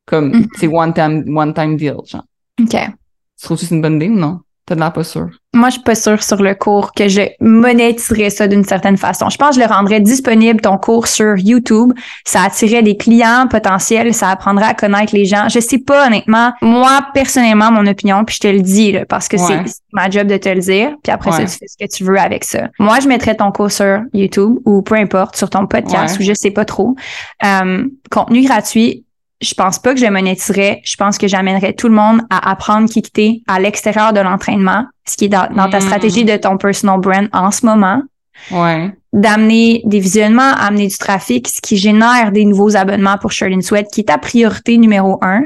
Comme, 0.04 0.46
c'est 0.59 0.68
one 0.68 0.94
time, 0.94 1.36
one 1.36 1.52
time 1.52 1.76
deal, 1.76 1.96
genre. 2.07 2.22
OK. 2.61 2.70
Tu 2.70 3.44
trouves 3.44 3.59
que 3.59 3.66
c'est 3.66 3.74
une 3.74 3.82
bonne 3.82 3.96
idée 3.96 4.09
ou 4.09 4.16
non? 4.16 4.40
T'as 4.66 4.74
de 4.74 4.80
l'air 4.80 4.92
pas 4.92 5.04
sûr. 5.04 5.28
Moi, 5.54 5.68
je 5.68 5.74
suis 5.74 5.82
pas 5.84 5.94
sûre 5.94 6.20
sur 6.24 6.42
le 6.42 6.52
cours 6.57 6.92
que 6.92 7.07
je 7.07 7.20
monétiserais 7.38 8.30
ça 8.30 8.48
d'une 8.48 8.64
certaine 8.64 8.96
façon. 8.96 9.30
Je 9.30 9.36
pense 9.36 9.50
que 9.50 9.62
je 9.62 9.66
le 9.66 9.72
rendrais 9.72 10.00
disponible, 10.00 10.61
ton 10.61 10.76
cours 10.76 11.07
sur 11.07 11.36
YouTube. 11.38 11.92
Ça 12.24 12.42
attirait 12.42 12.82
des 12.82 12.96
clients 12.96 13.46
potentiels, 13.48 14.12
ça 14.12 14.28
apprendrait 14.28 14.66
à 14.66 14.74
connaître 14.74 15.14
les 15.14 15.24
gens. 15.24 15.48
Je 15.48 15.61
sais 15.61 15.78
pas, 15.78 16.09
honnêtement. 16.09 16.52
Moi, 16.62 17.00
personnellement, 17.14 17.70
mon 17.70 17.86
opinion, 17.86 18.24
puis 18.24 18.34
je 18.34 18.40
te 18.40 18.48
le 18.48 18.61
dis, 18.61 18.90
là, 18.90 19.07
parce 19.07 19.28
que 19.28 19.36
c'est 19.36 19.62
ma 19.92 20.11
job 20.11 20.26
de 20.26 20.36
te 20.36 20.48
le 20.48 20.61
dire. 20.61 20.96
Puis 21.00 21.12
après 21.12 21.30
ça, 21.30 21.44
tu 21.44 21.59
fais 21.59 21.68
ce 21.68 21.76
que 21.78 21.88
tu 21.88 22.02
veux 22.02 22.18
avec 22.18 22.42
ça. 22.42 22.68
Moi, 22.80 22.98
je 22.98 23.07
mettrais 23.07 23.36
ton 23.36 23.52
cours 23.52 23.70
sur 23.70 24.00
YouTube 24.12 24.57
ou 24.64 24.82
peu 24.82 24.96
importe, 24.96 25.36
sur 25.36 25.48
ton 25.48 25.68
podcast 25.68 26.18
ou 26.18 26.24
je 26.24 26.34
sais 26.34 26.50
pas 26.50 26.64
trop. 26.64 26.96
Euh, 27.44 27.86
contenu 28.11 28.42
gratuit, 28.42 29.05
je 29.41 29.55
pense 29.55 29.78
pas 29.78 29.95
que 29.95 30.01
je 30.01 30.07
monétiserais. 30.07 30.80
Je 30.84 30.97
pense 30.97 31.18
que 31.18 31.28
j'amènerais 31.28 31.74
tout 31.74 31.89
le 31.89 31.95
monde 31.95 32.22
à 32.30 32.51
apprendre 32.51 32.89
quitter 32.89 33.43
à 33.47 33.61
l'extérieur 33.61 34.12
de 34.12 34.20
l'entraînement, 34.20 34.87
ce 35.07 35.16
qui 35.16 35.26
est 35.26 35.28
dans, 35.28 35.49
ta 35.70 35.78
mm. 35.78 35.82
stratégie 35.82 36.24
de 36.24 36.37
ton 36.37 36.57
personal 36.57 37.01
brand 37.01 37.28
en 37.32 37.51
ce 37.51 37.66
moment. 37.66 38.03
Ouais. 38.51 38.93
D'amener 39.12 39.82
des 39.84 40.01
visionnements, 40.01 40.53
amener 40.59 40.89
du 40.89 40.99
trafic, 40.99 41.49
ce 41.49 41.61
qui 41.61 41.76
génère 41.76 42.32
des 42.32 42.45
nouveaux 42.45 42.76
abonnements 42.76 43.16
pour 43.18 43.32
Shirt 43.32 43.62
Sweat, 43.62 43.89
qui 43.91 44.03
est 44.03 44.05
ta 44.05 44.18
priorité 44.18 44.76
numéro 44.78 45.18
un 45.22 45.43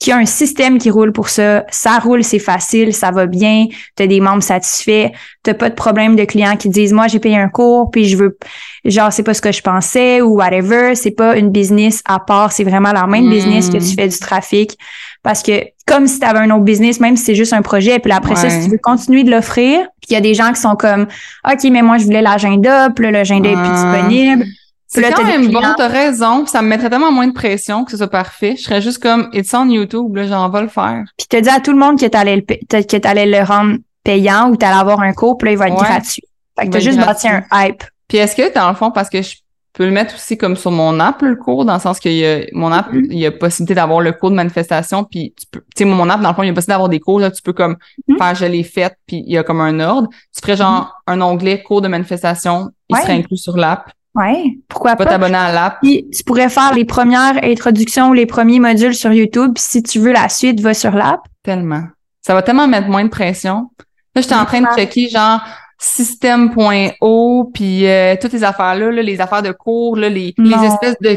qui 0.00 0.12
a 0.12 0.16
un 0.16 0.24
système 0.24 0.78
qui 0.78 0.90
roule 0.90 1.12
pour 1.12 1.28
ça. 1.28 1.64
Ça 1.70 1.98
roule, 1.98 2.24
c'est 2.24 2.38
facile, 2.38 2.94
ça 2.94 3.10
va 3.10 3.26
bien, 3.26 3.66
tu 3.96 4.02
as 4.02 4.06
des 4.06 4.20
membres 4.20 4.42
satisfaits, 4.42 5.10
tu 5.44 5.54
pas 5.54 5.68
de 5.68 5.74
problème 5.74 6.16
de 6.16 6.24
clients 6.24 6.56
qui 6.56 6.70
disent 6.70 6.92
moi 6.92 7.06
j'ai 7.06 7.18
payé 7.18 7.36
un 7.36 7.50
cours 7.50 7.90
puis 7.90 8.06
je 8.06 8.16
veux 8.16 8.38
genre 8.86 9.12
c'est 9.12 9.22
pas 9.22 9.34
ce 9.34 9.42
que 9.42 9.52
je 9.52 9.60
pensais 9.60 10.22
ou 10.22 10.36
whatever, 10.36 10.94
c'est 10.94 11.10
pas 11.10 11.36
une 11.36 11.50
business 11.50 12.02
à 12.06 12.18
part, 12.18 12.50
c'est 12.50 12.64
vraiment 12.64 12.92
la 12.92 13.06
même 13.06 13.28
business 13.28 13.68
que 13.68 13.76
tu 13.76 13.92
hmm. 13.92 13.96
fais 13.96 14.08
du 14.08 14.18
trafic 14.18 14.78
parce 15.22 15.42
que 15.42 15.64
comme 15.86 16.06
si 16.06 16.18
tu 16.18 16.26
avais 16.26 16.38
un 16.38 16.50
autre 16.50 16.64
business 16.64 16.98
même 16.98 17.16
si 17.18 17.24
c'est 17.24 17.34
juste 17.34 17.52
un 17.52 17.62
projet 17.62 17.98
puis 17.98 18.10
après 18.10 18.36
ça 18.36 18.48
si 18.48 18.64
tu 18.64 18.70
veux 18.70 18.80
continuer 18.82 19.22
de 19.22 19.30
l'offrir, 19.30 19.80
puis 20.00 20.10
il 20.10 20.14
y 20.14 20.16
a 20.16 20.22
des 20.22 20.32
gens 20.32 20.50
qui 20.52 20.60
sont 20.62 20.76
comme 20.76 21.08
OK 21.46 21.62
mais 21.70 21.82
moi 21.82 21.98
je 21.98 22.04
voulais 22.04 22.22
l'agenda, 22.22 22.88
puis 22.88 23.10
l'agenda 23.10 23.50
est 23.50 23.54
plus 23.54 23.68
disponible. 23.68 24.46
C'est 24.92 25.12
quand 25.12 25.24
même 25.24 25.52
bon, 25.52 25.60
t'as 25.76 25.86
raison. 25.86 26.46
ça 26.46 26.62
me 26.62 26.68
mettrait 26.68 26.90
tellement 26.90 27.12
moins 27.12 27.28
de 27.28 27.32
pression 27.32 27.84
que 27.84 27.92
ce 27.92 27.96
soit 27.96 28.10
parfait. 28.10 28.56
Je 28.56 28.62
serais 28.62 28.82
juste 28.82 29.00
comme, 29.00 29.30
it's 29.32 29.54
on 29.54 29.68
YouTube, 29.68 30.16
là, 30.16 30.26
j'en 30.26 30.48
vais 30.48 30.62
le 30.62 30.68
faire. 30.68 31.04
Puis 31.16 31.28
t'as 31.28 31.40
dit 31.40 31.48
à 31.48 31.60
tout 31.60 31.70
le 31.70 31.78
monde 31.78 31.98
que 31.98 32.06
t'allais 32.06 32.36
le, 32.36 32.42
que 32.42 32.96
t'allais 32.96 33.26
le 33.26 33.44
rendre 33.44 33.76
payant 34.02 34.50
ou 34.50 34.56
t'allais 34.56 34.80
avoir 34.80 35.00
un 35.00 35.12
cours, 35.12 35.38
puis 35.38 35.46
là, 35.46 35.52
il 35.52 35.58
va 35.58 35.68
être 35.68 35.76
gratuit. 35.76 36.24
Fait 36.58 36.66
que 36.66 36.72
t'as 36.72 36.80
juste 36.80 36.98
bâti 36.98 37.28
un 37.28 37.44
hype. 37.52 37.84
Puis 38.08 38.18
est-ce 38.18 38.34
que, 38.34 38.52
dans 38.52 38.68
le 38.68 38.74
fond, 38.74 38.90
parce 38.90 39.08
que 39.08 39.22
je 39.22 39.36
peux 39.72 39.84
le 39.84 39.92
mettre 39.92 40.16
aussi 40.16 40.36
comme 40.36 40.56
sur 40.56 40.72
mon 40.72 40.98
app, 40.98 41.22
le 41.22 41.36
cours, 41.36 41.64
dans 41.64 41.74
le 41.74 41.80
sens 41.80 42.00
qu'il 42.00 42.14
y 42.14 42.26
a, 42.26 42.40
mon 42.52 42.72
app, 42.72 42.92
mm-hmm. 42.92 43.06
il 43.10 43.18
y 43.18 43.26
a 43.26 43.30
possibilité 43.30 43.74
d'avoir 43.74 44.00
le 44.00 44.10
cours 44.10 44.30
de 44.30 44.34
manifestation, 44.34 45.04
puis 45.04 45.32
tu 45.38 45.46
peux, 45.52 45.60
tu 45.60 45.66
sais, 45.78 45.84
mon 45.84 46.10
app, 46.10 46.20
dans 46.20 46.30
le 46.30 46.34
fond, 46.34 46.42
il 46.42 46.48
y 46.48 46.50
a 46.50 46.52
possibilité 46.52 46.72
d'avoir 46.72 46.88
des 46.88 46.98
cours, 46.98 47.20
là, 47.20 47.30
tu 47.30 47.42
peux 47.42 47.52
comme 47.52 47.76
mm-hmm. 48.08 48.18
faire 48.18 48.34
je 48.34 48.46
l'ai 48.46 48.64
fait, 48.64 48.96
puis 49.06 49.22
il 49.24 49.32
y 49.32 49.38
a 49.38 49.44
comme 49.44 49.60
un 49.60 49.78
ordre. 49.78 50.08
Tu 50.34 50.40
ferais 50.42 50.56
genre 50.56 50.92
mm-hmm. 51.06 51.12
un 51.12 51.20
onglet 51.20 51.62
cours 51.62 51.80
de 51.80 51.88
manifestation, 51.88 52.70
il 52.88 52.96
serait 52.96 53.12
inclus 53.12 53.36
sur 53.36 53.56
l'app. 53.56 53.92
Oui, 54.14 54.62
pourquoi 54.68 54.96
pas. 54.96 55.04
Pas? 55.04 55.10
t'abonner 55.10 55.36
à 55.36 55.52
l'app. 55.52 55.78
Puis 55.82 56.08
tu 56.10 56.24
pourrais 56.24 56.48
faire 56.48 56.74
les 56.74 56.84
premières 56.84 57.42
introductions 57.44 58.08
ou 58.08 58.12
les 58.12 58.26
premiers 58.26 58.58
modules 58.58 58.94
sur 58.94 59.12
YouTube. 59.12 59.52
Si 59.56 59.82
tu 59.82 60.00
veux 60.00 60.12
la 60.12 60.28
suite, 60.28 60.60
va 60.60 60.74
sur 60.74 60.92
l'app. 60.92 61.20
Tellement. 61.42 61.84
Ça 62.20 62.34
va 62.34 62.42
tellement 62.42 62.66
mettre 62.66 62.88
moins 62.88 63.04
de 63.04 63.08
pression. 63.08 63.70
Là, 64.14 64.22
j'étais 64.22 64.34
en 64.34 64.44
train 64.44 64.60
de 64.60 64.66
checker 64.76 65.08
genre 65.08 65.40
système.o 65.78 67.50
puis 67.54 67.86
euh, 67.86 68.14
toutes 68.20 68.32
les 68.32 68.44
affaires-là, 68.44 68.90
les 68.90 69.20
affaires 69.20 69.42
de 69.42 69.52
cours, 69.52 69.96
là, 69.96 70.08
les, 70.08 70.34
les 70.36 70.64
espèces 70.64 70.96
de 71.00 71.16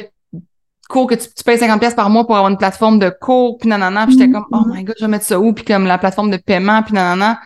cours 0.88 1.08
que 1.08 1.16
tu, 1.16 1.28
payes 1.44 1.58
50 1.58 1.80
pièces 1.80 1.96
par 1.96 2.10
mois 2.10 2.26
pour 2.26 2.36
avoir 2.36 2.52
une 2.52 2.58
plateforme 2.58 3.00
de 3.00 3.10
cours, 3.10 3.58
puis 3.58 3.68
nanana. 3.68 4.06
Puis 4.06 4.18
j'étais 4.18 4.32
comme, 4.32 4.46
oh 4.52 4.62
my 4.68 4.84
God, 4.84 4.96
je 4.98 5.06
vais 5.06 5.12
mettre 5.12 5.26
ça 5.26 5.40
où? 5.40 5.52
Puis 5.52 5.66
comme 5.66 5.86
la 5.86 5.98
plateforme 5.98 6.30
de 6.30 6.38
paiement, 6.38 6.84
puis 6.84 6.94
nanana. 6.94 7.40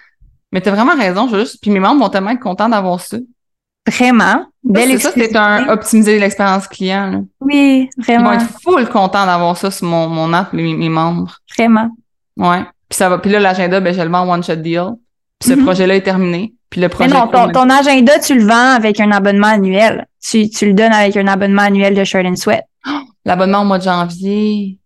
Mais 0.51 0.61
t'as 0.61 0.71
vraiment 0.71 0.95
raison, 0.95 1.27
je 1.29 1.39
juste... 1.39 1.61
Puis 1.61 1.71
mes 1.71 1.79
membres 1.79 2.01
vont 2.01 2.09
tellement 2.09 2.31
être 2.31 2.39
contents 2.39 2.69
d'avoir 2.69 2.99
ça. 2.99 3.17
Vraiment. 3.87 4.45
Belle 4.63 4.99
ça, 4.99 5.11
c'est 5.15 5.35
un 5.35 5.69
optimiser 5.69 6.19
l'expérience 6.19 6.67
client. 6.67 7.25
Oui, 7.39 7.89
vraiment. 7.97 8.33
Ils 8.33 8.39
vont 8.39 8.43
être 8.43 8.61
full 8.61 8.89
contents 8.89 9.25
d'avoir 9.25 9.55
ça 9.55 9.71
sur 9.71 9.87
mon, 9.87 10.07
mon 10.09 10.33
app, 10.33 10.51
mes, 10.51 10.73
mes 10.73 10.89
membres. 10.89 11.39
Vraiment. 11.57 11.89
Ouais. 12.35 12.63
Puis 12.89 12.97
ça 12.97 13.09
va. 13.09 13.17
Puis 13.19 13.31
là, 13.31 13.39
l'agenda, 13.39 13.79
ben, 13.79 13.93
je 13.93 14.01
le 14.01 14.09
vends 14.09 14.27
en 14.27 14.29
one 14.29 14.43
shot 14.43 14.57
deal. 14.57 14.95
Puis 15.39 15.49
ce 15.49 15.55
mm-hmm. 15.55 15.63
projet-là 15.63 15.95
est 15.95 16.01
terminé. 16.01 16.53
Puis 16.69 16.81
le 16.81 16.89
projet. 16.89 17.09
Mais 17.09 17.17
non, 17.17 17.27
ton, 17.27 17.69
agenda, 17.69 18.19
tu 18.19 18.37
le 18.37 18.45
vends 18.45 18.75
avec 18.75 18.99
un 18.99 19.11
abonnement 19.11 19.47
annuel. 19.47 20.05
Tu, 20.21 20.49
tu 20.49 20.65
le 20.65 20.73
donnes 20.73 20.93
avec 20.93 21.15
un 21.15 21.27
abonnement 21.27 21.61
annuel 21.61 21.95
de 21.95 22.03
Shirt 22.03 22.25
and 22.25 22.35
Sweat. 22.35 22.63
L'abonnement 23.25 23.61
au 23.61 23.65
mois 23.65 23.77
de 23.77 23.83
janvier. 23.83 24.79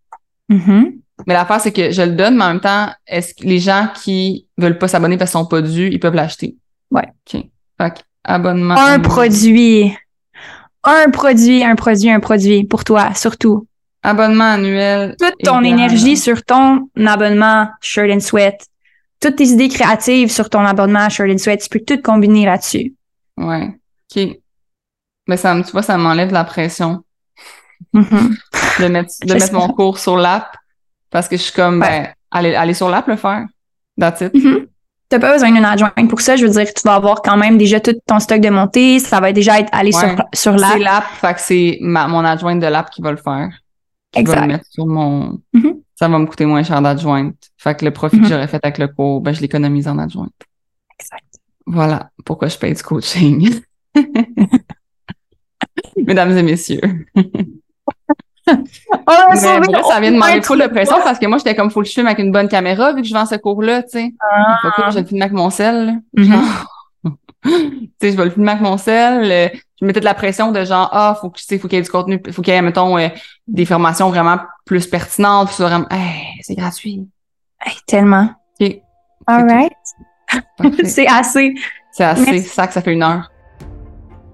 Mm-hmm. 0.52 0.94
Mais 1.28 1.34
l'affaire, 1.34 1.62
c'est 1.62 1.72
que 1.72 1.92
je 1.92 2.02
le 2.02 2.12
donne, 2.12 2.36
mais 2.36 2.44
en 2.44 2.50
même 2.50 2.60
temps, 2.60 2.90
est-ce 3.08 3.34
que 3.34 3.44
les 3.44 3.60
gens 3.60 3.88
qui 3.96 4.48
veulent 4.58 4.78
pas 4.78 4.88
s'abonner 4.88 5.18
parce 5.18 5.32
qu'ils 5.32 5.40
sont 5.40 5.46
pas 5.46 5.62
dus, 5.62 5.90
ils 5.92 6.00
peuvent 6.00 6.16
l'acheter? 6.16 6.56
Ouais. 6.92 7.08
OK. 7.34 7.44
Fait 7.80 8.04
Abonnement. 8.24 8.76
Un 8.78 9.00
produit. 9.00 9.96
Un 10.84 11.10
produit, 11.12 11.64
un 11.64 11.76
produit, 11.76 12.10
un 12.10 12.20
produit 12.20 12.64
pour 12.66 12.84
toi, 12.84 13.14
surtout. 13.14 13.68
Abonnement 14.04 14.54
annuel. 14.54 15.16
Toute 15.20 15.38
ton 15.44 15.64
énergie 15.64 16.18
sur 16.18 16.44
ton 16.44 16.90
abonnement 17.06 17.70
Shirt 17.82 18.10
and 18.12 18.20
Sweat. 18.20 18.68
Toutes 19.20 19.36
tes 19.36 19.48
idées 19.48 19.70
créatives 19.70 20.32
sur 20.32 20.50
ton 20.50 20.62
abonnement 20.62 21.08
Shirt 21.10 21.30
and 21.30 21.38
Sweat. 21.38 21.62
Tu 21.62 21.70
peux 21.70 21.84
tout 21.86 22.02
combiner 22.02 22.46
là-dessus. 22.46 22.94
Ouais. 23.38 23.78
OK. 24.16 24.38
Mais 25.28 25.38
ça, 25.38 25.56
tu 25.64 25.72
vois, 25.72 25.84
ça 25.84 25.98
m'enlève 25.98 26.32
la 26.32 26.44
pression. 26.44 27.04
Mm-hmm. 27.94 28.38
de 28.80 28.88
mettre, 28.88 29.14
de 29.24 29.34
mettre 29.34 29.54
mon 29.54 29.70
cours 29.70 30.00
sur 30.00 30.18
l'app. 30.18 30.56
Parce 31.10 31.28
que 31.28 31.38
je 31.38 31.42
suis 31.44 31.54
comme, 31.54 31.80
ben, 31.80 32.08
aller, 32.32 32.56
aller 32.56 32.74
sur 32.74 32.90
l'app 32.90 33.08
le 33.08 33.16
faire. 33.16 33.46
That's 34.00 34.22
it. 34.22 34.34
Mm-hmm 34.34 34.68
t'as 35.12 35.20
pas 35.20 35.34
besoin 35.34 35.52
d'une 35.52 35.66
adjointe 35.66 36.10
pour 36.10 36.22
ça. 36.22 36.36
Je 36.36 36.46
veux 36.46 36.52
dire, 36.52 36.74
tu 36.74 36.82
vas 36.86 36.96
avoir 36.96 37.22
quand 37.22 37.38
même 37.38 37.58
déjà 37.58 37.80
tout 37.80 37.96
ton 38.08 38.20
stock 38.20 38.40
de 38.40 38.50
montée. 38.50 39.00
Ça 39.00 39.20
va 39.20 39.32
déjà 39.34 39.60
être 39.60 39.70
allé 39.72 39.92
sur, 39.92 40.16
sur 40.34 40.54
l'app. 40.54 40.72
C'est 40.74 40.80
l'app, 40.80 41.04
fait 41.20 41.34
que 41.34 41.42
c'est 41.42 41.78
mon 41.82 42.26
adjointe 42.26 42.60
de 42.60 42.68
l'app 42.68 42.90
qui 42.90 43.02
va 43.02 43.12
le 43.12 43.18
faire. 43.18 43.50
Qui 44.12 44.24
va 44.24 44.42
le 44.42 44.48
mettre 44.48 44.66
sur 44.70 44.88
mon. 44.88 45.40
Mm-hmm. 45.54 45.82
Ça 45.96 46.08
va 46.08 46.18
me 46.18 46.26
coûter 46.26 46.46
moins 46.46 46.64
cher 46.64 46.82
d'adjointe. 46.82 47.36
Fait 47.58 47.78
que 47.78 47.86
le 47.86 47.92
profit 47.92 48.18
que 48.18 48.24
mm-hmm. 48.26 48.30
j'aurais 48.30 48.48
fait 48.48 48.60
avec 48.64 48.78
le 48.78 48.88
cours, 48.88 49.22
ben, 49.22 49.34
je 49.34 49.42
l'économise 49.42 49.88
en 49.88 50.00
adjointe. 50.00 50.32
Exact. 51.00 51.24
Voilà 51.68 52.10
pourquoi 52.26 52.48
je 52.48 52.58
paye 52.58 52.74
du 52.74 52.82
coaching. 52.82 53.62
Mesdames 55.98 56.38
et 56.38 56.44
messieurs. 56.44 56.82
Mais 59.30 59.36
ça 59.36 59.60
vient 60.00 60.12
de 60.12 60.16
demander 60.16 60.42
full 60.42 60.62
de 60.62 60.68
pression 60.68 60.98
parce 61.04 61.20
que 61.20 61.26
moi, 61.26 61.38
j'étais 61.38 61.56
comme, 61.56 61.72
faut 61.72 61.82
le 61.82 61.88
filmer 61.88 62.10
avec 62.10 62.20
une 62.20 62.32
bonne 62.32 62.48
caméra 62.48 62.94
vu 62.94 63.02
que 63.02 63.08
je 63.08 63.14
vends 63.14 63.26
ce 63.26 63.36
cours-là, 63.36 63.84
tu 63.84 63.90
sais. 63.90 64.14
Ah. 64.20 64.58
Faut 64.62 64.82
que 64.82 64.92
je 64.92 65.00
le 65.00 65.06
filme 65.06 65.22
avec 65.22 65.34
mon 65.34 65.50
sel. 65.50 66.00
Mm-hmm. 66.18 66.42
tu 67.44 67.90
sais, 68.02 68.12
je 68.12 68.18
vais 68.18 68.26
le 68.26 68.32
filmer 68.32 68.52
avec 68.52 68.62
mon 68.62 68.78
sel. 68.78 69.32
Euh, 69.32 69.50
je 69.80 69.86
mettais 69.86 70.00
de 70.00 70.06
la 70.06 70.14
pression 70.14 70.52
de 70.52 70.64
genre, 70.64 70.90
ah, 70.92 71.18
faut 71.20 71.30
que, 71.30 71.40
tu 71.40 71.46
sais, 71.46 71.58
faut 71.58 71.68
qu'il 71.68 71.78
y 71.78 71.80
ait 71.80 71.84
du 71.84 71.90
contenu, 71.90 72.22
faut 72.32 72.42
qu'il 72.42 72.54
y 72.54 72.58
ait, 72.58 72.62
mettons, 72.62 72.98
euh, 72.98 73.10
des 73.48 73.66
formations 73.66 74.10
vraiment 74.10 74.38
plus 74.66 74.88
pertinentes. 74.88 75.50
Vraiment, 75.58 75.88
hey, 75.90 76.40
c'est 76.42 76.56
gratuit. 76.56 77.08
Hey, 77.66 77.76
tellement. 77.88 78.30
OK. 78.60 78.82
All 79.28 79.46
right. 79.46 79.72
c'est 80.86 81.08
assez. 81.08 81.54
C'est 81.92 82.04
assez. 82.04 82.40
C'est 82.40 82.50
ça 82.50 82.68
que 82.68 82.74
ça 82.74 82.82
fait 82.82 82.94
une 82.94 83.04
heure. 83.04 83.30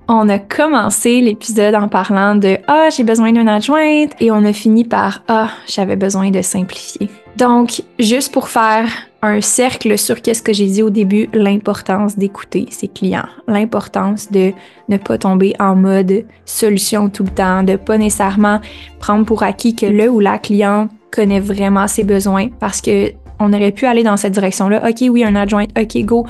On 0.09 0.29
a 0.29 0.39
commencé 0.39 1.19
l'épisode 1.19 1.75
en 1.75 1.89
parlant 1.89 2.35
de 2.35 2.57
Ah, 2.67 2.87
j'ai 2.95 3.03
besoin 3.03 3.33
d'une 3.33 3.49
adjointe 3.49 4.13
et 4.21 4.31
on 4.31 4.45
a 4.45 4.53
fini 4.53 4.85
par 4.85 5.21
Ah, 5.27 5.49
j'avais 5.67 5.97
besoin 5.97 6.31
de 6.31 6.41
simplifier. 6.41 7.09
Donc, 7.35 7.81
juste 7.99 8.31
pour 8.31 8.47
faire 8.47 8.87
un 9.21 9.41
cercle 9.41 9.97
sur 9.97 10.21
qu'est-ce 10.21 10.41
que 10.41 10.53
j'ai 10.53 10.67
dit 10.67 10.81
au 10.81 10.89
début, 10.89 11.27
l'importance 11.33 12.17
d'écouter 12.17 12.67
ses 12.69 12.87
clients, 12.87 13.27
l'importance 13.49 14.31
de 14.31 14.53
ne 14.87 14.95
pas 14.95 15.17
tomber 15.17 15.53
en 15.59 15.75
mode 15.75 16.23
solution 16.45 17.09
tout 17.09 17.23
le 17.23 17.31
temps, 17.31 17.63
de 17.63 17.75
pas 17.75 17.97
nécessairement 17.97 18.61
prendre 18.99 19.25
pour 19.25 19.43
acquis 19.43 19.75
que 19.75 19.87
le 19.87 20.09
ou 20.09 20.21
la 20.21 20.37
cliente 20.37 20.89
connaît 21.11 21.41
vraiment 21.41 21.87
ses 21.89 22.05
besoins 22.05 22.47
parce 22.61 22.79
que 22.79 23.11
on 23.39 23.51
aurait 23.51 23.73
pu 23.73 23.85
aller 23.85 24.03
dans 24.03 24.17
cette 24.17 24.33
direction-là. 24.33 24.87
OK, 24.87 25.03
oui, 25.09 25.25
un 25.25 25.35
adjoint, 25.35 25.65
OK, 25.77 25.97
go. 26.05 26.25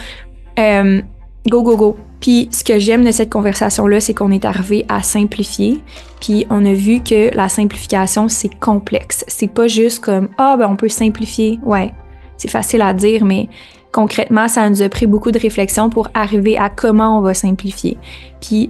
Euh, 0.57 1.01
go, 1.47 1.61
go, 1.61 1.77
go. 1.77 1.97
Puis 2.19 2.49
ce 2.51 2.63
que 2.63 2.79
j'aime 2.79 3.05
de 3.05 3.11
cette 3.11 3.31
conversation-là, 3.31 3.99
c'est 3.99 4.13
qu'on 4.13 4.31
est 4.31 4.45
arrivé 4.45 4.85
à 4.89 5.03
simplifier. 5.03 5.81
Puis 6.19 6.45
on 6.49 6.65
a 6.65 6.73
vu 6.73 7.01
que 7.01 7.35
la 7.35 7.49
simplification, 7.49 8.27
c'est 8.27 8.53
complexe. 8.59 9.23
C'est 9.27 9.51
pas 9.51 9.67
juste 9.67 10.03
comme 10.03 10.29
Ah, 10.37 10.55
ben 10.57 10.67
on 10.69 10.75
peut 10.75 10.89
simplifier. 10.89 11.59
Ouais, 11.63 11.93
c'est 12.37 12.49
facile 12.49 12.81
à 12.81 12.93
dire, 12.93 13.23
mais 13.23 13.49
concrètement, 13.91 14.47
ça 14.47 14.69
nous 14.69 14.81
a 14.81 14.89
pris 14.89 15.07
beaucoup 15.07 15.31
de 15.31 15.39
réflexion 15.39 15.89
pour 15.89 16.09
arriver 16.13 16.57
à 16.57 16.69
comment 16.69 17.17
on 17.17 17.21
va 17.21 17.33
simplifier. 17.33 17.97
Puis 18.41 18.69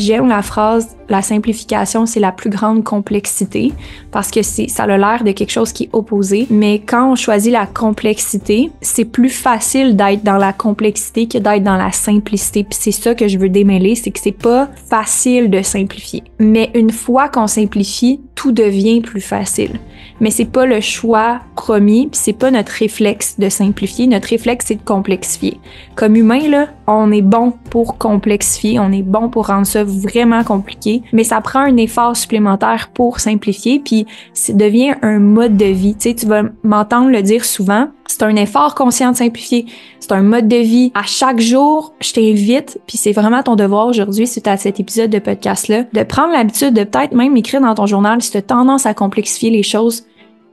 J'aime 0.00 0.28
la 0.28 0.40
phrase 0.40 0.96
la 1.10 1.22
simplification, 1.22 2.06
c'est 2.06 2.20
la 2.20 2.32
plus 2.32 2.48
grande 2.48 2.84
complexité 2.84 3.72
parce 4.12 4.30
que 4.30 4.42
ça 4.42 4.84
a 4.84 4.96
l'air 4.96 5.24
de 5.24 5.32
quelque 5.32 5.50
chose 5.50 5.72
qui 5.72 5.84
est 5.84 5.90
opposé, 5.92 6.46
mais 6.50 6.78
quand 6.78 7.12
on 7.12 7.16
choisit 7.16 7.52
la 7.52 7.66
complexité, 7.66 8.70
c'est 8.80 9.04
plus 9.04 9.28
facile 9.28 9.96
d'être 9.96 10.22
dans 10.22 10.38
la 10.38 10.52
complexité 10.52 11.26
que 11.26 11.38
d'être 11.38 11.64
dans 11.64 11.76
la 11.76 11.90
simplicité. 11.90 12.62
Puis 12.62 12.78
c'est 12.80 12.92
ça 12.92 13.14
que 13.14 13.26
je 13.26 13.38
veux 13.38 13.48
démêler, 13.48 13.96
c'est 13.96 14.12
que 14.12 14.20
c'est 14.20 14.30
pas 14.30 14.70
facile 14.88 15.50
de 15.50 15.62
simplifier. 15.62 16.22
Mais 16.38 16.70
une 16.74 16.92
fois 16.92 17.28
qu'on 17.28 17.48
simplifie, 17.48 18.20
tout 18.36 18.52
devient 18.52 19.00
plus 19.00 19.20
facile. 19.20 19.80
Mais 20.20 20.30
c'est 20.30 20.46
pas 20.46 20.64
le 20.64 20.80
choix 20.80 21.40
premier, 21.56 22.08
puis 22.10 22.20
c'est 22.22 22.32
pas 22.32 22.50
notre 22.50 22.72
réflexe 22.72 23.38
de 23.38 23.48
simplifier, 23.48 24.06
notre 24.06 24.28
réflexe 24.28 24.66
c'est 24.68 24.76
de 24.76 24.82
complexifier. 24.82 25.58
Comme 25.96 26.16
humain 26.16 26.48
là, 26.48 26.68
on 26.86 27.10
est 27.10 27.22
bon 27.22 27.52
pour 27.70 27.98
complexifier, 27.98 28.78
on 28.78 28.92
est 28.92 29.02
bon 29.02 29.28
pour 29.28 29.48
rendre 29.48 29.66
ça 29.66 29.82
vraiment 29.90 30.44
compliqué, 30.44 31.02
mais 31.12 31.24
ça 31.24 31.40
prend 31.40 31.60
un 31.60 31.76
effort 31.76 32.16
supplémentaire 32.16 32.90
pour 32.94 33.20
simplifier, 33.20 33.80
puis 33.80 34.06
ça 34.32 34.52
devient 34.52 34.94
un 35.02 35.18
mode 35.18 35.56
de 35.56 35.66
vie. 35.66 35.94
Tu 35.94 36.10
sais, 36.10 36.14
tu 36.14 36.26
vas 36.26 36.42
m'entendre 36.62 37.10
le 37.10 37.22
dire 37.22 37.44
souvent, 37.44 37.88
c'est 38.06 38.22
un 38.22 38.36
effort 38.36 38.74
conscient 38.74 39.12
de 39.12 39.16
simplifier, 39.16 39.66
c'est 40.00 40.12
un 40.12 40.22
mode 40.22 40.48
de 40.48 40.56
vie. 40.56 40.92
À 40.94 41.02
chaque 41.02 41.40
jour, 41.40 41.94
je 42.00 42.12
t'invite, 42.12 42.80
puis 42.86 42.98
c'est 42.98 43.12
vraiment 43.12 43.42
ton 43.42 43.56
devoir 43.56 43.86
aujourd'hui, 43.86 44.26
suite 44.26 44.48
à 44.48 44.56
cet 44.56 44.80
épisode 44.80 45.10
de 45.10 45.18
podcast-là, 45.18 45.84
de 45.92 46.02
prendre 46.02 46.32
l'habitude 46.32 46.74
de 46.74 46.84
peut-être 46.84 47.14
même 47.14 47.36
écrire 47.36 47.60
dans 47.60 47.74
ton 47.74 47.86
journal 47.86 48.20
si 48.22 48.30
tu 48.30 48.36
as 48.38 48.42
tendance 48.42 48.86
à 48.86 48.94
complexifier 48.94 49.50
les 49.50 49.62
choses, 49.62 50.04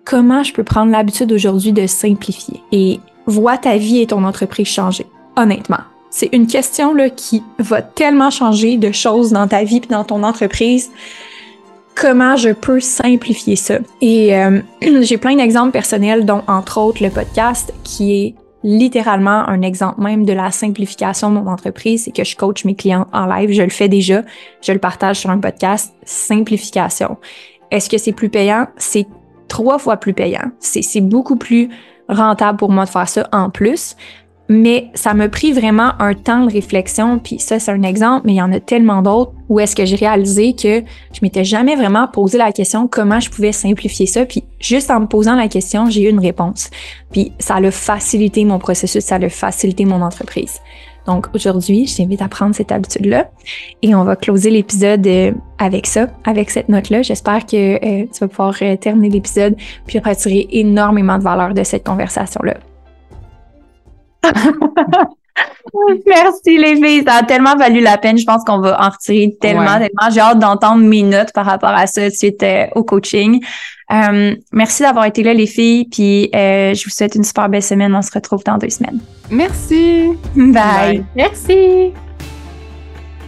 comment 0.05 0.43
je 0.43 0.53
peux 0.53 0.63
prendre 0.63 0.91
l'habitude 0.91 1.31
aujourd'hui 1.31 1.73
de 1.73 1.85
simplifier? 1.85 2.61
Et 2.71 2.99
vois 3.25 3.57
ta 3.57 3.77
vie 3.77 4.01
et 4.01 4.07
ton 4.07 4.23
entreprise 4.23 4.67
changer. 4.67 5.05
Honnêtement, 5.35 5.83
c'est 6.09 6.29
une 6.33 6.47
question 6.47 6.93
qui 7.15 7.43
va 7.59 7.81
tellement 7.81 8.29
changer 8.29 8.77
de 8.77 8.91
choses 8.91 9.31
dans 9.31 9.47
ta 9.47 9.63
vie 9.63 9.77
et 9.77 9.87
dans 9.87 10.03
ton 10.03 10.23
entreprise. 10.23 10.89
Comment 11.95 12.35
je 12.35 12.49
peux 12.49 12.79
simplifier 12.79 13.55
ça? 13.55 13.79
Et 14.01 14.35
euh, 14.35 14.61
j'ai 15.01 15.17
plein 15.17 15.35
d'exemples 15.35 15.71
personnels, 15.71 16.25
dont 16.25 16.43
entre 16.47 16.79
autres 16.79 17.03
le 17.03 17.09
podcast, 17.09 17.73
qui 17.83 18.13
est 18.13 18.35
littéralement 18.63 19.47
un 19.47 19.61
exemple 19.61 20.01
même 20.01 20.25
de 20.25 20.33
la 20.33 20.51
simplification 20.51 21.29
de 21.29 21.35
mon 21.35 21.47
entreprise, 21.47 22.03
c'est 22.05 22.11
que 22.11 22.23
je 22.23 22.35
coach 22.35 22.65
mes 22.65 22.75
clients 22.75 23.07
en 23.13 23.25
live, 23.25 23.51
je 23.51 23.61
le 23.61 23.69
fais 23.69 23.87
déjà, 23.87 24.23
je 24.61 24.71
le 24.71 24.79
partage 24.79 25.19
sur 25.19 25.29
un 25.29 25.39
podcast, 25.39 25.93
simplification. 26.03 27.17
Est-ce 27.71 27.89
que 27.89 27.97
c'est 27.97 28.13
plus 28.13 28.29
payant? 28.29 28.67
C'est 28.77 29.07
trois 29.47 29.79
fois 29.79 29.97
plus 29.97 30.13
payant. 30.13 30.51
C'est 30.59 31.01
beaucoup 31.01 31.35
plus 31.35 31.69
rentable 32.09 32.57
pour 32.57 32.71
moi 32.71 32.85
de 32.85 32.89
faire 32.89 33.09
ça 33.09 33.27
en 33.31 33.49
plus. 33.49 33.95
Mais 34.49 34.89
ça 34.93 35.13
m'a 35.13 35.27
pris 35.27 35.51
vraiment 35.51 35.91
un 35.99 36.13
temps 36.13 36.45
de 36.45 36.51
réflexion, 36.51 37.19
puis 37.19 37.39
ça 37.39 37.59
c'est 37.59 37.71
un 37.71 37.83
exemple, 37.83 38.23
mais 38.25 38.33
il 38.33 38.37
y 38.37 38.41
en 38.41 38.51
a 38.53 38.59
tellement 38.59 39.01
d'autres 39.01 39.33
où 39.49 39.59
est-ce 39.59 39.75
que 39.75 39.85
j'ai 39.85 39.95
réalisé 39.95 40.53
que 40.53 40.81
je 41.13 41.19
m'étais 41.21 41.43
jamais 41.43 41.75
vraiment 41.75 42.07
posé 42.07 42.37
la 42.37 42.51
question 42.51 42.87
comment 42.87 43.19
je 43.19 43.29
pouvais 43.29 43.51
simplifier 43.51 44.05
ça, 44.05 44.25
puis 44.25 44.43
juste 44.59 44.89
en 44.89 45.01
me 45.01 45.07
posant 45.07 45.35
la 45.35 45.47
question, 45.47 45.89
j'ai 45.89 46.03
eu 46.03 46.09
une 46.09 46.19
réponse. 46.19 46.69
Puis 47.11 47.31
ça 47.39 47.55
a 47.55 47.71
facilité 47.71 48.45
mon 48.45 48.59
processus, 48.59 49.03
ça 49.03 49.15
a 49.15 49.29
facilité 49.29 49.85
mon 49.85 50.01
entreprise. 50.01 50.61
Donc 51.07 51.27
aujourd'hui, 51.33 51.87
je 51.87 51.97
t'invite 51.97 52.21
à 52.21 52.27
prendre 52.27 52.53
cette 52.53 52.71
habitude-là 52.71 53.31
et 53.81 53.95
on 53.95 54.03
va 54.03 54.17
closer 54.17 54.49
l'épisode 54.49 55.07
euh, 55.07 55.31
avec 55.57 55.87
ça, 55.87 56.07
avec 56.25 56.49
cette 56.49 56.67
note-là. 56.67 57.01
J'espère 57.01 57.45
que 57.45 57.75
euh, 57.75 58.05
tu 58.13 58.19
vas 58.19 58.27
pouvoir 58.27 58.55
euh, 58.61 58.75
terminer 58.75 59.09
l'épisode 59.09 59.55
puis 59.85 59.99
retirer 59.99 60.47
énormément 60.51 61.17
de 61.17 61.23
valeur 61.23 61.53
de 61.53 61.63
cette 61.63 61.85
conversation-là. 61.85 62.57
Merci 66.05 66.57
les 66.57 66.75
filles, 66.75 67.03
ça 67.05 67.15
a 67.15 67.23
tellement 67.23 67.55
valu 67.55 67.81
la 67.81 67.97
peine. 67.97 68.17
Je 68.17 68.25
pense 68.25 68.43
qu'on 68.43 68.59
va 68.59 68.79
en 68.81 68.89
retirer 68.89 69.35
tellement, 69.39 69.77
tellement. 69.77 70.09
J'ai 70.11 70.19
hâte 70.19 70.39
d'entendre 70.39 70.83
mes 70.83 71.03
notes 71.03 71.31
par 71.33 71.45
rapport 71.45 71.69
à 71.69 71.85
ça 71.87 72.09
suite 72.09 72.41
euh, 72.43 72.65
au 72.75 72.83
coaching. 72.83 73.43
Euh, 73.91 74.35
merci 74.51 74.83
d'avoir 74.83 75.05
été 75.05 75.23
là 75.23 75.33
les 75.33 75.47
filles, 75.47 75.87
puis 75.89 76.29
euh, 76.35 76.73
je 76.73 76.83
vous 76.83 76.89
souhaite 76.89 77.15
une 77.15 77.23
super 77.23 77.47
belle 77.49 77.63
semaine. 77.63 77.95
On 77.95 78.01
se 78.01 78.11
retrouve 78.11 78.43
dans 78.43 78.57
deux 78.57 78.69
semaines. 78.69 78.99
Merci. 79.29 80.09
Bye. 80.35 81.05
Merci 81.15 81.93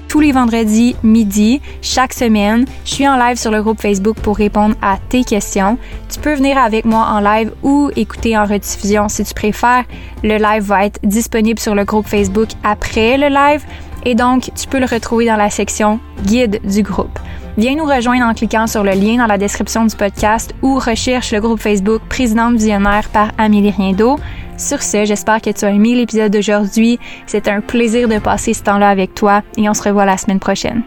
tous 0.10 0.20
les 0.20 0.32
vendredis 0.32 0.96
midi, 1.04 1.62
chaque 1.82 2.14
semaine. 2.14 2.66
Je 2.84 2.90
suis 2.90 3.08
en 3.08 3.16
live 3.16 3.38
sur 3.38 3.52
le 3.52 3.62
groupe 3.62 3.80
Facebook 3.80 4.18
pour 4.18 4.36
répondre 4.36 4.76
à 4.82 4.98
tes 5.08 5.24
questions. 5.24 5.78
Tu 6.10 6.20
peux 6.20 6.34
venir 6.34 6.58
avec 6.58 6.84
moi 6.84 7.06
en 7.12 7.20
live 7.20 7.52
ou 7.64 7.92
écouter 7.96 8.38
en 8.38 8.44
rediffusion 8.44 9.08
si 9.08 9.24
tu 9.24 9.34
préfères. 9.34 9.86
Le 10.24 10.38
live 10.38 10.64
va 10.64 10.86
être 10.86 11.00
disponible 11.04 11.60
sur 11.60 11.76
le 11.76 11.86
groupe 11.86 12.08
Facebook 12.08 12.50
après 12.64 13.18
le 13.18 13.28
live 13.28 13.64
et 14.04 14.16
donc 14.16 14.50
tu 14.56 14.68
peux 14.68 14.80
le 14.80 14.86
retrouver 14.86 15.28
dans 15.28 15.38
la 15.38 15.52
section 15.52 16.00
guide 16.26 16.60
du 16.64 16.82
groupe. 16.82 17.20
Viens 17.58 17.76
nous 17.76 17.86
rejoindre 17.86 18.26
en 18.26 18.34
cliquant 18.34 18.68
sur 18.68 18.84
le 18.84 18.92
lien 18.92 19.18
dans 19.18 19.28
la 19.28 19.38
description 19.38 19.86
du 19.86 19.96
podcast 19.96 20.56
ou 20.62 20.80
recherche 20.80 21.34
le 21.34 21.42
groupe 21.42 21.60
Facebook 21.60 22.02
Présidente 22.10 22.56
visionnaire 22.56 23.10
par 23.10 23.32
Amélie 23.38 23.72
Riendo. 23.72 24.18
Sur 24.60 24.84
ce, 24.84 25.06
j'espère 25.06 25.42
que 25.42 25.52
tu 25.52 25.64
as 25.64 25.72
aimé 25.72 25.96
l'épisode 25.96 26.34
d'aujourd'hui. 26.34 27.00
C'est 27.26 27.48
un 27.48 27.62
plaisir 27.62 28.10
de 28.10 28.20
passer 28.20 28.54
ce 28.54 28.62
temps-là 28.64 28.90
avec 28.90 29.16
toi 29.16 29.42
et 29.56 29.70
on 29.70 29.74
se 29.74 29.84
revoit 29.84 30.06
la 30.06 30.18
semaine 30.18 30.40
prochaine. 30.40 30.84